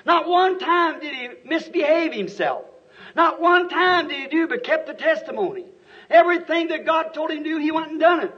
Not 0.05 0.29
one 0.29 0.57
time 0.57 1.01
did 1.01 1.13
he 1.13 1.29
misbehave 1.43 2.13
himself. 2.13 2.63
Not 3.17 3.41
one 3.41 3.67
time 3.67 4.07
did 4.07 4.17
he 4.17 4.27
do 4.27 4.47
but 4.47 4.63
kept 4.63 4.87
the 4.87 4.93
testimony. 4.93 5.65
Everything 6.09 6.69
that 6.69 6.85
God 6.85 7.13
told 7.13 7.31
him 7.31 7.43
to 7.43 7.49
do, 7.49 7.57
he 7.57 7.71
went 7.71 7.91
and 7.91 7.99
done 7.99 8.21
it. 8.21 8.33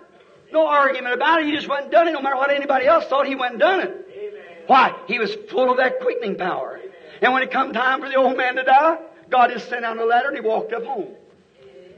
No 0.52 0.66
argument 0.66 1.14
about 1.14 1.42
it. 1.42 1.46
He 1.46 1.52
just 1.56 1.68
went 1.68 1.84
and 1.84 1.92
done 1.92 2.08
it. 2.08 2.14
No 2.14 2.22
matter 2.22 2.36
what 2.36 2.50
anybody 2.50 2.88
else 2.88 3.06
thought, 3.06 3.28
he 3.28 3.36
went 3.36 3.54
and 3.54 3.60
done 3.60 3.82
it. 3.82 4.08
Amen. 4.12 4.64
Why? 4.66 4.96
He 5.08 5.20
was 5.20 5.36
full 5.52 5.70
of 5.70 5.78
that 5.78 6.00
quickening 6.00 6.36
power. 6.36 6.78
Amen. 6.78 6.92
And 7.22 7.34
when 7.34 7.44
it 7.44 7.52
come 7.52 7.74
time 7.74 8.02
for 8.02 8.10
the 8.10 8.16
old 8.16 8.36
man 8.36 8.56
to 8.56 8.64
die, 8.64 8.98
God 9.34 9.50
just 9.52 9.68
sent 9.68 9.84
out 9.84 9.98
a 9.98 10.06
letter 10.06 10.28
and 10.28 10.38
he 10.38 10.42
walked 10.42 10.74
up 10.74 10.84
home. 10.84 11.08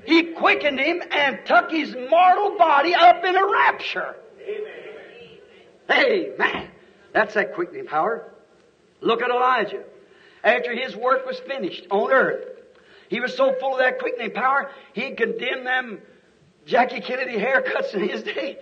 He 0.05 0.31
quickened 0.31 0.79
him 0.79 1.03
and 1.11 1.39
took 1.45 1.69
his 1.69 1.93
mortal 1.93 2.57
body 2.57 2.95
up 2.95 3.25
in 3.25 3.35
a 3.35 3.45
rapture. 3.45 4.15
Amen. 5.89 6.31
Amen. 6.39 6.69
That's 7.11 7.33
that 7.33 7.53
quickening 7.53 7.87
power. 7.87 8.31
Look 9.01 9.21
at 9.21 9.31
Elijah. 9.31 9.83
After 10.45 10.73
his 10.73 10.95
work 10.95 11.25
was 11.25 11.37
finished 11.39 11.87
on 11.91 12.09
earth, 12.09 12.45
he 13.09 13.19
was 13.19 13.35
so 13.35 13.53
full 13.59 13.73
of 13.73 13.79
that 13.79 13.99
quickening 13.99 14.31
power, 14.31 14.71
he 14.93 15.11
condemned 15.11 15.67
them 15.67 15.99
Jackie 16.65 17.01
Kennedy 17.01 17.37
haircuts 17.37 17.93
in 17.93 18.07
his 18.07 18.23
day. 18.23 18.59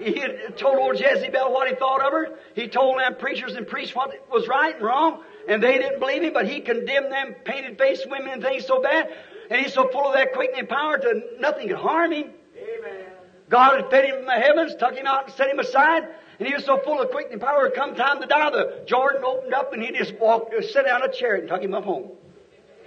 He 0.00 0.20
told 0.56 0.78
old 0.78 0.98
Jezebel 0.98 1.52
what 1.52 1.68
he 1.68 1.76
thought 1.76 2.04
of 2.04 2.12
her. 2.12 2.38
He 2.56 2.66
told 2.66 2.98
them 2.98 3.14
preachers 3.14 3.54
and 3.54 3.68
priests 3.68 3.94
what 3.94 4.10
was 4.32 4.48
right 4.48 4.74
and 4.74 4.84
wrong, 4.84 5.22
and 5.48 5.62
they 5.62 5.78
didn't 5.78 6.00
believe 6.00 6.22
him, 6.22 6.32
but 6.32 6.46
he 6.46 6.60
condemned 6.60 7.12
them 7.12 7.34
painted 7.44 7.78
faced 7.78 8.08
women 8.08 8.28
and 8.30 8.42
things 8.42 8.66
so 8.66 8.82
bad, 8.82 9.12
and 9.50 9.60
he's 9.60 9.74
so 9.74 9.88
full 9.88 10.08
of 10.08 10.14
that 10.14 10.32
quickening 10.32 10.66
power 10.66 10.98
that 10.98 11.40
nothing 11.40 11.68
could 11.68 11.76
harm 11.76 12.12
him. 12.12 12.30
Amen. 12.56 13.06
God 13.48 13.80
had 13.80 13.90
fed 13.90 14.04
him 14.06 14.16
from 14.16 14.26
the 14.26 14.32
heavens, 14.32 14.74
took 14.76 14.94
him 14.94 15.06
out 15.06 15.26
and 15.26 15.34
set 15.34 15.48
him 15.48 15.58
aside, 15.58 16.08
and 16.38 16.48
he 16.48 16.54
was 16.54 16.64
so 16.64 16.78
full 16.78 17.00
of 17.00 17.10
quickening 17.10 17.40
power, 17.40 17.70
come 17.70 17.94
time 17.94 18.20
to 18.20 18.26
die, 18.26 18.50
the 18.50 18.84
Jordan 18.86 19.22
opened 19.24 19.54
up 19.54 19.72
and 19.72 19.82
he 19.82 19.92
just 19.92 20.14
walked, 20.18 20.54
sat 20.72 20.86
down 20.86 21.02
a 21.02 21.12
chair 21.12 21.34
and 21.34 21.48
took 21.48 21.62
him 21.62 21.74
up 21.74 21.84
home. 21.84 22.10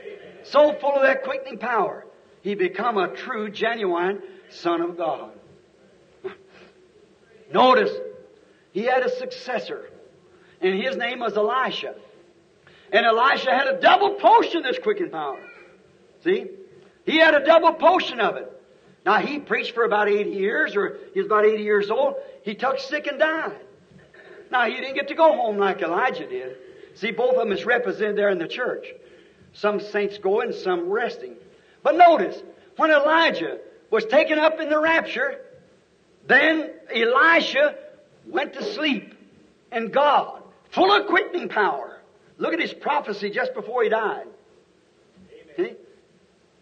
Amen. 0.01 0.19
So 0.43 0.73
full 0.73 0.95
of 0.95 1.03
that 1.03 1.23
quickening 1.23 1.59
power 1.59 2.05
he 2.41 2.55
become 2.55 2.97
a 2.97 3.09
true, 3.09 3.49
genuine 3.49 4.21
Son 4.49 4.81
of 4.81 4.97
God. 4.97 5.31
Notice, 7.53 7.91
he 8.71 8.83
had 8.83 9.03
a 9.03 9.09
successor, 9.17 9.89
and 10.61 10.81
his 10.81 10.95
name 10.95 11.19
was 11.19 11.35
Elisha. 11.35 11.95
And 12.91 13.05
Elisha 13.05 13.51
had 13.51 13.67
a 13.67 13.79
double 13.79 14.11
portion 14.15 14.57
of 14.57 14.63
this 14.63 14.79
quickening 14.79 15.11
power. 15.11 15.39
See? 16.23 16.47
He 17.05 17.17
had 17.17 17.33
a 17.33 17.45
double 17.45 17.73
portion 17.73 18.19
of 18.19 18.35
it. 18.37 18.51
Now, 19.05 19.19
he 19.19 19.39
preached 19.39 19.73
for 19.73 19.85
about 19.85 20.09
80 20.09 20.31
years, 20.31 20.75
or 20.75 20.97
he 21.13 21.21
was 21.21 21.27
about 21.27 21.45
80 21.45 21.63
years 21.63 21.89
old. 21.89 22.15
He 22.43 22.55
took 22.55 22.79
sick 22.79 23.07
and 23.07 23.17
died. 23.17 23.57
Now, 24.51 24.65
he 24.65 24.75
didn't 24.75 24.95
get 24.95 25.07
to 25.09 25.15
go 25.15 25.31
home 25.33 25.57
like 25.57 25.81
Elijah 25.81 26.27
did. 26.27 26.57
See, 26.95 27.11
both 27.11 27.35
of 27.35 27.37
them 27.37 27.51
is 27.51 27.65
represented 27.65 28.17
there 28.17 28.29
in 28.29 28.37
the 28.37 28.47
church. 28.47 28.87
Some 29.53 29.79
saints 29.79 30.17
going, 30.17 30.51
some 30.51 30.89
resting. 30.89 31.35
But 31.83 31.95
notice, 31.95 32.41
when 32.75 32.91
Elijah 32.91 33.59
was 33.89 34.03
taken 34.05 34.39
up 34.39 34.59
in 34.59 34.69
the 34.69 34.79
rapture, 34.79 35.39
then 36.27 36.71
Elisha 36.93 37.75
went 38.25 38.53
to 38.53 38.63
sleep 38.73 39.13
and 39.71 39.91
God, 39.91 40.43
full 40.71 40.91
of 40.91 41.07
quickening 41.07 41.49
power. 41.49 41.86
Look 42.37 42.53
at 42.53 42.59
his 42.59 42.73
prophecy 42.73 43.29
just 43.29 43.53
before 43.53 43.83
he 43.83 43.89
died. 43.89 44.27
See? 45.55 45.73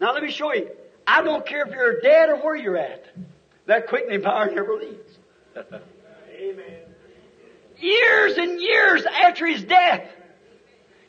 Now 0.00 0.12
let 0.12 0.22
me 0.22 0.30
show 0.30 0.52
you. 0.54 0.70
I 1.06 1.22
don't 1.22 1.46
care 1.46 1.66
if 1.66 1.72
you're 1.72 2.00
dead 2.00 2.30
or 2.30 2.36
where 2.36 2.56
you're 2.56 2.76
at. 2.76 3.04
That 3.66 3.88
quickening 3.88 4.22
power 4.22 4.50
never 4.50 4.76
leaves. 4.76 5.18
Amen. 5.56 6.80
Years 7.78 8.38
and 8.38 8.60
years 8.60 9.04
after 9.04 9.46
his 9.46 9.62
death, 9.64 10.08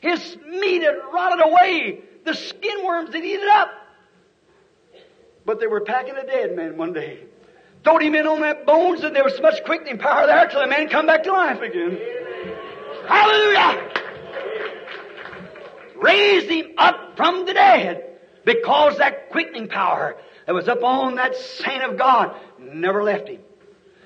his 0.00 0.36
meat 0.46 0.82
had 0.82 0.96
rotted 1.12 1.44
away. 1.46 2.00
The 2.24 2.34
skin 2.34 2.84
worms 2.84 3.14
had 3.14 3.24
eaten 3.24 3.42
it 3.42 3.48
up. 3.48 3.70
But 5.46 5.60
they 5.60 5.66
were 5.66 5.80
packing 5.80 6.16
a 6.16 6.26
dead 6.26 6.54
man 6.54 6.76
one 6.76 6.92
day. 6.92 7.20
Throwed 7.84 8.02
him 8.02 8.14
in 8.14 8.26
on 8.26 8.42
that 8.42 8.66
bones 8.66 9.02
and 9.02 9.16
there 9.16 9.24
was 9.24 9.36
so 9.36 9.42
much 9.42 9.64
quickening 9.64 9.98
power 9.98 10.26
there 10.26 10.46
till 10.48 10.60
the 10.60 10.66
man 10.66 10.88
come 10.88 11.06
back 11.06 11.22
to 11.24 11.32
life 11.32 11.62
again. 11.62 11.98
Hallelujah! 13.06 13.97
Raised 16.00 16.48
him 16.48 16.72
up 16.78 17.16
from 17.16 17.46
the 17.46 17.54
dead 17.54 18.04
because 18.44 18.98
that 18.98 19.30
quickening 19.30 19.68
power 19.68 20.16
that 20.46 20.54
was 20.54 20.68
up 20.68 20.82
on 20.82 21.16
that 21.16 21.36
saint 21.36 21.82
of 21.82 21.98
God 21.98 22.34
never 22.58 23.02
left 23.02 23.28
him. 23.28 23.40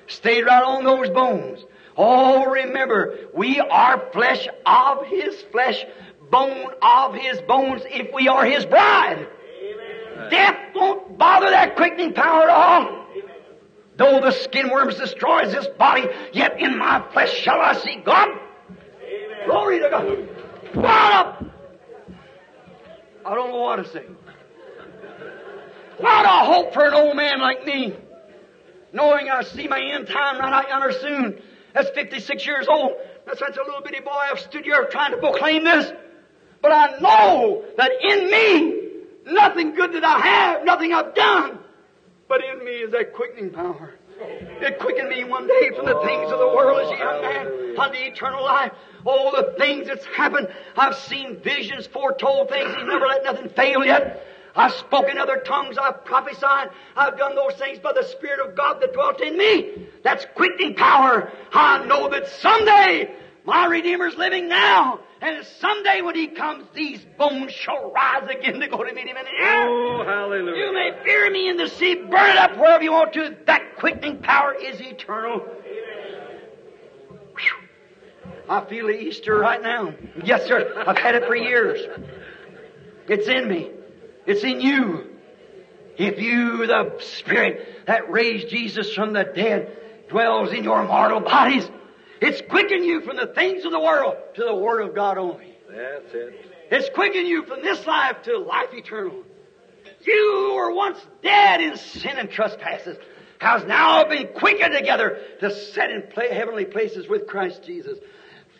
Stayed 0.09 0.45
right 0.45 0.63
on 0.63 0.85
those 0.85 1.09
bones. 1.11 1.65
Oh, 1.97 2.47
remember, 2.47 3.19
we 3.35 3.61
are 3.61 4.11
flesh 4.13 4.49
of 4.67 5.07
his 5.07 5.41
flesh, 5.53 5.85
bone 6.31 6.71
of 6.81 7.15
his 7.15 7.41
bones 7.43 7.83
if 7.87 8.13
we 8.15 8.29
are 8.29 8.45
his 8.45 8.65
bride. 8.65 9.29
Death 10.31 10.57
won't 10.75 11.19
bother 11.19 11.51
that 11.51 11.77
quickening 11.77 12.15
power 12.15 12.43
at 12.43 12.49
all. 12.49 13.07
Though 13.97 14.21
the 14.21 14.33
skin 14.33 14.71
worms 14.71 14.97
destroys 14.97 15.53
this 15.53 15.67
body, 15.79 16.07
yet 16.33 16.59
in 16.59 16.79
my 16.79 17.05
flesh 17.13 17.33
shall 17.35 17.61
I 17.61 17.75
see 17.75 17.97
God. 18.05 18.29
Amen. 19.03 19.47
Glory 19.47 19.81
to 19.81 19.91
God. 19.91 20.75
What 20.75 21.13
up? 21.13 21.52
I 23.25 23.35
don't 23.35 23.51
know 23.51 23.59
what 23.59 23.77
to 23.77 23.89
say. 23.89 24.07
What 25.99 26.25
a 26.25 26.53
hope 26.53 26.75
for 26.75 26.87
an 26.87 26.95
old 26.95 27.17
man 27.17 27.41
like 27.41 27.65
me, 27.65 27.95
knowing 28.93 29.29
I 29.31 29.43
see 29.43 29.69
my 29.69 29.81
end 29.81 30.09
time 30.09 30.39
right 30.39 30.53
out 30.53 30.69
yonder 30.69 30.93
soon. 30.93 31.43
That's 31.75 31.91
56 31.91 32.45
years 32.47 32.67
old. 32.69 32.93
That's 33.27 33.39
such 33.39 33.57
a 33.57 33.63
little 33.63 33.83
bitty 33.83 34.01
boy. 34.01 34.11
I've 34.31 34.41
stood 34.41 34.65
here 34.65 34.87
trying 34.91 35.13
to 35.13 35.19
proclaim 35.19 35.65
this. 35.65 35.93
But 36.61 36.73
I 36.73 36.99
know 36.99 37.65
that 37.77 37.91
in 38.03 38.31
me 38.31 38.83
Nothing 39.27 39.75
good 39.75 39.93
that 39.93 40.05
I 40.05 40.19
have, 40.19 40.65
nothing 40.65 40.93
I've 40.93 41.15
done. 41.15 41.59
But 42.29 42.41
in 42.45 42.65
me 42.65 42.73
is 42.73 42.93
that 42.93 43.13
quickening 43.15 43.51
power. 43.51 43.95
It 44.61 44.79
quickened 44.79 45.09
me 45.09 45.25
one 45.25 45.47
day 45.47 45.71
from 45.75 45.87
the 45.87 46.01
things 46.05 46.31
of 46.31 46.39
the 46.39 46.49
world 46.49 46.81
as 46.81 46.91
a 46.91 46.99
young 46.99 47.23
man 47.23 47.79
unto 47.79 47.99
eternal 47.99 48.45
life. 48.45 48.73
All 49.05 49.33
the 49.33 49.55
things 49.59 49.89
that's 49.89 50.05
happened. 50.07 50.49
I've 50.77 50.95
seen 50.95 51.41
visions, 51.41 51.87
foretold 51.87 52.49
things. 52.49 52.73
He's 52.75 52.87
never 52.87 53.07
let 53.07 53.25
nothing 53.25 53.49
fail 53.51 53.85
yet. 53.85 54.25
I've 54.55 54.73
spoken 54.75 55.19
other 55.19 55.39
tongues. 55.39 55.79
I've 55.79 56.05
prophesied. 56.05 56.71
I've 56.97 57.17
done 57.17 57.35
those 57.35 57.55
things 57.55 57.79
by 57.79 57.93
the 57.93 58.05
Spirit 58.05 58.47
of 58.47 58.55
God 58.55 58.81
that 58.81 58.93
dwelt 58.93 59.21
in 59.21 59.37
me. 59.37 59.89
That's 60.05 60.27
quickening 60.35 60.75
power. 60.75 61.33
I 61.53 61.85
know 61.87 62.11
that 62.11 62.29
someday 62.29 63.15
my 63.45 63.67
Redeemer's 63.67 64.17
living 64.17 64.49
now. 64.49 65.01
And 65.23 65.47
someday 65.61 66.03
when 66.03 66.17
he 66.17 66.27
comes, 66.27 66.67
these 66.75 67.01
bones 67.17 67.53
shall 67.53 67.93
rise 67.93 68.29
again 68.29 68.59
to 68.59 68.67
go 68.67 68.83
to 68.83 68.93
meet 68.93 69.07
him 69.07 69.17
in 69.17 69.25
the 69.25 69.47
air. 69.47 69.69
Oh, 69.69 70.05
hallelujah. 70.05 70.57
You 70.57 70.75
may 70.75 70.91
bury 71.05 71.31
me 71.31 71.49
in 71.49 71.57
the 71.57 71.69
sea, 71.69 71.95
burn 71.95 72.31
it 72.31 72.37
up 72.37 72.59
wherever 72.59 72.83
you 72.83 72.91
want 72.91 73.13
to. 73.13 73.37
That 73.47 73.77
quickening 73.77 74.19
power 74.19 74.53
is 74.53 74.81
eternal. 74.81 75.47
I 78.49 78.65
feel 78.65 78.89
the 78.89 79.01
Easter 79.01 79.39
right 79.39 79.63
now. 79.63 79.95
Yes, 80.25 80.47
sir. 80.47 80.85
I've 80.85 80.99
had 80.99 81.15
it 81.15 81.25
for 81.27 81.37
years. 81.37 81.81
It's 83.09 83.29
in 83.29 83.49
me. 83.49 83.71
It's 84.27 84.43
in 84.43 84.61
you. 84.61 85.07
If 85.97 86.21
you, 86.21 86.67
the 86.67 86.99
Spirit 87.19 87.87
that 87.87 88.11
raised 88.11 88.49
Jesus 88.49 88.93
from 88.93 89.13
the 89.13 89.23
dead, 89.23 89.77
dwells 90.09 90.53
in 90.53 90.65
your 90.65 90.85
mortal 90.85 91.21
bodies, 91.21 91.65
it's 92.23 92.41
quickening 92.49 92.85
you 92.85 93.01
from 93.03 93.17
the 93.17 93.27
things 93.27 93.65
of 93.65 93.73
the 93.73 93.81
world 93.81 94.17
to 94.35 94.45
the 94.45 94.55
Word 94.55 94.83
of 94.83 94.95
God 94.95 95.19
only. 95.19 95.57
That's 95.69 96.15
it. 96.15 96.47
It's 96.71 96.89
quickening 96.95 97.27
you 97.27 97.45
from 97.45 97.63
this 97.63 97.87
life 97.87 98.23
to 98.23 98.39
life 98.39 98.73
eternal. 98.73 99.23
You 100.05 100.49
who 100.49 100.55
were 100.55 100.75
once 100.75 100.99
dead 101.23 101.61
in 101.61 101.77
sin 101.77 102.17
and 102.17 102.31
trespasses, 102.31 102.97
has 103.43 103.65
now 103.65 104.05
been 104.05 104.29
quickened 104.29 104.73
together 104.73 105.19
to 105.41 105.55
set 105.73 105.91
in 105.91 106.05
heavenly 106.31 106.65
places 106.65 107.09
with 107.09 107.27
Christ 107.27 107.65
Jesus, 107.65 107.99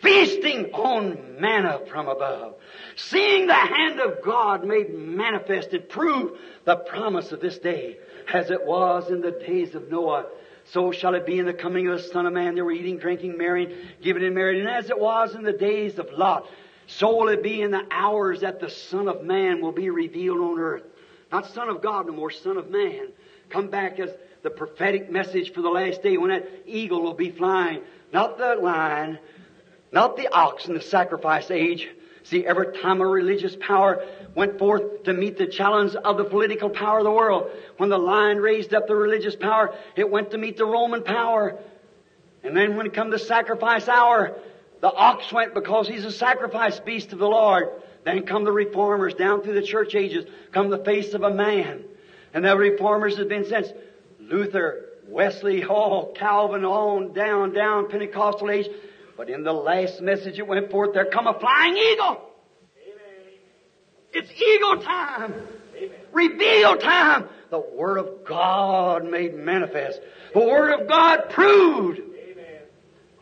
feasting 0.01 0.73
on 0.73 1.39
manna 1.39 1.79
from 1.89 2.09
above, 2.09 2.55
seeing 2.97 3.47
the 3.47 3.53
hand 3.53 4.01
of 4.01 4.21
God 4.21 4.65
made 4.65 4.93
manifest 4.93 5.71
and 5.71 5.87
prove 5.87 6.37
the 6.65 6.75
promise 6.75 7.31
of 7.31 7.39
this 7.39 7.57
day, 7.59 7.97
as 8.33 8.51
it 8.51 8.65
was 8.65 9.09
in 9.09 9.21
the 9.21 9.31
days 9.31 9.73
of 9.73 9.89
Noah 9.89 10.25
so 10.65 10.91
shall 10.91 11.13
it 11.15 11.25
be 11.25 11.39
in 11.39 11.45
the 11.45 11.53
coming 11.53 11.87
of 11.87 12.01
the 12.01 12.07
Son 12.07 12.25
of 12.25 12.33
Man. 12.33 12.55
They 12.55 12.61
were 12.61 12.71
eating, 12.71 12.97
drinking, 12.97 13.37
marrying, 13.37 13.73
giving 14.01 14.23
in 14.23 14.33
marriage. 14.33 14.59
And 14.59 14.69
as 14.69 14.89
it 14.89 14.99
was 14.99 15.35
in 15.35 15.43
the 15.43 15.53
days 15.53 15.99
of 15.99 16.11
Lot, 16.13 16.47
So 16.85 17.15
will 17.15 17.29
it 17.29 17.43
be 17.43 17.61
in 17.61 17.71
the 17.71 17.85
hours 17.91 18.41
that 18.41 18.59
the 18.59 18.69
Son 18.69 19.07
of 19.07 19.23
Man 19.23 19.61
will 19.61 19.71
be 19.71 19.89
revealed 19.89 20.39
on 20.39 20.59
earth. 20.59 20.83
Not 21.31 21.47
Son 21.47 21.69
of 21.69 21.81
God 21.81 22.07
no 22.07 22.13
more, 22.13 22.31
Son 22.31 22.57
of 22.57 22.69
Man. 22.69 23.07
Come 23.49 23.69
back 23.69 23.99
as 23.99 24.11
the 24.41 24.49
prophetic 24.49 25.09
message 25.09 25.53
for 25.53 25.61
the 25.61 25.69
last 25.69 26.03
day 26.03 26.17
when 26.17 26.29
that 26.29 26.47
eagle 26.65 27.01
will 27.01 27.13
be 27.13 27.31
flying. 27.31 27.81
Not 28.11 28.37
the 28.37 28.55
lion, 28.55 29.17
not 29.91 30.17
the 30.17 30.27
ox 30.31 30.67
in 30.67 30.73
the 30.73 30.81
sacrifice 30.81 31.49
age. 31.49 31.89
See, 32.23 32.45
every 32.45 32.77
time 32.79 33.01
a 33.01 33.07
religious 33.07 33.55
power 33.55 34.05
went 34.33 34.57
forth 34.57 35.03
to 35.03 35.13
meet 35.13 35.37
the 35.37 35.47
challenge 35.47 35.93
of 35.95 36.17
the 36.17 36.23
political 36.23 36.69
power 36.69 36.99
of 36.99 37.03
the 37.03 37.11
world, 37.11 37.51
when 37.77 37.89
the 37.89 37.97
lion 37.97 38.37
raised 38.37 38.73
up 38.73 38.87
the 38.87 38.95
religious 38.95 39.35
power, 39.35 39.75
it 39.95 40.09
went 40.09 40.31
to 40.31 40.37
meet 40.37 40.57
the 40.57 40.65
Roman 40.65 41.03
power. 41.03 41.59
And 42.43 42.55
then 42.55 42.77
when 42.77 42.85
it 42.85 42.93
come 42.93 43.09
the 43.09 43.19
sacrifice 43.19 43.89
hour, 43.89 44.37
the 44.79 44.91
ox 44.91 45.31
went 45.31 45.53
because 45.53 45.87
he's 45.87 46.05
a 46.05 46.11
sacrifice 46.11 46.79
beast 46.79 47.11
of 47.11 47.19
the 47.19 47.27
Lord. 47.27 47.69
Then 48.05 48.23
come 48.23 48.43
the 48.43 48.51
reformers 48.51 49.13
down 49.13 49.41
through 49.41 49.53
the 49.53 49.61
church 49.61 49.95
ages, 49.95 50.25
come 50.51 50.69
the 50.69 50.83
face 50.83 51.13
of 51.13 51.23
a 51.23 51.33
man. 51.33 51.83
And 52.33 52.43
the 52.43 52.55
reformers 52.55 53.17
have 53.17 53.29
been 53.29 53.45
since 53.45 53.67
Luther, 54.19 54.89
Wesley, 55.07 55.63
oh, 55.63 56.13
Calvin, 56.15 56.65
on 56.65 57.13
down, 57.13 57.53
down, 57.53 57.89
Pentecostal 57.89 58.49
age. 58.49 58.67
But 59.15 59.29
in 59.29 59.43
the 59.43 59.53
last 59.53 60.01
message 60.01 60.39
it 60.39 60.47
went 60.47 60.71
forth, 60.71 60.93
there 60.93 61.05
come 61.05 61.27
a 61.27 61.39
flying 61.39 61.77
eagle. 61.77 62.21
Amen. 62.87 63.33
It's 64.13 64.31
eagle 64.41 64.83
time. 64.83 65.33
Amen. 65.75 65.97
Reveal 66.11 66.77
time. 66.77 67.29
The 67.49 67.59
Word 67.59 67.97
of 67.97 68.25
God 68.25 69.05
made 69.05 69.35
manifest. 69.35 69.99
The 70.33 70.39
Word 70.39 70.79
of 70.79 70.87
God 70.87 71.29
proved. 71.29 71.99
Amen. 71.99 72.61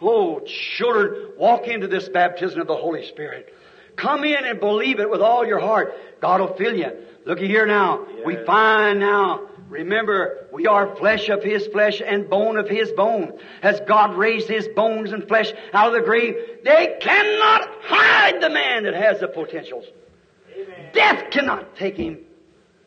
Oh, 0.01 0.41
children, 0.77 1.33
walk 1.37 1.67
into 1.67 1.87
this 1.87 2.07
baptism 2.07 2.61
of 2.61 2.67
the 2.67 2.75
Holy 2.75 3.05
Spirit. 3.07 3.53
Come 3.97 4.23
in 4.23 4.45
and 4.45 4.59
believe 4.59 4.99
it 4.99 5.09
with 5.09 5.21
all 5.21 5.45
your 5.45 5.59
heart. 5.59 5.93
God 6.21 6.39
will 6.39 6.55
fill 6.55 6.75
you. 6.75 6.91
Looky 7.25 7.47
here 7.47 7.65
now. 7.65 8.07
We 8.25 8.37
find 8.45 8.99
now 8.99 9.47
Remember, 9.71 10.47
we 10.51 10.67
are 10.67 10.97
flesh 10.97 11.29
of 11.29 11.41
His 11.43 11.65
flesh 11.67 12.01
and 12.05 12.29
bone 12.29 12.57
of 12.57 12.67
His 12.67 12.91
bone. 12.91 13.39
Has 13.61 13.79
God 13.87 14.17
raised 14.17 14.49
His 14.49 14.67
bones 14.67 15.13
and 15.13 15.25
flesh 15.25 15.53
out 15.71 15.87
of 15.87 15.93
the 15.93 16.01
grave? 16.01 16.35
They 16.65 16.97
cannot 16.99 17.69
hide 17.81 18.41
the 18.41 18.49
man 18.49 18.83
that 18.83 18.93
has 18.93 19.21
the 19.21 19.29
potentials. 19.29 19.85
Amen. 20.53 20.89
Death 20.93 21.31
cannot 21.31 21.77
take 21.77 21.95
him. 21.95 22.19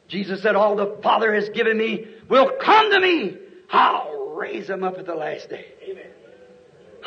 Jesus 0.08 0.42
said, 0.42 0.56
all 0.56 0.76
the 0.76 0.98
Father 1.02 1.34
has 1.34 1.48
given 1.48 1.78
me 1.78 2.06
will 2.28 2.50
come 2.60 2.92
to 2.92 3.00
me. 3.00 3.38
I'll 3.70 4.34
raise 4.34 4.68
him 4.68 4.84
up 4.84 4.98
at 4.98 5.06
the 5.06 5.14
last 5.14 5.48
day. 5.48 5.64
Amen. 5.88 6.04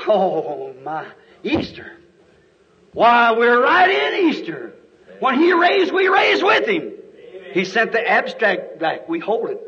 Oh 0.08 0.74
my, 0.84 1.06
Easter. 1.44 1.92
Why, 2.94 3.32
we're 3.34 3.62
right 3.62 3.92
in 3.92 4.30
Easter. 4.32 4.74
When 5.20 5.40
He 5.40 5.54
raised, 5.54 5.94
we 5.94 6.08
raised 6.08 6.42
with 6.42 6.68
Him. 6.68 6.94
He 7.54 7.66
sent 7.66 7.92
the 7.92 8.08
abstract 8.08 8.80
back. 8.80 9.08
We 9.10 9.20
hold 9.20 9.50
it 9.50 9.62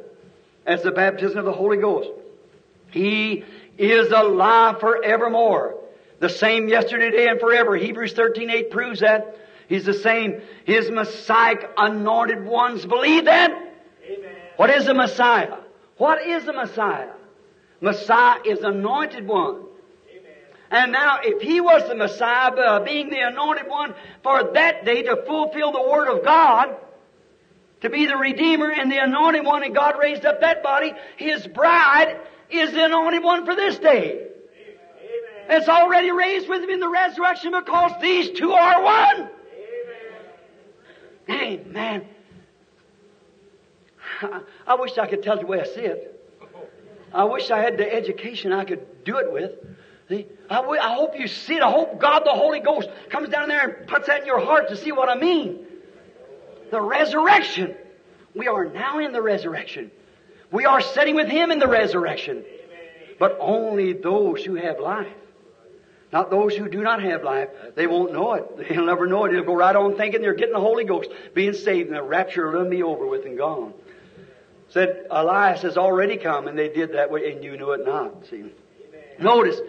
as 0.66 0.84
the 0.84 0.92
baptism 0.92 1.40
of 1.40 1.46
the 1.46 1.54
Holy 1.54 1.78
Ghost. 1.78 2.10
He 2.92 3.44
is 3.78 4.12
alive 4.12 4.80
forevermore. 4.80 5.76
The 6.20 6.30
same 6.30 6.68
yesterday, 6.68 7.12
today, 7.12 7.28
and 7.28 7.40
forever. 7.40 7.76
Hebrews 7.76 8.14
13, 8.14 8.50
8 8.50 8.72
proves 8.72 9.00
that. 9.00 9.38
He's 9.68 9.86
the 9.86 9.94
same. 9.94 10.42
His 10.66 10.90
Messiah 10.92 11.58
anointed 11.78 12.46
ones 12.46 12.86
believe 12.86 13.26
that. 13.26 13.52
Amen. 13.52 14.36
What 14.58 14.70
is 14.70 14.86
the 14.86 14.94
Messiah? 14.94 15.58
What 15.98 16.26
is 16.26 16.46
the 16.46 16.54
Messiah? 16.54 17.12
Messiah 17.80 18.40
is 18.46 18.60
anointed 18.60 19.28
one. 19.28 19.64
And 20.72 20.92
now, 20.92 21.20
if 21.24 21.42
he 21.42 21.62
was 21.62 21.88
the 21.88 21.96
Messiah, 21.96 22.52
uh, 22.52 22.84
being 22.84 23.10
the 23.10 23.20
anointed 23.20 23.68
one 23.68 23.96
for 24.22 24.52
that 24.54 24.86
day 24.86 25.02
to 25.04 25.24
fulfill 25.26 25.72
the 25.72 25.82
Word 25.82 26.16
of 26.16 26.24
God, 26.24 26.76
to 27.82 27.90
be 27.90 28.06
the 28.06 28.18
Redeemer 28.18 28.72
and 28.72 28.92
the 28.92 28.98
anointed 28.98 29.46
one, 29.46 29.64
and 29.64 29.74
God 29.74 29.98
raised 30.00 30.26
up 30.26 30.42
that 30.42 30.62
body. 30.62 30.94
His 31.18 31.48
bride 31.48 32.18
is 32.50 32.72
the 32.74 32.86
anointed 32.86 33.24
one 33.24 33.46
for 33.46 33.56
this 33.56 33.78
day. 33.80 34.28
Amen. 34.98 35.46
It's 35.50 35.70
already 35.70 36.12
raised 36.12 36.50
with 36.50 36.62
him 36.62 36.70
in 36.70 36.80
the 36.80 36.90
resurrection 36.90 37.54
because 37.58 37.92
these 38.02 38.32
two 38.32 38.52
are 38.52 38.84
one. 38.84 39.30
Amen. 41.30 41.66
Amen. 41.68 42.06
I, 44.22 44.42
I 44.68 44.76
wish 44.76 44.98
I 44.98 45.08
could 45.08 45.24
tell 45.24 45.36
you 45.36 45.42
the 45.42 45.48
way 45.48 45.62
I 45.62 45.66
see 45.66 45.82
it. 45.82 46.16
I 47.14 47.24
wish 47.24 47.50
I 47.50 47.60
had 47.60 47.78
the 47.78 47.92
education 47.92 48.52
I 48.54 48.66
could 48.66 49.04
do 49.04 49.18
it 49.18 49.32
with. 49.32 49.52
See, 50.10 50.28
I, 50.50 50.56
w- 50.58 50.80
I 50.80 50.94
hope 50.94 51.18
you 51.18 51.28
see 51.28 51.56
it. 51.56 51.64
I 51.64 51.72
hope 51.72 52.00
God 52.00 52.24
the 52.26 52.34
Holy 52.34 52.60
Ghost 52.60 52.90
comes 53.10 53.30
down 53.30 53.48
there 53.48 53.68
and 53.68 53.88
puts 53.88 54.08
that 54.08 54.22
in 54.22 54.26
your 54.28 54.40
heart 54.40 54.70
to 54.70 54.76
see 54.76 54.92
what 54.92 55.08
I 55.08 55.16
mean 55.16 55.66
the 56.72 56.82
resurrection. 56.82 57.76
We 58.36 58.48
are 58.48 58.66
now 58.66 59.00
in 59.00 59.12
the 59.12 59.22
resurrection. 59.22 59.92
We 60.52 60.66
are 60.66 60.82
sitting 60.82 61.16
with 61.16 61.28
Him 61.28 61.52
in 61.52 61.60
the 61.60 61.68
resurrection. 61.68 62.44
But 63.20 63.38
only 63.40 63.94
those 63.94 64.44
who 64.44 64.56
have 64.56 64.80
life. 64.80 65.08
Not 66.12 66.32
those 66.32 66.56
who 66.56 66.68
do 66.68 66.82
not 66.82 67.04
have 67.04 67.24
life. 67.24 67.50
They 67.76 67.86
won't 67.86 68.14
know 68.14 68.34
it. 68.34 68.46
They'll 68.70 68.86
never 68.86 69.06
know 69.06 69.26
it. 69.26 69.32
They'll 69.32 69.44
go 69.44 69.56
right 69.56 69.76
on 69.76 69.96
thinking 69.96 70.22
they're 70.22 70.34
getting 70.34 70.54
the 70.54 70.60
Holy 70.60 70.84
Ghost, 70.84 71.10
being 71.34 71.54
saved, 71.54 71.90
and 71.90 71.96
the 71.96 72.02
rapture 72.02 72.50
will 72.50 72.70
be 72.70 72.82
over 72.82 73.06
with 73.06 73.26
and 73.26 73.38
gone. 73.38 73.74
Said 74.70 75.08
Elias 75.10 75.62
has 75.64 75.78
already 75.78 76.18
come, 76.18 76.48
and 76.48 76.58
they 76.58 76.70
did 76.70 76.94
that 76.94 77.12
way, 77.12 77.32
and 77.32 77.44
you 77.44 77.58
knew 77.58 77.72
it 77.72 77.86
not. 77.86 78.28
See? 78.30 78.46
Notice, 79.20 79.60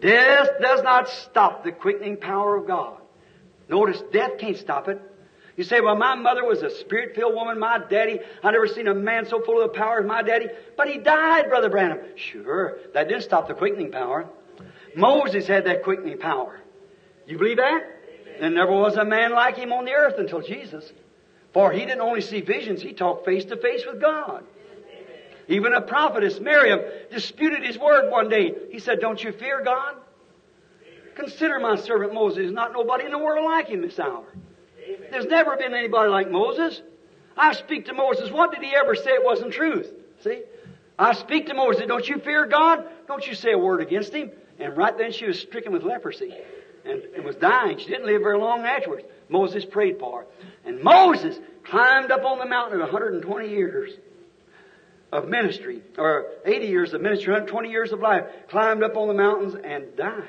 death 0.00 0.48
does 0.60 0.82
not 0.82 1.08
stop 1.08 1.64
the 1.64 1.72
quickening 1.72 2.18
power 2.18 2.56
of 2.56 2.66
God. 2.66 2.98
Notice, 3.68 4.02
death 4.12 4.38
can't 4.38 4.56
stop 4.56 4.88
it. 4.88 5.00
You 5.60 5.64
say, 5.64 5.82
well, 5.82 5.94
my 5.94 6.14
mother 6.14 6.42
was 6.42 6.62
a 6.62 6.70
spirit 6.70 7.14
filled 7.14 7.34
woman. 7.34 7.58
My 7.58 7.76
daddy, 7.76 8.18
I 8.42 8.50
never 8.50 8.66
seen 8.66 8.88
a 8.88 8.94
man 8.94 9.26
so 9.26 9.42
full 9.42 9.62
of 9.62 9.70
the 9.70 9.78
power 9.78 10.00
as 10.00 10.06
my 10.06 10.22
daddy. 10.22 10.46
But 10.74 10.88
he 10.88 10.96
died, 10.96 11.50
Brother 11.50 11.68
Branham. 11.68 11.98
Sure, 12.16 12.78
that 12.94 13.08
didn't 13.08 13.24
stop 13.24 13.46
the 13.46 13.52
quickening 13.52 13.92
power. 13.92 14.26
Moses 14.96 15.46
had 15.46 15.66
that 15.66 15.82
quickening 15.82 16.16
power. 16.16 16.58
You 17.26 17.36
believe 17.36 17.58
that? 17.58 17.82
There 18.40 18.48
never 18.48 18.72
was 18.72 18.96
a 18.96 19.04
man 19.04 19.32
like 19.32 19.58
him 19.58 19.70
on 19.70 19.84
the 19.84 19.90
earth 19.90 20.14
until 20.16 20.40
Jesus. 20.40 20.90
For 21.52 21.70
he 21.72 21.80
didn't 21.80 22.00
only 22.00 22.22
see 22.22 22.40
visions, 22.40 22.80
he 22.80 22.94
talked 22.94 23.26
face 23.26 23.44
to 23.44 23.58
face 23.58 23.82
with 23.86 24.00
God. 24.00 24.44
Even 25.46 25.74
a 25.74 25.82
prophetess, 25.82 26.40
Miriam, 26.40 26.80
disputed 27.10 27.64
his 27.64 27.76
word 27.78 28.10
one 28.10 28.30
day. 28.30 28.54
He 28.70 28.78
said, 28.78 28.98
Don't 29.00 29.22
you 29.22 29.32
fear 29.32 29.62
God? 29.62 29.96
Consider 31.16 31.60
my 31.60 31.76
servant 31.76 32.14
Moses, 32.14 32.50
not 32.50 32.72
nobody 32.72 33.04
in 33.04 33.10
the 33.10 33.18
world 33.18 33.44
like 33.44 33.68
him 33.68 33.82
this 33.82 33.98
hour. 33.98 34.24
There's 35.10 35.26
never 35.26 35.56
been 35.56 35.74
anybody 35.74 36.10
like 36.10 36.30
Moses. 36.30 36.80
I 37.36 37.52
speak 37.52 37.86
to 37.86 37.94
Moses. 37.94 38.30
What 38.30 38.52
did 38.52 38.62
he 38.62 38.74
ever 38.74 38.94
say 38.94 39.10
it 39.10 39.24
wasn't 39.24 39.52
truth? 39.52 39.90
See? 40.22 40.42
I 40.98 41.14
speak 41.14 41.46
to 41.46 41.54
Moses. 41.54 41.84
Don't 41.86 42.06
you 42.06 42.18
fear 42.18 42.46
God? 42.46 42.84
Don't 43.06 43.26
you 43.26 43.34
say 43.34 43.52
a 43.52 43.58
word 43.58 43.80
against 43.80 44.12
him? 44.12 44.30
And 44.58 44.76
right 44.76 44.96
then 44.96 45.12
she 45.12 45.26
was 45.26 45.40
stricken 45.40 45.72
with 45.72 45.82
leprosy 45.82 46.34
and, 46.84 47.02
and 47.16 47.24
was 47.24 47.36
dying. 47.36 47.78
She 47.78 47.86
didn't 47.86 48.06
live 48.06 48.22
very 48.22 48.38
long 48.38 48.64
afterwards. 48.64 49.04
Moses 49.28 49.64
prayed 49.64 49.98
for 49.98 50.20
her. 50.20 50.26
And 50.64 50.82
Moses 50.82 51.38
climbed 51.64 52.10
up 52.10 52.24
on 52.24 52.38
the 52.38 52.46
mountain 52.46 52.80
at 52.80 52.92
120 52.92 53.48
years 53.48 53.92
of 55.12 55.28
ministry, 55.28 55.82
or 55.98 56.26
80 56.44 56.66
years 56.66 56.92
of 56.92 57.00
ministry, 57.00 57.32
120 57.32 57.70
years 57.70 57.92
of 57.92 58.00
life, 58.00 58.24
climbed 58.48 58.82
up 58.82 58.96
on 58.96 59.08
the 59.08 59.14
mountains 59.14 59.54
and 59.64 59.96
died. 59.96 60.28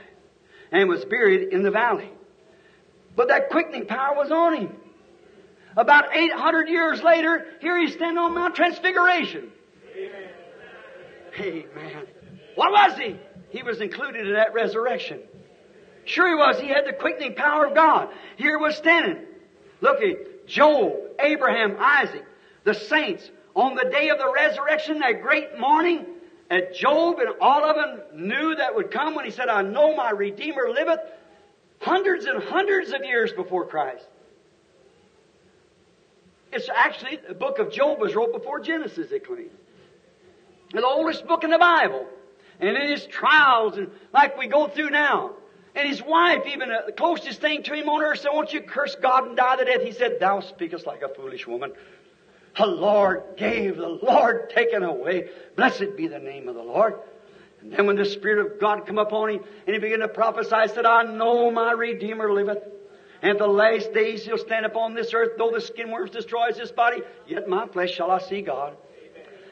And 0.72 0.88
was 0.88 1.04
buried 1.06 1.52
in 1.52 1.64
the 1.64 1.72
valley. 1.72 2.10
But 3.16 3.28
that 3.28 3.50
quickening 3.50 3.86
power 3.86 4.16
was 4.16 4.32
on 4.32 4.56
him. 4.56 4.76
About 5.78 6.16
800 6.16 6.70
years 6.70 7.02
later, 7.02 7.46
here 7.62 7.80
he's 7.80 7.94
standing 7.94 8.18
on 8.18 8.34
Mount 8.34 8.56
Transfiguration. 8.56 9.52
Amen. 9.96 10.30
Amen. 11.40 12.08
What 12.56 12.72
was 12.72 12.98
he? 12.98 13.18
He 13.50 13.64
was 13.64 13.80
included 13.80 14.28
in 14.28 14.34
that 14.34 14.54
resurrection. 14.54 15.22
Sure 16.06 16.28
he 16.28 16.36
was. 16.36 16.60
He 16.60 16.68
had 16.68 16.86
the 16.86 16.94
quickening 16.94 17.36
power 17.36 17.68
of 17.68 17.76
God. 17.76 18.10
Here 18.38 18.58
was 18.58 18.76
standing. 18.76 19.24
Look 19.82 20.02
at 20.02 20.48
Job, 20.48 20.94
Abraham, 21.20 21.78
Isaac, 21.80 22.26
the 22.64 22.74
saints. 22.74 23.30
On 23.56 23.76
the 23.76 23.90
day 23.92 24.10
of 24.10 24.18
the 24.18 24.32
resurrection, 24.32 25.00
that 25.00 25.22
great 25.22 25.60
morning, 25.60 26.06
at 26.50 26.76
Job 26.76 27.20
and 27.20 27.30
all 27.40 27.64
of 27.64 27.76
them 27.76 28.28
knew 28.28 28.56
that 28.56 28.76
would 28.76 28.92
come 28.92 29.16
when 29.16 29.26
he 29.26 29.32
said, 29.32 29.48
I 29.48 29.62
know 29.62 29.96
my 29.96 30.12
Redeemer 30.12 30.70
liveth 30.70 31.00
hundreds 31.82 32.26
and 32.26 32.42
hundreds 32.44 32.94
of 32.94 33.04
years 33.04 33.34
before 33.34 33.66
Christ. 33.66 34.06
It's 36.54 36.70
actually, 36.74 37.20
the 37.28 37.34
book 37.34 37.60
of 37.60 37.72
Job 37.72 38.00
was 38.00 38.16
wrote 38.16 38.34
before 38.34 38.60
Genesis, 38.60 39.12
it 39.12 39.26
claims. 39.26 39.52
The 40.74 40.86
oldest 40.86 41.28
book 41.28 41.44
in 41.44 41.50
the 41.50 41.58
Bible. 41.58 42.06
And 42.60 42.78
in 42.78 42.90
his 42.90 43.06
trials, 43.08 43.78
and 43.78 43.90
like 44.14 44.38
we 44.38 44.48
go 44.48 44.68
through 44.68 44.92
now. 44.92 45.32
And 45.74 45.88
his 45.88 46.02
wife, 46.02 46.44
even 46.48 46.70
uh, 46.70 46.82
the 46.86 46.92
closest 46.92 47.42
thing 47.42 47.64
to 47.64 47.74
him 47.74 47.88
on 47.90 48.04
earth, 48.04 48.20
said, 48.20 48.30
Won't 48.34 48.54
you 48.54 48.62
curse 48.62 48.96
God 49.02 49.28
and 49.28 49.38
die 49.38 49.56
the 49.56 49.66
death? 49.66 49.82
He 49.82 49.94
said, 49.94 50.18
Thou 50.20 50.42
speakest 50.42 50.86
like 50.86 51.02
a 51.02 51.10
foolish 51.10 51.48
woman. 51.48 51.72
The 52.58 52.66
Lord 52.66 53.24
gave, 53.38 53.78
the 53.78 53.88
Lord 53.88 54.50
taken 54.50 54.84
away. 54.84 55.30
Blessed 55.56 55.96
be 55.96 56.08
the 56.08 56.20
name 56.20 56.50
of 56.50 56.56
the 56.56 56.64
Lord. 56.64 56.96
And 57.62 57.88
when 57.88 57.96
the 57.96 58.06
Spirit 58.06 58.46
of 58.46 58.60
God 58.60 58.88
come 58.88 58.98
upon 58.98 59.30
him 59.30 59.44
and 59.68 59.76
he 59.76 59.80
began 59.80 60.00
to 60.00 60.08
prophesy, 60.08 60.74
said, 60.74 60.86
I 60.86 61.04
know 61.04 61.52
my 61.52 61.72
Redeemer 61.74 62.32
liveth. 62.32 62.64
And 63.22 63.32
at 63.32 63.38
the 63.38 63.48
last 63.48 63.94
days 63.94 64.26
he'll 64.26 64.40
stand 64.40 64.66
upon 64.66 64.96
this 64.96 65.14
earth, 65.14 65.38
though 65.38 65.52
the 65.52 65.62
skin 65.62 65.92
worms 65.92 66.10
destroys 66.10 66.58
his 66.58 66.72
body, 66.72 67.04
yet 67.28 67.48
my 67.48 67.68
flesh 67.68 67.92
shall 67.92 68.10
I 68.10 68.20
see 68.20 68.42
God. 68.42 68.76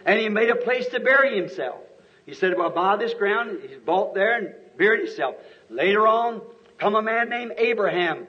And 0.06 0.20
he 0.20 0.28
made 0.30 0.50
a 0.50 0.56
place 0.56 0.88
to 0.88 1.00
bury 1.00 1.40
himself. 1.40 1.80
He 2.26 2.34
said, 2.34 2.58
well, 2.58 2.72
buy 2.72 2.96
this 2.98 3.14
ground. 3.14 3.60
He 3.70 3.76
bought 3.76 4.16
there 4.16 4.38
and 4.38 4.56
buried 4.78 5.08
himself. 5.08 5.36
Later 5.70 6.08
on, 6.08 6.42
come 6.80 6.96
a 6.96 7.02
man 7.02 7.30
named 7.30 7.54
Abraham. 7.58 8.28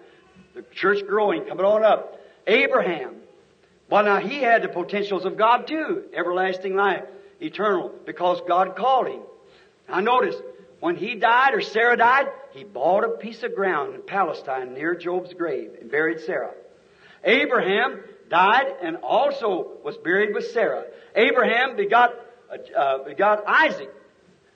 The 0.54 0.62
church 0.74 1.06
growing, 1.06 1.44
coming 1.44 1.64
on 1.64 1.84
up. 1.84 2.20
Abraham. 2.46 3.16
Well, 3.88 4.04
now 4.04 4.18
he 4.18 4.42
had 4.42 4.62
the 4.62 4.68
potentials 4.68 5.24
of 5.24 5.36
God 5.36 5.66
too. 5.66 6.04
Everlasting 6.14 6.76
life. 6.76 7.04
Eternal. 7.40 7.92
Because 8.04 8.40
God 8.46 8.76
called 8.76 9.08
him. 9.08 9.20
Now 9.90 10.00
notice, 10.00 10.36
when 10.80 10.96
he 10.96 11.16
died 11.16 11.54
or 11.54 11.60
Sarah 11.60 11.96
died, 11.96 12.28
he 12.52 12.64
bought 12.64 13.04
a 13.04 13.08
piece 13.08 13.42
of 13.42 13.54
ground 13.54 13.94
in 13.94 14.02
Palestine 14.02 14.72
near 14.72 14.94
Job's 14.94 15.34
grave 15.34 15.72
and 15.80 15.90
buried 15.90 16.20
Sarah. 16.20 16.54
Abraham 17.24 18.00
died 18.28 18.74
and 18.82 18.96
also 18.96 19.72
was 19.84 19.96
buried 19.98 20.34
with 20.34 20.50
Sarah. 20.52 20.84
Abraham 21.14 21.76
begot, 21.76 22.14
uh, 22.76 23.04
begot 23.04 23.44
Isaac. 23.46 23.90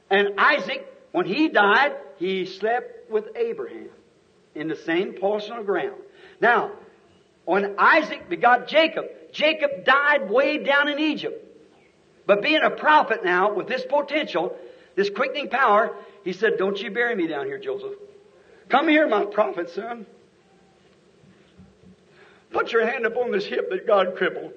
And 0.09 0.39
Isaac, 0.39 0.87
when 1.13 1.27
he 1.27 1.49
died, 1.49 1.93
he 2.17 2.47
slept 2.47 3.11
with 3.11 3.37
Abraham 3.37 3.91
in 4.55 4.69
the 4.69 4.77
same 4.77 5.15
portion 5.15 5.57
of 5.57 5.67
ground. 5.67 6.01
Now, 6.41 6.73
when 7.45 7.75
Isaac 7.79 8.29
begot 8.29 8.69
Jacob, 8.69 9.07
Jacob 9.33 9.85
died 9.85 10.31
way 10.31 10.59
down 10.59 10.89
in 10.89 10.99
Egypt. 10.99 11.41
But 12.27 12.41
being 12.41 12.63
a 12.63 12.71
prophet 12.71 13.25
now, 13.25 13.53
with 13.53 13.69
this 13.69 13.85
potential, 13.85 14.57
this 14.95 15.11
quickening 15.11 15.49
power, 15.49 15.95
he 16.25 16.33
said, 16.33 16.57
Don't 16.59 16.81
you 16.81 16.91
bury 16.91 17.15
me 17.15 17.27
down 17.27 17.47
here, 17.47 17.59
Joseph. 17.59 17.95
Come 18.69 18.89
here, 18.89 19.09
my 19.09 19.25
prophet 19.25 19.71
son. 19.71 20.07
Put 22.51 22.73
your 22.73 22.87
hand 22.87 23.05
upon 23.05 23.33
this 23.33 23.45
hip 23.45 23.71
that 23.71 23.87
God 23.87 24.15
crippled. 24.17 24.53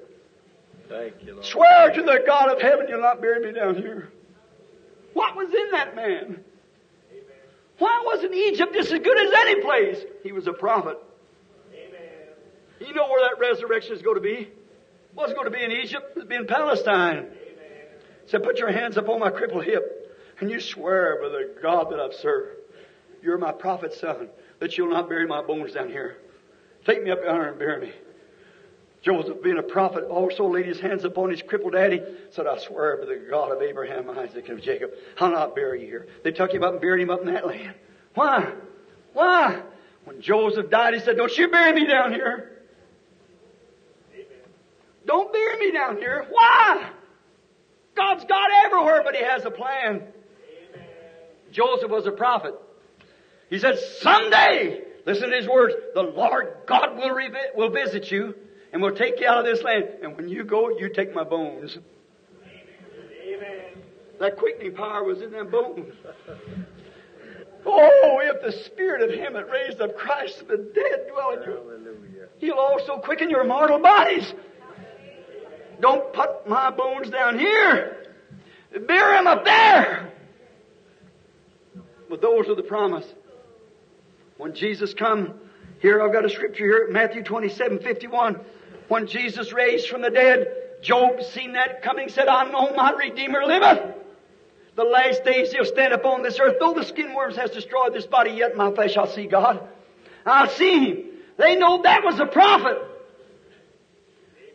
Thank 0.88 1.16
you, 1.24 1.34
Lord. 1.34 1.46
Swear 1.46 1.92
to 1.92 2.02
the 2.02 2.24
God 2.26 2.52
of 2.52 2.62
heaven 2.62 2.86
you'll 2.88 3.02
not 3.02 3.22
bury 3.22 3.46
me 3.46 3.58
down 3.58 3.76
here. 3.76 4.10
What 5.14 5.36
was 5.36 5.50
in 5.50 5.72
that 5.72 5.96
man? 5.96 6.44
Why 7.80 8.04
wasn't 8.06 8.34
Egypt 8.34 8.74
just 8.74 8.92
as 8.92 9.00
good 9.00 9.20
as 9.20 9.34
any 9.34 9.62
place? 9.62 9.98
He 10.24 10.32
was 10.32 10.48
a 10.48 10.54
prophet. 10.54 10.98
Amen. 11.74 12.00
You 12.80 12.94
know 12.94 13.08
where 13.08 13.30
that 13.30 13.40
resurrection 13.40 13.96
is 13.96 14.02
going 14.02 14.16
to 14.16 14.22
be? 14.22 14.34
It 14.36 14.56
wasn't 15.16 15.38
going 15.38 15.52
to 15.52 15.58
be 15.58 15.64
in 15.64 15.72
Egypt, 15.72 16.12
it 16.12 16.16
was 16.16 16.26
be 16.26 16.36
in 16.36 16.48
Palestine. 16.48 17.18
Amen. 17.18 17.32
Said, 18.28 18.44
put 18.44 18.58
your 18.58 18.72
hands 18.72 18.98
upon 18.98 19.20
my 19.20 19.30
crippled 19.30 19.64
hip, 19.64 19.97
and 20.40 20.50
you 20.52 20.60
swear 20.60 21.20
by 21.22 21.30
the 21.30 21.56
God 21.62 21.92
that 21.92 22.00
I've 22.00 22.14
served. 22.14 22.58
You're 23.22 23.38
my 23.38 23.52
prophet's 23.52 24.00
son, 24.00 24.30
that 24.60 24.78
you'll 24.78 24.92
not 24.92 25.10
bury 25.10 25.28
my 25.28 25.42
bones 25.42 25.74
down 25.74 25.90
here. 25.90 26.18
Take 26.86 27.04
me 27.04 27.12
up 27.12 27.20
yonder 27.24 27.50
and 27.50 27.60
bury 27.60 27.88
me. 27.88 27.94
Joseph, 29.02 29.42
being 29.42 29.58
a 29.58 29.64
prophet, 29.64 30.04
also 30.06 30.48
laid 30.48 30.66
his 30.66 30.80
hands 30.80 31.04
upon 31.04 31.30
his 31.30 31.42
crippled 31.42 31.74
daddy, 31.74 32.02
said, 32.32 32.48
I 32.48 32.58
swear 32.58 32.98
by 32.98 33.06
the 33.06 33.28
God 33.30 33.52
of 33.52 33.62
Abraham, 33.62 34.10
Isaac, 34.10 34.50
and 34.50 34.62
Jacob, 34.62 34.92
I'll 35.20 35.32
not 35.32 35.56
bury 35.56 35.82
you 35.82 35.88
here. 35.88 36.08
They 36.24 36.32
took 36.32 36.52
him 36.52 36.64
up 36.64 36.74
and 36.74 36.82
buried 36.82 37.04
him 37.04 37.10
up 37.10 37.22
in 37.22 37.28
that 37.34 37.48
land. 37.48 37.76
Why? 38.16 38.52
Why? 39.14 39.62
When 40.06 40.22
Joseph 40.22 40.70
died, 40.70 40.94
he 40.94 41.00
said, 41.00 41.18
Don't 41.18 41.36
you 41.38 41.50
bury 41.50 41.74
me 41.74 41.86
down 41.86 42.12
here. 42.12 42.64
Amen. 44.14 44.26
Don't 45.06 45.32
bury 45.32 45.60
me 45.60 45.72
down 45.72 45.98
here. 45.98 46.26
Why? 46.30 46.90
God's 47.96 48.26
God 48.26 48.50
everywhere, 48.66 49.02
but 49.04 49.16
He 49.16 49.24
has 49.24 49.46
a 49.46 49.52
plan. 49.52 50.04
Joseph 51.58 51.90
was 51.90 52.06
a 52.06 52.12
prophet. 52.12 52.54
He 53.50 53.58
said, 53.58 53.80
Someday, 54.00 54.84
listen 55.08 55.32
to 55.32 55.36
his 55.36 55.48
words, 55.48 55.74
the 55.96 56.04
Lord 56.04 56.54
God 56.68 56.96
will, 56.96 57.10
revi- 57.10 57.56
will 57.56 57.72
visit 57.72 58.12
you 58.12 58.36
and 58.72 58.82
will 58.82 58.96
take 58.96 59.20
you 59.20 59.28
out 59.28 59.40
of 59.40 59.46
this 59.46 59.64
land. 59.64 59.86
And 60.04 60.16
when 60.16 60.30
you 60.30 60.44
go, 60.44 60.78
you 60.78 60.94
take 60.94 61.16
my 61.16 61.24
bones. 61.24 61.76
Amen. 63.28 63.82
That 64.20 64.38
quickening 64.38 64.76
power 64.76 65.04
was 65.04 65.24
in 65.24 65.32
them 65.32 65.50
bones. 65.50 65.96
Oh, 67.66 68.20
if 68.22 68.42
the 68.44 68.64
spirit 68.66 69.02
of 69.02 69.20
him 69.20 69.34
that 69.34 69.50
raised 69.50 69.82
up 69.82 69.98
Christ 69.98 70.38
from 70.38 70.48
the 70.48 70.58
dead 70.58 71.08
dwell 71.12 71.32
in 71.32 71.42
you, 71.42 72.28
he'll 72.38 72.60
also 72.60 73.00
quicken 73.00 73.32
your 73.32 73.44
mortal 73.44 73.80
bodies. 73.80 74.32
Don't 75.82 76.14
put 76.14 76.48
my 76.48 76.70
bones 76.70 77.10
down 77.10 77.40
here. 77.40 78.14
Bury 78.88 79.18
them 79.18 79.28
up 79.28 79.44
there. 79.44 80.14
But 82.10 82.22
those 82.22 82.48
are 82.48 82.56
the 82.56 82.64
promise. 82.64 83.06
When 84.38 84.54
Jesus 84.54 84.94
come, 84.94 85.34
here 85.80 86.02
I've 86.02 86.14
got 86.14 86.26
a 86.26 86.30
scripture 86.30 86.64
here, 86.64 86.88
Matthew 86.90 87.24
27, 87.24 87.80
51. 87.80 88.40
When 88.88 89.08
Jesus 89.08 89.52
raised 89.52 89.90
from 89.90 90.02
the 90.02 90.10
dead, 90.10 90.48
Job 90.82 91.22
seen 91.22 91.54
that 91.54 91.82
coming, 91.82 92.10
said, 92.10 92.28
I 92.28 92.50
know 92.50 92.74
my 92.76 92.92
Redeemer 92.92 93.44
liveth. 93.46 93.96
The 94.76 94.84
last 94.84 95.24
days 95.24 95.52
he'll 95.52 95.66
stand 95.66 95.94
upon 95.94 96.22
this 96.22 96.40
earth. 96.40 96.58
Though 96.60 96.74
the 96.74 96.86
skin 96.86 97.16
worms 97.16 97.36
has 97.36 97.50
destroyed 97.50 97.94
this 97.94 98.06
body, 98.06 98.32
yet 98.32 98.56
my 98.56 98.72
flesh 98.72 98.96
I'll 98.96 99.08
see 99.08 99.26
God. 99.26 99.68
I'll 100.26 100.50
see 100.50 100.80
him. 100.80 101.04
They 101.38 101.56
know 101.56 101.82
that 101.82 102.04
was 102.04 102.20
a 102.20 102.28
prophet. 102.28 102.78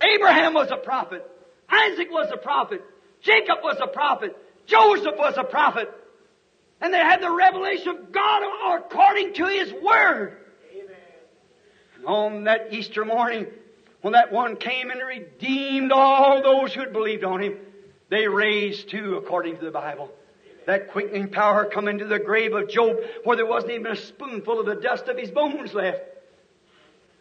Abraham 0.00 0.54
was 0.54 0.70
a 0.70 0.76
prophet. 0.76 1.28
Isaac 1.68 2.08
was 2.10 2.30
a 2.32 2.36
prophet. 2.36 2.82
Jacob 3.20 3.58
was 3.62 3.78
a 3.82 3.88
prophet. 3.88 4.36
Joseph 4.66 5.14
was 5.16 5.34
a 5.36 5.44
prophet. 5.44 5.92
And 6.82 6.92
they 6.92 6.98
had 6.98 7.22
the 7.22 7.30
revelation 7.30 7.88
of 7.88 8.12
God 8.12 8.42
according 8.76 9.34
to 9.34 9.46
His 9.46 9.72
Word. 9.72 10.36
Amen. 10.74 12.06
On 12.06 12.44
that 12.44 12.72
Easter 12.72 13.04
morning, 13.04 13.46
when 14.00 14.14
that 14.14 14.32
one 14.32 14.56
came 14.56 14.90
and 14.90 15.00
redeemed 15.00 15.92
all 15.92 16.42
those 16.42 16.74
who 16.74 16.80
had 16.80 16.92
believed 16.92 17.22
on 17.22 17.40
Him, 17.40 17.56
they 18.08 18.26
raised 18.26 18.90
too, 18.90 19.16
according 19.16 19.58
to 19.58 19.64
the 19.64 19.70
Bible. 19.70 20.10
That 20.66 20.90
quickening 20.90 21.28
power 21.28 21.64
come 21.64 21.86
into 21.86 22.04
the 22.04 22.18
grave 22.18 22.52
of 22.52 22.68
Job 22.68 22.96
where 23.24 23.36
there 23.36 23.46
wasn't 23.46 23.72
even 23.72 23.92
a 23.92 23.96
spoonful 23.96 24.60
of 24.60 24.66
the 24.66 24.74
dust 24.74 25.08
of 25.08 25.16
his 25.16 25.30
bones 25.30 25.74
left. 25.74 26.02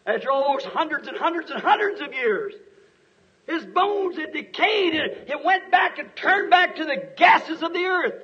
After 0.06 0.30
all 0.30 0.52
those 0.52 0.64
hundreds 0.64 1.08
and 1.08 1.16
hundreds 1.16 1.50
and 1.50 1.60
hundreds 1.60 2.00
of 2.00 2.12
years. 2.12 2.54
His 3.46 3.64
bones 3.64 4.16
had 4.16 4.32
decayed. 4.32 4.94
It 4.94 5.44
went 5.44 5.70
back 5.70 5.98
and 5.98 6.14
turned 6.14 6.50
back 6.50 6.76
to 6.76 6.84
the 6.84 7.08
gases 7.16 7.62
of 7.62 7.72
the 7.72 7.84
earth. 7.84 8.14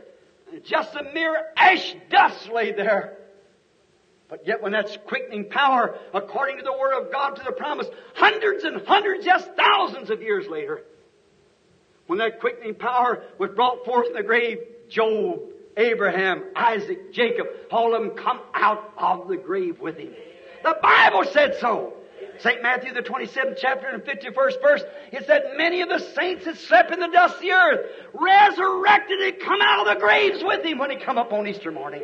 Just 0.65 0.95
a 0.95 1.03
mere 1.13 1.37
ash 1.57 1.95
dust 2.11 2.51
lay 2.51 2.73
there. 2.73 3.19
But 4.29 4.47
yet 4.47 4.63
when 4.63 4.73
that's 4.73 4.97
quickening 5.07 5.49
power, 5.49 5.99
according 6.13 6.59
to 6.59 6.63
the 6.63 6.73
Word 6.73 7.01
of 7.01 7.11
God 7.11 7.37
to 7.37 7.43
the 7.45 7.53
promise, 7.53 7.87
hundreds 8.15 8.65
and 8.65 8.87
hundreds, 8.87 9.25
yes, 9.25 9.47
thousands 9.57 10.11
of 10.11 10.21
years 10.21 10.47
later, 10.47 10.83
when 12.07 12.19
that 12.19 12.41
quickening 12.41 12.75
power 12.75 13.23
was 13.39 13.51
brought 13.55 13.85
forth 13.85 14.09
in 14.09 14.15
the 14.15 14.23
grave, 14.23 14.59
Job, 14.91 15.41
Abraham, 15.77 16.45
Isaac, 16.55 17.13
Jacob, 17.13 17.47
all 17.71 17.95
of 17.95 18.03
them 18.03 18.11
come 18.13 18.41
out 18.53 18.93
of 18.99 19.29
the 19.29 19.37
grave 19.37 19.81
with 19.81 19.97
him. 19.97 20.13
The 20.63 20.77
Bible 20.83 21.25
said 21.25 21.57
so. 21.61 21.95
St. 22.41 22.63
Matthew, 22.63 22.93
the 22.93 23.03
27th 23.03 23.59
chapter 23.61 23.89
and 23.89 24.03
51st 24.03 24.63
verse, 24.63 24.83
it 25.13 25.27
said, 25.27 25.43
Many 25.57 25.81
of 25.83 25.89
the 25.89 25.99
saints 25.99 26.45
that 26.45 26.57
slept 26.57 26.93
in 26.93 27.01
the 27.01 27.09
dust 27.09 27.37
of 27.37 27.41
the 27.41 27.53
earth 27.53 27.91
resurrected 28.15 29.21
and 29.21 29.41
come 29.41 29.61
out 29.61 29.87
of 29.87 29.95
the 29.95 30.01
graves 30.01 30.43
with 30.43 30.65
him 30.65 30.79
when 30.79 30.91
he 30.91 30.97
come 30.97 31.19
up 31.19 31.33
on 31.33 31.47
Easter 31.47 31.73
morning. 31.73 32.03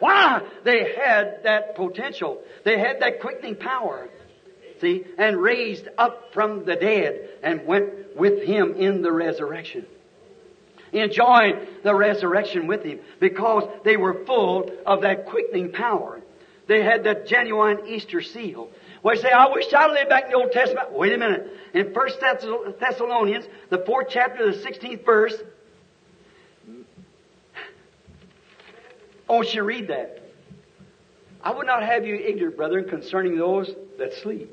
Why? 0.00 0.42
They 0.64 0.94
had 0.94 1.40
that 1.44 1.76
potential. 1.76 2.40
They 2.64 2.78
had 2.78 3.00
that 3.00 3.20
quickening 3.20 3.56
power. 3.56 4.08
See? 4.80 5.04
And 5.16 5.36
raised 5.36 5.88
up 5.96 6.32
from 6.32 6.64
the 6.64 6.76
dead 6.76 7.28
and 7.42 7.66
went 7.66 8.16
with 8.16 8.42
him 8.42 8.74
in 8.74 9.02
the 9.02 9.12
resurrection. 9.12 9.86
Enjoying 10.92 11.66
the 11.82 11.94
resurrection 11.94 12.66
with 12.66 12.82
him 12.82 13.00
because 13.20 13.64
they 13.84 13.96
were 13.96 14.24
full 14.24 14.70
of 14.86 15.02
that 15.02 15.26
quickening 15.26 15.72
power. 15.72 16.20
They 16.66 16.82
had 16.82 17.04
that 17.04 17.26
genuine 17.26 17.86
Easter 17.86 18.22
seal. 18.22 18.70
Well, 19.02 19.14
you 19.14 19.22
say, 19.22 19.30
I 19.30 19.48
wish 19.48 19.72
I 19.72 19.86
lived 19.88 20.08
back 20.08 20.24
in 20.24 20.30
the 20.30 20.36
Old 20.36 20.52
Testament. 20.52 20.92
Wait 20.92 21.12
a 21.12 21.18
minute. 21.18 21.46
In 21.74 21.92
1 21.92 22.08
Thessalonians, 22.80 23.46
the 23.70 23.78
fourth 23.78 24.08
chapter, 24.10 24.50
the 24.50 24.58
16th 24.58 25.04
verse, 25.04 25.34
I 29.28 29.32
want 29.32 29.48
you 29.48 29.60
to 29.60 29.62
read 29.62 29.88
that. 29.88 30.22
I 31.42 31.52
would 31.52 31.66
not 31.66 31.82
have 31.84 32.04
you 32.06 32.16
ignorant, 32.16 32.56
brethren, 32.56 32.88
concerning 32.88 33.36
those 33.36 33.72
that 33.98 34.14
sleep, 34.14 34.50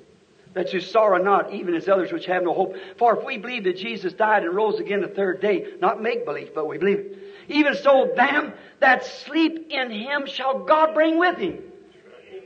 that 0.53 0.73
you 0.73 0.81
sorrow 0.81 1.21
not, 1.21 1.53
even 1.53 1.73
as 1.73 1.87
others 1.87 2.11
which 2.11 2.25
have 2.27 2.43
no 2.43 2.53
hope. 2.53 2.75
For 2.97 3.17
if 3.17 3.25
we 3.25 3.37
believe 3.37 3.63
that 3.63 3.77
Jesus 3.77 4.13
died 4.13 4.43
and 4.43 4.53
rose 4.53 4.79
again 4.79 5.01
the 5.01 5.07
third 5.07 5.41
day, 5.41 5.73
not 5.79 6.01
make 6.01 6.25
believe, 6.25 6.53
but 6.53 6.67
we 6.67 6.77
believe 6.77 6.99
it. 6.99 7.17
Even 7.47 7.75
so, 7.75 8.11
them 8.15 8.53
that 8.79 9.05
sleep 9.05 9.67
in 9.69 9.91
him 9.91 10.27
shall 10.27 10.59
God 10.59 10.93
bring 10.93 11.17
with 11.17 11.37
him 11.37 11.63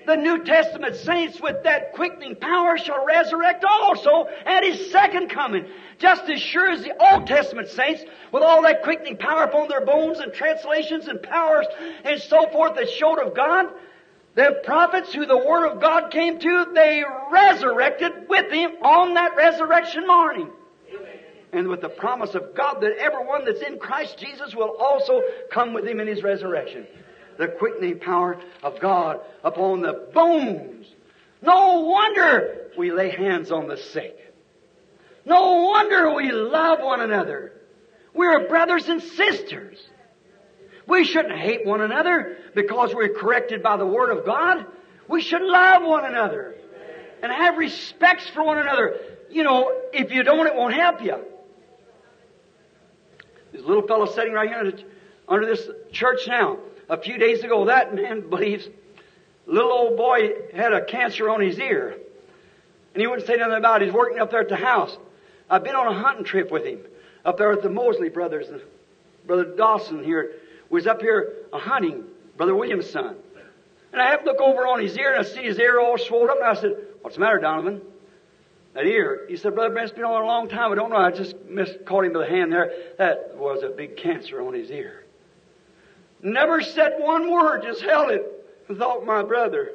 the 0.10 0.18
New 0.18 0.44
Testament 0.44 0.96
saints 0.96 1.40
with 1.40 1.64
that 1.64 1.94
quickening 1.94 2.36
power 2.36 2.78
shall 2.78 3.06
resurrect 3.06 3.64
also 3.64 4.28
at 4.46 4.64
His 4.64 4.92
second 4.92 5.30
coming. 5.30 5.66
Just 6.00 6.28
as 6.30 6.42
sure 6.42 6.72
as 6.72 6.82
the 6.82 6.94
Old 7.00 7.28
Testament 7.28 7.70
saints 7.70 8.04
with 8.32 8.42
all 8.42 8.64
that 8.64 8.82
quickening 8.82 9.18
power 9.18 9.44
upon 9.44 9.68
their 9.68 9.86
bones 9.86 10.20
and 10.20 10.34
translations 10.34 11.08
and 11.08 11.22
powers 11.22 11.68
and 12.04 12.20
so 12.22 12.50
forth 12.50 12.76
that 12.76 12.90
showed 12.90 13.20
of 13.20 13.36
God, 13.36 13.68
The 14.34 14.62
prophets 14.64 15.14
who 15.14 15.26
the 15.26 15.38
Word 15.38 15.70
of 15.70 15.82
God 15.82 16.12
came 16.12 16.40
to, 16.40 16.66
they 16.74 17.04
resurrected 17.32 18.28
with 18.28 18.52
Him 18.52 18.72
on 18.82 19.14
that 19.14 19.36
resurrection 19.36 20.08
morning. 20.08 20.50
And 21.52 21.68
with 21.68 21.82
the 21.82 21.90
promise 21.90 22.36
of 22.36 22.56
God 22.56 22.82
that 22.82 22.98
everyone 23.00 23.46
that's 23.46 23.62
in 23.62 23.80
Christ 23.80 24.18
Jesus 24.18 24.56
will 24.56 24.76
also 24.80 25.22
come 25.52 25.74
with 25.74 25.88
Him 25.88 26.00
in 26.00 26.08
His 26.08 26.24
resurrection. 26.24 26.88
The 27.40 27.48
quickening 27.48 28.00
power 28.00 28.38
of 28.62 28.82
God 28.82 29.22
upon 29.46 29.80
the 29.80 30.10
bones. 30.14 30.86
No 31.42 31.80
wonder 31.80 32.70
we 32.78 32.92
lay 32.92 33.12
hands 33.12 33.50
on 33.50 33.70
the 33.70 33.78
sick. 33.78 34.18
No 35.26 35.64
wonder 35.64 36.14
we 36.14 36.34
love 36.34 36.80
one 36.82 37.00
another. 37.00 37.54
We're 38.14 38.50
brothers 38.50 38.90
and 38.90 39.02
sisters. 39.02 39.78
We 40.86 41.06
shouldn't 41.06 41.40
hate 41.40 41.66
one 41.66 41.80
another 41.80 42.36
because 42.56 42.94
we're 42.94 43.14
corrected 43.14 43.64
by 43.64 43.78
the 43.78 43.88
Word 43.88 44.10
of 44.10 44.26
God. 44.26 44.66
We 45.08 45.22
should 45.22 45.42
love 45.42 45.84
one 45.84 46.04
another 46.04 46.56
and 47.24 47.32
have 47.32 47.58
respects 47.58 48.28
for 48.32 48.44
one 48.44 48.58
another. 48.58 49.00
You 49.30 49.44
know, 49.44 49.72
if 49.94 50.12
you 50.12 50.24
don't, 50.24 50.46
it 50.46 50.56
won't 50.56 50.74
help 50.74 51.02
you. 51.02 51.24
This 53.54 53.64
little 53.64 53.88
fellow 53.88 54.08
sitting 54.08 54.34
right 54.34 54.50
here 54.50 54.74
under 55.30 55.46
this 55.46 55.66
church 55.94 56.28
now. 56.28 56.58
A 56.90 56.98
few 56.98 57.18
days 57.18 57.44
ago, 57.44 57.66
that 57.66 57.94
man 57.94 58.30
believes 58.30 58.68
little 59.46 59.72
old 59.72 59.98
boy 59.98 60.32
had 60.54 60.74
a 60.74 60.84
cancer 60.84 61.30
on 61.30 61.42
his 61.42 61.60
ear. 61.60 61.98
And 62.94 63.02
he 63.02 63.08
wouldn't 63.08 63.28
say 63.28 63.36
nothing 63.36 63.58
about 63.58 63.82
it. 63.82 63.86
He's 63.86 63.94
working 63.94 64.20
up 64.20 64.32
there 64.32 64.42
at 64.42 64.50
the 64.50 64.56
house. 64.56 64.98
I've 65.50 65.64
been 65.64 65.76
on 65.76 65.88
a 65.88 65.94
hunting 65.94 66.26
trip 66.26 66.52
with 66.52 66.66
him 66.66 66.80
up 67.26 67.38
there 67.38 67.50
with 67.50 67.62
the 67.62 67.70
Mosley 67.70 68.10
brothers. 68.10 68.50
and 68.50 68.62
Brother 69.26 69.56
Dawson 69.56 70.04
here 70.04 70.34
was 70.70 70.88
up 70.88 71.02
here 71.02 71.34
a 71.54 71.60
hunting, 71.60 72.04
Brother 72.38 72.56
William's 72.56 72.90
son. 72.90 73.16
And 73.92 74.02
I 74.02 74.12
have 74.12 74.24
to 74.24 74.26
look 74.26 74.42
over 74.42 74.68
on 74.68 74.80
his 74.80 74.98
ear 74.98 75.16
and 75.16 75.26
I 75.26 75.30
see 75.30 75.42
his 75.42 75.60
ear 75.60 75.80
all 75.80 75.98
swollen 75.98 76.30
up 76.30 76.38
and 76.38 76.46
I 76.46 76.54
said, 76.56 76.76
What's 77.02 77.16
the 77.16 77.22
matter, 77.22 77.40
Donovan? 77.40 77.82
That 78.74 78.86
ear. 78.86 79.26
He 79.28 79.36
said, 79.36 79.56
Brother 79.56 79.74
Brent's 79.74 79.92
been 79.92 80.04
on 80.04 80.22
a 80.22 80.26
long 80.26 80.48
time. 80.48 80.72
I 80.72 80.76
don't 80.76 80.92
know. 80.92 80.98
I 80.98 81.12
just 81.12 81.36
missed, 81.46 81.86
caught 81.86 82.06
him 82.06 82.14
by 82.14 82.20
the 82.20 82.28
hand 82.28 82.52
there. 82.52 82.72
That 82.98 83.36
was 83.36 83.64
a 83.64 83.70
big 83.70 83.98
cancer 83.98 84.42
on 84.42 84.54
his 84.54 84.70
ear. 84.70 85.06
Never 86.22 86.62
said 86.62 86.96
one 86.98 87.32
word, 87.32 87.64
just 87.64 87.82
held 87.82 88.12
it 88.12 88.24
and 88.68 88.78
thought, 88.78 89.06
my 89.06 89.24
brother. 89.24 89.72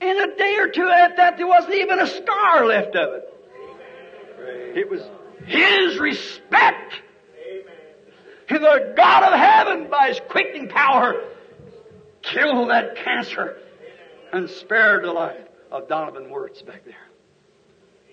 In 0.00 0.18
a 0.18 0.36
day 0.36 0.56
or 0.58 0.68
two 0.68 0.88
after 0.88 1.16
that, 1.16 1.36
there 1.36 1.46
wasn't 1.46 1.74
even 1.74 1.98
a 1.98 2.06
scar 2.06 2.66
left 2.66 2.94
of 2.96 3.14
it. 3.14 3.26
It 4.76 4.90
was 4.90 5.02
his 5.46 5.98
respect. 5.98 6.94
And 8.48 8.64
the 8.64 8.94
God 8.96 9.32
of 9.32 9.38
heaven, 9.38 9.88
by 9.90 10.08
His 10.08 10.20
quickening 10.28 10.68
power, 10.68 11.22
killed 12.22 12.70
that 12.70 12.96
cancer 12.96 13.56
and 14.32 14.50
spared 14.50 15.04
the 15.04 15.12
life 15.12 15.46
of 15.70 15.88
Donovan 15.88 16.30
Weerts 16.30 16.62
back 16.62 16.84
there. 16.84 16.94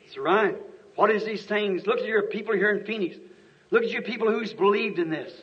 That's 0.03 0.17
right. 0.17 0.55
What 0.95 1.09
is 1.11 1.25
these 1.25 1.45
things? 1.45 1.85
Look 1.87 1.99
at 1.99 2.05
your 2.05 2.23
people 2.23 2.53
here 2.53 2.69
in 2.69 2.85
Phoenix. 2.85 3.17
Look 3.71 3.83
at 3.83 3.89
your 3.89 4.03
people 4.03 4.31
who's 4.31 4.53
believed 4.53 4.99
in 4.99 5.09
this. 5.09 5.33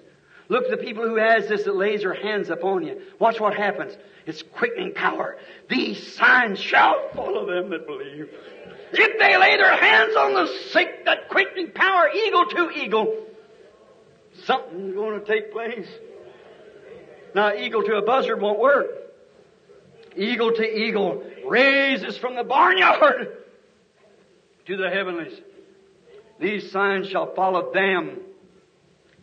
Look 0.54 0.66
at 0.66 0.70
the 0.70 0.76
people 0.76 1.02
who 1.02 1.16
has 1.16 1.48
this 1.48 1.64
that 1.64 1.74
lays 1.74 2.02
their 2.02 2.14
hands 2.14 2.48
upon 2.48 2.86
you. 2.86 3.02
Watch 3.18 3.40
what 3.40 3.54
happens. 3.54 3.98
It's 4.24 4.40
quickening 4.40 4.94
power. 4.94 5.36
These 5.68 6.14
signs 6.14 6.60
shall 6.60 7.08
follow 7.12 7.44
them 7.44 7.70
that 7.70 7.88
believe. 7.88 8.28
If 8.92 9.18
they 9.18 9.36
lay 9.36 9.56
their 9.56 9.76
hands 9.76 10.14
on 10.14 10.32
the 10.34 10.46
sick, 10.70 11.06
that 11.06 11.28
quickening 11.28 11.72
power, 11.72 12.08
eagle 12.08 12.46
to 12.46 12.70
eagle, 12.70 13.26
something's 14.44 14.94
going 14.94 15.18
to 15.18 15.26
take 15.26 15.52
place. 15.52 15.88
Now, 17.34 17.52
eagle 17.52 17.82
to 17.82 17.96
a 17.96 18.02
buzzard 18.02 18.40
won't 18.40 18.60
work. 18.60 18.86
Eagle 20.16 20.52
to 20.52 20.62
eagle 20.62 21.24
raises 21.48 22.16
from 22.16 22.36
the 22.36 22.44
barnyard 22.44 23.38
to 24.66 24.76
the 24.76 24.88
heavenlies. 24.88 25.36
These 26.38 26.70
signs 26.70 27.08
shall 27.08 27.34
follow 27.34 27.72
them 27.72 28.20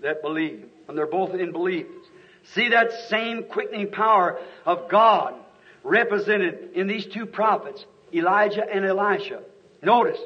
that 0.02 0.22
believe. 0.22 0.70
And 0.88 0.98
they're 0.98 1.08
both 1.08 1.34
in 1.34 1.52
belief. 1.52 1.88
See 2.44 2.70
that 2.70 2.91
same 3.10 3.44
quickening 3.44 3.91
power 3.91 4.40
of 4.66 4.90
God 4.90 5.36
represented 5.84 6.72
in 6.74 6.88
these 6.88 7.06
two 7.06 7.26
prophets, 7.26 7.86
Elijah 8.14 8.66
and 8.70 8.86
Elisha. 8.86 9.41
Notice, 9.82 10.20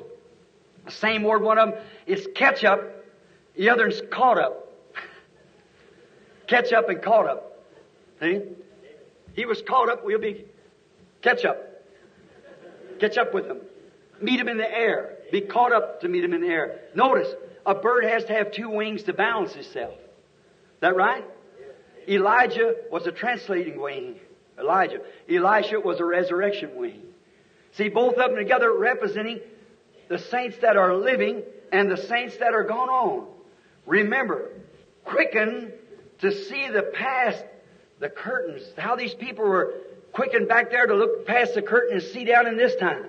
the 0.86 0.92
same 0.92 1.24
word, 1.24 1.42
one 1.42 1.58
of 1.58 1.72
them 1.72 1.80
is 2.06 2.28
catch 2.36 2.64
up, 2.64 2.82
the 3.56 3.70
other 3.70 3.88
is 3.88 4.02
caught 4.12 4.38
up. 4.38 4.74
catch 6.48 6.74
up 6.74 6.90
and 6.90 7.02
caught 7.02 7.28
up. 7.28 7.64
See? 8.20 8.42
He 9.34 9.46
was 9.46 9.62
caught 9.62 9.90
up, 9.90 10.06
we'll 10.06 10.20
be 10.20 10.46
catch 11.22 11.46
up. 11.46 11.58
Catch 13.00 13.18
up 13.18 13.34
with 13.34 13.46
him. 13.46 13.60
Meet 14.22 14.40
him 14.40 14.48
in 14.48 14.58
the 14.58 14.72
air. 14.72 15.18
Be 15.32 15.42
caught 15.42 15.74
up 15.74 16.02
to 16.02 16.08
meet 16.08 16.24
him 16.24 16.34
in 16.34 16.42
the 16.42 16.48
air. 16.48 16.80
Notice, 16.94 17.28
a 17.66 17.76
bird 17.76 18.06
has 18.06 18.24
to 18.26 18.34
have 18.34 18.52
two 18.52 18.70
wings 18.70 19.04
to 19.04 19.14
balance 19.14 19.56
itself. 19.56 19.96
That 20.86 20.96
right? 20.96 21.26
Elijah 22.08 22.76
was 22.92 23.08
a 23.08 23.12
translating 23.12 23.82
wing. 23.82 24.20
Elijah. 24.60 25.00
Elisha 25.28 25.80
was 25.80 26.00
a 26.00 26.06
resurrection 26.06 26.76
wing. 26.76 27.02
See, 27.72 27.90
both 27.90 28.18
of 28.18 28.30
them 28.30 28.36
together 28.36 28.72
representing 28.72 29.40
the 30.10 30.20
saints 30.20 30.58
that 30.62 30.78
are 30.78 30.94
living 30.94 31.42
and 31.72 31.90
the 31.90 31.98
saints 31.98 32.38
that 32.38 32.54
are 32.54 32.66
gone 32.66 32.90
on. 32.90 33.26
Remember, 33.88 34.52
quicken 35.06 35.72
to 36.20 36.32
see 36.32 36.70
the 36.70 36.84
past, 36.84 37.44
the 38.00 38.10
curtains, 38.10 38.62
how 38.78 38.96
these 38.96 39.16
people 39.16 39.44
were 39.44 39.74
quickened 40.14 40.48
back 40.48 40.70
there 40.70 40.86
to 40.86 40.94
look 40.94 41.26
past 41.26 41.56
the 41.56 41.64
curtain 41.64 41.98
and 41.98 42.04
see 42.04 42.26
down 42.26 42.46
in 42.46 42.58
this 42.58 42.76
time. 42.76 43.08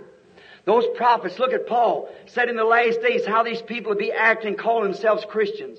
Those 0.65 0.87
prophets, 0.97 1.39
look 1.39 1.53
at 1.53 1.67
Paul, 1.67 2.09
said 2.25 2.49
in 2.49 2.57
the 2.57 2.65
last 2.65 3.03
days 3.03 3.27
how 3.27 3.43
these 3.43 3.61
people 3.61 3.91
would 3.91 3.99
be 3.99 4.13
acting, 4.13 4.55
calling 4.55 4.91
themselves 4.91 5.27
Christians. 5.29 5.79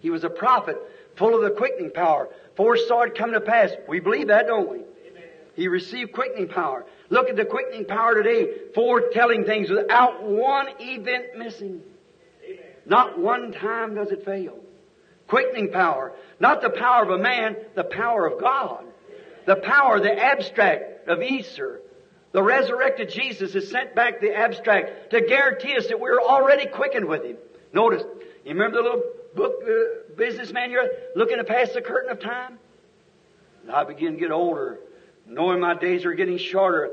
He 0.00 0.10
was 0.10 0.24
a 0.24 0.30
prophet, 0.30 0.76
full 1.18 1.34
of 1.34 1.42
the 1.42 1.50
quickening 1.50 1.90
power. 1.90 2.28
Foresaw 2.56 3.02
it 3.02 3.14
coming 3.14 3.34
to 3.34 3.40
pass. 3.40 3.70
We 3.88 4.00
believe 4.00 4.28
that, 4.28 4.46
don't 4.46 4.70
we? 4.70 4.80
He 5.54 5.66
received 5.66 6.12
quickening 6.12 6.48
power. 6.48 6.86
Look 7.10 7.28
at 7.28 7.36
the 7.36 7.44
quickening 7.44 7.86
power 7.86 8.14
today, 8.14 8.46
foretelling 8.74 9.44
things 9.44 9.70
without 9.70 10.22
one 10.22 10.68
event 10.78 11.36
missing. 11.36 11.80
Not 12.86 13.18
one 13.18 13.52
time 13.52 13.96
does 13.96 14.12
it 14.12 14.24
fail. 14.24 14.58
Quickening 15.26 15.72
power. 15.72 16.12
Not 16.38 16.62
the 16.62 16.70
power 16.70 17.02
of 17.02 17.10
a 17.10 17.18
man, 17.18 17.56
the 17.74 17.84
power 17.84 18.26
of 18.26 18.40
God. 18.40 18.84
The 19.46 19.56
power, 19.56 20.00
the 20.00 20.16
abstract 20.16 21.08
of 21.08 21.22
Easter. 21.22 21.80
The 22.32 22.42
resurrected 22.42 23.10
Jesus 23.10 23.54
has 23.54 23.68
sent 23.68 23.94
back 23.94 24.20
the 24.20 24.34
abstract 24.34 25.10
to 25.10 25.20
guarantee 25.22 25.76
us 25.76 25.88
that 25.88 25.98
we're 25.98 26.20
already 26.20 26.66
quickened 26.66 27.06
with 27.06 27.24
Him. 27.24 27.36
Notice, 27.72 28.02
you 28.44 28.52
remember 28.52 28.76
the 28.76 28.82
little 28.82 29.02
book 29.34 29.62
uh, 29.62 30.14
businessman 30.16 30.70
you're 30.70 30.88
looking 31.14 31.38
to 31.38 31.44
pass 31.44 31.72
the 31.72 31.82
curtain 31.82 32.10
of 32.10 32.20
time? 32.20 32.58
I 33.72 33.84
begin 33.84 34.14
to 34.14 34.18
get 34.18 34.30
older 34.30 34.80
knowing 35.28 35.60
my 35.60 35.74
days 35.74 36.04
are 36.04 36.14
getting 36.14 36.38
shorter. 36.38 36.90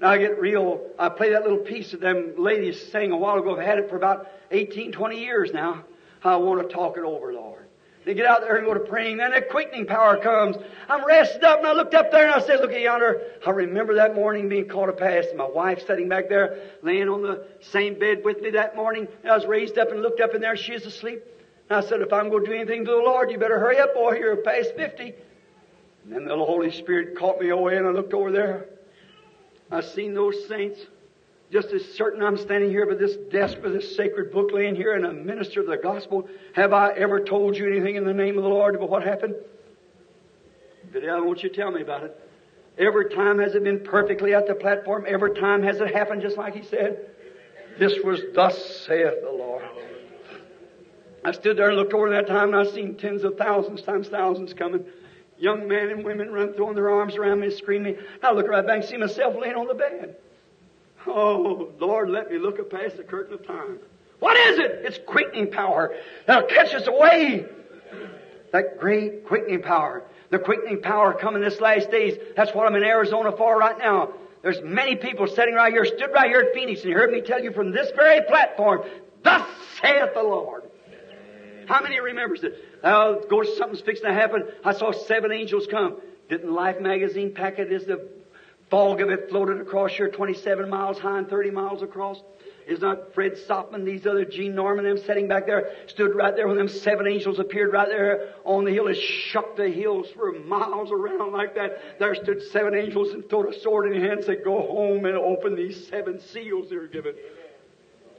Now 0.00 0.10
I 0.10 0.18
get 0.18 0.40
real, 0.40 0.80
I 0.98 1.08
play 1.08 1.32
that 1.32 1.42
little 1.42 1.58
piece 1.58 1.90
that 1.90 2.00
them 2.00 2.34
ladies 2.38 2.90
sang 2.90 3.12
a 3.12 3.16
while 3.16 3.38
ago. 3.38 3.56
I've 3.56 3.64
had 3.64 3.78
it 3.78 3.90
for 3.90 3.96
about 3.96 4.28
18, 4.50 4.92
20 4.92 5.18
years 5.18 5.52
now. 5.52 5.84
I 6.22 6.36
want 6.36 6.66
to 6.66 6.74
talk 6.74 6.96
it 6.96 7.04
over, 7.04 7.32
Lord. 7.32 7.60
They 8.04 8.12
get 8.12 8.26
out 8.26 8.42
there 8.42 8.56
and 8.56 8.66
go 8.66 8.74
to 8.74 8.80
praying, 8.80 9.16
then 9.16 9.32
a 9.32 9.40
quickening 9.40 9.86
power 9.86 10.18
comes. 10.18 10.56
I'm 10.90 11.06
rested 11.06 11.42
up, 11.42 11.58
and 11.58 11.66
I 11.66 11.72
looked 11.72 11.94
up 11.94 12.10
there 12.10 12.26
and 12.26 12.34
I 12.34 12.46
said, 12.46 12.60
look 12.60 12.72
at 12.72 12.80
yonder. 12.80 13.22
I 13.46 13.50
remember 13.50 13.94
that 13.94 14.14
morning 14.14 14.50
being 14.50 14.68
called 14.68 14.88
to 14.88 14.92
pass, 14.92 15.24
and 15.28 15.38
my 15.38 15.48
wife 15.48 15.86
sitting 15.86 16.08
back 16.08 16.28
there, 16.28 16.58
laying 16.82 17.08
on 17.08 17.22
the 17.22 17.46
same 17.60 17.98
bed 17.98 18.22
with 18.22 18.42
me 18.42 18.50
that 18.50 18.76
morning. 18.76 19.08
And 19.22 19.32
I 19.32 19.36
was 19.36 19.46
raised 19.46 19.78
up 19.78 19.90
and 19.90 20.02
looked 20.02 20.20
up 20.20 20.34
in 20.34 20.42
there, 20.42 20.54
she 20.54 20.74
is 20.74 20.84
asleep. 20.84 21.22
And 21.70 21.78
I 21.78 21.88
said, 21.88 22.00
if 22.00 22.12
I'm 22.12 22.28
going 22.28 22.44
to 22.44 22.50
do 22.50 22.56
anything 22.56 22.84
to 22.84 22.90
the 22.90 22.96
Lord, 22.98 23.30
you 23.30 23.38
better 23.38 23.58
hurry 23.58 23.78
up, 23.78 23.94
boy, 23.94 24.16
you're 24.18 24.36
past 24.36 24.74
50. 24.76 25.14
And 26.04 26.12
then 26.12 26.26
the 26.26 26.36
Holy 26.36 26.70
Spirit 26.70 27.16
caught 27.16 27.40
me 27.40 27.48
away 27.48 27.76
and 27.78 27.86
I 27.86 27.90
looked 27.90 28.12
over 28.12 28.30
there. 28.30 28.66
I 29.70 29.80
seen 29.80 30.14
those 30.14 30.46
saints. 30.46 30.78
Just 31.50 31.68
as 31.68 31.84
certain 31.94 32.22
I'm 32.22 32.36
standing 32.36 32.70
here 32.70 32.86
by 32.86 32.94
this 32.94 33.16
desk 33.30 33.58
with 33.62 33.74
this 33.74 33.96
sacred 33.96 34.32
book 34.32 34.50
laying 34.52 34.74
here 34.74 34.94
and 34.94 35.06
a 35.06 35.12
minister 35.12 35.60
of 35.60 35.66
the 35.66 35.76
gospel. 35.76 36.28
Have 36.54 36.72
I 36.72 36.90
ever 36.92 37.20
told 37.20 37.56
you 37.56 37.70
anything 37.70 37.96
in 37.96 38.04
the 38.04 38.12
name 38.12 38.36
of 38.36 38.42
the 38.42 38.50
Lord 38.50 38.74
about 38.74 38.90
what 38.90 39.04
happened? 39.04 39.34
But 40.92 41.08
I 41.08 41.20
want 41.20 41.42
you 41.42 41.48
to 41.48 41.54
tell 41.54 41.70
me 41.70 41.80
about 41.80 42.02
it. 42.02 42.20
Every 42.76 43.08
time 43.08 43.38
has 43.38 43.54
it 43.54 43.62
been 43.62 43.80
perfectly 43.80 44.34
at 44.34 44.46
the 44.46 44.54
platform. 44.54 45.04
Every 45.06 45.34
time 45.34 45.62
has 45.62 45.80
it 45.80 45.94
happened 45.94 46.22
just 46.22 46.36
like 46.36 46.54
he 46.54 46.62
said. 46.62 47.06
This 47.78 47.94
was 48.04 48.20
thus 48.34 48.84
saith 48.86 49.22
the 49.22 49.30
Lord. 49.30 49.64
I 51.24 51.32
stood 51.32 51.56
there 51.56 51.68
and 51.68 51.76
looked 51.76 51.94
over 51.94 52.10
that 52.10 52.26
time 52.26 52.54
and 52.54 52.68
I 52.68 52.70
seen 52.70 52.96
tens 52.96 53.24
of 53.24 53.38
thousands 53.38 53.82
times 53.82 54.08
thousands 54.08 54.52
coming. 54.52 54.84
Young 55.38 55.66
men 55.66 55.90
and 55.90 56.04
women 56.04 56.30
run 56.30 56.52
throwing 56.52 56.74
their 56.74 56.90
arms 56.90 57.16
around 57.16 57.40
me, 57.40 57.50
screaming. 57.50 57.96
I 58.22 58.32
look 58.32 58.46
right 58.46 58.64
back 58.64 58.80
and 58.80 58.84
see 58.84 58.96
myself 58.96 59.34
laying 59.40 59.56
on 59.56 59.66
the 59.66 59.74
bed. 59.74 60.16
Oh, 61.06 61.72
Lord, 61.80 62.10
let 62.10 62.30
me 62.30 62.38
look 62.38 62.70
past 62.70 62.96
the 62.96 63.02
curtain 63.02 63.34
of 63.34 63.46
time. 63.46 63.78
What 64.20 64.36
is 64.36 64.58
it? 64.58 64.82
It's 64.84 64.98
quickening 65.06 65.50
power 65.50 65.94
that'll 66.26 66.48
catch 66.48 66.74
us 66.74 66.86
away. 66.86 67.46
That 68.52 68.78
great 68.78 69.26
quickening 69.26 69.62
power. 69.62 70.04
The 70.30 70.38
quickening 70.38 70.82
power 70.82 71.12
coming 71.12 71.42
this 71.42 71.60
last 71.60 71.90
days. 71.90 72.16
That's 72.36 72.54
what 72.54 72.66
I'm 72.66 72.76
in 72.76 72.84
Arizona 72.84 73.32
for 73.36 73.58
right 73.58 73.78
now. 73.78 74.12
There's 74.42 74.60
many 74.62 74.96
people 74.96 75.26
sitting 75.26 75.54
right 75.54 75.72
here, 75.72 75.84
stood 75.84 76.10
right 76.12 76.28
here 76.28 76.40
at 76.40 76.54
Phoenix, 76.54 76.84
and 76.84 76.92
heard 76.92 77.10
me 77.10 77.22
tell 77.22 77.42
you 77.42 77.50
from 77.52 77.72
this 77.72 77.90
very 77.96 78.22
platform, 78.26 78.82
Thus 79.22 79.48
saith 79.80 80.14
the 80.14 80.22
Lord. 80.22 80.63
How 81.66 81.82
many 81.82 82.00
remembers 82.00 82.44
it? 82.44 82.54
Now, 82.82 83.14
of 83.14 83.28
course, 83.28 83.56
something's 83.56 83.80
fixing 83.80 84.06
to 84.06 84.12
happen. 84.12 84.44
I 84.64 84.72
saw 84.72 84.92
seven 84.92 85.32
angels 85.32 85.66
come. 85.70 86.00
Didn't 86.28 86.52
Life 86.52 86.80
magazine 86.80 87.34
pack 87.34 87.58
it? 87.58 87.72
Is 87.72 87.84
the 87.84 88.08
fog 88.70 89.00
of 89.00 89.10
it 89.10 89.28
floated 89.28 89.60
across 89.60 89.92
here 89.92 90.10
27 90.10 90.68
miles 90.68 90.98
high 90.98 91.18
and 91.18 91.28
30 91.28 91.50
miles 91.50 91.82
across? 91.82 92.20
Is 92.66 92.80
not 92.80 93.12
Fred 93.12 93.36
Sothmann, 93.46 93.84
these 93.84 94.06
other 94.06 94.24
Gene 94.24 94.54
Norman, 94.54 94.86
them 94.86 94.96
sitting 94.96 95.28
back 95.28 95.44
there, 95.44 95.72
stood 95.86 96.14
right 96.14 96.34
there 96.34 96.48
when 96.48 96.56
them 96.56 96.68
seven 96.68 97.06
angels 97.06 97.38
appeared 97.38 97.74
right 97.74 97.88
there 97.88 98.32
on 98.42 98.64
the 98.64 98.72
hill. 98.72 98.86
It 98.86 98.94
shook 98.94 99.54
the 99.56 99.68
hills 99.68 100.06
for 100.16 100.32
miles 100.32 100.90
around 100.90 101.32
like 101.32 101.54
that. 101.56 101.98
There 101.98 102.14
stood 102.14 102.42
seven 102.52 102.74
angels 102.74 103.12
and 103.12 103.28
threw 103.28 103.50
a 103.50 103.60
sword 103.60 103.86
in 103.86 104.00
your 104.00 104.08
hand 104.08 104.20
and 104.20 104.24
said, 104.24 104.44
Go 104.44 104.62
home 104.62 105.04
and 105.04 105.14
open 105.14 105.56
these 105.56 105.86
seven 105.88 106.20
seals 106.20 106.70
that 106.70 106.78
are 106.78 106.86
given. 106.86 107.14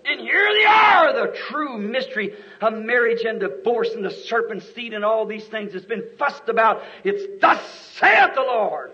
And 0.08 0.20
here 0.20 0.54
they 0.54 0.66
are, 0.66 1.14
the 1.14 1.36
true 1.50 1.78
mystery 1.78 2.36
of 2.62 2.74
marriage 2.74 3.24
and 3.24 3.40
divorce 3.40 3.90
and 3.96 4.06
the 4.06 4.12
serpent's 4.12 4.72
seed 4.76 4.94
and 4.94 5.04
all 5.04 5.26
these 5.26 5.46
things 5.46 5.74
that's 5.74 5.86
been 5.86 6.04
fussed 6.20 6.48
about. 6.48 6.84
It's 7.04 7.42
thus 7.42 7.60
saith 7.98 8.36
the 8.36 8.42
Lord. 8.42 8.92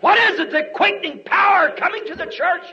What 0.00 0.18
is 0.18 0.40
it? 0.40 0.50
The 0.50 0.70
quickening 0.74 1.22
power 1.24 1.74
coming 1.78 2.04
to 2.08 2.14
the 2.14 2.26
church, 2.26 2.64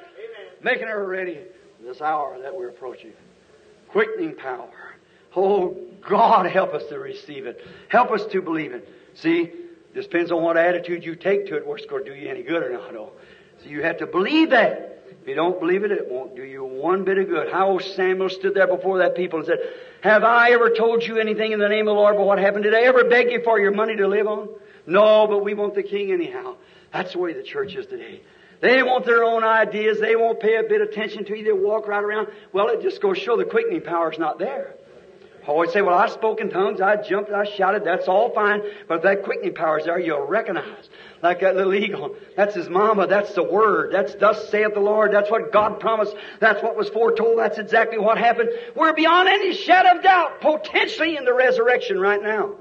making 0.61 0.87
her 0.87 1.07
ready 1.07 1.39
this 1.81 2.01
hour 2.01 2.37
that 2.41 2.53
we're 2.53 2.69
approaching. 2.69 3.13
Quickening 3.87 4.35
power. 4.35 4.95
Oh, 5.35 5.77
God, 6.07 6.47
help 6.47 6.73
us 6.73 6.83
to 6.89 6.99
receive 6.99 7.45
it. 7.45 7.65
Help 7.87 8.11
us 8.11 8.25
to 8.31 8.41
believe 8.41 8.73
it. 8.73 8.87
See, 9.13 9.49
this 9.93 10.07
depends 10.07 10.31
on 10.31 10.41
what 10.43 10.57
attitude 10.57 11.05
you 11.05 11.15
take 11.15 11.47
to 11.47 11.55
it, 11.55 11.65
whether 11.65 11.77
it's 11.77 11.89
going 11.89 12.03
to 12.03 12.13
do 12.13 12.19
you 12.19 12.29
any 12.29 12.43
good 12.43 12.63
or 12.63 12.73
not. 12.73 12.95
Oh. 12.95 13.11
So 13.63 13.69
you 13.69 13.81
have 13.83 13.97
to 13.99 14.07
believe 14.07 14.49
that. 14.49 15.00
If 15.21 15.27
you 15.27 15.35
don't 15.35 15.59
believe 15.59 15.83
it, 15.83 15.91
it 15.91 16.09
won't 16.09 16.35
do 16.35 16.43
you 16.43 16.63
one 16.63 17.03
bit 17.03 17.19
of 17.19 17.27
good. 17.27 17.51
How 17.51 17.77
Samuel 17.77 18.29
stood 18.29 18.55
there 18.55 18.65
before 18.65 18.99
that 18.99 19.15
people 19.15 19.39
and 19.39 19.47
said, 19.47 19.59
Have 20.01 20.23
I 20.23 20.51
ever 20.51 20.71
told 20.71 21.03
you 21.03 21.19
anything 21.19 21.51
in 21.51 21.59
the 21.59 21.69
name 21.69 21.87
of 21.87 21.93
the 21.95 21.99
Lord 21.99 22.17
but 22.17 22.25
what 22.25 22.39
happened? 22.39 22.63
Did 22.63 22.73
I 22.73 22.81
ever 22.81 23.03
beg 23.03 23.31
you 23.31 23.41
for 23.43 23.59
your 23.59 23.71
money 23.71 23.95
to 23.97 24.07
live 24.07 24.25
on? 24.25 24.49
No, 24.87 25.27
but 25.27 25.43
we 25.43 25.53
want 25.53 25.75
the 25.75 25.83
king 25.83 26.11
anyhow. 26.11 26.55
That's 26.91 27.13
the 27.13 27.19
way 27.19 27.33
the 27.33 27.43
church 27.43 27.75
is 27.75 27.85
today. 27.85 28.21
They 28.61 28.81
want 28.81 29.05
their 29.05 29.23
own 29.23 29.43
ideas. 29.43 29.99
They 29.99 30.15
won't 30.15 30.39
pay 30.39 30.57
a 30.57 30.63
bit 30.63 30.81
of 30.81 30.89
attention 30.89 31.25
to 31.25 31.37
you. 31.37 31.43
They 31.43 31.51
walk 31.51 31.87
right 31.87 32.03
around. 32.03 32.27
Well, 32.51 32.69
it 32.69 32.81
just 32.81 32.99
goes 32.99 33.17
to 33.19 33.23
show 33.23 33.37
the 33.37 33.45
quickening 33.45 33.81
power 33.81 34.11
is 34.11 34.17
not 34.17 34.39
there. 34.39 34.75
I 35.43 35.47
always 35.47 35.71
say, 35.71 35.81
well, 35.81 35.97
I 35.97 36.07
spoke 36.07 36.39
in 36.39 36.51
tongues, 36.51 36.81
I 36.81 36.97
jumped, 36.97 37.31
I 37.31 37.45
shouted, 37.45 37.83
that's 37.83 38.07
all 38.07 38.31
fine, 38.31 38.61
but 38.87 38.97
if 38.97 39.03
that 39.03 39.23
quickening 39.23 39.55
power 39.55 39.79
is 39.79 39.85
there, 39.85 39.99
you'll 39.99 40.27
recognize. 40.27 40.89
Like 41.23 41.41
that 41.41 41.55
little 41.55 41.73
eagle. 41.73 42.15
That's 42.35 42.53
his 42.53 42.69
mama, 42.69 43.07
that's 43.07 43.33
the 43.33 43.43
word, 43.43 43.91
that's 43.91 44.13
thus 44.15 44.49
saith 44.49 44.73
the 44.75 44.79
Lord, 44.79 45.11
that's 45.11 45.31
what 45.31 45.51
God 45.51 45.79
promised, 45.79 46.15
that's 46.39 46.61
what 46.61 46.77
was 46.77 46.89
foretold, 46.89 47.39
that's 47.39 47.57
exactly 47.57 47.97
what 47.97 48.19
happened. 48.19 48.49
We're 48.75 48.93
beyond 48.93 49.29
any 49.29 49.53
shadow 49.53 49.97
of 49.97 50.03
doubt, 50.03 50.41
potentially 50.41 51.17
in 51.17 51.25
the 51.25 51.33
resurrection 51.33 51.99
right 51.99 52.21
now. 52.21 52.55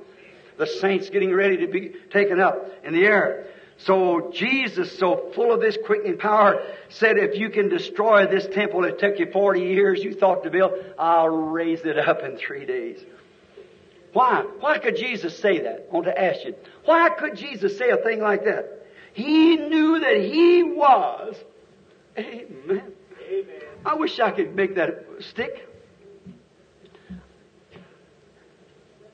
The 0.57 0.67
saints 0.67 1.11
getting 1.11 1.35
ready 1.35 1.59
to 1.59 1.67
be 1.67 1.93
taken 2.11 2.41
up 2.41 2.71
in 2.85 2.95
the 2.95 3.05
air. 3.05 3.47
So 3.85 4.31
Jesus, 4.35 4.99
so 4.99 5.31
full 5.35 5.53
of 5.53 5.61
this 5.61 5.79
quickening 5.87 6.19
power, 6.19 6.63
said, 6.91 7.17
if 7.17 7.39
you 7.39 7.49
can 7.49 7.69
destroy 7.69 8.27
this 8.27 8.47
temple 8.47 8.83
that 8.83 8.99
took 8.99 9.19
you 9.19 9.31
40 9.31 9.61
years, 9.61 10.05
you 10.05 10.15
thought 10.15 10.45
to 10.45 10.51
build, 10.51 10.73
I'll 10.99 11.29
raise 11.29 11.81
it 11.81 11.99
up 11.99 12.23
in 12.23 12.37
three 12.37 12.67
days. 12.67 13.01
Why? 14.13 14.45
Why 14.59 14.79
could 14.79 14.97
Jesus 14.97 15.39
say 15.39 15.61
that? 15.61 15.89
I 15.91 15.95
want 15.95 16.07
to 16.07 16.21
ask 16.21 16.45
you. 16.45 16.55
Why 16.85 17.09
could 17.11 17.37
Jesus 17.37 17.79
say 17.79 17.91
a 17.91 17.97
thing 17.97 18.21
like 18.21 18.45
that? 18.45 18.87
He 19.13 19.57
knew 19.57 20.01
that 20.01 20.17
He 20.17 20.63
was. 20.63 21.37
Amen. 22.19 22.83
Amen. 23.29 23.63
I 23.87 23.95
wish 23.95 24.19
I 24.21 24.31
could 24.31 24.55
make 24.55 24.75
that 24.75 25.07
stick. 25.21 25.69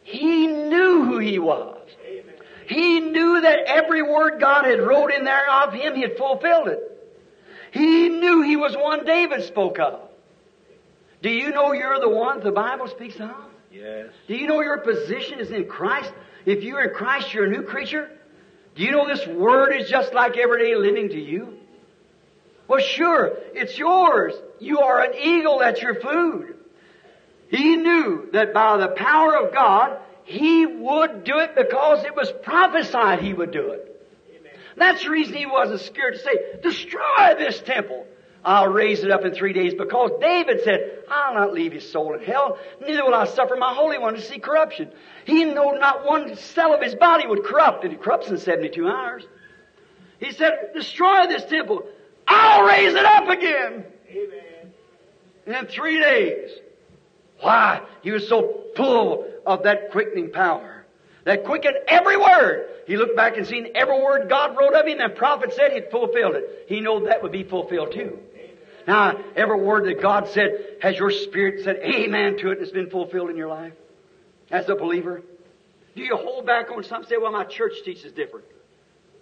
He 0.02 0.46
knew 0.46 1.04
who 1.04 1.18
He 1.18 1.38
was. 1.38 1.75
He 2.68 3.00
knew 3.00 3.40
that 3.42 3.60
every 3.66 4.02
word 4.02 4.40
God 4.40 4.64
had 4.64 4.80
wrote 4.80 5.12
in 5.12 5.24
there 5.24 5.48
of 5.48 5.72
him, 5.72 5.94
he 5.94 6.02
had 6.02 6.16
fulfilled 6.16 6.68
it. 6.68 6.80
He 7.70 8.08
knew 8.08 8.42
he 8.42 8.56
was 8.56 8.74
one 8.76 9.04
David 9.04 9.44
spoke 9.44 9.78
of. 9.78 10.00
Do 11.22 11.30
you 11.30 11.50
know 11.50 11.72
you're 11.72 12.00
the 12.00 12.08
one 12.08 12.40
the 12.40 12.52
Bible 12.52 12.88
speaks 12.88 13.16
of? 13.16 13.34
Yes. 13.70 14.08
Do 14.26 14.34
you 14.34 14.46
know 14.46 14.60
your 14.60 14.78
position 14.78 15.40
is 15.40 15.50
in 15.50 15.66
Christ? 15.66 16.12
If 16.44 16.62
you're 16.62 16.82
in 16.82 16.94
Christ, 16.94 17.32
you're 17.34 17.44
a 17.44 17.50
new 17.50 17.62
creature. 17.62 18.10
Do 18.74 18.82
you 18.82 18.90
know 18.90 19.06
this 19.06 19.26
word 19.26 19.72
is 19.74 19.88
just 19.88 20.14
like 20.14 20.36
everyday 20.36 20.74
living 20.74 21.08
to 21.10 21.20
you? 21.20 21.58
Well, 22.68 22.80
sure, 22.80 23.36
it's 23.54 23.78
yours. 23.78 24.34
You 24.58 24.80
are 24.80 25.02
an 25.02 25.14
eagle, 25.14 25.60
that's 25.60 25.80
your 25.80 25.94
food. 25.94 26.56
He 27.48 27.76
knew 27.76 28.28
that 28.32 28.52
by 28.52 28.76
the 28.76 28.88
power 28.88 29.36
of 29.36 29.52
God, 29.52 29.98
he 30.26 30.66
would 30.66 31.22
do 31.22 31.38
it 31.38 31.54
because 31.54 32.04
it 32.04 32.14
was 32.16 32.32
prophesied 32.42 33.20
he 33.20 33.32
would 33.32 33.52
do 33.52 33.70
it. 33.70 34.02
Amen. 34.28 34.52
That's 34.76 35.04
the 35.04 35.10
reason 35.10 35.34
he 35.34 35.46
wasn't 35.46 35.80
scared 35.80 36.14
to 36.14 36.18
say, 36.18 36.60
destroy 36.60 37.36
this 37.38 37.60
temple. 37.60 38.04
I'll 38.44 38.68
raise 38.68 39.04
it 39.04 39.10
up 39.12 39.24
in 39.24 39.34
three 39.34 39.52
days 39.52 39.72
because 39.74 40.10
David 40.20 40.62
said, 40.64 41.04
I'll 41.08 41.34
not 41.34 41.54
leave 41.54 41.72
his 41.72 41.88
soul 41.88 42.12
in 42.14 42.22
hell, 42.22 42.58
neither 42.80 43.04
will 43.04 43.14
I 43.14 43.26
suffer 43.26 43.54
my 43.54 43.72
Holy 43.72 43.98
One 43.98 44.14
to 44.14 44.20
see 44.20 44.40
corruption. 44.40 44.90
He 45.24 45.44
knew 45.44 45.78
not 45.78 46.04
one 46.04 46.34
cell 46.36 46.74
of 46.74 46.82
his 46.82 46.96
body 46.96 47.26
would 47.26 47.44
corrupt, 47.44 47.84
and 47.84 47.92
it 47.92 48.02
corrupts 48.02 48.28
in 48.28 48.38
72 48.38 48.86
hours. 48.86 49.24
He 50.18 50.32
said, 50.32 50.70
destroy 50.74 51.28
this 51.28 51.44
temple. 51.44 51.84
I'll 52.26 52.64
raise 52.64 52.94
it 52.94 53.04
up 53.04 53.28
again. 53.28 53.84
Amen. 54.10 54.72
In 55.46 55.66
three 55.66 56.00
days. 56.00 56.50
Why? 57.40 57.82
He 58.02 58.10
was 58.10 58.28
so 58.28 58.64
full 58.76 59.26
of 59.44 59.64
that 59.64 59.90
quickening 59.90 60.30
power. 60.30 60.84
That 61.24 61.44
quickened 61.44 61.76
every 61.88 62.16
word. 62.16 62.68
He 62.86 62.96
looked 62.96 63.16
back 63.16 63.36
and 63.36 63.46
seen 63.46 63.68
every 63.74 64.00
word 64.00 64.28
God 64.28 64.56
wrote 64.56 64.74
of 64.74 64.86
him 64.86 65.00
and 65.00 65.14
prophet 65.14 65.52
said 65.54 65.72
he'd 65.72 65.90
fulfilled 65.90 66.36
it. 66.36 66.66
He 66.68 66.80
knew 66.80 67.06
that 67.06 67.22
would 67.22 67.32
be 67.32 67.42
fulfilled 67.42 67.92
too. 67.92 68.18
Now, 68.86 69.18
every 69.34 69.60
word 69.60 69.86
that 69.86 70.00
God 70.00 70.28
said, 70.28 70.76
has 70.80 70.96
your 70.96 71.10
spirit 71.10 71.64
said 71.64 71.80
amen 71.82 72.38
to 72.38 72.50
it 72.50 72.58
and 72.58 72.62
it's 72.62 72.70
been 72.70 72.90
fulfilled 72.90 73.30
in 73.30 73.36
your 73.36 73.48
life? 73.48 73.72
As 74.50 74.68
a 74.68 74.76
believer? 74.76 75.22
Do 75.96 76.02
you 76.02 76.16
hold 76.16 76.46
back 76.46 76.70
on 76.70 76.84
something? 76.84 77.08
Say, 77.08 77.16
well, 77.16 77.32
my 77.32 77.44
church 77.44 77.72
teaches 77.84 78.12
different. 78.12 78.46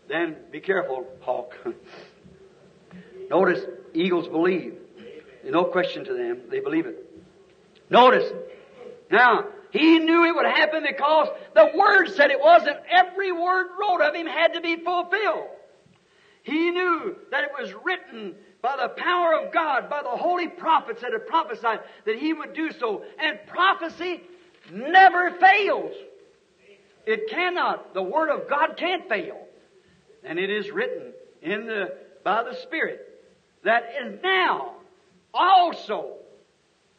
Then 0.09 0.37
be 0.51 0.61
careful, 0.61 1.07
Hawk. 1.21 1.57
Notice, 3.31 3.65
eagles 3.95 4.29
believe. 4.29 4.75
No 5.45 5.65
question 5.65 6.05
to 6.05 6.13
them. 6.13 6.43
They 6.51 6.61
believe 6.61 6.85
it. 6.85 7.04
Notice. 7.91 8.33
Now, 9.11 9.45
he 9.71 9.99
knew 9.99 10.25
it 10.25 10.35
would 10.35 10.47
happen 10.47 10.85
because 10.87 11.29
the 11.55 11.71
Word 11.75 12.09
said 12.15 12.31
it 12.31 12.41
was, 12.41 12.63
and 12.67 12.79
every 12.91 13.33
word 13.33 13.67
wrote 13.79 14.01
of 14.01 14.15
him 14.15 14.27
had 14.27 14.55
to 14.55 14.61
be 14.61 14.77
fulfilled. 14.77 15.49
He 16.43 16.71
knew 16.71 17.17
that 17.31 17.45
it 17.45 17.51
was 17.59 17.75
written 17.85 18.35
by 18.63 18.77
the 18.77 18.89
power 18.89 19.35
of 19.35 19.53
God, 19.53 19.91
by 19.91 20.03
the 20.03 20.11
holy 20.11 20.49
prophets 20.49 21.03
that 21.03 21.13
had 21.13 21.27
prophesied 21.27 21.81
that 22.07 22.17
he 22.17 22.33
would 22.33 22.55
do 22.55 22.71
so. 22.73 23.03
And 23.19 23.39
prophecy 23.47 24.23
never 24.71 25.33
fails. 25.33 25.93
It 27.07 27.29
cannot. 27.31 27.95
The 27.95 28.03
Word 28.03 28.31
of 28.31 28.49
God 28.49 28.77
can't 28.77 29.09
fail. 29.09 29.39
And 30.23 30.39
it 30.39 30.51
is 30.51 30.71
written 30.71 31.13
in 31.43 31.67
the, 31.67 31.95
by 32.23 32.43
the 32.43 32.55
Spirit 32.63 33.01
that 33.65 33.85
is 34.03 34.21
now 34.23 34.75
also 35.33 36.17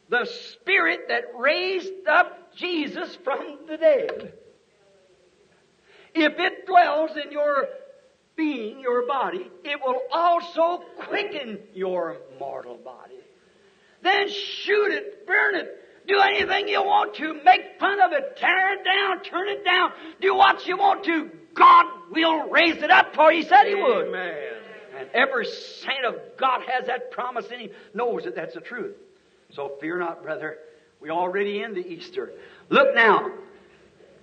the 0.08 0.26
Spirit 0.52 1.08
that 1.08 1.24
raised 1.36 2.06
up 2.08 2.54
Jesus 2.56 3.16
from 3.24 3.58
the 3.68 3.76
dead. 3.76 4.32
If 6.14 6.38
it 6.38 6.66
dwells 6.66 7.10
in 7.22 7.30
your 7.30 7.68
being, 8.36 8.80
your 8.80 9.06
body, 9.06 9.50
it 9.64 9.80
will 9.84 10.00
also 10.12 10.82
quicken 11.08 11.58
your 11.74 12.18
mortal 12.38 12.76
body. 12.76 13.20
Then 14.02 14.28
shoot 14.28 14.92
it, 14.92 15.26
burn 15.26 15.56
it, 15.56 15.68
do 16.06 16.18
anything 16.20 16.68
you 16.68 16.82
want 16.82 17.16
to, 17.16 17.34
make 17.44 17.78
fun 17.80 18.00
of 18.00 18.12
it, 18.12 18.36
tear 18.36 18.74
it 18.74 18.84
down, 18.84 19.22
turn 19.24 19.48
it 19.48 19.64
down, 19.64 19.90
do 20.20 20.34
what 20.34 20.66
you 20.66 20.76
want 20.76 21.04
to. 21.04 21.30
God 21.54 21.86
will 22.10 22.48
raise 22.50 22.82
it 22.82 22.90
up 22.90 23.14
for 23.14 23.30
He 23.32 23.42
said 23.42 23.64
He 23.64 23.74
would. 23.74 24.08
Amen. 24.08 24.34
And 24.98 25.10
every 25.12 25.44
saint 25.44 26.04
of 26.06 26.14
God 26.38 26.62
has 26.66 26.86
that 26.86 27.10
promise 27.10 27.46
in 27.52 27.60
him, 27.60 27.70
knows 27.92 28.24
that 28.24 28.34
that's 28.34 28.54
the 28.54 28.60
truth. 28.60 28.94
So 29.52 29.72
fear 29.80 29.98
not, 29.98 30.22
brother. 30.22 30.58
We're 31.00 31.12
already 31.12 31.62
in 31.62 31.74
the 31.74 31.86
Easter. 31.86 32.32
Look 32.68 32.94
now 32.94 33.30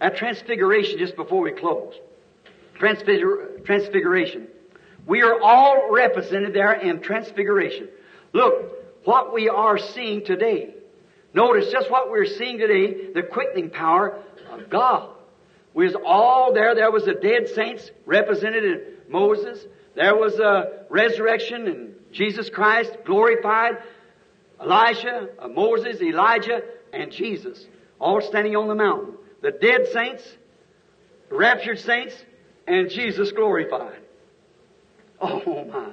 at 0.01 0.17
Transfiguration 0.17 0.99
just 0.99 1.15
before 1.15 1.41
we 1.41 1.51
close. 1.51 1.93
Transfigur- 2.79 3.65
transfiguration. 3.65 4.47
We 5.05 5.21
are 5.21 5.39
all 5.41 5.91
represented 5.91 6.53
there 6.53 6.73
in 6.73 7.01
Transfiguration. 7.01 7.89
Look 8.33 9.05
what 9.05 9.33
we 9.33 9.49
are 9.49 9.77
seeing 9.77 10.25
today. 10.25 10.73
Notice 11.33 11.71
just 11.71 11.89
what 11.89 12.09
we're 12.09 12.25
seeing 12.25 12.57
today, 12.57 13.11
the 13.13 13.23
quickening 13.23 13.69
power 13.69 14.19
of 14.51 14.69
God. 14.69 15.09
We 15.73 15.85
was 15.85 15.95
all 16.05 16.53
there. 16.53 16.75
There 16.75 16.91
was 16.91 17.05
the 17.05 17.15
dead 17.15 17.49
saints 17.49 17.89
represented 18.05 18.63
in 18.63 18.81
Moses. 19.09 19.65
There 19.95 20.15
was 20.15 20.35
a 20.35 20.85
resurrection 20.89 21.67
in 21.67 21.95
Jesus 22.11 22.49
Christ 22.49 22.91
glorified. 23.05 23.77
Elisha, 24.59 25.29
uh, 25.39 25.47
Moses, 25.47 26.01
Elijah, 26.01 26.61
and 26.91 27.11
Jesus, 27.11 27.65
all 27.99 28.21
standing 28.21 28.55
on 28.55 28.67
the 28.67 28.75
mountain. 28.75 29.15
The 29.41 29.51
dead 29.51 29.87
saints, 29.91 30.23
raptured 31.29 31.79
saints, 31.79 32.15
and 32.67 32.89
Jesus 32.89 33.31
glorified. 33.31 33.99
Oh 35.25 35.63
my. 35.63 35.89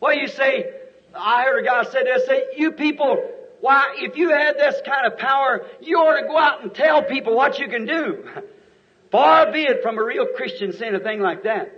Well, 0.00 0.16
you 0.16 0.26
say, 0.26 0.72
I 1.14 1.44
heard 1.44 1.62
a 1.62 1.64
guy 1.64 1.84
say 1.84 2.02
this, 2.02 2.26
say, 2.26 2.46
you 2.56 2.72
people, 2.72 3.16
why, 3.60 3.94
if 3.98 4.16
you 4.16 4.30
had 4.30 4.56
this 4.56 4.74
kind 4.84 5.06
of 5.06 5.18
power, 5.18 5.66
you 5.80 5.98
ought 5.98 6.20
to 6.20 6.26
go 6.26 6.36
out 6.36 6.62
and 6.62 6.74
tell 6.74 7.04
people 7.04 7.36
what 7.36 7.60
you 7.60 7.68
can 7.68 7.86
do. 7.86 8.24
Far 9.12 9.52
be 9.52 9.62
it 9.62 9.82
from 9.82 9.98
a 9.98 10.04
real 10.04 10.26
Christian 10.36 10.72
saying 10.72 10.94
a 10.94 11.00
thing 11.00 11.20
like 11.20 11.44
that. 11.44 11.72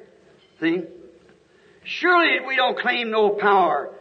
See? 0.61 0.83
Surely 1.85 2.47
we 2.47 2.57
don't 2.57 2.79
claim 2.79 3.11
no 3.11 3.31
power 3.31 3.93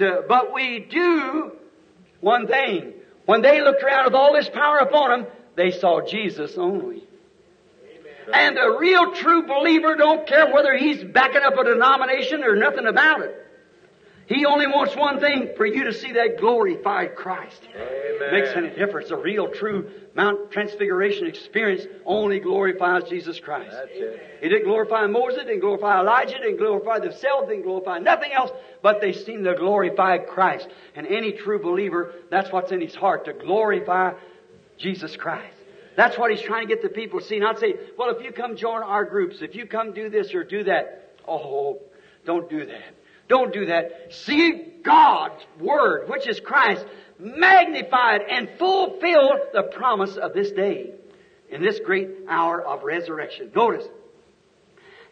to, 0.00 0.24
but 0.28 0.52
we 0.52 0.80
do 0.80 1.52
one 2.20 2.46
thing. 2.46 2.92
When 3.26 3.42
they 3.42 3.60
looked 3.62 3.82
around 3.82 4.06
with 4.06 4.14
all 4.14 4.32
this 4.34 4.48
power 4.48 4.78
upon 4.78 5.10
them, 5.10 5.30
they 5.56 5.70
saw 5.70 6.04
Jesus 6.04 6.58
only. 6.58 7.04
Amen. 8.26 8.34
And 8.34 8.58
a 8.58 8.78
real 8.78 9.12
true 9.12 9.46
believer 9.46 9.94
don't 9.96 10.26
care 10.26 10.52
whether 10.52 10.76
he's 10.76 11.02
backing 11.04 11.42
up 11.42 11.56
a 11.56 11.64
denomination 11.64 12.42
or 12.42 12.56
nothing 12.56 12.86
about 12.86 13.22
it. 13.22 13.46
He 14.30 14.46
only 14.46 14.68
wants 14.68 14.94
one 14.94 15.18
thing, 15.18 15.50
for 15.56 15.66
you 15.66 15.82
to 15.82 15.92
see 15.92 16.12
that 16.12 16.38
glorified 16.38 17.16
Christ. 17.16 17.60
Amen. 17.74 18.32
Makes 18.32 18.50
any 18.50 18.70
difference. 18.70 19.10
A 19.10 19.16
real, 19.16 19.48
true 19.48 19.90
Mount 20.14 20.52
Transfiguration 20.52 21.26
experience 21.26 21.82
only 22.06 22.38
glorifies 22.38 23.08
Jesus 23.08 23.40
Christ. 23.40 23.72
That's 23.72 23.90
it. 23.92 24.38
He 24.40 24.48
didn't 24.48 24.66
glorify 24.66 25.04
Moses, 25.08 25.40
didn't 25.40 25.58
glorify 25.58 25.98
Elijah, 25.98 26.38
didn't 26.38 26.58
glorify 26.58 27.00
themselves, 27.00 27.48
didn't 27.48 27.64
glorify 27.64 27.98
nothing 27.98 28.30
else, 28.30 28.52
but 28.82 29.00
they 29.00 29.12
seen 29.14 29.42
the 29.42 29.54
glorified 29.54 30.28
Christ. 30.28 30.68
And 30.94 31.08
any 31.08 31.32
true 31.32 31.60
believer, 31.60 32.14
that's 32.30 32.52
what's 32.52 32.70
in 32.70 32.80
his 32.80 32.94
heart, 32.94 33.24
to 33.24 33.32
glorify 33.32 34.12
Jesus 34.78 35.16
Christ. 35.16 35.56
That's 35.96 36.16
what 36.16 36.30
he's 36.30 36.40
trying 36.40 36.68
to 36.68 36.72
get 36.72 36.84
the 36.84 36.88
people 36.88 37.18
to 37.18 37.26
see. 37.26 37.40
Not 37.40 37.58
say, 37.58 37.74
well, 37.98 38.10
if 38.16 38.22
you 38.24 38.30
come 38.30 38.56
join 38.56 38.84
our 38.84 39.04
groups, 39.04 39.38
if 39.42 39.56
you 39.56 39.66
come 39.66 39.92
do 39.92 40.08
this 40.08 40.34
or 40.34 40.44
do 40.44 40.62
that, 40.64 41.16
oh, 41.26 41.80
don't 42.24 42.48
do 42.48 42.64
that. 42.64 42.94
Don't 43.30 43.52
do 43.52 43.66
that. 43.66 44.12
See 44.12 44.60
God's 44.82 45.40
Word, 45.60 46.08
which 46.08 46.26
is 46.26 46.40
Christ, 46.40 46.84
magnified 47.18 48.22
and 48.28 48.50
fulfilled 48.58 49.38
the 49.52 49.62
promise 49.72 50.16
of 50.16 50.34
this 50.34 50.50
day 50.50 50.94
in 51.48 51.62
this 51.62 51.78
great 51.78 52.10
hour 52.28 52.60
of 52.60 52.82
resurrection. 52.82 53.52
Notice. 53.54 53.86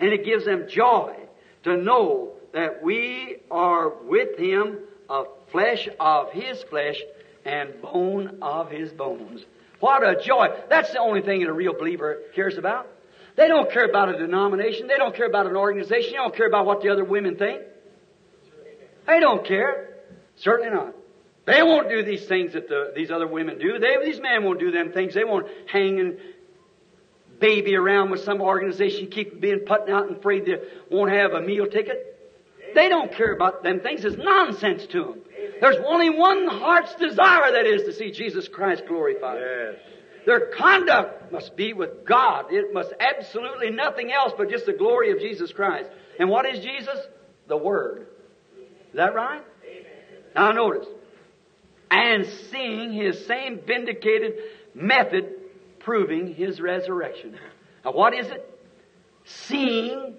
And 0.01 0.13
it 0.13 0.25
gives 0.25 0.45
them 0.45 0.67
joy 0.69 1.15
to 1.63 1.77
know 1.77 2.33
that 2.53 2.83
we 2.83 3.37
are 3.53 3.89
with 3.89 4.37
Him 4.37 4.79
of 5.09 5.29
flesh 5.53 5.89
of 6.01 6.33
His 6.33 6.61
flesh 6.65 7.01
and 7.45 7.81
bone 7.81 8.39
of 8.43 8.69
His 8.69 8.91
bones. 8.91 9.45
What 9.79 10.03
a 10.03 10.21
joy. 10.21 10.49
That's 10.69 10.91
the 10.91 10.99
only 10.99 11.23
thing 11.23 11.43
that 11.43 11.49
a 11.49 11.53
real 11.53 11.73
believer 11.73 12.19
cares 12.35 12.59
about. 12.59 12.89
They 13.37 13.47
don't 13.47 13.71
care 13.71 13.85
about 13.85 14.09
a 14.09 14.19
denomination. 14.19 14.89
They 14.89 14.97
don't 14.97 15.15
care 15.15 15.29
about 15.29 15.47
an 15.47 15.55
organization. 15.55 16.11
They 16.11 16.17
don't 16.17 16.35
care 16.35 16.49
about 16.49 16.67
what 16.67 16.83
the 16.83 16.89
other 16.89 17.05
women 17.05 17.37
think. 17.37 17.63
They 19.09 19.21
don't 19.21 19.45
care. 19.45 19.97
Certainly 20.37 20.71
not. 20.71 20.95
They 21.47 21.63
won't 21.63 21.89
do 21.89 22.05
these 22.05 22.27
things 22.27 22.53
that 22.53 22.69
the, 22.69 22.93
these 22.95 23.11
other 23.11 23.27
women 23.27 23.59
do. 23.59 23.79
They, 23.79 23.97
these 24.05 24.21
men 24.21 24.45
won't 24.45 24.61
do 24.61 24.71
them 24.71 24.93
things. 24.93 25.15
They 25.15 25.25
won't 25.25 25.47
hang 25.67 25.99
and 25.99 26.19
baby 27.41 27.75
around 27.75 28.11
with 28.11 28.23
some 28.25 28.43
organization, 28.43 29.09
keep 29.09 29.41
being 29.41 29.61
putting 29.61 29.95
out 29.95 30.09
and 30.09 30.17
afraid 30.17 30.45
they 30.45 30.59
won't 30.91 31.11
have 31.11 31.33
a 31.33 31.41
meal 31.41 31.67
ticket. 31.67 32.05
They 32.75 32.89
don't 32.89 33.11
care 33.13 33.33
about 33.33 33.63
them 33.63 33.81
things. 33.81 34.05
It's 34.05 34.17
nonsense 34.17 34.87
to 34.89 35.05
them. 35.05 35.21
There's 35.61 35.77
only 35.87 36.11
one 36.11 36.47
heart's 36.47 36.95
desire 36.97 37.53
that 37.53 37.65
is 37.65 37.85
to 37.85 37.93
see 37.93 38.11
Jesus 38.11 38.47
Christ 38.47 38.83
glorified. 38.87 39.41
Yes. 39.41 39.75
Their 40.27 40.51
conduct 40.51 41.33
must 41.33 41.57
be 41.57 41.73
with 41.73 42.05
God. 42.05 42.53
It 42.53 42.75
must 42.75 42.93
absolutely 43.01 43.71
nothing 43.71 44.13
else 44.13 44.33
but 44.37 44.51
just 44.51 44.67
the 44.67 44.75
glory 44.75 45.11
of 45.13 45.19
Jesus 45.19 45.53
Christ. 45.53 45.89
And 46.19 46.29
what 46.29 46.45
is 46.45 46.63
Jesus? 46.63 46.99
The 47.47 47.57
Word. 47.57 48.09
Is 48.89 48.95
that 48.95 49.15
right? 49.15 49.43
Amen. 49.65 49.85
Now 50.35 50.53
notice. 50.53 50.87
And 51.91 52.27
seeing 52.51 52.93
his 52.93 53.27
same 53.27 53.61
vindicated 53.67 54.35
method 54.75 55.35
proving 55.81 56.35
his 56.35 56.61
resurrection. 56.61 57.37
Now 57.85 57.93
what 57.93 58.15
is 58.15 58.27
it? 58.29 58.45
Seeing 59.25 60.15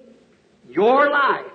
your 0.69 1.09
life 1.09 1.51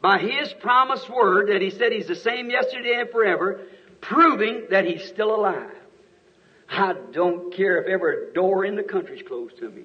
by 0.00 0.18
his 0.18 0.52
promised 0.60 1.08
word 1.08 1.48
that 1.48 1.62
he 1.62 1.70
said 1.70 1.92
he's 1.92 2.06
the 2.06 2.14
same 2.14 2.50
yesterday 2.50 3.00
and 3.00 3.10
forever, 3.10 3.62
proving 4.00 4.66
that 4.70 4.84
he's 4.84 5.04
still 5.04 5.34
alive. 5.34 5.70
I 6.68 6.94
don't 7.12 7.54
care 7.54 7.82
if 7.82 7.88
every 7.88 8.32
door 8.34 8.64
in 8.64 8.76
the 8.76 8.82
country's 8.82 9.22
closed 9.22 9.58
to 9.58 9.70
me. 9.70 9.84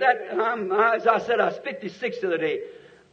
That, 0.00 0.16
I'm, 0.38 0.72
as 0.72 1.06
I 1.06 1.18
said, 1.20 1.40
I 1.40 1.46
was 1.46 1.58
56 1.62 2.20
the 2.20 2.26
other 2.26 2.38
day. 2.38 2.60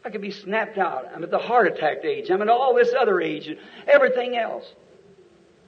I 0.08 0.10
could 0.10 0.22
be 0.22 0.32
snapped 0.32 0.78
out. 0.78 1.06
I'm 1.14 1.22
at 1.22 1.32
the 1.32 1.38
heart 1.38 1.68
attack 1.68 2.06
age. 2.06 2.30
I'm 2.32 2.42
at 2.42 2.48
all 2.48 2.74
this 2.74 2.94
other 2.98 3.20
age 3.20 3.50
and 3.50 3.58
everything 3.86 4.38
else. 4.38 4.64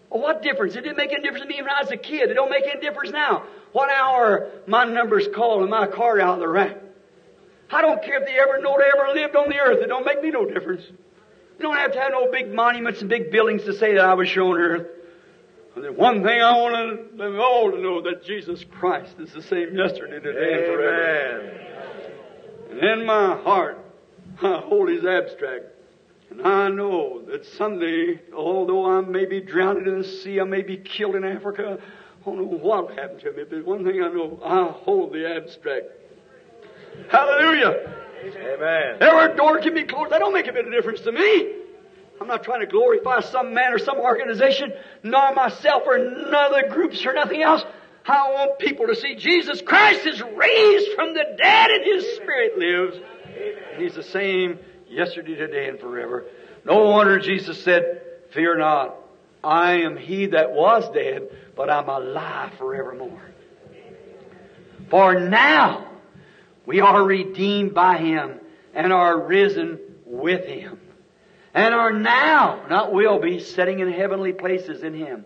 Well, 0.09 0.21
what 0.21 0.41
difference? 0.41 0.77
It 0.77 0.81
didn't 0.83 0.95
make 0.95 1.11
any 1.11 1.21
difference 1.21 1.43
to 1.43 1.49
me 1.49 1.61
when 1.61 1.69
I 1.69 1.81
was 1.81 1.91
a 1.91 1.97
kid. 1.97 2.31
It 2.31 2.35
don't 2.35 2.49
make 2.49 2.63
any 2.65 2.79
difference 2.79 3.11
now. 3.11 3.43
What 3.73 3.91
hour 3.91 4.49
my 4.65 4.85
number's 4.85 5.27
called 5.35 5.63
and 5.63 5.69
my 5.69 5.87
card 5.87 6.21
out 6.21 6.35
of 6.35 6.39
the 6.39 6.47
rack. 6.47 6.77
I 7.69 7.81
don't 7.81 8.01
care 8.01 8.21
if 8.21 8.25
they 8.25 8.39
ever 8.39 8.61
know 8.61 8.77
they 8.79 8.85
ever 8.97 9.13
lived 9.13 9.35
on 9.35 9.49
the 9.49 9.57
earth. 9.57 9.79
It 9.83 9.87
don't 9.87 10.05
make 10.05 10.23
me 10.23 10.29
no 10.31 10.45
difference. 10.45 10.83
You 10.87 11.63
don't 11.63 11.75
have 11.75 11.91
to 11.91 11.99
have 11.99 12.13
no 12.13 12.31
big 12.31 12.53
monuments 12.53 13.01
and 13.01 13.09
big 13.09 13.31
buildings 13.31 13.65
to 13.65 13.73
say 13.73 13.95
that 13.95 14.05
I 14.05 14.13
was 14.13 14.29
shown 14.29 14.57
earth. 14.57 14.87
And 15.75 15.83
the 15.83 15.91
one 15.91 16.23
thing 16.23 16.41
I 16.41 16.53
want 16.53 17.17
them 17.17 17.39
all 17.41 17.71
to 17.71 17.77
know 17.77 18.01
that 18.03 18.23
Jesus 18.23 18.63
Christ 18.63 19.15
is 19.19 19.33
the 19.33 19.43
same 19.43 19.75
yesterday, 19.75 20.21
today, 20.21 20.53
Amen. 20.53 20.63
and 20.63 20.75
forever. 20.77 21.65
And 22.71 22.79
in 23.01 23.05
my 23.05 23.35
heart, 23.35 23.85
I 24.41 24.61
hold 24.65 24.89
his 24.89 25.05
abstract. 25.05 25.65
And 26.29 26.41
I 26.41 26.69
know 26.69 27.23
that 27.23 27.45
someday, 27.57 28.21
although 28.35 28.85
I 28.85 29.01
may 29.01 29.25
be 29.25 29.41
drowned 29.41 29.87
in 29.87 29.99
the 29.99 30.07
sea, 30.07 30.39
I 30.39 30.43
may 30.43 30.61
be 30.61 30.77
killed 30.77 31.15
in 31.15 31.23
Africa, 31.23 31.79
I 32.21 32.25
don't 32.25 32.37
know 32.37 32.43
what 32.43 32.89
will 32.89 32.95
happen 32.95 33.19
to 33.19 33.31
me, 33.31 33.43
but 33.49 33.65
one 33.65 33.83
thing 33.83 34.01
I 34.01 34.09
know, 34.09 34.39
I 34.43 34.65
hold 34.65 35.13
the 35.13 35.27
abstract. 35.27 35.85
Hallelujah. 37.09 37.95
Amen. 38.25 38.97
Every 38.99 39.35
door 39.37 39.59
can 39.59 39.73
be 39.73 39.83
closed. 39.83 40.11
That 40.11 40.19
don't 40.19 40.33
make 40.33 40.47
a 40.47 40.53
bit 40.53 40.65
of 40.65 40.71
difference 40.71 41.01
to 41.01 41.11
me. 41.11 41.55
I'm 42.21 42.27
not 42.27 42.43
trying 42.43 42.59
to 42.59 42.67
glorify 42.67 43.21
some 43.21 43.53
man 43.53 43.73
or 43.73 43.79
some 43.79 43.97
organization, 43.97 44.73
nor 45.03 45.33
myself 45.33 45.83
or 45.85 45.97
none 45.97 46.35
other 46.35 46.67
groups 46.69 47.05
or 47.05 47.13
nothing 47.13 47.41
else. 47.41 47.63
I 48.05 48.31
want 48.31 48.59
people 48.59 48.87
to 48.87 48.95
see 48.95 49.15
Jesus 49.15 49.61
Christ 49.61 50.05
is 50.05 50.21
raised 50.21 50.93
from 50.95 51.13
the 51.13 51.23
dead 51.37 51.71
and 51.71 51.85
His 51.85 52.15
Spirit 52.17 52.57
lives. 52.57 52.97
He's 53.77 53.95
the 53.95 54.03
same 54.03 54.59
yesterday, 54.89 55.35
today, 55.35 55.69
and 55.69 55.79
forever. 55.79 56.25
No 56.65 56.83
wonder 56.89 57.19
Jesus 57.19 57.61
said, 57.63 58.01
Fear 58.31 58.57
not. 58.57 58.95
I 59.43 59.81
am 59.81 59.95
he 59.95 60.27
that 60.27 60.51
was 60.51 60.89
dead, 60.91 61.29
but 61.55 61.69
I'm 61.69 61.87
alive 61.87 62.53
forevermore. 62.57 63.21
For 64.89 65.19
now 65.19 65.87
we 66.65 66.81
are 66.81 67.03
redeemed 67.03 67.73
by 67.73 67.97
him 67.97 68.39
and 68.73 68.91
are 68.91 69.19
risen 69.19 69.79
with 70.05 70.45
him. 70.45 70.79
And 71.53 71.73
are 71.73 71.91
now, 71.91 72.65
not 72.69 72.93
will 72.93 73.19
be, 73.19 73.39
sitting 73.39 73.79
in 73.79 73.91
heavenly 73.91 74.33
places 74.33 74.83
in 74.83 74.93
him. 74.93 75.25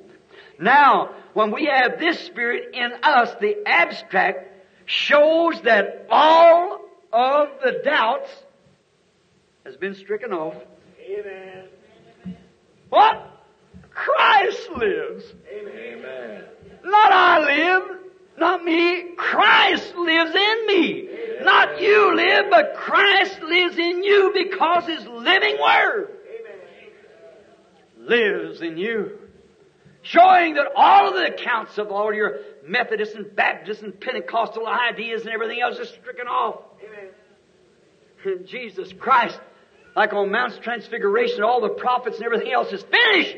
Now, 0.60 1.10
when 1.34 1.52
we 1.52 1.66
have 1.66 2.00
this 2.00 2.20
spirit 2.20 2.74
in 2.74 2.92
us, 3.04 3.36
the 3.42 3.58
abstract 3.66 4.48
shows 4.86 5.62
that 5.64 6.08
all 6.10 6.83
of 7.14 7.50
the 7.64 7.82
doubts 7.84 8.30
has 9.66 9.78
been 9.78 9.96
stricken 9.96 10.34
off. 10.34 10.56
Amen. 11.00 11.66
What? 12.90 13.30
Christ 13.92 14.70
lives. 14.76 15.24
Amen. 15.52 16.44
Not 16.84 17.12
I 17.12 17.40
live, 17.40 18.00
not 18.38 18.64
me. 18.64 19.16
Christ 19.16 19.96
lives 19.96 20.32
in 20.36 20.68
me. 20.68 21.10
Amen. 21.10 21.46
Not 21.46 21.82
you 21.82 22.16
live, 22.16 22.46
but 22.50 22.74
Christ 22.76 23.42
lives 23.42 23.78
in 23.78 24.04
you 24.04 24.32
because 24.34 24.86
His 24.86 25.06
living 25.08 25.58
Word 25.62 26.18
Amen. 26.40 28.08
lives 28.08 28.62
in 28.62 28.78
you. 28.78 29.20
Showing 30.02 30.56
that 30.56 30.68
all 30.76 31.08
of 31.08 31.14
the 31.14 31.34
accounts 31.34 31.78
of 31.78 31.90
all 31.90 32.14
your 32.14 32.40
Methodist 32.66 33.16
and 33.16 33.34
Baptist 33.36 33.82
and 33.84 33.98
Pentecostal 33.98 34.68
ideas 34.68 35.22
and 35.22 35.32
everything 35.32 35.62
else 35.62 35.78
is 35.78 35.88
stricken 35.90 36.28
off. 36.28 36.60
Jesus 38.46 38.92
Christ 39.00 39.40
like 39.96 40.14
on 40.14 40.32
Mount 40.32 40.60
Transfiguration, 40.62 41.44
all 41.44 41.62
the 41.62 41.70
prophets 41.70 42.18
and 42.18 42.26
everything 42.26 42.52
else 42.52 42.72
is 42.72 42.84
finished. 42.84 43.38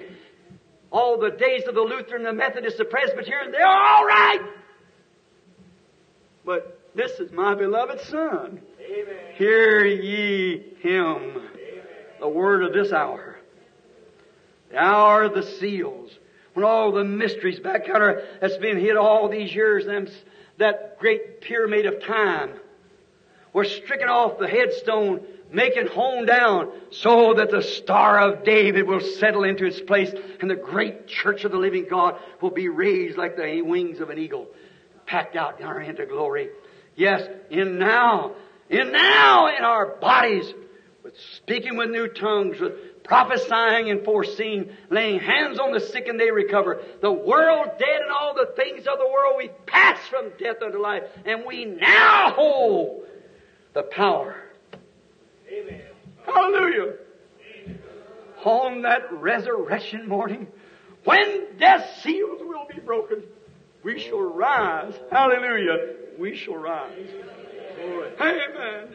All 0.91 1.19
the 1.19 1.31
days 1.31 1.63
of 1.67 1.75
the 1.75 1.81
Lutheran, 1.81 2.23
the 2.23 2.33
Methodist, 2.33 2.77
the 2.77 2.85
Presbyterian, 2.85 3.51
they're 3.51 3.67
all 3.67 4.05
right. 4.05 4.39
But 6.45 6.79
This 6.95 7.11
is 7.19 7.31
my 7.31 7.55
beloved 7.55 7.99
Son. 8.01 8.61
Amen. 8.79 9.15
Hear 9.35 9.85
ye 9.85 10.63
him. 10.79 11.17
Amen. 11.17 11.45
The 12.21 12.29
word 12.29 12.63
of 12.63 12.71
this 12.71 12.93
hour. 12.93 13.37
The 14.71 14.77
hour 14.77 15.23
of 15.23 15.33
the 15.33 15.43
seals. 15.43 16.11
When 16.53 16.65
all 16.65 16.93
the 16.93 17.03
mysteries 17.03 17.59
back 17.59 17.85
that's 18.39 18.55
been 18.57 18.79
hid 18.79 18.95
all 18.95 19.27
these 19.27 19.53
years, 19.53 19.85
them, 19.85 20.07
that 20.57 20.97
great 20.99 21.41
pyramid 21.41 21.85
of 21.85 22.01
time, 22.01 22.51
were 23.55 23.63
stricken 23.63 24.09
off 24.09 24.37
the 24.37 24.49
headstone 24.49 25.21
making 25.49 25.87
home 25.87 26.25
down 26.25 26.69
so 26.91 27.35
that 27.35 27.49
the 27.49 27.61
Star 27.61 28.19
of 28.19 28.43
David 28.43 28.85
will 28.85 28.99
settle 28.99 29.45
into 29.45 29.65
its 29.65 29.79
place 29.79 30.13
and 30.41 30.51
the 30.51 30.55
great 30.55 31.07
church 31.07 31.45
of 31.45 31.53
the 31.53 31.57
living 31.57 31.87
God 31.89 32.19
will 32.41 32.51
be 32.51 32.67
raised 32.67 33.17
like 33.17 33.37
the 33.37 33.61
wings 33.61 34.01
of 34.01 34.09
an 34.09 34.17
eagle, 34.17 34.47
packed 35.05 35.37
out 35.37 35.61
in 35.61 35.65
our 35.65 35.79
into 35.79 36.05
glory. 36.05 36.49
Yes, 36.97 37.25
in 37.49 37.79
now, 37.79 38.33
in 38.69 38.91
now 38.91 39.47
in 39.47 39.63
our 39.63 39.95
bodies, 40.01 40.53
with 41.01 41.17
speaking 41.37 41.77
with 41.77 41.91
new 41.91 42.09
tongues, 42.09 42.59
with 42.59 43.05
prophesying 43.05 43.89
and 43.89 44.03
foreseeing, 44.03 44.69
laying 44.89 45.21
hands 45.21 45.59
on 45.59 45.71
the 45.71 45.79
sick 45.79 46.09
and 46.09 46.19
they 46.19 46.29
recover. 46.29 46.81
The 47.01 47.13
world 47.13 47.69
dead 47.79 48.01
and 48.01 48.11
all 48.11 48.33
the 48.33 48.51
things 48.57 48.79
of 48.79 48.97
the 48.97 49.07
world, 49.07 49.35
we 49.37 49.49
pass 49.65 50.05
from 50.09 50.31
death 50.37 50.61
unto 50.61 50.81
life, 50.81 51.03
and 51.25 51.45
we 51.45 51.63
now 51.63 52.33
hold 52.35 53.05
the 53.75 53.83
power 53.83 54.45
Amen. 55.47 55.81
Hallelujah. 56.25 56.93
Amen. 57.63 57.79
On 58.43 58.81
that 58.81 59.11
resurrection 59.11 60.07
morning, 60.07 60.47
when 61.03 61.57
death's 61.59 62.01
seals 62.01 62.39
will 62.41 62.65
be 62.73 62.79
broken, 62.81 63.23
we 63.83 63.99
shall 63.99 64.21
rise. 64.21 64.93
Hallelujah. 65.11 65.95
We 66.17 66.35
shall 66.35 66.55
rise. 66.55 67.07
Amen. 68.19 68.87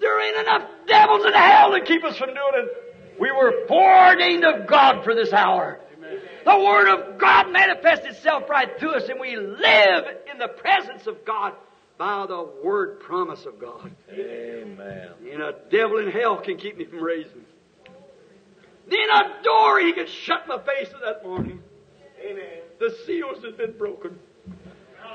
There 0.00 0.26
ain't 0.26 0.46
enough 0.46 0.70
devils 0.86 1.26
in 1.26 1.34
hell 1.34 1.72
to 1.72 1.84
keep 1.84 2.02
us 2.04 2.16
from 2.16 2.28
doing 2.28 2.38
it. 2.54 3.20
We 3.20 3.30
were 3.30 3.66
foreordained 3.68 4.44
of 4.44 4.66
God 4.66 5.04
for 5.04 5.14
this 5.14 5.32
hour. 5.32 5.80
Amen. 5.96 6.18
The 6.44 6.58
Word 6.58 6.88
of 6.88 7.18
God 7.18 7.52
manifests 7.52 8.06
itself 8.06 8.48
right 8.48 8.70
through 8.78 8.94
us, 8.94 9.08
and 9.08 9.20
we 9.20 9.36
live 9.36 10.04
in 10.32 10.38
the 10.38 10.48
presence 10.48 11.06
of 11.06 11.24
God 11.24 11.52
by 11.98 12.26
the 12.26 12.48
word 12.62 13.00
promise 13.00 13.44
of 13.46 13.60
God. 13.60 13.90
Amen. 14.10 15.10
And 15.32 15.42
a 15.42 15.54
devil 15.70 15.98
in 15.98 16.10
hell 16.10 16.40
can 16.40 16.56
keep 16.56 16.76
me 16.76 16.84
from 16.84 17.02
raising. 17.02 17.44
Then 18.88 19.08
a 19.10 19.42
door 19.42 19.80
he 19.80 19.92
can 19.92 20.06
shut 20.06 20.46
my 20.46 20.58
face 20.58 20.88
of 20.92 21.00
that 21.00 21.24
morning. 21.24 21.62
Amen. 22.22 22.60
The 22.80 22.94
seals 23.06 23.42
have 23.44 23.56
been 23.56 23.76
broken. 23.78 24.18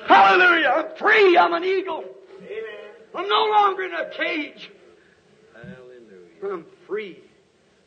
Hallelujah. 0.08 0.68
I'm 0.68 0.96
free. 0.98 1.38
I'm 1.38 1.54
an 1.54 1.64
eagle. 1.64 2.04
Amen. 2.42 2.80
I'm 3.14 3.28
no 3.28 3.46
longer 3.52 3.84
in 3.84 3.94
a 3.94 4.10
cage. 4.12 4.72
Hallelujah. 5.54 6.54
I'm 6.54 6.66
free. 6.88 7.20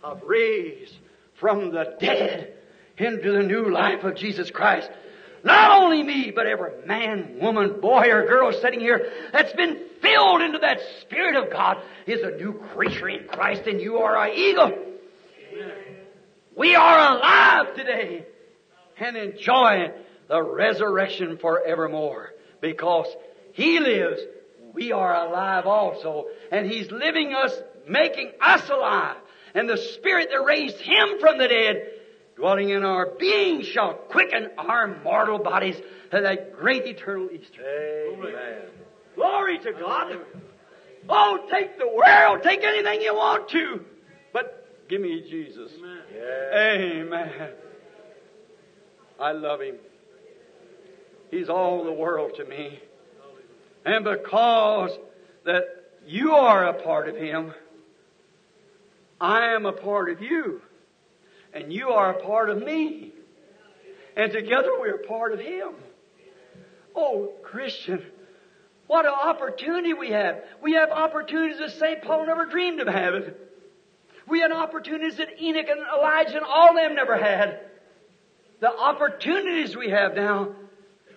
I've 0.04 0.22
raised 0.22 0.94
from 1.40 1.72
the 1.72 1.96
dead 1.98 2.54
into 2.98 3.32
the 3.32 3.42
new 3.42 3.70
life 3.70 4.04
of 4.04 4.14
Jesus 4.16 4.50
Christ. 4.50 4.90
Not 5.44 5.82
only 5.82 6.02
me, 6.02 6.30
but 6.34 6.46
every 6.46 6.86
man, 6.86 7.38
woman, 7.40 7.80
boy, 7.80 8.10
or 8.10 8.26
girl 8.26 8.52
sitting 8.52 8.80
here 8.80 9.10
that's 9.32 9.52
been 9.54 9.80
filled 10.00 10.40
into 10.40 10.58
that 10.58 10.78
Spirit 11.00 11.36
of 11.36 11.50
God 11.50 11.78
is 12.06 12.22
a 12.22 12.36
new 12.36 12.52
creature 12.74 13.08
in 13.08 13.26
Christ, 13.26 13.62
and 13.66 13.80
you 13.80 13.98
are 13.98 14.16
an 14.24 14.34
eagle. 14.36 14.72
We 16.56 16.74
are 16.74 17.16
alive 17.16 17.74
today 17.74 18.26
and 19.00 19.16
enjoying 19.16 19.92
the 20.28 20.42
resurrection 20.42 21.38
forevermore 21.38 22.30
because 22.60 23.06
He 23.52 23.80
lives. 23.80 24.20
We 24.72 24.92
are 24.92 25.26
alive 25.26 25.66
also, 25.66 26.26
and 26.50 26.66
He's 26.70 26.90
living 26.90 27.34
us, 27.34 27.52
making 27.88 28.32
us 28.40 28.68
alive. 28.68 29.16
And 29.54 29.68
the 29.68 29.76
Spirit 29.76 30.28
that 30.30 30.44
raised 30.44 30.78
Him 30.78 31.20
from 31.20 31.38
the 31.38 31.48
dead 31.48 31.91
dwelling 32.36 32.70
in 32.70 32.84
our 32.84 33.06
being 33.18 33.62
shall 33.62 33.94
quicken 33.94 34.50
our 34.58 34.98
mortal 35.02 35.38
bodies 35.38 35.76
to 36.10 36.20
that 36.20 36.56
great 36.56 36.86
eternal 36.86 37.28
Easter. 37.30 37.62
Amen. 37.62 38.62
Glory 39.14 39.58
to 39.58 39.72
God. 39.72 40.18
Oh, 41.08 41.46
take 41.50 41.78
the 41.78 41.88
world, 41.88 42.42
take 42.42 42.62
anything 42.62 43.02
you 43.02 43.14
want 43.14 43.48
to, 43.50 43.84
but 44.32 44.88
give 44.88 45.00
me 45.00 45.22
Jesus. 45.28 45.72
Amen. 45.78 47.12
Amen. 47.12 47.50
I 49.18 49.32
love 49.32 49.60
Him. 49.60 49.76
He's 51.30 51.48
all 51.48 51.84
the 51.84 51.92
world 51.92 52.32
to 52.36 52.44
me. 52.44 52.80
And 53.84 54.04
because 54.04 54.90
that 55.44 55.64
you 56.06 56.32
are 56.32 56.66
a 56.68 56.82
part 56.82 57.08
of 57.08 57.16
Him, 57.16 57.52
I 59.20 59.54
am 59.54 59.66
a 59.66 59.72
part 59.72 60.10
of 60.10 60.20
you 60.20 60.62
and 61.52 61.72
you 61.72 61.90
are 61.90 62.12
a 62.12 62.22
part 62.22 62.50
of 62.50 62.62
me. 62.62 63.12
And 64.16 64.32
together 64.32 64.70
we're 64.78 64.98
part 64.98 65.32
of 65.32 65.40
Him. 65.40 65.70
Oh, 66.94 67.32
Christian, 67.42 68.04
what 68.86 69.06
an 69.06 69.12
opportunity 69.12 69.94
we 69.94 70.10
have. 70.10 70.42
We 70.62 70.74
have 70.74 70.90
opportunities 70.90 71.58
that 71.58 71.72
St. 71.72 72.02
Paul 72.02 72.26
never 72.26 72.44
dreamed 72.46 72.80
of 72.80 72.88
having. 72.88 73.32
We 74.28 74.40
had 74.40 74.52
opportunities 74.52 75.16
that 75.16 75.40
Enoch 75.40 75.66
and 75.68 75.80
Elijah 75.80 76.36
and 76.36 76.44
all 76.44 76.74
them 76.74 76.94
never 76.94 77.16
had. 77.16 77.60
The 78.60 78.70
opportunities 78.70 79.76
we 79.76 79.90
have 79.90 80.14
now. 80.14 80.50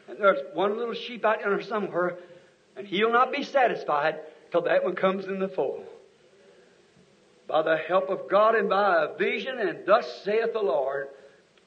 And 0.07 0.17
there's 0.19 0.39
one 0.53 0.77
little 0.77 0.93
sheep 0.93 1.25
out 1.25 1.39
there 1.43 1.61
somewhere, 1.61 2.17
and 2.75 2.87
he'll 2.87 3.11
not 3.11 3.31
be 3.31 3.43
satisfied 3.43 4.19
till 4.51 4.61
that 4.61 4.83
one 4.83 4.95
comes 4.95 5.25
in 5.25 5.39
the 5.39 5.47
fold 5.47 5.85
by 7.47 7.61
the 7.61 7.77
help 7.77 8.09
of 8.09 8.29
God 8.29 8.55
and 8.55 8.69
by 8.69 9.03
a 9.03 9.17
vision, 9.17 9.59
and 9.59 9.85
thus 9.85 10.23
saith 10.23 10.53
the 10.53 10.61
Lord, 10.61 11.09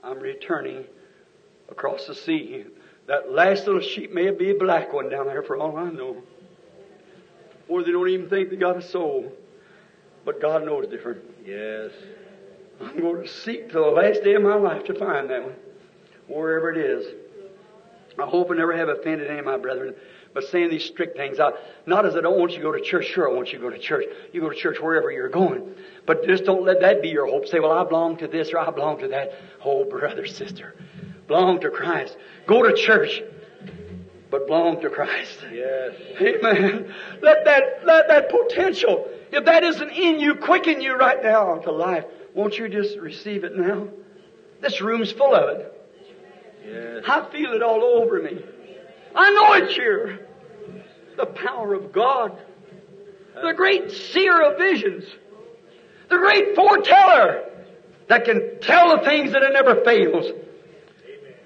I'm 0.03 0.19
returning 0.19 0.85
across 1.71 2.07
the 2.07 2.15
sea. 2.15 2.65
That 3.07 3.33
last 3.33 3.67
little 3.67 3.81
sheep 3.81 4.13
may 4.13 4.31
be 4.31 4.51
a 4.51 4.55
black 4.55 4.93
one 4.93 5.09
down 5.09 5.27
there 5.27 5.43
for 5.43 5.57
all 5.57 5.77
I 5.77 5.91
know. 5.91 6.23
Or 7.69 7.83
they 7.83 7.93
don't 7.93 8.09
even 8.09 8.29
think 8.29 8.51
they 8.51 8.57
got 8.57 8.77
a 8.77 8.83
soul. 8.83 9.33
But 10.25 10.41
God 10.41 10.65
knows 10.65 10.89
different. 10.89 11.23
Yes. 11.45 11.91
I'm 12.81 13.01
going 13.01 13.23
to 13.23 13.29
seek 13.29 13.71
till 13.71 13.85
the 13.85 13.91
last 13.91 14.23
day 14.25 14.35
of 14.35 14.43
my 14.43 14.55
life 14.55 14.85
to 14.85 14.95
find 14.95 15.31
that 15.31 15.43
one, 15.43 15.55
wherever 16.27 16.71
it 16.71 16.79
is. 16.79 17.07
I 18.19 18.27
hope 18.27 18.51
I 18.51 18.55
never 18.55 18.77
have 18.77 18.89
offended 18.89 19.29
any 19.29 19.39
of 19.39 19.45
my 19.45 19.57
brethren 19.57 19.95
but 20.35 20.45
saying 20.45 20.71
these 20.71 20.85
strict 20.85 21.17
things 21.17 21.39
out. 21.39 21.55
Not 21.87 22.07
as 22.07 22.17
I 22.17 22.21
don't 22.21 22.39
want 22.39 22.53
you 22.53 22.59
to 22.59 22.63
go 22.63 22.73
to 22.73 22.81
church. 22.81 23.07
Sure, 23.07 23.31
I 23.31 23.35
want 23.35 23.53
you 23.53 23.59
to 23.59 23.65
go 23.65 23.71
to 23.71 23.79
church. 23.79 24.05
You 24.33 24.41
go 24.41 24.51
to 24.51 24.57
church 24.57 24.79
wherever 24.81 25.11
you're 25.11 25.29
going. 25.29 25.75
But 26.07 26.25
just 26.27 26.45
don't 26.45 26.65
let 26.65 26.81
that 26.81 27.03
be 27.03 27.09
your 27.09 27.27
hope. 27.27 27.47
Say, 27.47 27.61
well, 27.61 27.73
I 27.73 27.85
belong 27.85 28.19
to 28.19 28.29
this 28.29 28.53
or 28.53 28.59
I 28.59 28.71
belong 28.71 29.01
to 29.01 29.09
that. 29.09 29.33
Oh, 29.65 29.85
brother, 29.85 30.27
sister. 30.27 30.75
Belong 31.27 31.61
to 31.61 31.71
Christ. 31.71 32.17
Go 32.47 32.63
to 32.63 32.75
church. 32.75 33.23
But 34.31 34.47
belong 34.47 34.81
to 34.83 34.91
Christ. 34.91 35.39
Yes. 35.53 35.95
Amen. 36.21 36.95
Let 37.23 37.45
that, 37.47 37.87
let 37.87 38.09
that 38.09 38.29
potential, 38.31 39.09
if 39.33 39.47
that 39.47 39.65
isn't 39.65 39.91
in 39.91 40.21
you, 40.21 40.35
quicken 40.35 40.83
you 40.83 40.97
right 40.97 41.23
now 41.23 41.57
to 41.57 41.73
life. 41.73 42.05
Won't 42.35 42.59
you 42.59 42.69
just 42.69 42.99
receive 42.99 43.45
it 43.45 43.57
now? 43.57 43.89
This 44.61 44.81
room's 44.81 45.11
full 45.13 45.35
of 45.35 45.59
it. 45.59 45.75
Yes. 46.67 47.05
I 47.09 47.31
feel 47.31 47.53
it 47.53 47.63
all 47.63 47.83
over 47.83 48.21
me. 48.21 48.45
I 49.19 49.33
know 49.33 49.53
it's 49.55 49.75
here. 49.75 50.21
The 51.17 51.27
power 51.27 51.75
of 51.75 51.93
God. 51.93 52.41
The 53.35 53.53
great 53.53 53.91
seer 53.91 54.41
of 54.43 54.59
visions. 54.59 55.05
The 56.09 56.19
great 56.19 56.55
foreteller 56.55 57.51
that 58.09 58.25
can 58.25 58.61
tell 58.61 58.97
the 58.97 59.05
things 59.05 59.33
that 59.33 59.43
it 59.43 59.53
never 59.53 59.83
fails. 59.85 60.27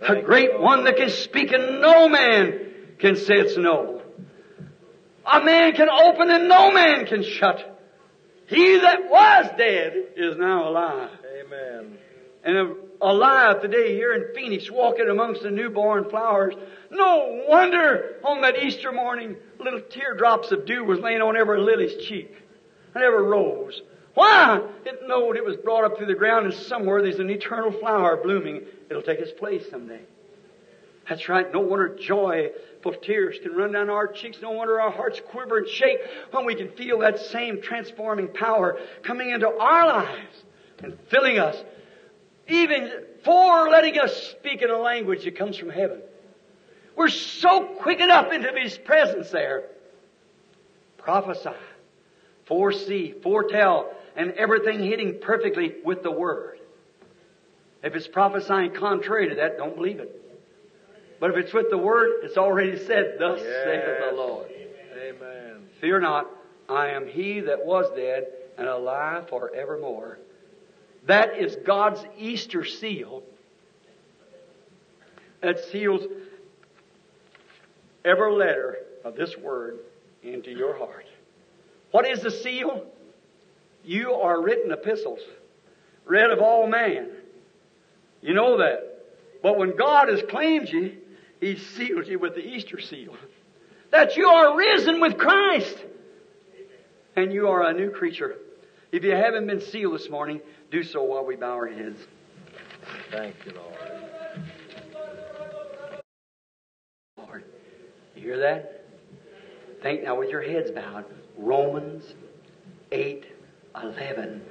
The 0.06 0.20
great 0.20 0.60
one 0.60 0.84
that 0.84 0.98
can 0.98 1.08
speak 1.08 1.50
and 1.52 1.80
no 1.80 2.10
man 2.10 2.74
can 2.98 3.16
say 3.16 3.36
it's 3.36 3.56
no. 3.56 4.02
A 5.24 5.42
man 5.42 5.72
can 5.72 5.88
open 5.88 6.30
and 6.30 6.48
no 6.48 6.72
man 6.72 7.06
can 7.06 7.22
shut. 7.22 7.80
He 8.48 8.78
that 8.80 9.08
was 9.08 9.46
dead 9.56 9.94
is 10.14 10.36
now 10.36 10.68
alive. 10.68 11.10
Amen. 11.40 11.96
And 12.44 12.76
alive 13.00 13.62
today 13.62 13.94
here 13.94 14.14
in 14.14 14.34
Phoenix, 14.34 14.70
walking 14.70 15.08
amongst 15.08 15.42
the 15.42 15.50
newborn 15.50 16.10
flowers. 16.10 16.54
No 16.90 17.44
wonder 17.48 18.16
on 18.24 18.40
that 18.42 18.62
Easter 18.62 18.92
morning, 18.92 19.36
little 19.58 19.80
teardrops 19.80 20.50
of 20.50 20.66
dew 20.66 20.84
was 20.84 20.98
laying 20.98 21.22
on 21.22 21.36
every 21.36 21.60
lily's 21.60 22.04
cheek 22.04 22.34
and 22.94 23.04
every 23.04 23.22
rose. 23.22 23.82
Why? 24.14 24.60
It 24.84 25.06
knowed 25.06 25.36
it 25.36 25.44
was 25.44 25.56
brought 25.56 25.84
up 25.84 25.96
through 25.96 26.06
the 26.06 26.14
ground 26.14 26.46
and 26.46 26.54
somewhere 26.54 27.00
there's 27.00 27.18
an 27.18 27.30
eternal 27.30 27.72
flower 27.72 28.16
blooming. 28.16 28.62
It'll 28.90 29.02
take 29.02 29.20
its 29.20 29.32
place 29.32 29.64
someday. 29.70 30.02
That's 31.08 31.28
right. 31.28 31.50
No 31.52 31.60
wonder 31.60 31.96
joyful 31.96 32.94
tears 33.02 33.38
can 33.42 33.52
run 33.54 33.72
down 33.72 33.88
our 33.88 34.06
cheeks. 34.06 34.38
No 34.42 34.50
wonder 34.50 34.80
our 34.80 34.90
hearts 34.90 35.20
quiver 35.20 35.58
and 35.58 35.68
shake 35.68 35.98
when 36.30 36.44
we 36.44 36.54
can 36.54 36.70
feel 36.72 36.98
that 37.00 37.18
same 37.18 37.62
transforming 37.62 38.28
power 38.28 38.78
coming 39.02 39.30
into 39.30 39.48
our 39.48 39.86
lives 39.86 40.44
and 40.82 40.98
filling 41.08 41.38
us 41.38 41.56
even 42.48 42.90
for 43.24 43.68
letting 43.70 43.98
us 43.98 44.14
speak 44.30 44.62
in 44.62 44.70
a 44.70 44.78
language 44.78 45.24
that 45.24 45.36
comes 45.36 45.56
from 45.56 45.70
heaven. 45.70 46.00
We're 46.96 47.08
so 47.08 47.64
quickened 47.80 48.10
up 48.10 48.32
into 48.32 48.52
His 48.52 48.76
presence 48.78 49.30
there. 49.30 49.64
prophesy, 50.98 51.50
foresee, 52.44 53.14
foretell, 53.22 53.92
and 54.14 54.32
everything 54.32 54.82
hitting 54.82 55.18
perfectly 55.20 55.74
with 55.84 56.02
the 56.02 56.10
Word. 56.10 56.58
If 57.82 57.96
it's 57.96 58.06
prophesying 58.06 58.74
contrary 58.74 59.28
to 59.30 59.34
that, 59.36 59.56
don't 59.56 59.74
believe 59.74 59.98
it. 59.98 60.18
But 61.18 61.30
if 61.30 61.36
it's 61.36 61.52
with 61.52 61.70
the 61.70 61.78
Word, 61.78 62.20
it's 62.22 62.36
already 62.36 62.76
said, 62.78 63.16
Thus 63.18 63.40
yes. 63.42 63.64
saith 63.64 64.10
the 64.10 64.16
Lord. 64.16 64.50
Amen. 64.96 65.66
Fear 65.80 66.00
not, 66.00 66.28
I 66.68 66.88
am 66.88 67.06
he 67.08 67.40
that 67.40 67.64
was 67.64 67.86
dead 67.96 68.26
and 68.58 68.68
alive 68.68 69.28
forevermore. 69.28 70.18
That 71.06 71.38
is 71.38 71.56
God's 71.64 72.04
Easter 72.16 72.64
seal. 72.64 73.22
That 75.40 75.58
seals 75.70 76.02
every 78.04 78.32
letter 78.32 78.76
of 79.04 79.16
this 79.16 79.36
word 79.36 79.78
into 80.22 80.50
your 80.50 80.76
heart. 80.76 81.06
What 81.90 82.06
is 82.06 82.20
the 82.20 82.30
seal? 82.30 82.86
You 83.84 84.12
are 84.14 84.40
written 84.40 84.70
epistles, 84.70 85.18
read 86.04 86.30
of 86.30 86.38
all 86.40 86.68
man. 86.68 87.10
You 88.20 88.34
know 88.34 88.58
that. 88.58 89.04
But 89.42 89.58
when 89.58 89.76
God 89.76 90.08
has 90.08 90.22
claimed 90.30 90.68
you, 90.68 90.96
He 91.40 91.56
seals 91.56 92.06
you 92.06 92.20
with 92.20 92.36
the 92.36 92.46
Easter 92.46 92.80
seal. 92.80 93.16
That 93.90 94.16
you 94.16 94.28
are 94.28 94.56
risen 94.56 95.00
with 95.00 95.18
Christ. 95.18 95.76
And 97.16 97.32
you 97.32 97.48
are 97.48 97.62
a 97.68 97.74
new 97.74 97.90
creature. 97.90 98.36
If 98.92 99.04
you 99.04 99.10
haven't 99.10 99.46
been 99.48 99.60
sealed 99.60 99.94
this 99.94 100.08
morning, 100.08 100.40
do 100.72 100.82
so 100.82 101.02
while 101.02 101.24
we 101.24 101.36
bow 101.36 101.52
our 101.52 101.68
heads. 101.68 102.00
Thank 103.10 103.36
you, 103.44 103.52
Lord. 103.52 104.46
Lord, 107.18 107.44
you 108.16 108.22
hear 108.22 108.38
that? 108.38 108.86
Think 109.82 110.04
now 110.04 110.18
with 110.18 110.30
your 110.30 110.40
heads 110.40 110.70
bowed. 110.70 111.04
Romans 111.36 112.14
8 112.90 113.26
11. 113.82 114.42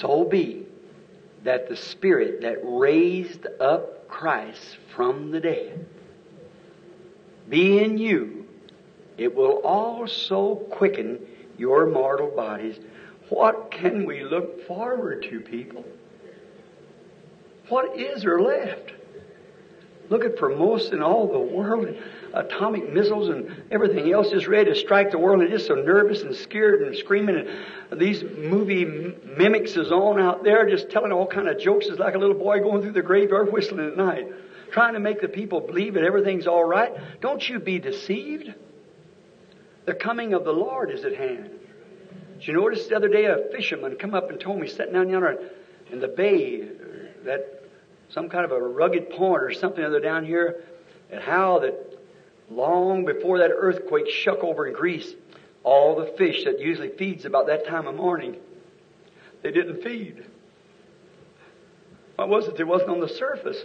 So 0.00 0.24
be 0.24 0.66
that 1.44 1.68
the 1.68 1.76
Spirit 1.76 2.40
that 2.40 2.58
raised 2.64 3.46
up 3.60 4.08
Christ 4.08 4.78
from 4.96 5.30
the 5.30 5.38
dead 5.38 5.86
be 7.48 7.78
in 7.78 7.98
you, 7.98 8.48
it 9.16 9.32
will 9.32 9.60
also 9.62 10.56
quicken 10.70 11.20
your 11.56 11.86
mortal 11.86 12.30
bodies. 12.34 12.80
What 13.30 13.70
can 13.70 14.04
we 14.04 14.24
look 14.24 14.66
forward 14.66 15.22
to, 15.30 15.40
people? 15.40 15.84
What 17.68 17.98
is 17.98 18.22
there 18.22 18.40
left? 18.40 18.92
Look 20.08 20.24
at 20.24 20.36
for 20.36 20.48
most 20.48 20.92
in 20.92 21.00
all 21.00 21.28
the 21.28 21.38
world, 21.38 21.96
atomic 22.34 22.92
missiles 22.92 23.28
and 23.28 23.62
everything 23.70 24.12
else 24.12 24.30
just 24.30 24.48
ready 24.48 24.68
to 24.70 24.76
strike 24.76 25.12
the 25.12 25.18
world, 25.18 25.40
and 25.40 25.48
just 25.48 25.68
so 25.68 25.76
nervous 25.76 26.22
and 26.22 26.34
scared 26.34 26.82
and 26.82 26.96
screaming. 26.96 27.46
And 27.90 28.00
these 28.00 28.24
movie 28.24 28.84
mimics 28.84 29.76
is 29.76 29.92
on 29.92 30.20
out 30.20 30.42
there, 30.42 30.68
just 30.68 30.90
telling 30.90 31.12
all 31.12 31.28
kind 31.28 31.46
of 31.46 31.60
jokes. 31.60 31.86
It's 31.86 32.00
like 32.00 32.16
a 32.16 32.18
little 32.18 32.34
boy 32.34 32.58
going 32.58 32.82
through 32.82 32.92
the 32.92 33.02
graveyard 33.02 33.52
whistling 33.52 33.86
at 33.86 33.96
night, 33.96 34.26
trying 34.72 34.94
to 34.94 35.00
make 35.00 35.20
the 35.20 35.28
people 35.28 35.60
believe 35.60 35.94
that 35.94 36.02
everything's 36.02 36.48
all 36.48 36.64
right. 36.64 36.92
Don't 37.20 37.48
you 37.48 37.60
be 37.60 37.78
deceived. 37.78 38.52
The 39.84 39.94
coming 39.94 40.34
of 40.34 40.44
the 40.44 40.52
Lord 40.52 40.90
is 40.90 41.04
at 41.04 41.14
hand. 41.14 41.50
Did 42.40 42.48
you 42.48 42.54
notice 42.54 42.86
the 42.86 42.96
other 42.96 43.08
day 43.08 43.26
a 43.26 43.36
fisherman 43.52 43.96
come 43.96 44.14
up 44.14 44.30
and 44.30 44.40
told 44.40 44.60
me, 44.60 44.66
sitting 44.66 44.94
down 44.94 45.10
yonder 45.10 45.38
in 45.92 46.00
the 46.00 46.08
bay, 46.08 46.62
that 47.24 47.64
some 48.08 48.30
kind 48.30 48.46
of 48.46 48.52
a 48.52 48.58
rugged 48.58 49.10
point 49.10 49.42
or 49.42 49.52
something 49.52 49.84
other 49.84 50.00
down 50.00 50.24
here, 50.24 50.64
and 51.10 51.20
how 51.20 51.58
that 51.58 51.98
long 52.50 53.04
before 53.04 53.38
that 53.38 53.50
earthquake 53.54 54.08
shook 54.08 54.42
over 54.42 54.66
in 54.66 54.72
Greece, 54.72 55.12
all 55.64 55.96
the 55.96 56.06
fish 56.16 56.44
that 56.44 56.58
usually 56.60 56.88
feeds 56.88 57.26
about 57.26 57.46
that 57.48 57.66
time 57.66 57.86
of 57.86 57.94
morning, 57.94 58.36
they 59.42 59.50
didn't 59.50 59.82
feed. 59.82 60.24
What 62.16 62.30
was 62.30 62.48
it? 62.48 62.58
It 62.58 62.66
wasn't 62.66 62.90
on 62.90 63.00
the 63.00 63.08
surface. 63.08 63.58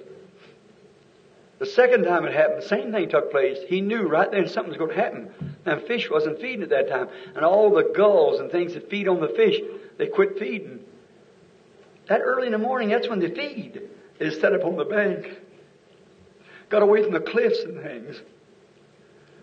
The 1.58 1.66
second 1.66 2.04
time 2.04 2.26
it 2.26 2.34
happened, 2.34 2.62
the 2.62 2.68
same 2.68 2.92
thing 2.92 3.10
took 3.10 3.32
place. 3.32 3.58
He 3.68 3.80
knew 3.80 4.08
right 4.08 4.30
then 4.30 4.48
something 4.48 4.70
was 4.70 4.78
going 4.78 4.96
to 4.96 5.02
happen. 5.02 5.56
And 5.66 5.82
fish 5.84 6.10
wasn't 6.10 6.42
feeding 6.42 6.64
at 6.64 6.70
that 6.70 6.90
time. 6.90 7.08
And 7.36 7.46
all 7.46 7.74
the 7.74 7.92
gulls 7.96 8.40
and 8.40 8.52
things 8.52 8.74
that 8.74 8.90
feed 8.90 9.08
on 9.08 9.22
the 9.22 9.30
fish, 9.30 9.62
they 9.98 10.08
quit 10.08 10.38
feeding. 10.38 10.82
That 12.08 12.22
early 12.22 12.48
in 12.48 12.52
the 12.52 12.58
morning, 12.58 12.90
that's 12.90 13.08
when 13.08 13.20
they 13.20 13.34
feed 13.34 13.82
is 14.20 14.40
set 14.40 14.54
up 14.54 14.66
on 14.66 14.76
the 14.76 14.86
bank. 14.86 15.28
Got 16.70 16.82
away 16.82 17.04
from 17.04 17.14
the 17.14 17.20
cliffs 17.20 17.60
and 17.60 17.82
things. 17.82 18.22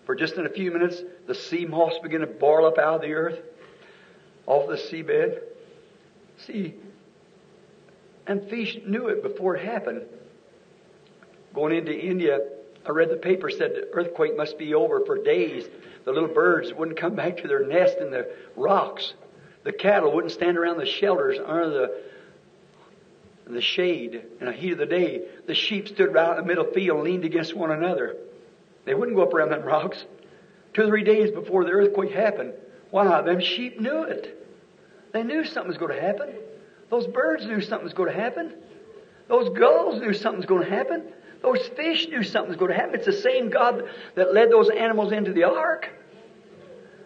For 0.05 0.15
just 0.15 0.35
in 0.35 0.45
a 0.45 0.49
few 0.49 0.71
minutes, 0.71 1.01
the 1.27 1.35
sea 1.35 1.65
moss 1.65 1.93
began 2.03 2.19
to 2.21 2.27
boil 2.27 2.65
up 2.65 2.77
out 2.77 2.95
of 2.95 3.01
the 3.01 3.13
earth, 3.13 3.39
off 4.45 4.67
the 4.67 4.75
seabed. 4.75 5.39
See, 6.45 6.75
and 8.27 8.49
fish 8.49 8.77
knew 8.85 9.07
it 9.07 9.23
before 9.23 9.55
it 9.55 9.65
happened. 9.65 10.03
Going 11.53 11.75
into 11.75 11.93
India, 11.93 12.39
I 12.85 12.91
read 12.91 13.09
the 13.09 13.15
paper 13.15 13.49
said 13.49 13.71
the 13.71 13.89
earthquake 13.93 14.35
must 14.35 14.57
be 14.57 14.73
over 14.73 15.05
for 15.05 15.21
days. 15.23 15.65
The 16.05 16.11
little 16.11 16.33
birds 16.33 16.73
wouldn't 16.73 16.97
come 16.97 17.15
back 17.15 17.37
to 17.37 17.47
their 17.47 17.65
nest 17.65 17.97
in 17.99 18.11
the 18.11 18.29
rocks. 18.55 19.13
The 19.63 19.71
cattle 19.71 20.13
wouldn't 20.13 20.33
stand 20.33 20.57
around 20.57 20.77
the 20.77 20.85
shelters 20.85 21.39
under 21.39 21.69
the 21.69 22.03
the 23.47 23.61
shade 23.61 24.21
in 24.39 24.45
the 24.45 24.53
heat 24.53 24.73
of 24.73 24.77
the 24.77 24.85
day, 24.85 25.21
the 25.47 25.55
sheep 25.55 25.87
stood 25.87 26.13
right 26.13 26.37
in 26.37 26.37
the 26.37 26.47
middle 26.47 26.71
field 26.71 26.99
and 26.99 27.05
leaned 27.05 27.25
against 27.25 27.55
one 27.55 27.71
another. 27.71 28.15
They 28.85 28.93
wouldn't 28.93 29.17
go 29.17 29.23
up 29.23 29.33
around 29.33 29.49
them 29.49 29.63
rocks. 29.63 30.03
Two 30.73 30.83
or 30.83 30.87
three 30.87 31.03
days 31.03 31.31
before 31.31 31.63
the 31.63 31.71
earthquake 31.71 32.11
happened. 32.11 32.53
Wow, 32.91 33.21
them 33.21 33.39
sheep 33.39 33.79
knew 33.79 34.03
it. 34.03 34.39
They 35.11 35.23
knew 35.23 35.43
something 35.45 35.67
was 35.67 35.77
going 35.77 35.95
to 35.95 36.01
happen. 36.01 36.29
Those 36.89 37.07
birds 37.07 37.45
knew 37.45 37.61
something 37.61 37.83
was 37.83 37.93
going 37.93 38.11
to 38.11 38.19
happen. 38.19 38.53
Those 39.27 39.49
gulls 39.57 40.01
knew 40.01 40.13
something 40.13 40.37
was 40.37 40.45
going 40.45 40.63
to 40.63 40.69
happen. 40.69 41.03
Those 41.43 41.67
fish 41.75 42.07
knew 42.07 42.23
something 42.23 42.49
was 42.49 42.57
going 42.57 42.71
to 42.71 42.77
happen. 42.77 42.95
It's 42.95 43.05
the 43.05 43.11
same 43.11 43.49
God 43.49 43.83
that 44.15 44.33
led 44.33 44.49
those 44.49 44.69
animals 44.69 45.11
into 45.11 45.33
the 45.33 45.43
ark. 45.43 45.89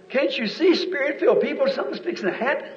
Can't 0.09 0.37
you 0.37 0.47
see 0.47 0.75
spirit 0.75 1.19
filled 1.19 1.41
people? 1.41 1.67
Something's 1.67 1.99
fixing 1.99 2.27
to 2.27 2.37
happen. 2.37 2.69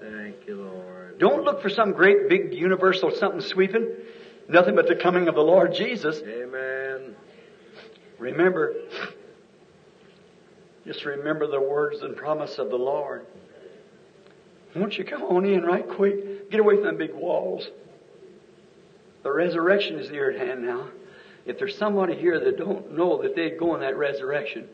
Thank 0.00 0.46
you, 0.46 0.56
Lord. 0.56 1.18
Don't 1.20 1.44
look 1.44 1.62
for 1.62 1.70
some 1.70 1.92
great 1.92 2.28
big 2.28 2.52
universal 2.52 3.12
something 3.12 3.40
sweeping. 3.40 3.88
Nothing 4.48 4.74
but 4.74 4.88
the 4.88 4.96
coming 4.96 5.28
of 5.28 5.36
the 5.36 5.40
Lord 5.40 5.72
Jesus. 5.72 6.20
Amen. 6.20 7.14
Remember, 8.18 8.74
just 10.84 11.04
remember 11.04 11.46
the 11.46 11.60
words 11.60 12.02
and 12.02 12.16
promise 12.16 12.58
of 12.58 12.70
the 12.70 12.76
Lord. 12.76 13.24
Won't 14.74 14.98
you 14.98 15.04
come 15.04 15.22
on 15.22 15.46
in 15.46 15.62
right 15.62 15.88
quick? 15.88 16.50
Get 16.50 16.58
away 16.58 16.74
from 16.74 16.84
them 16.84 16.96
big 16.96 17.14
walls. 17.14 17.68
The 19.22 19.32
resurrection 19.32 19.98
is 19.98 20.10
near 20.10 20.30
at 20.30 20.40
hand 20.40 20.64
now. 20.64 20.88
If 21.46 21.58
there's 21.58 21.76
somebody 21.76 22.16
here 22.16 22.38
that 22.38 22.58
don't 22.58 22.96
know 22.96 23.22
that 23.22 23.34
they'd 23.34 23.58
go 23.58 23.74
in 23.74 23.80
that 23.80 23.96
resurrection 23.96 24.68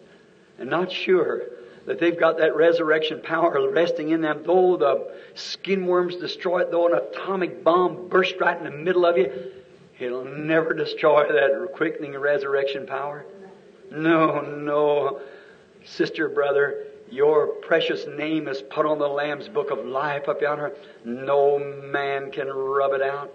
and 0.59 0.68
not 0.68 0.90
sure, 0.90 1.43
that 1.86 2.01
they've 2.01 2.18
got 2.18 2.39
that 2.39 2.56
resurrection 2.56 3.20
power 3.23 3.70
resting 3.70 4.10
in 4.10 4.20
them. 4.20 4.43
Though 4.44 4.77
the 4.77 5.12
skin 5.35 5.86
worms 5.86 6.16
destroy 6.16 6.60
it, 6.60 6.70
though 6.70 6.89
an 6.89 6.94
atomic 6.94 7.62
bomb 7.62 8.09
burst 8.09 8.35
right 8.40 8.59
in 8.59 8.64
the 8.64 8.70
middle 8.70 9.06
of 9.06 9.16
you, 9.16 9.52
it'll 9.98 10.24
never 10.24 10.74
destroy 10.74 11.27
that 11.28 11.73
quickening 11.74 12.18
resurrection 12.18 12.86
power. 12.86 13.24
No, 13.90 14.40
no. 14.40 15.20
Sister, 15.85 16.28
brother, 16.28 16.86
your 17.09 17.47
precious 17.47 18.05
name 18.18 18.48
is 18.48 18.60
put 18.62 18.85
on 18.85 18.98
the 18.98 19.06
Lamb's 19.06 19.48
book 19.48 19.70
of 19.70 19.86
life 19.86 20.28
up 20.28 20.43
yonder. 20.43 20.74
No 21.05 21.59
man 21.59 22.32
can 22.32 22.48
rub 22.48 22.93
it 22.93 23.02
out. 23.02 23.32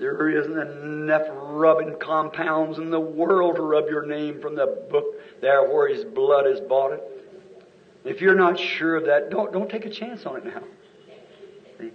There 0.00 0.30
isn't 0.30 0.58
enough 0.58 1.26
rubbing 1.30 1.96
compounds 2.00 2.78
in 2.78 2.88
the 2.88 2.98
world 2.98 3.56
to 3.56 3.62
rub 3.62 3.90
your 3.90 4.06
name 4.06 4.40
from 4.40 4.54
the 4.54 4.66
book 4.90 5.04
there 5.42 5.62
where 5.62 5.88
his 5.88 6.04
blood 6.04 6.46
has 6.46 6.58
bought 6.58 6.94
it. 6.94 7.02
If 8.04 8.22
you're 8.22 8.34
not 8.34 8.58
sure 8.58 8.96
of 8.96 9.04
that, 9.06 9.28
don't, 9.28 9.52
don't 9.52 9.70
take 9.70 9.84
a 9.84 9.90
chance 9.90 10.24
on 10.24 10.38
it 10.38 10.46
now. 10.46 11.90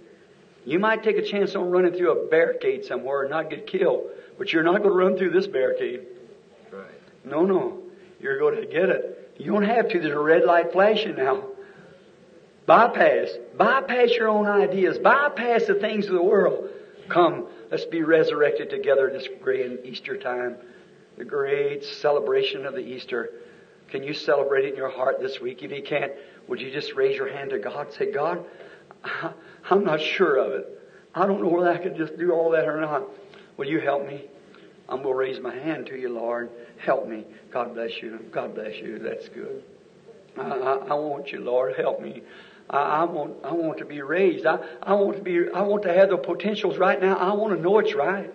You 0.64 0.78
might 0.78 1.02
take 1.02 1.16
a 1.16 1.22
chance 1.22 1.56
on 1.56 1.68
running 1.68 1.94
through 1.94 2.12
a 2.12 2.28
barricade 2.28 2.84
somewhere 2.84 3.22
and 3.22 3.30
not 3.30 3.50
get 3.50 3.66
killed, 3.66 4.04
but 4.38 4.52
you're 4.52 4.62
not 4.62 4.78
going 4.78 4.90
to 4.90 4.96
run 4.96 5.16
through 5.16 5.30
this 5.30 5.48
barricade. 5.48 6.06
Right. 6.72 6.86
No, 7.24 7.44
no. 7.44 7.82
You're 8.20 8.38
going 8.38 8.60
to 8.60 8.66
get 8.66 8.88
it. 8.88 9.34
You 9.36 9.52
don't 9.52 9.64
have 9.64 9.88
to. 9.88 9.98
There's 9.98 10.12
a 10.12 10.18
red 10.18 10.44
light 10.44 10.70
flashing 10.70 11.16
now. 11.16 11.42
Bypass. 12.66 13.30
Bypass 13.56 14.10
your 14.10 14.28
own 14.28 14.46
ideas. 14.46 14.98
Bypass 14.98 15.66
the 15.66 15.74
things 15.74 16.06
of 16.06 16.14
the 16.14 16.22
world. 16.22 16.68
Come, 17.08 17.46
let's 17.70 17.84
be 17.84 18.02
resurrected 18.02 18.70
together 18.70 19.10
this 19.12 19.28
great 19.40 19.80
Easter 19.84 20.16
time. 20.16 20.56
The 21.16 21.24
great 21.24 21.84
celebration 21.84 22.66
of 22.66 22.74
the 22.74 22.80
Easter. 22.80 23.32
Can 23.88 24.02
you 24.02 24.12
celebrate 24.12 24.64
it 24.64 24.70
in 24.70 24.76
your 24.76 24.90
heart 24.90 25.20
this 25.20 25.40
week? 25.40 25.62
If 25.62 25.70
you 25.70 25.82
can't, 25.82 26.12
would 26.48 26.60
you 26.60 26.70
just 26.70 26.94
raise 26.94 27.16
your 27.16 27.32
hand 27.32 27.50
to 27.50 27.58
God? 27.58 27.92
Say, 27.92 28.12
God, 28.12 28.44
I'm 29.70 29.84
not 29.84 30.00
sure 30.00 30.36
of 30.36 30.52
it. 30.52 30.80
I 31.14 31.26
don't 31.26 31.40
know 31.40 31.48
whether 31.48 31.72
I 31.72 31.78
can 31.78 31.96
just 31.96 32.18
do 32.18 32.32
all 32.32 32.50
that 32.50 32.66
or 32.66 32.80
not. 32.80 33.04
Will 33.56 33.66
you 33.66 33.80
help 33.80 34.06
me? 34.06 34.26
I'm 34.88 35.02
going 35.02 35.14
to 35.14 35.14
raise 35.14 35.40
my 35.40 35.54
hand 35.54 35.86
to 35.86 35.96
you, 35.98 36.10
Lord. 36.10 36.50
Help 36.78 37.08
me. 37.08 37.24
God 37.52 37.74
bless 37.74 38.02
you. 38.02 38.20
God 38.30 38.54
bless 38.54 38.76
you. 38.76 38.98
That's 38.98 39.28
good. 39.28 39.64
I, 40.36 40.42
I, 40.42 40.74
I 40.88 40.94
want 40.94 41.32
you, 41.32 41.40
Lord, 41.40 41.74
help 41.76 42.00
me. 42.00 42.22
I, 42.70 42.78
I 42.78 43.04
want 43.04 43.36
I 43.44 43.52
want 43.52 43.78
to 43.78 43.84
be 43.84 44.02
raised. 44.02 44.46
I, 44.46 44.58
I 44.82 44.94
want 44.94 45.16
to 45.16 45.22
be 45.22 45.50
I 45.52 45.62
want 45.62 45.82
to 45.84 45.92
have 45.92 46.10
the 46.10 46.16
potentials 46.16 46.78
right 46.78 47.00
now. 47.00 47.16
I 47.16 47.32
want 47.34 47.56
to 47.56 47.62
know 47.62 47.78
it's 47.78 47.94
right. 47.94 48.32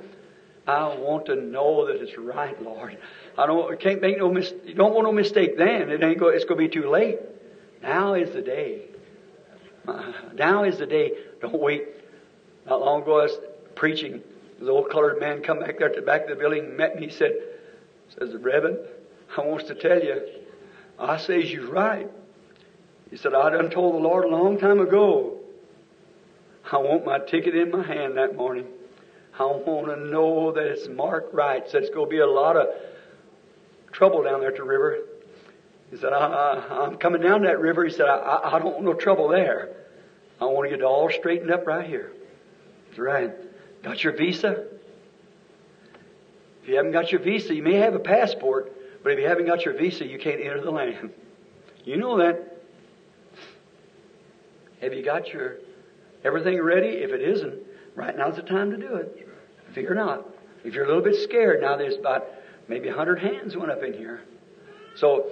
I 0.68 0.96
want 0.96 1.26
to 1.26 1.36
know 1.36 1.88
that 1.88 2.02
it's 2.02 2.18
right, 2.18 2.62
Lord. 2.62 2.98
I 3.38 3.46
don't 3.46 3.80
can't 3.80 4.02
make 4.02 4.18
no 4.18 4.32
mis- 4.32 4.54
you 4.66 4.74
don't 4.74 4.94
want 4.94 5.06
no 5.06 5.12
mistake 5.12 5.58
then. 5.58 5.90
It 5.90 6.04
ain't 6.04 6.20
go, 6.20 6.28
it's 6.28 6.46
going 6.46 6.62
to 6.62 6.68
be 6.68 6.82
too 6.82 6.90
late. 6.90 7.20
Now 7.82 8.14
is 8.14 8.34
the 8.34 8.42
day. 8.42 8.84
Now 10.36 10.64
is 10.64 10.78
the 10.78 10.86
day. 10.86 11.14
Don't 11.42 11.60
wait. 11.60 11.88
Not 12.68 12.82
long 12.82 13.02
ago 13.02 13.20
I 13.20 13.24
was 13.24 13.38
preaching. 13.76 14.22
The 14.60 14.70
old 14.70 14.92
colored 14.92 15.20
man 15.20 15.42
come 15.42 15.60
back 15.60 15.80
there 15.80 15.90
to 15.90 16.00
the 16.00 16.06
back 16.06 16.24
of 16.24 16.30
the 16.30 16.36
building 16.36 16.66
and 16.66 16.78
met 16.78 16.96
me. 16.96 17.08
He 17.08 17.12
said, 17.12 17.34
says, 18.20 18.32
the 18.32 18.38
Reverend, 18.38 18.78
I 19.36 19.42
wants 19.42 19.66
to 19.66 19.76
tell 19.76 20.00
you, 20.00 20.22
I 21.00 21.18
says 21.18 21.52
you're 21.52 21.72
right. 21.72 22.08
He 23.12 23.18
said, 23.18 23.34
I 23.34 23.50
done 23.50 23.70
told 23.70 23.94
the 23.94 24.00
Lord 24.00 24.26
a 24.26 24.30
long 24.30 24.58
time 24.58 24.80
ago. 24.80 25.38
I 26.72 26.78
want 26.78 27.06
my 27.06 27.20
ticket 27.20 27.56
in 27.56 27.70
my 27.70 27.84
hand 27.84 28.18
that 28.18 28.36
morning. 28.36 28.66
I 29.38 29.44
want 29.44 29.88
to 29.88 30.10
know 30.10 30.54
that 30.54 30.64
it's 30.64 30.88
marked 30.88 31.34
right. 31.34 31.70
Said 31.70 31.84
it's 31.84 31.94
going 31.94 32.08
to 32.08 32.10
be 32.10 32.20
a 32.20 32.28
lot 32.28 32.56
of 32.56 32.68
trouble 33.92 34.24
down 34.24 34.40
there 34.40 34.50
at 34.50 34.56
the 34.56 34.64
river. 34.64 35.00
He 35.90 35.98
said, 35.98 36.14
I, 36.14 36.86
am 36.86 36.98
coming 36.98 37.22
down 37.22 37.44
that 37.44 37.60
river. 37.60 37.84
He 37.84 37.92
said, 37.92 38.08
I, 38.08 38.16
I, 38.16 38.56
I 38.56 38.60
don't 38.60 38.74
want 38.74 38.84
no 38.84 38.94
trouble 38.94 39.28
there. 39.28 39.76
I 40.40 40.46
want 40.46 40.66
to 40.66 40.70
get 40.70 40.80
it 40.80 40.86
all 40.86 41.10
straightened 41.10 41.52
up 41.52 41.68
right 41.68 41.86
here. 41.86 42.14
That's 42.88 43.00
right. 43.00 43.32
Got 43.84 44.04
your 44.04 44.14
visa? 44.14 44.68
If 46.64 46.70
you 46.70 46.78
haven't 46.78 46.94
got 46.94 47.12
your 47.12 47.20
visa, 47.20 47.54
you 47.54 47.64
may 47.64 47.76
have 47.76 47.94
a 47.94 48.00
passport, 48.00 48.72
but 49.04 49.12
if 49.12 49.20
you 49.20 49.28
haven't 49.28 49.48
got 49.48 49.66
your 49.66 49.74
visa, 49.74 50.06
you 50.06 50.18
can't 50.18 50.40
enter 50.40 50.62
the 50.62 50.72
land. 50.72 51.12
You 51.84 51.98
know 51.98 52.20
that. 52.20 52.51
Have 54.82 54.94
you 54.94 55.04
got 55.04 55.30
your 55.30 55.58
everything 56.24 56.62
ready? 56.62 56.88
If 56.88 57.12
it 57.12 57.22
isn't, 57.22 57.60
right 57.96 58.18
now's 58.18 58.36
the 58.36 58.42
time 58.42 58.72
to 58.72 58.78
do 58.78 58.96
it. 58.96 59.28
Fear 59.74 59.94
not. 59.96 60.26
If 60.64 60.74
you're 60.74 60.86
a 60.86 60.88
little 60.88 61.04
bit 61.04 61.16
scared, 61.24 61.62
now 61.62 61.78
there's 61.78 61.96
about 61.96 62.26
maybe 62.68 62.90
a 62.90 62.94
hundred 62.94 63.20
hands 63.20 63.56
went 63.56 63.72
up 63.72 63.84
in 63.84 63.94
here. 63.94 64.22
So 64.96 65.30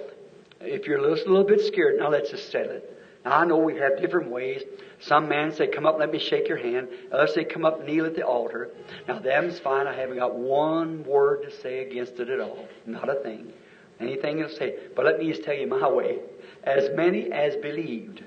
if 0.60 0.86
you're 0.86 0.98
just 1.14 1.26
a 1.26 1.30
little, 1.30 1.46
bit 1.46 1.60
scared, 1.60 1.98
now 1.98 2.10
let's 2.10 2.30
just 2.30 2.50
settle 2.50 2.72
it. 2.72 2.96
Now 3.24 3.38
I 3.38 3.44
know 3.44 3.58
we 3.58 3.76
have 3.76 4.00
different 4.00 4.30
ways. 4.30 4.62
Some 5.00 5.28
men 5.28 5.54
say, 5.54 5.66
come 5.66 5.86
up, 5.86 5.98
let 5.98 6.10
me 6.10 6.18
shake 6.18 6.48
your 6.48 6.58
hand. 6.58 6.88
Others 7.12 7.34
say, 7.34 7.44
come 7.44 7.64
up, 7.64 7.84
kneel 7.86 8.06
at 8.06 8.14
the 8.14 8.22
altar. 8.22 8.70
Now 9.08 9.18
them's 9.18 9.58
fine. 9.58 9.86
I 9.86 9.94
haven't 9.94 10.18
got 10.18 10.34
one 10.34 11.04
word 11.04 11.42
to 11.42 11.60
say 11.60 11.86
against 11.86 12.18
it 12.20 12.28
at 12.28 12.40
all. 12.40 12.66
Not 12.86 13.08
a 13.08 13.20
thing. 13.22 13.52
Anything 13.98 14.38
to 14.38 14.54
say. 14.54 14.76
But 14.96 15.04
let 15.04 15.18
me 15.18 15.30
just 15.30 15.44
tell 15.44 15.54
you 15.54 15.66
my 15.66 15.88
way. 15.88 16.18
As 16.64 16.90
many 16.94 17.30
as 17.32 17.56
believed. 17.56 18.22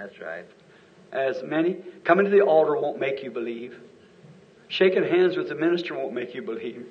That's 0.00 0.18
right. 0.20 0.46
As 1.12 1.42
many. 1.42 1.76
Coming 2.04 2.24
to 2.24 2.30
the 2.30 2.40
altar 2.40 2.76
won't 2.76 2.98
make 2.98 3.22
you 3.22 3.30
believe. 3.30 3.78
Shaking 4.68 5.04
hands 5.04 5.36
with 5.36 5.48
the 5.48 5.54
minister 5.54 5.94
won't 5.94 6.14
make 6.14 6.34
you 6.34 6.42
believe. 6.42 6.86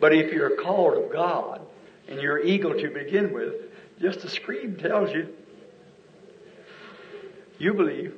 But 0.00 0.12
if 0.14 0.32
you're 0.32 0.56
called 0.56 0.96
of 0.96 1.12
God 1.12 1.60
and 2.08 2.20
you're 2.20 2.40
eagle 2.40 2.72
to 2.72 2.90
begin 2.90 3.32
with, 3.32 3.54
just 4.00 4.24
a 4.24 4.28
scream 4.28 4.76
tells 4.76 5.12
you 5.12 5.28
you 7.58 7.72
believe. 7.72 8.14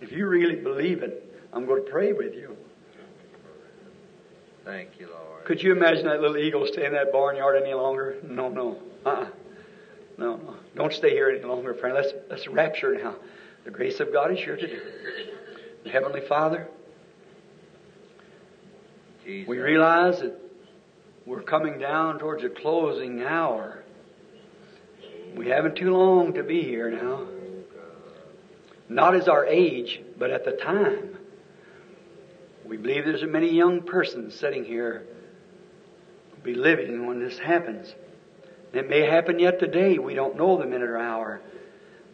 If 0.00 0.12
you 0.12 0.26
really 0.26 0.56
believe 0.56 1.02
it, 1.02 1.24
I'm 1.52 1.64
going 1.64 1.84
to 1.84 1.90
pray 1.90 2.12
with 2.12 2.34
you. 2.34 2.56
Thank 4.64 4.90
you, 4.98 5.08
Lord. 5.08 5.44
Could 5.44 5.62
you 5.62 5.72
imagine 5.72 6.06
that 6.06 6.20
little 6.20 6.36
eagle 6.36 6.66
staying 6.66 6.88
in 6.88 6.92
that 6.92 7.12
barnyard 7.12 7.62
any 7.62 7.72
longer? 7.72 8.16
No, 8.22 8.48
no. 8.48 8.78
Uh-uh. 9.06 9.26
No, 10.22 10.36
no. 10.36 10.54
Don't 10.76 10.92
stay 10.92 11.10
here 11.10 11.28
any 11.28 11.42
longer, 11.44 11.74
friend. 11.74 11.96
Let's, 11.96 12.12
let's 12.30 12.46
rapture 12.46 12.94
now. 12.94 13.16
The 13.64 13.72
grace 13.72 13.98
of 13.98 14.12
God 14.12 14.30
is 14.32 14.38
here 14.38 14.54
to 14.54 14.66
do. 14.68 14.80
Heavenly 15.90 16.20
Father, 16.20 16.68
Jesus. 19.24 19.48
we 19.48 19.58
realize 19.58 20.20
that 20.20 20.38
we're 21.26 21.42
coming 21.42 21.80
down 21.80 22.20
towards 22.20 22.44
a 22.44 22.48
closing 22.48 23.24
hour. 23.24 23.82
We 25.34 25.48
haven't 25.48 25.74
too 25.74 25.92
long 25.92 26.34
to 26.34 26.44
be 26.44 26.62
here 26.62 26.88
now. 26.88 27.26
Not 28.88 29.16
as 29.16 29.26
our 29.26 29.44
age, 29.44 30.02
but 30.18 30.30
at 30.30 30.44
the 30.44 30.52
time. 30.52 31.16
We 32.64 32.76
believe 32.76 33.06
there's 33.06 33.24
many 33.24 33.50
young 33.50 33.82
persons 33.82 34.38
sitting 34.38 34.64
here 34.64 35.04
be 36.44 36.54
living 36.54 37.06
when 37.06 37.18
this 37.18 37.38
happens. 37.38 37.92
It 38.72 38.88
may 38.88 39.02
happen 39.02 39.38
yet 39.38 39.58
today. 39.58 39.98
We 39.98 40.14
don't 40.14 40.36
know 40.36 40.56
the 40.56 40.64
minute 40.64 40.88
or 40.88 40.98
hour. 40.98 41.42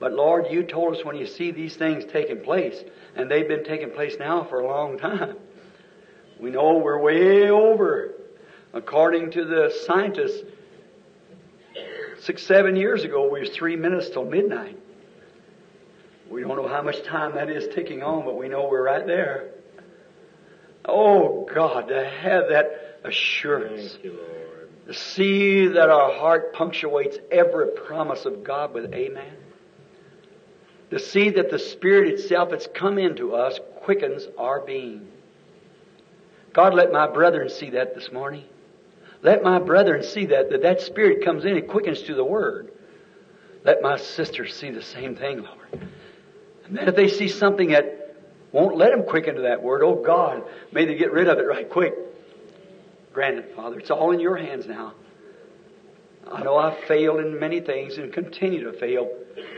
But 0.01 0.13
Lord, 0.13 0.47
you 0.51 0.63
told 0.63 0.97
us 0.97 1.05
when 1.05 1.17
you 1.17 1.27
see 1.27 1.51
these 1.51 1.77
things 1.77 2.05
taking 2.05 2.41
place, 2.41 2.77
and 3.17 3.31
they've 3.31 3.49
been 3.49 3.65
taking 3.65 3.91
place 3.91 4.17
now 4.19 4.45
for 4.45 4.61
a 4.61 4.67
long 4.67 4.99
time. 4.99 5.37
We 6.41 6.51
know 6.51 6.79
we're 6.79 7.01
way 7.01 7.51
over. 7.51 8.15
According 8.73 9.33
to 9.33 9.45
the 9.45 9.75
scientists, 9.87 10.43
six, 12.21 12.43
seven 12.43 12.77
years 12.77 13.05
ago, 13.05 13.29
we 13.33 13.41
was 13.41 13.51
three 13.51 13.77
minutes 13.77 14.11
till 14.11 14.25
midnight. 14.25 14.79
We 16.31 16.43
don't 16.43 16.57
know 16.57 16.69
how 16.69 16.83
much 16.83 17.03
time 17.05 17.35
that 17.35 17.49
is 17.49 17.75
ticking 17.75 18.03
on, 18.03 18.25
but 18.25 18.37
we 18.37 18.49
know 18.49 18.69
we're 18.69 18.85
right 18.85 19.07
there. 19.07 19.51
Oh 20.85 21.49
God, 21.53 21.89
to 21.89 22.05
have 22.05 22.51
that 22.51 23.01
assurance. 23.05 23.99
You. 24.03 24.19
To 24.89 24.95
see 24.95 25.67
that 25.67 25.91
our 25.91 26.11
heart 26.15 26.55
punctuates 26.55 27.19
every 27.31 27.73
promise 27.73 28.25
of 28.25 28.43
God 28.43 28.73
with 28.73 28.95
amen. 28.95 29.35
To 30.91 30.99
see 30.99 31.29
that 31.29 31.51
the 31.51 31.59
Spirit 31.59 32.09
itself 32.09 32.49
that's 32.49 32.67
come 32.75 32.97
into 32.97 33.35
us 33.35 33.61
quickens 33.83 34.27
our 34.39 34.61
being. 34.61 35.07
God, 36.55 36.73
let 36.73 36.91
my 36.91 37.07
brethren 37.07 37.51
see 37.51 37.69
that 37.71 37.95
this 37.95 38.11
morning. 38.11 38.45
Let 39.21 39.43
my 39.43 39.59
brethren 39.59 40.03
see 40.03 40.25
that, 40.27 40.49
that 40.49 40.63
that 40.63 40.81
Spirit 40.81 41.23
comes 41.23 41.45
in 41.45 41.59
and 41.59 41.69
quickens 41.69 42.01
to 42.05 42.15
the 42.15 42.25
Word. 42.25 42.73
Let 43.65 43.83
my 43.83 43.99
sisters 43.99 44.55
see 44.55 44.71
the 44.71 44.83
same 44.83 45.17
thing, 45.17 45.43
Lord. 45.43 45.87
And 46.65 46.79
then 46.79 46.89
if 46.89 46.97
they 46.97 47.09
see 47.09 47.29
something 47.29 47.69
that 47.73 48.17
won't 48.53 48.79
let 48.79 48.93
them 48.93 49.03
quicken 49.03 49.35
to 49.35 49.43
that 49.43 49.63
Word, 49.63 49.83
oh 49.83 49.97
God, 49.97 50.45
may 50.73 50.87
they 50.87 50.95
get 50.95 51.13
rid 51.13 51.29
of 51.29 51.39
it 51.39 51.43
right 51.43 51.69
quick. 51.69 51.93
Grant 53.13 53.39
it, 53.39 53.55
Father. 53.57 53.79
It's 53.79 53.91
all 53.91 54.13
in 54.13 54.21
your 54.21 54.37
hands 54.37 54.67
now. 54.67 54.95
I 56.31 56.43
know 56.43 56.57
I've 56.57 56.79
failed 56.81 57.21
in 57.21 57.39
many 57.39 57.61
things 57.61 57.99
and 57.99 58.13
continue 58.13 58.65
to 58.71 58.79
fail. 58.79 59.09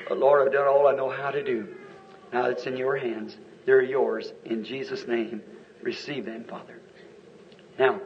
But 0.09 0.19
Lord, 0.19 0.47
I've 0.47 0.53
done 0.53 0.69
all 0.69 0.87
I 0.87 0.95
know 0.95 1.11
how 1.11 1.31
to 1.31 1.43
do. 1.43 1.69
Now 2.33 2.47
it's 2.47 2.67
in 2.67 2.77
your 2.77 2.97
hands. 2.97 3.37
They're 3.67 3.83
yours. 3.83 4.33
In 4.45 4.65
Jesus' 4.65 5.07
name, 5.07 5.43
receive 5.83 6.27
them, 6.27 6.45
Father. 6.45 6.81
Now, 7.79 8.01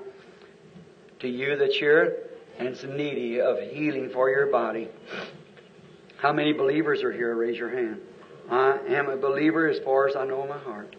to 1.20 1.28
you 1.28 1.56
that's 1.56 1.76
here 1.76 2.16
and 2.58 2.68
it's 2.68 2.84
needy 2.84 3.40
of 3.40 3.60
healing 3.60 4.10
for 4.10 4.30
your 4.30 4.46
body. 4.46 4.88
How 6.16 6.32
many 6.32 6.52
believers 6.52 7.02
are 7.02 7.12
here? 7.12 7.34
Raise 7.34 7.58
your 7.58 7.70
hand. 7.70 8.00
I 8.50 8.78
am 8.88 9.08
a 9.08 9.16
believer 9.16 9.68
as 9.68 9.78
far 9.80 10.08
as 10.08 10.16
I 10.16 10.24
know 10.24 10.42
in 10.42 10.48
my 10.48 10.58
heart. 10.58 10.94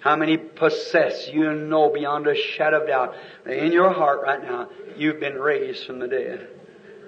How 0.00 0.16
many 0.16 0.36
possess 0.38 1.28
you 1.28 1.52
know 1.52 1.90
beyond 1.90 2.26
a 2.26 2.34
shadow 2.34 2.80
of 2.82 2.88
doubt 2.88 3.14
in 3.46 3.72
your 3.72 3.92
heart 3.92 4.20
right 4.22 4.42
now 4.42 4.68
you've 4.96 5.20
been 5.20 5.38
raised 5.38 5.86
from 5.86 5.98
the 5.98 6.08
dead? 6.08 6.48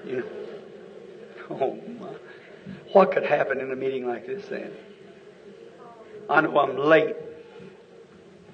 You 0.05 0.17
know. 0.17 0.27
Oh 1.51 1.75
my. 2.01 2.15
What 2.93 3.13
could 3.13 3.25
happen 3.25 3.61
in 3.61 3.71
a 3.73 3.77
meeting 3.77 4.07
like 4.07 4.27
this 4.27 4.47
then? 4.49 4.73
I 6.29 6.41
know 6.43 6.59
I'm 6.59 6.77
late, 6.77 7.17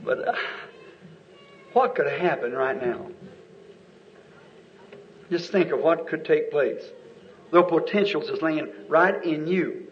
but 0.05 0.27
uh, 0.27 0.33
what 1.73 1.95
could 1.95 2.07
happen 2.07 2.53
right 2.53 2.81
now? 2.81 3.09
Just 5.31 5.53
think 5.53 5.71
of 5.73 5.81
what 5.81 6.09
could 6.09 6.25
take 6.25 6.51
place. 6.51 6.83
The 7.51 7.63
potentials 7.63 8.29
is 8.29 8.41
laying 8.41 8.69
right 8.89 9.23
in 9.25 9.47
you. 9.47 9.89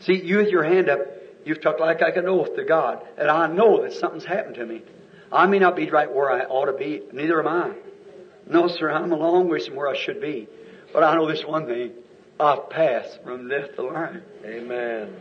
See, 0.00 0.14
you 0.14 0.38
with 0.38 0.48
your 0.48 0.64
hand 0.64 0.88
up, 0.88 1.00
you've 1.44 1.60
took 1.60 1.80
like 1.80 2.00
an 2.00 2.26
oath 2.26 2.54
to 2.56 2.64
God, 2.64 3.06
and 3.18 3.30
I 3.30 3.46
know 3.46 3.82
that 3.82 3.92
something's 3.92 4.24
happened 4.24 4.56
to 4.56 4.66
me. 4.66 4.82
I 5.32 5.46
may 5.46 5.58
not 5.58 5.76
be 5.76 5.90
right 5.90 6.12
where 6.12 6.30
I 6.30 6.40
ought 6.44 6.66
to 6.66 6.72
be, 6.72 7.02
neither 7.12 7.40
am 7.40 7.48
I. 7.48 7.72
No, 8.48 8.66
sir, 8.68 8.90
I'm 8.90 9.12
a 9.12 9.16
long 9.16 9.48
way 9.48 9.60
from 9.60 9.76
where 9.76 9.88
I 9.88 9.96
should 9.96 10.20
be. 10.20 10.48
But 10.92 11.04
I 11.04 11.14
know 11.14 11.28
this 11.28 11.44
one 11.44 11.66
thing. 11.66 11.92
I've 12.40 12.68
passed 12.68 13.22
from 13.22 13.48
death 13.48 13.76
to 13.76 13.82
life. 13.82 14.16
Amen. 14.44 15.14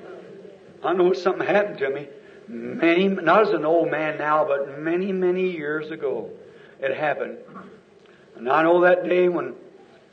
I 0.83 0.93
know 0.93 1.13
something 1.13 1.45
happened 1.45 1.77
to 1.79 1.89
me 1.89 2.07
many, 2.49 3.07
not 3.07 3.47
as 3.47 3.49
an 3.49 3.63
old 3.63 3.91
man 3.91 4.17
now, 4.17 4.43
but 4.43 4.79
many, 4.79 5.11
many 5.13 5.51
years 5.51 5.91
ago. 5.91 6.29
It 6.79 6.95
happened. 6.95 7.37
And 8.35 8.49
I 8.49 8.63
know 8.63 8.81
that 8.81 9.07
day 9.07 9.29
when 9.29 9.53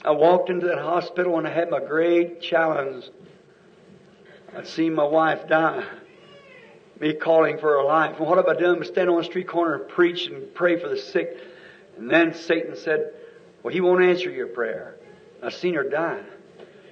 I 0.04 0.10
walked 0.10 0.50
into 0.50 0.66
that 0.66 0.78
hospital 0.78 1.38
and 1.38 1.46
I 1.46 1.50
had 1.52 1.70
my 1.70 1.80
great 1.80 2.40
challenge. 2.40 3.06
I'd 4.56 4.66
seen 4.66 4.94
my 4.94 5.04
wife 5.04 5.48
die. 5.48 5.84
Me 6.98 7.12
calling 7.12 7.58
for 7.58 7.76
her 7.76 7.84
life. 7.84 8.16
And 8.18 8.26
what 8.26 8.38
have 8.38 8.48
I 8.48 8.58
done 8.58 8.78
but 8.78 8.86
stand 8.86 9.10
on 9.10 9.18
the 9.18 9.24
street 9.24 9.48
corner 9.48 9.74
and 9.74 9.88
preach 9.88 10.26
and 10.26 10.54
pray 10.54 10.80
for 10.80 10.88
the 10.88 10.96
sick? 10.96 11.36
And 11.98 12.10
then 12.10 12.32
Satan 12.34 12.74
said, 12.76 13.12
Well, 13.62 13.74
he 13.74 13.82
won't 13.82 14.02
answer 14.02 14.30
your 14.30 14.46
prayer. 14.46 14.96
I've 15.42 15.54
seen 15.54 15.74
her 15.74 15.88
die. 15.88 16.22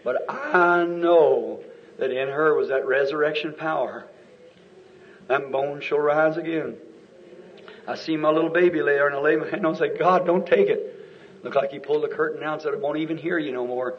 But 0.04 0.26
I 0.28 0.84
know 0.84 1.64
that 1.98 2.10
in 2.10 2.28
her 2.28 2.54
was 2.54 2.68
that 2.68 2.86
resurrection 2.86 3.54
power. 3.54 4.04
That 5.28 5.50
bone 5.50 5.80
shall 5.80 6.00
rise 6.00 6.36
again. 6.36 6.76
I 7.88 7.94
see 7.96 8.18
my 8.18 8.30
little 8.30 8.50
baby 8.50 8.82
lay 8.82 8.94
there 8.94 9.06
and 9.06 9.16
I 9.16 9.20
lay 9.20 9.36
my 9.36 9.48
hand 9.48 9.64
on 9.64 9.72
and 9.72 9.78
say, 9.78 9.96
God, 9.96 10.26
don't 10.26 10.46
take 10.46 10.68
it. 10.68 10.90
Look 11.42 11.54
like 11.54 11.70
he 11.70 11.78
pulled 11.78 12.02
the 12.02 12.08
curtain 12.08 12.42
down 12.42 12.54
and 12.54 12.62
said, 12.62 12.74
I 12.74 12.76
won't 12.76 12.98
even 12.98 13.16
hear 13.16 13.38
you 13.38 13.52
no 13.52 13.66
more. 13.66 13.96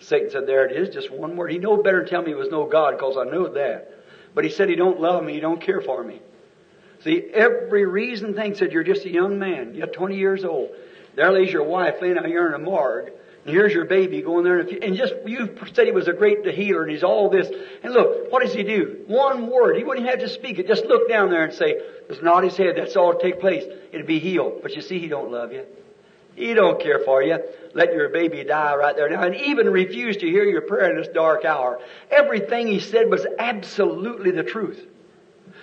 Satan 0.00 0.30
said, 0.30 0.46
There 0.46 0.66
it 0.66 0.76
is, 0.76 0.94
just 0.94 1.10
one 1.10 1.36
word. 1.36 1.50
He 1.50 1.58
know 1.58 1.82
better 1.82 2.04
tell 2.04 2.22
me 2.22 2.32
it 2.32 2.36
was 2.36 2.50
no 2.50 2.66
God 2.66 2.92
because 2.92 3.16
I 3.16 3.24
knew 3.24 3.52
that. 3.54 3.92
But 4.34 4.44
he 4.44 4.50
said 4.50 4.68
he 4.68 4.76
don't 4.76 5.00
love 5.00 5.24
me, 5.24 5.34
he 5.34 5.40
don't 5.40 5.60
care 5.60 5.80
for 5.80 6.02
me. 6.02 6.20
See, 7.04 7.22
every 7.32 7.86
reason 7.86 8.34
thinks 8.34 8.60
that 8.60 8.72
you're 8.72 8.84
just 8.84 9.04
a 9.04 9.10
young 9.10 9.38
man. 9.38 9.74
You're 9.74 9.86
20 9.86 10.16
years 10.16 10.44
old. 10.44 10.70
There 11.14 11.30
lays 11.30 11.52
your 11.52 11.64
wife 11.64 11.96
laying 12.00 12.18
out 12.18 12.26
here 12.26 12.48
in 12.48 12.54
a 12.54 12.58
morgue. 12.58 13.12
And 13.44 13.54
here's 13.54 13.72
your 13.72 13.84
baby 13.84 14.22
going 14.22 14.44
there. 14.44 14.58
And, 14.58 14.68
and 14.82 14.96
just, 14.96 15.14
you 15.24 15.56
said 15.72 15.86
he 15.86 15.92
was 15.92 16.08
a 16.08 16.12
great 16.12 16.44
healer 16.44 16.82
and 16.82 16.90
he's 16.90 17.04
all 17.04 17.30
this. 17.30 17.48
And 17.84 17.92
look, 17.92 18.32
what 18.32 18.42
does 18.42 18.52
he 18.52 18.64
do? 18.64 19.04
One 19.06 19.48
word. 19.48 19.76
He 19.76 19.84
wouldn't 19.84 20.08
have 20.08 20.18
to 20.18 20.28
speak 20.28 20.58
it. 20.58 20.66
Just 20.66 20.84
look 20.86 21.08
down 21.08 21.30
there 21.30 21.44
and 21.44 21.54
say, 21.54 21.80
just 22.08 22.22
nod 22.22 22.42
his 22.42 22.56
head. 22.56 22.74
That's 22.76 22.96
all 22.96 23.14
take 23.14 23.38
place. 23.38 23.62
It'd 23.92 24.06
be 24.06 24.18
healed. 24.18 24.60
But 24.62 24.74
you 24.74 24.82
see, 24.82 24.98
he 24.98 25.06
don't 25.06 25.30
love 25.30 25.52
you. 25.52 25.64
He 26.36 26.52
don't 26.52 26.80
care 26.80 27.00
for 27.00 27.22
you. 27.22 27.38
Let 27.74 27.92
your 27.92 28.10
baby 28.10 28.44
die 28.44 28.76
right 28.76 28.94
there 28.94 29.08
now. 29.08 29.22
And 29.22 29.34
even 29.34 29.70
refuse 29.70 30.18
to 30.18 30.26
hear 30.26 30.44
your 30.44 30.60
prayer 30.60 30.90
in 30.90 30.96
this 30.96 31.08
dark 31.08 31.44
hour. 31.44 31.80
Everything 32.10 32.68
he 32.68 32.78
said 32.78 33.10
was 33.10 33.26
absolutely 33.38 34.30
the 34.30 34.44
truth. 34.44 34.86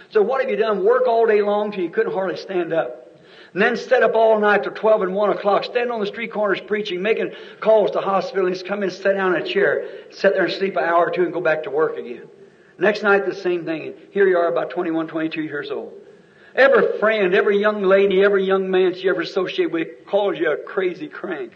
So 0.09 0.21
what 0.21 0.41
have 0.41 0.49
you 0.49 0.57
done? 0.57 0.83
Work 0.83 1.07
all 1.07 1.25
day 1.27 1.41
long 1.41 1.71
till 1.71 1.83
you 1.83 1.91
couldn't 1.91 2.13
hardly 2.13 2.37
stand 2.37 2.73
up. 2.73 2.99
And 3.53 3.61
then 3.61 3.77
stay 3.77 4.01
up 4.01 4.15
all 4.15 4.39
night 4.39 4.63
till 4.63 4.71
12 4.71 5.03
and 5.03 5.13
1 5.13 5.29
o'clock, 5.29 5.63
stand 5.63 5.91
on 5.91 5.99
the 5.99 6.07
street 6.07 6.31
corners 6.31 6.59
preaching, 6.59 7.03
making 7.03 7.33
calls 7.59 7.91
to 7.91 8.01
hospitals, 8.01 8.63
come 8.63 8.81
in, 8.81 8.89
sit 8.89 9.13
down 9.13 9.35
in 9.35 9.43
a 9.43 9.45
chair, 9.45 9.87
sit 10.09 10.33
there 10.33 10.45
and 10.45 10.53
sleep 10.53 10.75
an 10.75 10.83
hour 10.83 11.07
or 11.07 11.11
two 11.11 11.23
and 11.23 11.33
go 11.33 11.41
back 11.41 11.63
to 11.63 11.69
work 11.69 11.97
again. 11.97 12.27
Next 12.79 13.03
night, 13.03 13.27
the 13.27 13.35
same 13.35 13.63
thing. 13.63 13.93
Here 14.09 14.27
you 14.27 14.37
are 14.37 14.47
about 14.47 14.71
21, 14.71 15.07
22 15.07 15.43
years 15.43 15.69
old. 15.69 15.93
Every 16.55 16.99
friend, 16.99 17.33
every 17.33 17.59
young 17.59 17.81
lady, 17.81 18.23
every 18.23 18.45
young 18.45 18.69
man 18.69 18.93
she 18.93 19.09
ever 19.09 19.21
associated 19.21 19.73
with 19.73 20.05
calls 20.05 20.37
you 20.37 20.51
a 20.51 20.57
crazy 20.57 21.07
crank. 21.07 21.53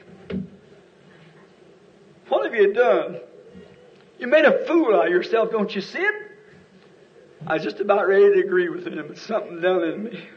What 2.29 2.45
have 2.45 2.55
you 2.55 2.73
done? 2.73 3.19
You 4.17 4.27
made 4.27 4.45
a 4.45 4.65
fool 4.65 4.95
out 4.95 5.07
of 5.07 5.11
yourself, 5.11 5.51
don't 5.51 5.73
you 5.73 5.81
see 5.81 5.99
it? 5.99 6.15
I 7.45 7.53
was 7.53 7.63
just 7.63 7.79
about 7.79 8.07
ready 8.07 8.33
to 8.33 8.47
agree 8.47 8.69
with 8.69 8.87
him, 8.87 9.05
but 9.07 9.17
something 9.19 9.61
done 9.61 9.83
in 9.83 10.03
me. 10.05 10.27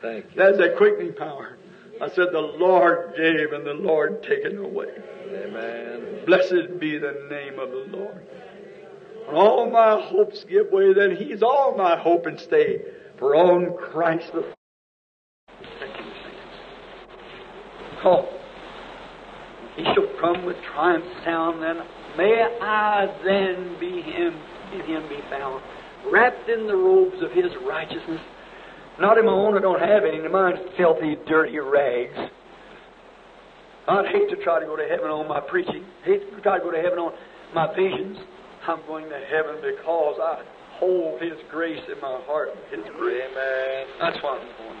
Thank 0.00 0.26
you. 0.26 0.30
That's 0.36 0.56
that 0.58 0.76
quickening 0.76 1.14
power. 1.14 1.58
I 2.00 2.08
said, 2.08 2.28
the 2.32 2.40
Lord 2.40 3.14
gave 3.16 3.52
and 3.52 3.66
the 3.66 3.74
Lord 3.74 4.22
taken 4.22 4.58
away. 4.58 4.90
Amen. 5.28 6.20
Blessed 6.26 6.78
be 6.78 6.98
the 6.98 7.26
name 7.30 7.58
of 7.58 7.70
the 7.70 7.86
Lord. 7.96 8.26
When 9.26 9.36
all 9.36 9.70
my 9.70 10.00
hopes 10.00 10.44
give 10.44 10.70
way, 10.70 10.92
then 10.92 11.16
He's 11.16 11.42
all 11.42 11.74
my 11.76 11.96
hope 11.96 12.26
and 12.26 12.38
stay. 12.38 12.82
For 13.18 13.36
on 13.36 13.76
Christ 13.76 14.32
the 14.32 14.44
Oh, 18.06 18.28
He 19.76 19.84
shall 19.84 20.06
come 20.20 20.44
with 20.44 20.56
triumph 20.74 21.06
sound, 21.24 21.62
then 21.62 21.80
may 22.18 22.58
I 22.60 23.06
then 23.24 23.80
be 23.80 24.02
Him, 24.02 24.36
in 24.74 24.80
Him 24.82 25.08
be 25.08 25.20
found, 25.30 25.62
wrapped 26.12 26.50
in 26.50 26.66
the 26.66 26.76
robes 26.76 27.22
of 27.22 27.30
His 27.32 27.50
righteousness. 27.66 28.20
Not 29.00 29.16
in 29.16 29.24
my 29.24 29.32
own, 29.32 29.56
I 29.56 29.60
don't 29.60 29.80
have 29.80 30.04
any. 30.04 30.20
Mine's 30.28 30.58
filthy, 30.76 31.16
dirty 31.26 31.58
rags. 31.58 32.30
I'd 33.88 34.06
hate 34.06 34.28
to 34.30 34.36
try 34.44 34.60
to 34.60 34.66
go 34.66 34.76
to 34.76 34.84
heaven 34.84 35.10
on 35.10 35.26
my 35.26 35.40
preaching. 35.40 35.84
Hate 36.04 36.30
to 36.30 36.40
try 36.42 36.58
to 36.58 36.64
go 36.64 36.70
to 36.70 36.80
heaven 36.80 36.98
on 36.98 37.12
my 37.54 37.74
visions. 37.74 38.18
I'm 38.68 38.80
going 38.86 39.08
to 39.08 39.20
heaven 39.30 39.56
because 39.60 40.16
I 40.22 40.42
hold 40.84 41.20
His 41.20 41.40
grace 41.50 41.80
in 41.88 41.96
my 42.00 42.20
heart. 42.28 42.52
His 42.68 42.84
grace. 43.00 43.24
Amen. 43.24 43.86
That's 44.00 44.20
why 44.20 44.36
I'm 44.36 44.44
going. 44.60 44.80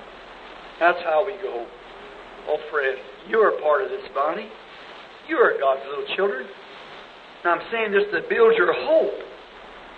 That's 0.80 1.00
how 1.04 1.24
we 1.24 1.32
go. 1.40 1.64
Oh, 2.48 2.58
Fred, 2.70 3.00
you're 3.28 3.56
a 3.56 3.62
part 3.62 3.82
of 3.82 3.88
this 3.88 4.04
body. 4.12 4.48
You 5.28 5.36
are 5.36 5.56
God's 5.58 5.80
little 5.88 6.04
children. 6.16 6.44
Now, 7.44 7.56
I'm 7.56 7.64
saying 7.72 7.92
this 7.92 8.04
to 8.12 8.28
build 8.28 8.52
your 8.56 8.72
hope. 8.84 9.16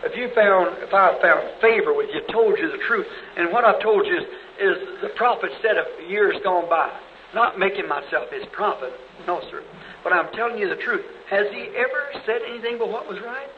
If 0.05 0.15
you 0.15 0.31
found, 0.35 0.79
if 0.87 0.93
I 0.95 1.19
found 1.19 1.59
favor 1.59 1.91
with 1.97 2.07
you, 2.15 2.23
told 2.31 2.55
you 2.59 2.71
the 2.71 2.83
truth, 2.87 3.07
and 3.37 3.51
what 3.51 3.65
I've 3.65 3.83
told 3.83 4.07
you 4.07 4.15
is, 4.15 4.27
is 4.61 4.77
the 5.03 5.11
prophet 5.17 5.51
said 5.63 5.75
of 5.81 5.87
years 6.07 6.37
gone 6.45 6.69
by. 6.71 6.93
Not 7.35 7.59
making 7.59 7.89
myself 7.89 8.31
his 8.31 8.45
prophet, 8.53 8.93
no, 9.27 9.41
sir. 9.51 9.65
But 10.05 10.13
I'm 10.13 10.31
telling 10.33 10.59
you 10.59 10.69
the 10.69 10.81
truth. 10.85 11.03
Has 11.29 11.47
he 11.51 11.75
ever 11.75 12.15
said 12.25 12.47
anything 12.47 12.79
but 12.79 12.89
what 12.89 13.09
was 13.09 13.19
right? 13.25 13.51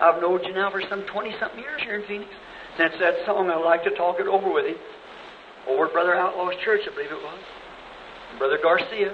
I've 0.00 0.20
known 0.20 0.42
you 0.44 0.54
now 0.54 0.70
for 0.70 0.82
some 0.88 1.04
20 1.12 1.34
something 1.38 1.60
years 1.60 1.80
here 1.84 2.00
in 2.00 2.06
Phoenix. 2.08 2.30
Since 2.78 2.94
that 3.00 3.14
song, 3.26 3.50
I 3.50 3.56
like 3.56 3.84
to 3.84 3.90
talk 3.96 4.16
it 4.18 4.26
over 4.26 4.52
with 4.52 4.66
him. 4.66 4.76
Over 5.68 5.86
at 5.86 5.92
Brother 5.92 6.14
Outlaw's 6.14 6.56
church, 6.64 6.80
I 6.88 6.94
believe 6.94 7.12
it 7.12 7.20
was. 7.20 7.40
Brother 8.38 8.58
Garcia. 8.62 9.12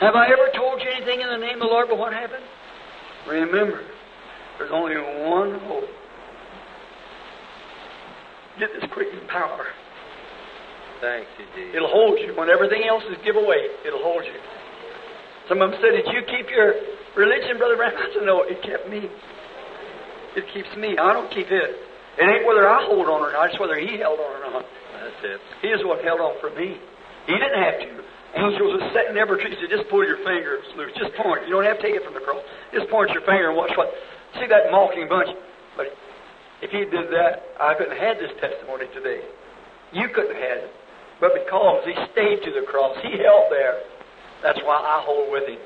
Have 0.00 0.14
I 0.14 0.26
ever 0.26 0.50
told 0.54 0.80
you 0.82 0.90
anything 0.90 1.20
in 1.20 1.28
the 1.28 1.38
name 1.38 1.62
of 1.62 1.68
the 1.68 1.70
Lord 1.70 1.86
but 1.88 1.98
what 1.98 2.12
happened? 2.12 2.44
Remember, 3.28 3.82
there's 4.58 4.70
only 4.72 4.96
one 4.96 5.58
hope. 5.66 5.90
Get 8.58 8.70
this 8.74 8.90
quickening 8.90 9.26
power. 9.28 9.66
Thank 11.00 11.26
you, 11.38 11.46
Jesus. 11.54 11.76
It'll 11.76 11.90
hold 11.90 12.18
you. 12.18 12.34
When 12.34 12.50
everything 12.50 12.82
else 12.88 13.04
is 13.06 13.18
give 13.24 13.36
away, 13.36 13.70
it'll 13.86 14.02
hold 14.02 14.24
you. 14.26 14.38
Some 15.48 15.62
of 15.62 15.70
them 15.70 15.78
said, 15.78 15.94
Did 15.94 16.10
you 16.10 16.26
keep 16.26 16.50
your 16.50 16.74
religion, 17.14 17.58
Brother 17.58 17.76
Branham? 17.76 18.02
I 18.02 18.10
said, 18.14 18.26
No, 18.26 18.42
it 18.42 18.58
kept 18.62 18.90
me. 18.90 19.06
It 20.38 20.46
keeps 20.54 20.70
me. 20.78 20.94
I 20.94 21.10
don't 21.10 21.26
keep 21.34 21.50
it. 21.50 21.70
It 22.18 22.22
ain't 22.22 22.46
whether 22.46 22.70
I 22.70 22.86
hold 22.86 23.10
on 23.10 23.26
or 23.26 23.34
not, 23.34 23.50
it's 23.50 23.58
whether 23.58 23.74
He 23.74 23.98
held 23.98 24.22
on 24.22 24.30
or 24.38 24.42
not. 24.54 24.62
That's 24.62 25.20
it. 25.22 25.40
He 25.62 25.68
is 25.74 25.82
what 25.82 25.98
held 26.06 26.22
on 26.22 26.38
for 26.38 26.54
me. 26.54 26.78
He 27.26 27.34
didn't 27.34 27.58
have 27.58 27.78
to. 27.82 27.90
Angels 28.38 28.78
are 28.78 28.86
sitting 28.94 29.18
there, 29.18 29.26
every 29.26 29.40
tree. 29.42 29.56
Said, 29.58 29.72
just 29.72 29.88
pull 29.90 30.04
your 30.06 30.20
finger 30.22 30.60
loose. 30.76 30.94
Just 30.94 31.16
point. 31.18 31.48
You 31.48 31.58
don't 31.58 31.66
have 31.66 31.80
to 31.80 31.84
take 31.84 31.96
it 31.96 32.04
from 32.04 32.14
the 32.14 32.22
cross. 32.22 32.44
Just 32.70 32.86
point 32.92 33.10
your 33.10 33.24
finger 33.26 33.50
and 33.50 33.56
watch 33.56 33.72
what. 33.74 33.88
See 34.36 34.46
that 34.46 34.70
mocking 34.70 35.08
bunch. 35.08 35.32
But 35.74 35.90
if 36.60 36.70
he 36.70 36.84
did 36.86 37.08
that, 37.08 37.56
I 37.58 37.74
couldn't 37.74 37.96
have 37.96 38.04
had 38.04 38.16
this 38.20 38.30
testimony 38.38 38.86
today. 38.92 39.24
You 39.90 40.12
couldn't 40.12 40.36
have 40.36 40.44
had 40.44 40.58
it. 40.68 40.72
But 41.18 41.34
because 41.34 41.82
he 41.88 41.96
stayed 42.12 42.44
to 42.44 42.50
the 42.52 42.68
cross, 42.68 42.94
he 43.02 43.16
held 43.18 43.50
there. 43.50 43.80
That's 44.44 44.60
why 44.62 44.76
I 44.76 45.02
hold 45.02 45.32
with 45.32 45.48
him. 45.48 45.58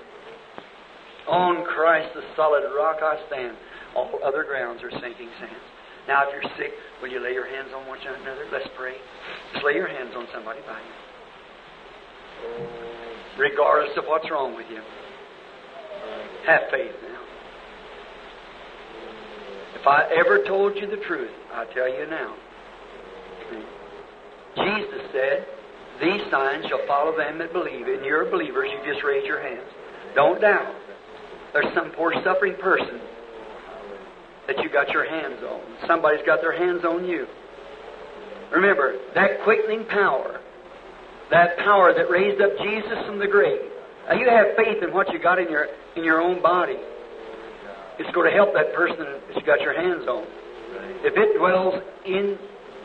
On 1.28 1.64
Christ, 1.66 2.14
the 2.14 2.22
solid 2.36 2.64
rock, 2.72 3.02
I 3.02 3.18
stand. 3.26 3.56
All 3.94 4.18
other 4.24 4.44
grounds 4.44 4.82
are 4.82 4.90
sinking 4.90 5.28
sands. 5.38 5.66
Now, 6.08 6.26
if 6.26 6.34
you're 6.34 6.50
sick, 6.56 6.72
will 7.00 7.10
you 7.10 7.20
lay 7.20 7.32
your 7.32 7.46
hands 7.46 7.68
on 7.74 7.86
one 7.86 7.98
another? 8.00 8.46
Let's 8.50 8.68
pray. 8.76 8.94
Just 9.52 9.64
lay 9.64 9.74
your 9.74 9.88
hands 9.88 10.14
on 10.16 10.26
somebody 10.34 10.60
by 10.66 10.78
you. 10.80 10.94
Regardless 13.38 13.96
of 13.96 14.04
what's 14.06 14.28
wrong 14.30 14.56
with 14.56 14.66
you. 14.70 14.80
Have 16.46 16.62
faith 16.70 16.92
now. 17.02 17.20
If 19.78 19.86
I 19.86 20.10
ever 20.18 20.44
told 20.44 20.76
you 20.76 20.88
the 20.88 21.02
truth, 21.06 21.30
I 21.52 21.64
tell 21.72 21.88
you 21.88 22.06
now. 22.06 22.34
Jesus 24.56 25.02
said, 25.12 25.46
These 26.00 26.30
signs 26.30 26.66
shall 26.68 26.84
follow 26.86 27.16
them 27.16 27.38
that 27.38 27.52
believe. 27.52 27.86
And 27.86 28.04
you're 28.04 28.28
believers, 28.30 28.68
you 28.72 28.92
just 28.92 29.04
raise 29.04 29.24
your 29.24 29.40
hands. 29.40 29.68
Don't 30.14 30.40
doubt. 30.40 30.74
There's 31.52 31.72
some 31.74 31.92
poor 31.92 32.12
suffering 32.24 32.56
person 32.60 33.00
that 34.46 34.58
you 34.62 34.70
got 34.70 34.90
your 34.90 35.08
hands 35.08 35.42
on. 35.42 35.60
Somebody's 35.86 36.24
got 36.26 36.40
their 36.40 36.56
hands 36.56 36.84
on 36.84 37.04
you. 37.04 37.26
Remember, 38.52 38.98
that 39.14 39.42
quickening 39.44 39.86
power, 39.86 40.40
that 41.30 41.56
power 41.58 41.94
that 41.94 42.10
raised 42.10 42.40
up 42.42 42.50
Jesus 42.62 42.98
from 43.06 43.18
the 43.18 43.26
grave. 43.26 43.60
Now 44.08 44.18
you 44.18 44.28
have 44.28 44.56
faith 44.56 44.82
in 44.82 44.92
what 44.92 45.12
you 45.12 45.18
got 45.18 45.38
in 45.38 45.48
your 45.48 45.68
in 45.96 46.04
your 46.04 46.20
own 46.20 46.42
body. 46.42 46.76
It's 47.98 48.10
going 48.14 48.28
to 48.28 48.34
help 48.34 48.52
that 48.54 48.74
person 48.74 48.98
that 48.98 49.36
you 49.36 49.42
got 49.46 49.60
your 49.60 49.74
hands 49.74 50.08
on. 50.08 50.24
If 51.04 51.14
it 51.16 51.38
dwells 51.38 51.74
in 52.04 52.38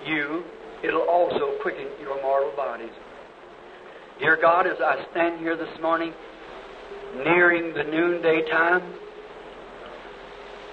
you, 0.05 0.43
it'll 0.83 1.07
also 1.09 1.57
quicken 1.61 1.87
your 1.99 2.21
mortal 2.21 2.51
bodies. 2.55 2.91
Dear 4.19 4.37
God, 4.41 4.67
as 4.67 4.77
I 4.79 5.05
stand 5.11 5.39
here 5.39 5.55
this 5.55 5.79
morning, 5.81 6.13
nearing 7.15 7.73
the 7.73 7.83
noonday 7.83 8.49
time, 8.51 8.81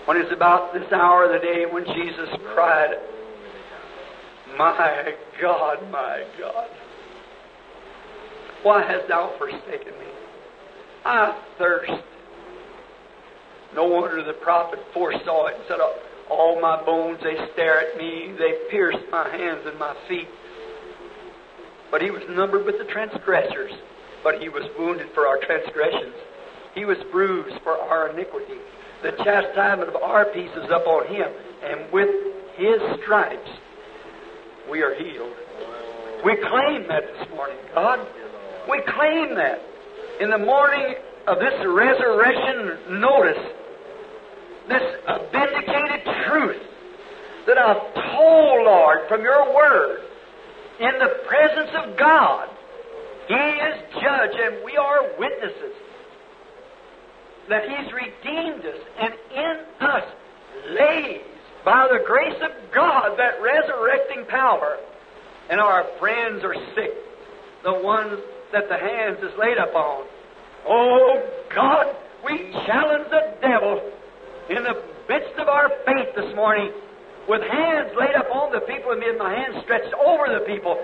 when 0.07 0.19
it's 0.19 0.33
about 0.33 0.75
this 0.75 0.91
hour 0.93 1.25
of 1.25 1.33
the 1.33 1.47
day 1.47 1.65
when 1.71 1.85
Jesus 1.85 2.29
cried, 2.55 2.91
My 4.59 5.15
God, 5.41 5.91
my 5.91 6.25
God, 6.39 6.69
why 8.63 8.83
hast 8.83 9.09
thou 9.09 9.35
forsaken 9.39 9.93
me? 9.99 10.07
I 11.05 11.39
thirst. 11.59 11.93
No 13.75 13.85
wonder 13.85 14.23
the 14.25 14.35
prophet 14.35 14.79
foresaw 14.93 15.47
it 15.47 15.57
and 15.57 15.65
said, 15.69 15.79
All 16.31 16.61
my 16.61 16.83
bones, 16.85 17.19
they 17.23 17.37
stare 17.53 17.81
at 17.81 17.99
me, 17.99 18.35
they 18.39 18.71
pierce 18.71 18.97
my 19.11 19.29
hands 19.29 19.63
and 19.67 19.79
my 19.79 19.95
feet. 20.09 20.29
But 21.91 22.03
he 22.03 22.11
was 22.11 22.23
numbered 22.31 22.65
with 22.65 22.77
the 22.79 22.91
transgressors, 22.93 23.73
but 24.23 24.41
he 24.41 24.49
was 24.49 24.63
wounded 24.79 25.09
for 25.15 25.27
our 25.27 25.39
transgressions. 25.39 26.15
He 26.75 26.85
was 26.85 26.97
bruised 27.13 27.57
for 27.63 27.73
our 27.73 28.11
iniquity. 28.11 28.59
The 29.05 29.13
chastisement 29.23 29.91
of 29.91 29.97
our 29.97 30.25
peace 30.33 30.49
is 30.57 30.65
upon 30.73 31.07
him, 31.09 31.29
and 31.63 31.93
with 31.93 32.09
his 32.57 32.81
stripes 33.03 33.51
we 34.71 34.81
are 34.81 34.95
healed. 34.95 35.37
We 36.25 36.37
claim 36.41 36.89
that 36.89 37.05
this 37.13 37.29
morning, 37.29 37.59
God. 37.75 38.01
We 38.67 38.81
claim 38.89 39.35
that. 39.37 39.61
In 40.21 40.31
the 40.31 40.39
morning 40.39 40.95
of 41.27 41.37
this 41.37 41.53
resurrection 41.69 42.99
notice, 42.99 43.45
this 44.73 44.83
vindicated 45.31 46.01
truth 46.25 46.63
that 47.47 47.59
I've 47.59 47.85
told, 48.17 48.65
Lord, 48.65 49.01
from 49.07 49.21
your 49.21 49.55
word, 49.55 49.99
in 50.81 50.97
the 50.99 51.13
presence 51.29 51.77
of 51.77 51.99
God, 51.99 52.49
He 53.29 53.35
is 53.35 53.75
judge 54.01 54.33
and 54.33 54.65
we 54.65 54.79
are 54.79 55.19
witnesses 55.19 55.77
that 57.49 57.69
He's 57.69 57.93
redeemed 57.93 58.65
us 58.65 58.81
and 59.01 59.15
in 59.35 59.57
us 59.81 60.05
lays, 60.71 61.21
by 61.65 61.89
the 61.91 62.05
grace 62.07 62.41
of 62.43 62.51
God, 62.75 63.17
that 63.19 63.41
resurrecting 63.41 64.25
power. 64.27 64.79
And 65.51 65.61
our 65.61 65.85
friends 65.99 66.43
are 66.45 66.55
sick, 66.75 66.93
the 67.63 67.75
ones 67.75 68.19
that 68.53 68.69
the 68.69 68.79
hands 68.79 69.19
is 69.23 69.33
laid 69.39 69.59
upon. 69.59 70.05
Oh 70.67 71.23
God, 71.55 71.95
we 72.25 72.51
challenge 72.67 73.11
the 73.11 73.35
devil 73.43 73.93
in 74.49 74.63
the 74.63 74.83
midst 75.09 75.39
of 75.39 75.49
our 75.49 75.69
faith 75.85 76.15
this 76.17 76.35
morning 76.35 76.73
with 77.29 77.43
hands 77.43 77.91
laid 77.99 78.15
upon 78.15 78.53
the 78.53 78.61
people 78.61 78.93
and 78.93 79.19
my 79.19 79.35
hands 79.35 79.63
stretched 79.65 79.93
over 79.95 80.33
the 80.33 80.45
people. 80.47 80.83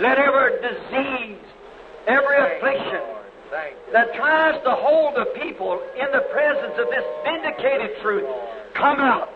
Let 0.00 0.18
every 0.18 0.60
disease, 0.62 1.42
every 2.06 2.36
affliction 2.38 3.19
that 3.92 4.14
tries 4.14 4.62
to 4.62 4.70
hold 4.70 5.16
the 5.16 5.26
people 5.42 5.82
in 5.98 6.06
the 6.12 6.24
presence 6.30 6.74
of 6.78 6.86
this 6.86 7.04
vindicated 7.24 7.98
truth 8.02 8.28
come 8.74 9.00
out. 9.00 9.28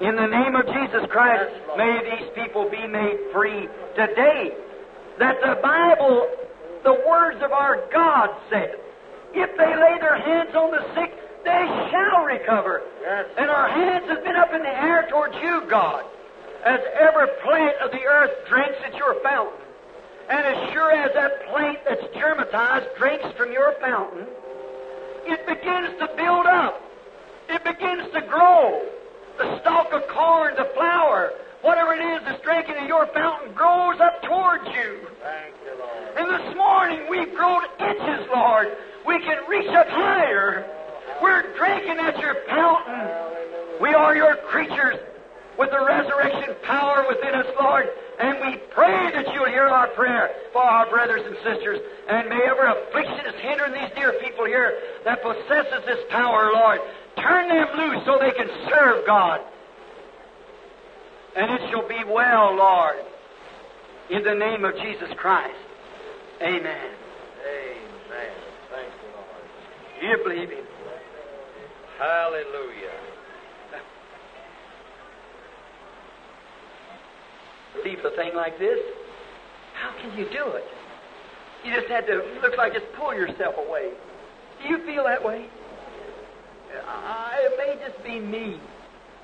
In 0.00 0.16
the 0.16 0.26
name 0.26 0.56
of 0.56 0.66
Jesus 0.66 1.08
Christ, 1.10 1.52
may 1.76 2.00
these 2.04 2.28
people 2.34 2.68
be 2.68 2.86
made 2.86 3.18
free 3.32 3.68
today. 3.94 4.52
That 5.18 5.40
the 5.40 5.60
Bible, 5.62 6.28
the 6.82 6.96
words 7.06 7.40
of 7.42 7.52
our 7.52 7.80
God 7.92 8.30
said, 8.50 8.76
if 9.32 9.56
they 9.56 9.72
lay 9.76 9.96
their 10.00 10.20
hands 10.20 10.54
on 10.54 10.72
the 10.72 10.82
sick, 10.94 11.12
they 11.44 11.64
shall 11.90 12.24
recover. 12.24 12.82
Yes. 13.00 13.26
And 13.38 13.48
our 13.48 13.68
hands 13.68 14.08
have 14.08 14.24
been 14.24 14.36
up 14.36 14.52
in 14.52 14.62
the 14.62 14.76
air 14.82 15.06
towards 15.08 15.34
you, 15.42 15.62
God, 15.70 16.04
as 16.64 16.80
every 17.00 17.28
plant 17.42 17.76
of 17.82 17.90
the 17.90 18.04
earth 18.04 18.32
drinks 18.48 18.78
at 18.84 18.94
your 18.94 19.16
fountain. 19.22 19.61
And 20.32 20.46
as 20.46 20.72
sure 20.72 20.90
as 20.90 21.12
that 21.12 21.46
plant 21.48 21.78
that's 21.86 22.04
germatized 22.16 22.96
drinks 22.96 23.26
from 23.36 23.52
your 23.52 23.74
fountain, 23.82 24.26
it 25.26 25.46
begins 25.46 25.92
to 26.00 26.08
build 26.16 26.46
up. 26.46 26.80
It 27.50 27.62
begins 27.62 28.10
to 28.14 28.22
grow. 28.22 28.80
The 29.36 29.60
stalk 29.60 29.92
of 29.92 30.08
corn, 30.08 30.54
the 30.56 30.70
flower, 30.72 31.32
whatever 31.60 31.92
it 31.92 32.00
is 32.00 32.22
that's 32.24 32.42
drinking 32.42 32.76
in 32.80 32.88
your 32.88 33.06
fountain 33.08 33.52
grows 33.52 34.00
up 34.00 34.22
towards 34.22 34.64
you. 34.68 35.06
Thank 35.20 35.52
you, 35.66 35.76
Lord. 35.78 36.16
And 36.16 36.26
this 36.32 36.56
morning 36.56 37.00
we've 37.10 37.34
grown 37.36 37.64
inches, 37.78 38.26
Lord. 38.34 38.68
We 39.06 39.20
can 39.20 39.36
reach 39.50 39.68
up 39.68 39.88
higher. 39.88 40.64
We're 41.20 41.54
drinking 41.58 41.98
at 42.00 42.18
your 42.18 42.36
fountain. 42.48 43.82
We 43.82 43.92
are 43.92 44.16
your 44.16 44.36
creatures 44.36 44.96
with 45.58 45.70
the 45.70 45.84
resurrection 45.84 46.54
power 46.64 47.04
within 47.08 47.34
us, 47.34 47.46
Lord. 47.60 47.86
And 48.18 48.38
we 48.40 48.56
pray 48.70 49.10
that 49.12 49.32
you'll 49.34 49.48
hear 49.48 49.68
our 49.68 49.88
prayer 49.88 50.30
for 50.52 50.62
our 50.62 50.88
brothers 50.88 51.22
and 51.24 51.36
sisters. 51.44 51.80
And 52.08 52.28
may 52.28 52.40
every 52.46 52.70
affliction 52.70 53.20
that's 53.24 53.40
hindering 53.40 53.72
these 53.72 53.90
dear 53.94 54.12
people 54.20 54.46
here 54.46 54.78
that 55.04 55.22
possesses 55.22 55.84
this 55.86 55.98
power, 56.10 56.50
Lord, 56.52 56.80
turn 57.16 57.48
them 57.48 57.68
loose 57.76 58.04
so 58.04 58.18
they 58.18 58.32
can 58.32 58.48
serve 58.68 59.06
God. 59.06 59.40
And 61.36 61.50
it 61.50 61.70
shall 61.70 61.88
be 61.88 62.04
well, 62.06 62.54
Lord, 62.54 62.96
in 64.10 64.22
the 64.22 64.34
name 64.34 64.64
of 64.64 64.74
Jesus 64.76 65.08
Christ. 65.16 65.56
Amen. 66.40 66.62
Amen. 66.62 68.32
Thank 68.70 68.92
you, 69.00 69.08
Lord. 69.14 70.00
Do 70.00 70.06
you 70.06 70.18
believe 70.24 70.50
Him? 70.50 70.66
Hallelujah. 71.98 73.11
Believe 77.74 77.98
a 78.04 78.14
thing 78.16 78.34
like 78.34 78.58
this? 78.58 78.78
How 79.74 79.92
can 80.00 80.16
you 80.18 80.24
do 80.26 80.52
it? 80.52 80.64
You 81.64 81.74
just 81.74 81.88
had 81.88 82.06
to, 82.06 82.18
it 82.18 82.42
looks 82.42 82.56
like 82.58 82.72
just 82.72 82.86
pull 82.98 83.14
yourself 83.14 83.54
away. 83.56 83.92
Do 84.62 84.68
you 84.68 84.84
feel 84.84 85.04
that 85.04 85.22
way? 85.24 85.46
I, 86.86 87.38
it 87.40 87.52
may 87.58 87.86
just 87.86 88.02
be 88.04 88.18
me. 88.18 88.60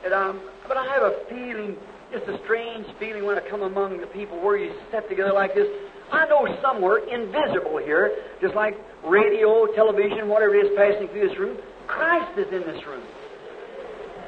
And, 0.05 0.15
um, 0.15 0.41
but 0.67 0.77
I 0.77 0.87
have 0.95 1.03
a 1.03 1.25
feeling, 1.29 1.77
just 2.13 2.25
a 2.29 2.39
strange 2.45 2.87
feeling 2.99 3.25
when 3.25 3.37
I 3.37 3.49
come 3.49 3.63
among 3.63 4.01
the 4.01 4.07
people 4.07 4.41
where 4.41 4.57
you 4.57 4.73
step 4.89 5.09
together 5.09 5.33
like 5.33 5.55
this. 5.55 5.67
I 6.13 6.27
know 6.29 6.47
somewhere 6.63 6.99
invisible 6.99 7.79
here, 7.79 8.17
just 8.41 8.55
like 8.55 8.75
radio, 9.05 9.67
television, 9.75 10.29
whatever 10.29 10.55
it 10.55 10.67
is 10.67 10.73
passing 10.77 11.09
through 11.09 11.29
this 11.29 11.39
room, 11.39 11.59
Christ 11.87 12.39
is 12.39 12.47
in 12.53 12.61
this 12.61 12.85
room. 12.87 13.05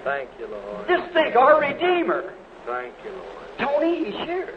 Thank 0.05 0.31
you, 0.39 0.49
Lord. 0.49 0.89
Just 0.89 1.13
think, 1.13 1.37
our 1.37 1.61
Redeemer. 1.61 2.35
Thank 2.67 2.95
you, 3.05 3.13
Lord. 3.13 3.40
Tony 3.61 4.05
he's 4.05 4.15
here. 4.27 4.55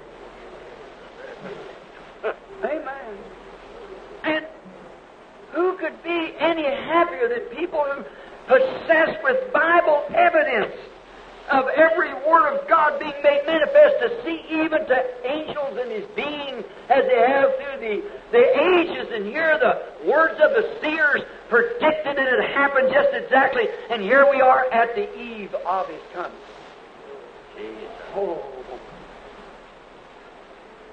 Amen. 2.64 3.18
And 4.24 4.46
who 5.52 5.78
could 5.78 6.02
be 6.04 6.34
any 6.40 6.64
happier 6.64 7.28
than 7.28 7.42
people 7.58 7.84
who 7.84 8.04
possessed 8.48 9.22
with 9.24 9.52
Bible 9.54 10.06
evidence 10.16 10.74
of 11.52 11.68
every 11.76 12.14
word 12.14 12.56
of 12.56 12.68
God 12.70 13.00
being 13.00 13.14
made 13.24 13.46
manifest 13.46 13.96
to 14.00 14.24
see 14.24 14.46
even 14.50 14.86
to 14.88 15.28
angels 15.30 15.78
in 15.78 15.92
his 15.92 16.06
being 16.16 16.64
as 16.90 17.04
they 17.06 17.20
have 17.28 17.52
through 17.58 17.80
the, 17.80 18.04
the 18.32 18.62
ages 18.62 19.10
and 19.12 19.26
hear 19.26 19.60
the 19.60 20.10
words 20.10 20.40
of 20.42 20.52
the 20.52 20.78
seers 20.82 21.22
predicted 21.50 22.18
and 22.18 22.28
it 22.28 22.50
happened 22.52 22.90
just 22.94 23.14
exactly 23.14 23.68
and 23.90 24.02
here 24.02 24.30
we 24.30 24.40
are 24.40 24.72
at 24.72 24.96
the 24.96 25.20
eve 25.20 25.54
of 25.54 25.88
his 25.88 26.02
coming. 26.14 26.32
Oh, 28.16 28.53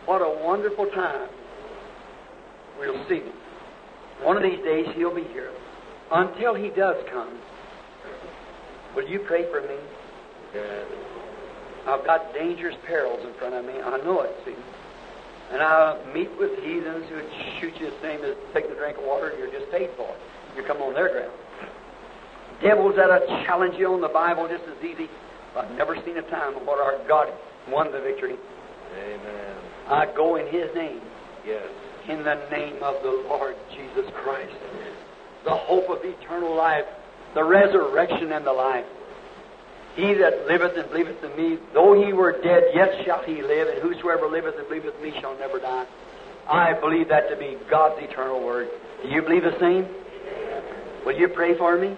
what 0.06 0.22
a 0.22 0.44
wonderful 0.44 0.86
time. 0.86 1.28
We'll 2.78 3.06
see 3.08 3.20
him. 3.20 3.32
One 4.22 4.36
of 4.36 4.42
these 4.42 4.62
days 4.64 4.86
he'll 4.94 5.14
be 5.14 5.24
here. 5.24 5.50
Until 6.12 6.54
he 6.54 6.70
does 6.70 6.96
come, 7.10 7.38
will 8.96 9.08
you 9.08 9.20
pray 9.20 9.50
for 9.50 9.60
me? 9.60 9.76
Yes. 10.54 10.86
I've 11.86 12.04
got 12.04 12.34
dangerous 12.34 12.76
perils 12.86 13.20
in 13.24 13.32
front 13.38 13.54
of 13.54 13.64
me. 13.64 13.80
I 13.80 13.96
know 13.98 14.22
it, 14.22 14.30
see. 14.44 14.54
And 15.52 15.62
I 15.62 15.98
meet 16.12 16.30
with 16.38 16.58
heathens 16.62 17.08
who 17.08 17.16
would 17.16 17.30
shoot 17.60 17.74
you 17.80 17.90
the 17.90 17.96
same 18.02 18.22
as 18.22 18.36
taking 18.52 18.70
a 18.70 18.74
drink 18.74 18.98
of 18.98 19.04
water 19.04 19.32
you're 19.38 19.50
just 19.50 19.70
paid 19.72 19.90
for. 19.96 20.08
It. 20.08 20.56
You 20.56 20.62
come 20.64 20.82
on 20.82 20.94
their 20.94 21.08
ground. 21.08 21.32
Devils 22.62 22.94
that'll 22.96 23.26
challenge 23.44 23.74
you 23.78 23.92
on 23.92 24.00
the 24.00 24.08
Bible 24.08 24.46
just 24.48 24.64
as 24.64 24.84
easy. 24.84 25.08
I've 25.56 25.70
never 25.72 25.96
seen 26.04 26.18
a 26.18 26.22
time 26.22 26.54
where 26.66 26.82
our 26.82 26.98
God 27.08 27.28
won 27.68 27.90
the 27.90 28.00
victory. 28.00 28.36
Amen. 28.94 29.69
I 29.90 30.06
go 30.14 30.36
in 30.36 30.46
His 30.46 30.74
name, 30.74 31.00
Yes. 31.46 31.66
in 32.08 32.22
the 32.22 32.36
name 32.50 32.82
of 32.82 33.02
the 33.02 33.10
Lord 33.28 33.56
Jesus 33.74 34.10
Christ. 34.14 34.54
The 35.44 35.50
hope 35.50 35.88
of 35.88 36.04
eternal 36.04 36.54
life, 36.54 36.84
the 37.34 37.44
resurrection 37.44 38.32
and 38.32 38.46
the 38.46 38.52
life. 38.52 38.84
He 39.96 40.14
that 40.14 40.46
liveth 40.46 40.76
and 40.76 40.88
believeth 40.88 41.22
in 41.24 41.36
me, 41.36 41.58
though 41.74 42.00
he 42.00 42.12
were 42.12 42.32
dead, 42.40 42.64
yet 42.74 43.04
shall 43.04 43.22
he 43.24 43.42
live, 43.42 43.68
and 43.68 43.82
whosoever 43.82 44.28
liveth 44.28 44.56
and 44.56 44.68
believeth 44.68 44.94
in 44.96 45.02
me 45.02 45.20
shall 45.20 45.36
never 45.38 45.58
die. 45.58 45.86
I 46.48 46.74
believe 46.74 47.08
that 47.08 47.28
to 47.28 47.36
be 47.36 47.56
God's 47.68 48.00
eternal 48.02 48.44
word. 48.44 48.68
Do 49.02 49.08
you 49.08 49.22
believe 49.22 49.42
the 49.42 49.58
same? 49.58 49.88
Will 51.04 51.18
you 51.18 51.28
pray 51.28 51.56
for 51.56 51.76
me? 51.76 51.96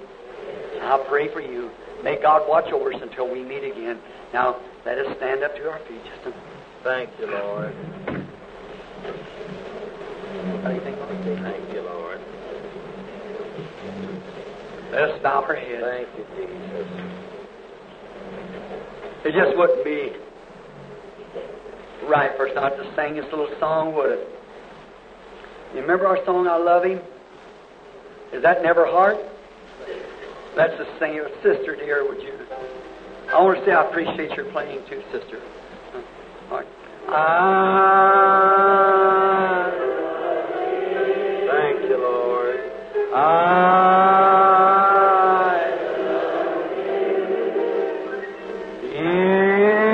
I'll 0.82 1.04
pray 1.04 1.28
for 1.32 1.40
you. 1.40 1.70
May 2.02 2.20
God 2.20 2.48
watch 2.48 2.72
over 2.72 2.92
us 2.92 3.00
until 3.02 3.30
we 3.30 3.42
meet 3.42 3.64
again. 3.64 3.98
Now, 4.32 4.56
let 4.84 4.98
us 4.98 5.16
stand 5.16 5.44
up 5.44 5.54
to 5.56 5.70
our 5.70 5.78
feet 5.80 6.00
just 6.04 6.22
a 6.26 6.30
minute. 6.30 6.41
Thank 6.84 7.10
you, 7.20 7.26
Lord. 7.26 7.72
Thank 10.64 11.72
you, 11.72 11.82
Lord. 11.82 12.20
Let 14.90 15.02
us 15.02 15.22
bow 15.22 15.42
our 15.42 15.54
heads. 15.54 15.84
Thank 15.84 16.08
you, 16.18 16.24
Jesus. 16.36 16.86
It 19.24 19.32
just 19.32 19.56
wouldn't 19.56 19.84
be 19.84 20.12
right 22.08 22.36
for 22.36 22.48
us 22.48 22.54
not 22.56 22.70
to 22.70 22.84
sing 22.96 23.14
this 23.14 23.26
little 23.30 23.48
song, 23.60 23.94
would 23.94 24.18
it? 24.18 24.28
You 25.74 25.82
remember 25.82 26.08
our 26.08 26.18
song, 26.24 26.48
I 26.48 26.56
Love 26.56 26.84
Him? 26.84 27.00
Is 28.32 28.42
that 28.42 28.62
Never 28.62 28.86
hard? 28.86 29.16
Let's 30.56 30.76
just 30.76 30.98
sing 30.98 31.14
it. 31.14 31.32
Sister 31.42 31.76
dear, 31.76 32.06
would 32.06 32.20
you? 32.20 32.34
I 33.32 33.40
want 33.40 33.58
to 33.60 33.64
say 33.64 33.72
I 33.72 33.88
appreciate 33.88 34.36
your 34.36 34.50
playing 34.52 34.82
too, 34.90 35.02
sister. 35.12 35.40
Lord. 36.52 36.66
Ah. 37.08 38.42
Thank 41.48 41.88
you, 41.88 41.96
Lord. 41.96 42.60
Ah. 43.14 43.62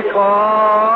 Because 0.02 0.88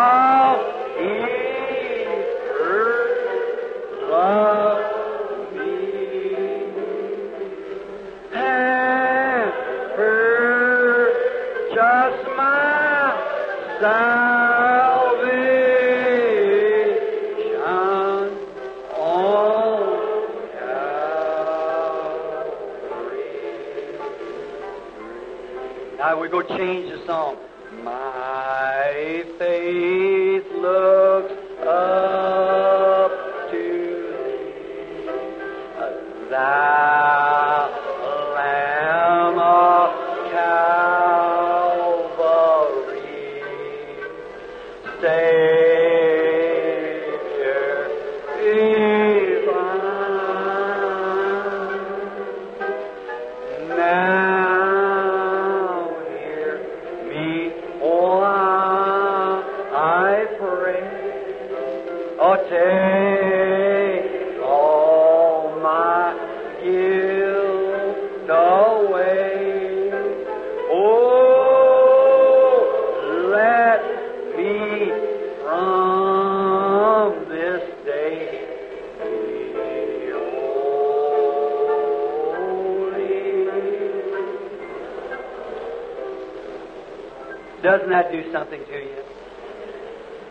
Doesn't 87.62 87.90
that 87.90 88.10
do 88.10 88.30
something 88.32 88.64
to 88.64 88.72
you? 88.72 89.04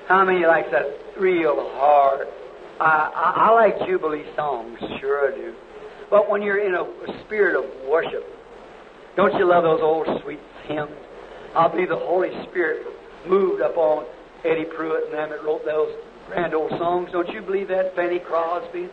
How 0.08 0.26
many 0.26 0.46
likes 0.46 0.70
that 0.72 0.86
real 1.18 1.70
hard? 1.76 2.28
I, 2.80 3.12
I, 3.14 3.48
I 3.48 3.52
like 3.52 3.88
Jubilee 3.88 4.26
songs, 4.36 4.78
sure 5.00 5.32
I 5.32 5.36
do. 5.36 5.54
But 6.10 6.30
when 6.30 6.42
you're 6.42 6.58
in 6.58 6.76
a, 6.76 6.86
spirit 7.24 7.56
of 7.56 7.66
worship, 7.90 8.26
don't 9.16 9.34
you 9.36 9.46
love 9.46 9.64
those 9.64 9.80
old 9.82 10.08
sweet 10.22 10.40
hymns? 10.68 10.92
I 11.56 11.70
believe 11.70 11.88
the 11.88 11.96
Holy 11.96 12.32
Spirit 12.50 12.86
moved 13.26 13.62
upon 13.62 14.06
Eddie 14.44 14.66
Pruitt 14.66 15.06
and 15.06 15.14
them 15.14 15.30
that 15.30 15.44
wrote 15.44 15.64
those 15.64 15.96
grand 16.28 16.54
old 16.54 16.72
songs. 16.72 17.10
Don't 17.12 17.30
you 17.30 17.42
believe 17.42 17.70
that? 17.70 17.96
Fanny 17.96 18.20
Crosby, 18.20 18.90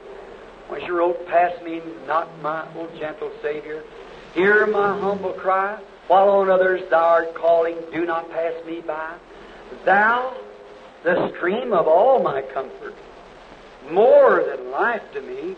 when 0.69 0.81
she 0.81 0.90
wrote, 0.90 1.27
Pass 1.27 1.60
me 1.65 1.82
not 2.06 2.28
my 2.40 2.66
old 2.77 2.97
gentle 2.98 3.32
Savior. 3.43 3.82
Hear 4.35 4.66
my 4.66 4.97
humble 4.98 5.32
cry, 5.32 5.81
while 6.09 6.30
on 6.30 6.51
others 6.51 6.82
thou 6.90 7.05
art 7.05 7.35
calling, 7.35 7.76
do 7.93 8.05
not 8.05 8.30
pass 8.30 8.54
me 8.66 8.80
by. 8.80 9.14
Thou, 9.85 10.35
the 11.04 11.30
stream 11.37 11.72
of 11.72 11.87
all 11.87 12.22
my 12.22 12.43
comfort, 12.43 12.95
more 13.90 14.43
than 14.45 14.70
life 14.70 15.03
to 15.12 15.20
me, 15.20 15.54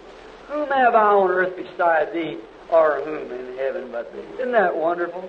whom 0.48 0.68
have 0.68 0.94
I 0.94 1.14
on 1.14 1.30
earth 1.30 1.56
beside 1.56 2.12
thee, 2.12 2.38
or 2.70 3.00
whom 3.00 3.30
in 3.32 3.56
heaven 3.56 3.90
but 3.90 4.12
thee? 4.12 4.22
Isn't 4.40 4.52
that 4.52 4.76
wonderful? 4.76 5.28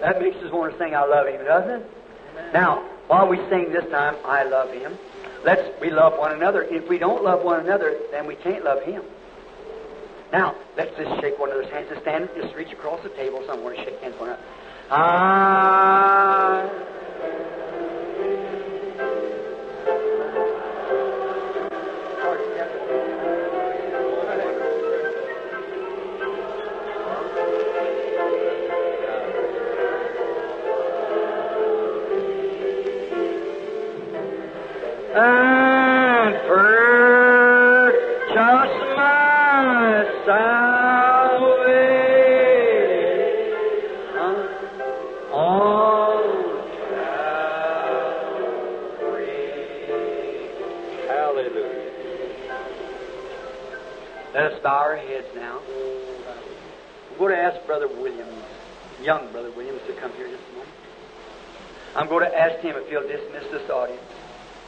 That 0.00 0.20
makes 0.20 0.36
us 0.38 0.50
want 0.50 0.72
to 0.72 0.78
sing 0.78 0.94
I 0.94 1.04
love 1.04 1.26
him, 1.26 1.44
doesn't 1.44 1.82
it? 1.82 1.90
Now, 2.52 2.82
while 3.08 3.28
we 3.28 3.36
sing 3.50 3.72
this 3.72 3.88
time, 3.90 4.16
I 4.24 4.44
love 4.44 4.72
him, 4.72 4.96
let's 5.44 5.62
we 5.80 5.90
love 5.90 6.18
one 6.18 6.32
another. 6.32 6.62
If 6.62 6.88
we 6.88 6.98
don't 6.98 7.24
love 7.24 7.42
one 7.42 7.60
another, 7.60 7.98
then 8.12 8.26
we 8.26 8.36
can't 8.36 8.64
love 8.64 8.82
him. 8.82 9.02
Now, 10.32 10.54
let's 10.76 10.96
just 10.96 11.20
shake 11.20 11.38
one 11.38 11.50
another's 11.50 11.70
hands 11.72 11.88
and 11.90 12.00
stand, 12.02 12.28
and 12.30 12.42
just 12.42 12.54
reach 12.54 12.72
across 12.72 13.02
the 13.02 13.10
table 13.10 13.42
somewhere 13.46 13.74
and 13.74 13.84
shake 13.84 14.00
hands 14.00 14.14
one 14.18 14.28
another. 14.28 14.42
I 14.90 16.68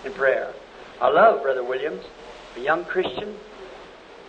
in 0.04 0.12
prayer. 0.12 0.52
I 1.00 1.08
love 1.08 1.42
Brother 1.42 1.64
Williams, 1.64 2.04
a 2.56 2.60
young 2.60 2.84
Christian, 2.84 3.34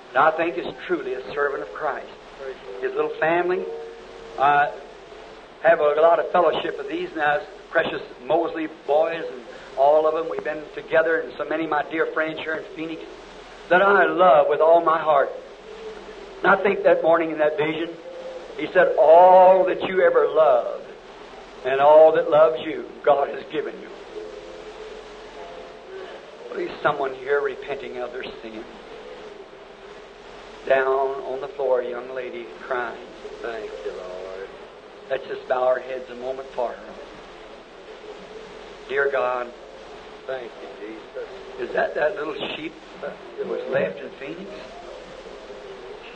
and 0.10 0.18
I 0.18 0.32
think 0.32 0.58
is 0.58 0.68
truly 0.86 1.14
a 1.14 1.34
servant 1.34 1.64
of 1.64 1.74
Christ. 1.74 2.08
His 2.82 2.94
little 2.94 3.14
family, 3.20 3.64
I 4.40 4.72
have 5.62 5.80
a 5.80 6.02
lot 6.02 6.20
of 6.20 6.32
fellowship 6.32 6.78
with 6.78 6.90
these 6.90 7.10
now, 7.16 7.42
precious 7.70 8.02
Mosley 8.26 8.68
boys 8.86 9.24
and 9.32 9.42
all 9.78 10.08
of 10.08 10.14
them. 10.14 10.30
We've 10.30 10.44
been 10.44 10.64
together, 10.76 11.20
and 11.20 11.34
so 11.38 11.46
many 11.46 11.64
of 11.64 11.70
my 11.70 11.84
dear 11.90 12.06
friends 12.08 12.40
here 12.40 12.56
in 12.56 12.64
Phoenix 12.76 13.02
that 13.70 13.82
I 13.82 14.06
love 14.06 14.48
with 14.50 14.62
all 14.62 14.84
my 14.84 15.00
heart. 15.00 15.32
And 16.40 16.48
I 16.48 16.62
think 16.62 16.84
that 16.84 17.02
morning 17.02 17.32
in 17.32 17.38
that 17.38 17.58
vision, 17.58 17.90
he 18.58 18.68
said, 18.68 18.96
All 19.00 19.66
that 19.66 19.82
you 19.84 20.02
ever 20.02 20.28
loved 20.28 20.86
and 21.66 21.80
all 21.80 22.12
that 22.14 22.30
loves 22.30 22.62
you, 22.64 22.86
God 23.04 23.30
has 23.30 23.44
given 23.52 23.74
you. 23.80 23.88
Please, 26.54 26.70
someone 26.84 27.16
here 27.16 27.42
repenting 27.42 27.98
of 27.98 28.12
their 28.12 28.24
sin. 28.24 28.64
Down 30.68 30.88
on 30.88 31.42
the 31.42 31.48
floor, 31.50 31.82
a 31.82 31.90
young 31.90 32.14
lady 32.14 32.46
crying. 32.62 33.08
Thank 33.42 33.72
you, 33.84 33.92
Lord. 33.92 34.48
Let's 35.10 35.28
just 35.28 35.48
bow 35.50 35.64
our 35.64 35.80
heads 35.80 36.10
a 36.12 36.16
moment 36.16 36.48
for 36.50 36.70
her. 36.70 36.94
Dear 38.88 39.10
God, 39.12 39.52
Thank 40.28 40.52
you, 40.62 40.88
Jesus. 40.88 41.70
is 41.70 41.76
that 41.76 41.96
that 41.96 42.16
little 42.16 42.36
sheep 42.56 42.72
that 43.02 43.48
was 43.48 43.60
left 43.72 44.00
in 44.00 44.10
Phoenix? 44.20 44.50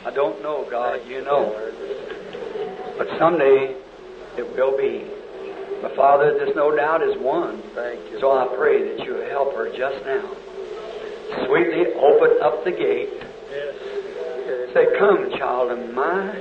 I 0.06 0.10
don't 0.10 0.40
know, 0.42 0.66
God, 0.70 1.06
you 1.06 1.22
know. 1.22 1.52
But 2.96 3.08
someday 3.18 3.76
it 4.38 4.56
will 4.56 4.78
be. 4.78 5.17
But 5.82 5.94
Father, 5.94 6.34
there's 6.34 6.56
no 6.56 6.74
doubt 6.74 7.02
is 7.02 7.16
one. 7.18 7.62
Thank 7.74 8.10
you. 8.10 8.20
So 8.20 8.32
I 8.32 8.48
pray 8.56 8.82
that 8.88 9.04
you 9.04 9.14
help 9.30 9.54
her 9.54 9.68
just 9.76 10.04
now. 10.04 10.28
Sweetly 11.46 11.94
open 11.94 12.42
up 12.42 12.64
the 12.64 12.72
gate. 12.72 13.10
Yes. 13.50 14.72
Say, 14.74 14.98
Come, 14.98 15.30
child 15.38 15.70
of 15.70 15.94
mine. 15.94 16.34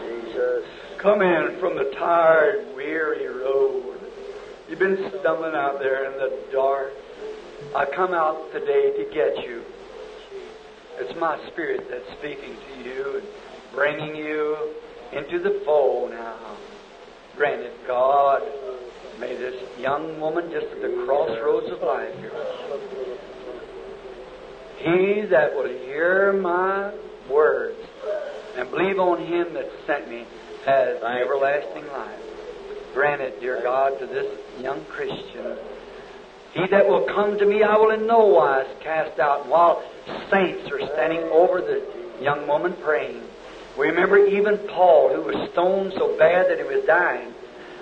Jesus. 0.00 0.64
Come 0.98 1.22
in 1.22 1.56
from 1.60 1.76
the 1.76 1.92
tired, 1.96 2.74
weary 2.74 3.26
road. 3.28 4.00
You've 4.68 4.78
been 4.78 5.10
stumbling 5.20 5.54
out 5.54 5.78
there 5.78 6.10
in 6.10 6.18
the 6.18 6.38
dark. 6.50 6.92
I 7.74 7.84
come 7.86 8.14
out 8.14 8.52
today 8.52 8.92
to 8.96 9.10
get 9.12 9.44
you. 9.44 9.62
It's 10.98 11.18
my 11.18 11.38
spirit 11.48 11.88
that's 11.90 12.10
speaking 12.18 12.56
to 12.56 12.88
you 12.88 13.16
and 13.18 13.26
bringing 13.72 14.14
you 14.16 14.74
into 15.12 15.38
the 15.38 15.62
fold 15.64 16.10
now. 16.10 16.56
Grant 17.36 17.62
it, 17.62 17.86
God. 17.86 18.42
May 19.18 19.36
this 19.36 19.54
young 19.78 20.20
woman 20.20 20.50
just 20.50 20.66
at 20.66 20.82
the 20.82 21.04
crossroads 21.06 21.70
of 21.70 21.80
life 21.82 22.14
here. 22.18 22.32
He 24.78 25.26
that 25.26 25.54
will 25.54 25.68
hear 25.68 26.32
my 26.32 26.92
words 27.30 27.78
and 28.56 28.70
believe 28.70 28.98
on 28.98 29.24
him 29.24 29.54
that 29.54 29.70
sent 29.86 30.08
me 30.08 30.26
has 30.66 31.02
everlasting 31.02 31.86
life. 31.88 32.20
Grant 32.94 33.20
it, 33.20 33.40
dear 33.40 33.62
God, 33.62 33.98
to 34.00 34.06
this 34.06 34.26
young 34.60 34.84
Christian. 34.86 35.56
He 36.54 36.66
that 36.70 36.86
will 36.86 37.06
come 37.06 37.38
to 37.38 37.46
me, 37.46 37.62
I 37.62 37.76
will 37.76 37.90
in 37.90 38.06
no 38.06 38.26
wise 38.26 38.66
cast 38.80 39.18
out. 39.18 39.48
While 39.48 39.82
saints 40.30 40.70
are 40.70 40.80
standing 40.94 41.22
over 41.32 41.60
the 41.60 41.82
young 42.20 42.46
woman 42.46 42.74
praying. 42.82 43.22
We 43.78 43.88
remember 43.88 44.26
even 44.26 44.58
Paul, 44.68 45.14
who 45.14 45.22
was 45.22 45.50
stoned 45.52 45.94
so 45.96 46.16
bad 46.18 46.50
that 46.50 46.58
he 46.58 46.64
was 46.64 46.84
dying. 46.84 47.32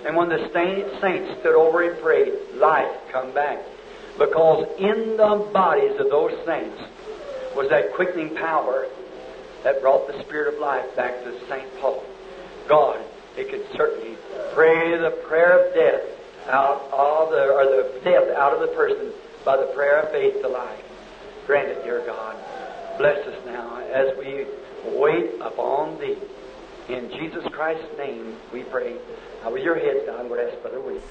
And 0.07 0.17
when 0.17 0.28
the 0.28 0.49
saints 0.52 1.41
stood 1.41 1.55
over 1.55 1.83
and 1.83 2.01
prayed, 2.01 2.33
life 2.55 2.91
come 3.12 3.35
back. 3.35 3.59
Because 4.19 4.67
in 4.78 5.17
the 5.17 5.51
bodies 5.52 5.99
of 5.99 6.10
those 6.10 6.33
saints 6.47 6.78
was 7.57 7.69
that 7.70 7.93
quickening 7.94 8.35
power 8.36 8.86
that 9.65 9.81
brought 9.81 10.07
the 10.07 10.19
spirit 10.25 10.55
of 10.55 10.60
life 10.60 10.85
back 10.97 11.23
to 11.25 11.39
St. 11.49 11.81
Paul. 11.81 12.02
God, 12.69 13.01
it 13.36 13.51
could 13.51 13.67
certainly 13.77 14.17
pray 14.55 14.97
the 14.97 15.10
prayer 15.27 15.67
of 15.67 15.75
death 15.75 16.02
out 16.49 16.83
of 16.93 17.31
the, 17.31 17.52
or 17.52 17.65
the 17.65 18.01
death 18.05 18.36
out 18.36 18.55
of 18.55 18.60
the 18.60 18.75
person 18.75 19.12
by 19.44 19.57
the 19.57 19.67
prayer 19.75 20.01
of 20.01 20.10
faith 20.10 20.41
to 20.43 20.49
life. 20.49 20.85
Grant 21.47 21.69
it, 21.69 21.83
dear 21.85 22.02
God. 22.07 22.36
Bless 22.99 23.19
us 23.27 23.44
now 23.44 23.81
as 23.93 24.17
we 24.19 24.47
wait 24.84 25.41
upon 25.41 25.99
Thee. 25.99 26.17
In 26.89 27.10
Jesus 27.10 27.44
Christ's 27.52 27.97
name 27.99 28.36
we 28.52 28.62
pray. 28.65 28.97
Now 29.42 29.52
with 29.52 29.62
your 29.62 29.76
head 29.76 30.07
down, 30.07 30.28
we'll 30.28 30.41
ask 30.41 30.60
Brother 30.62 30.81
William. 30.81 31.02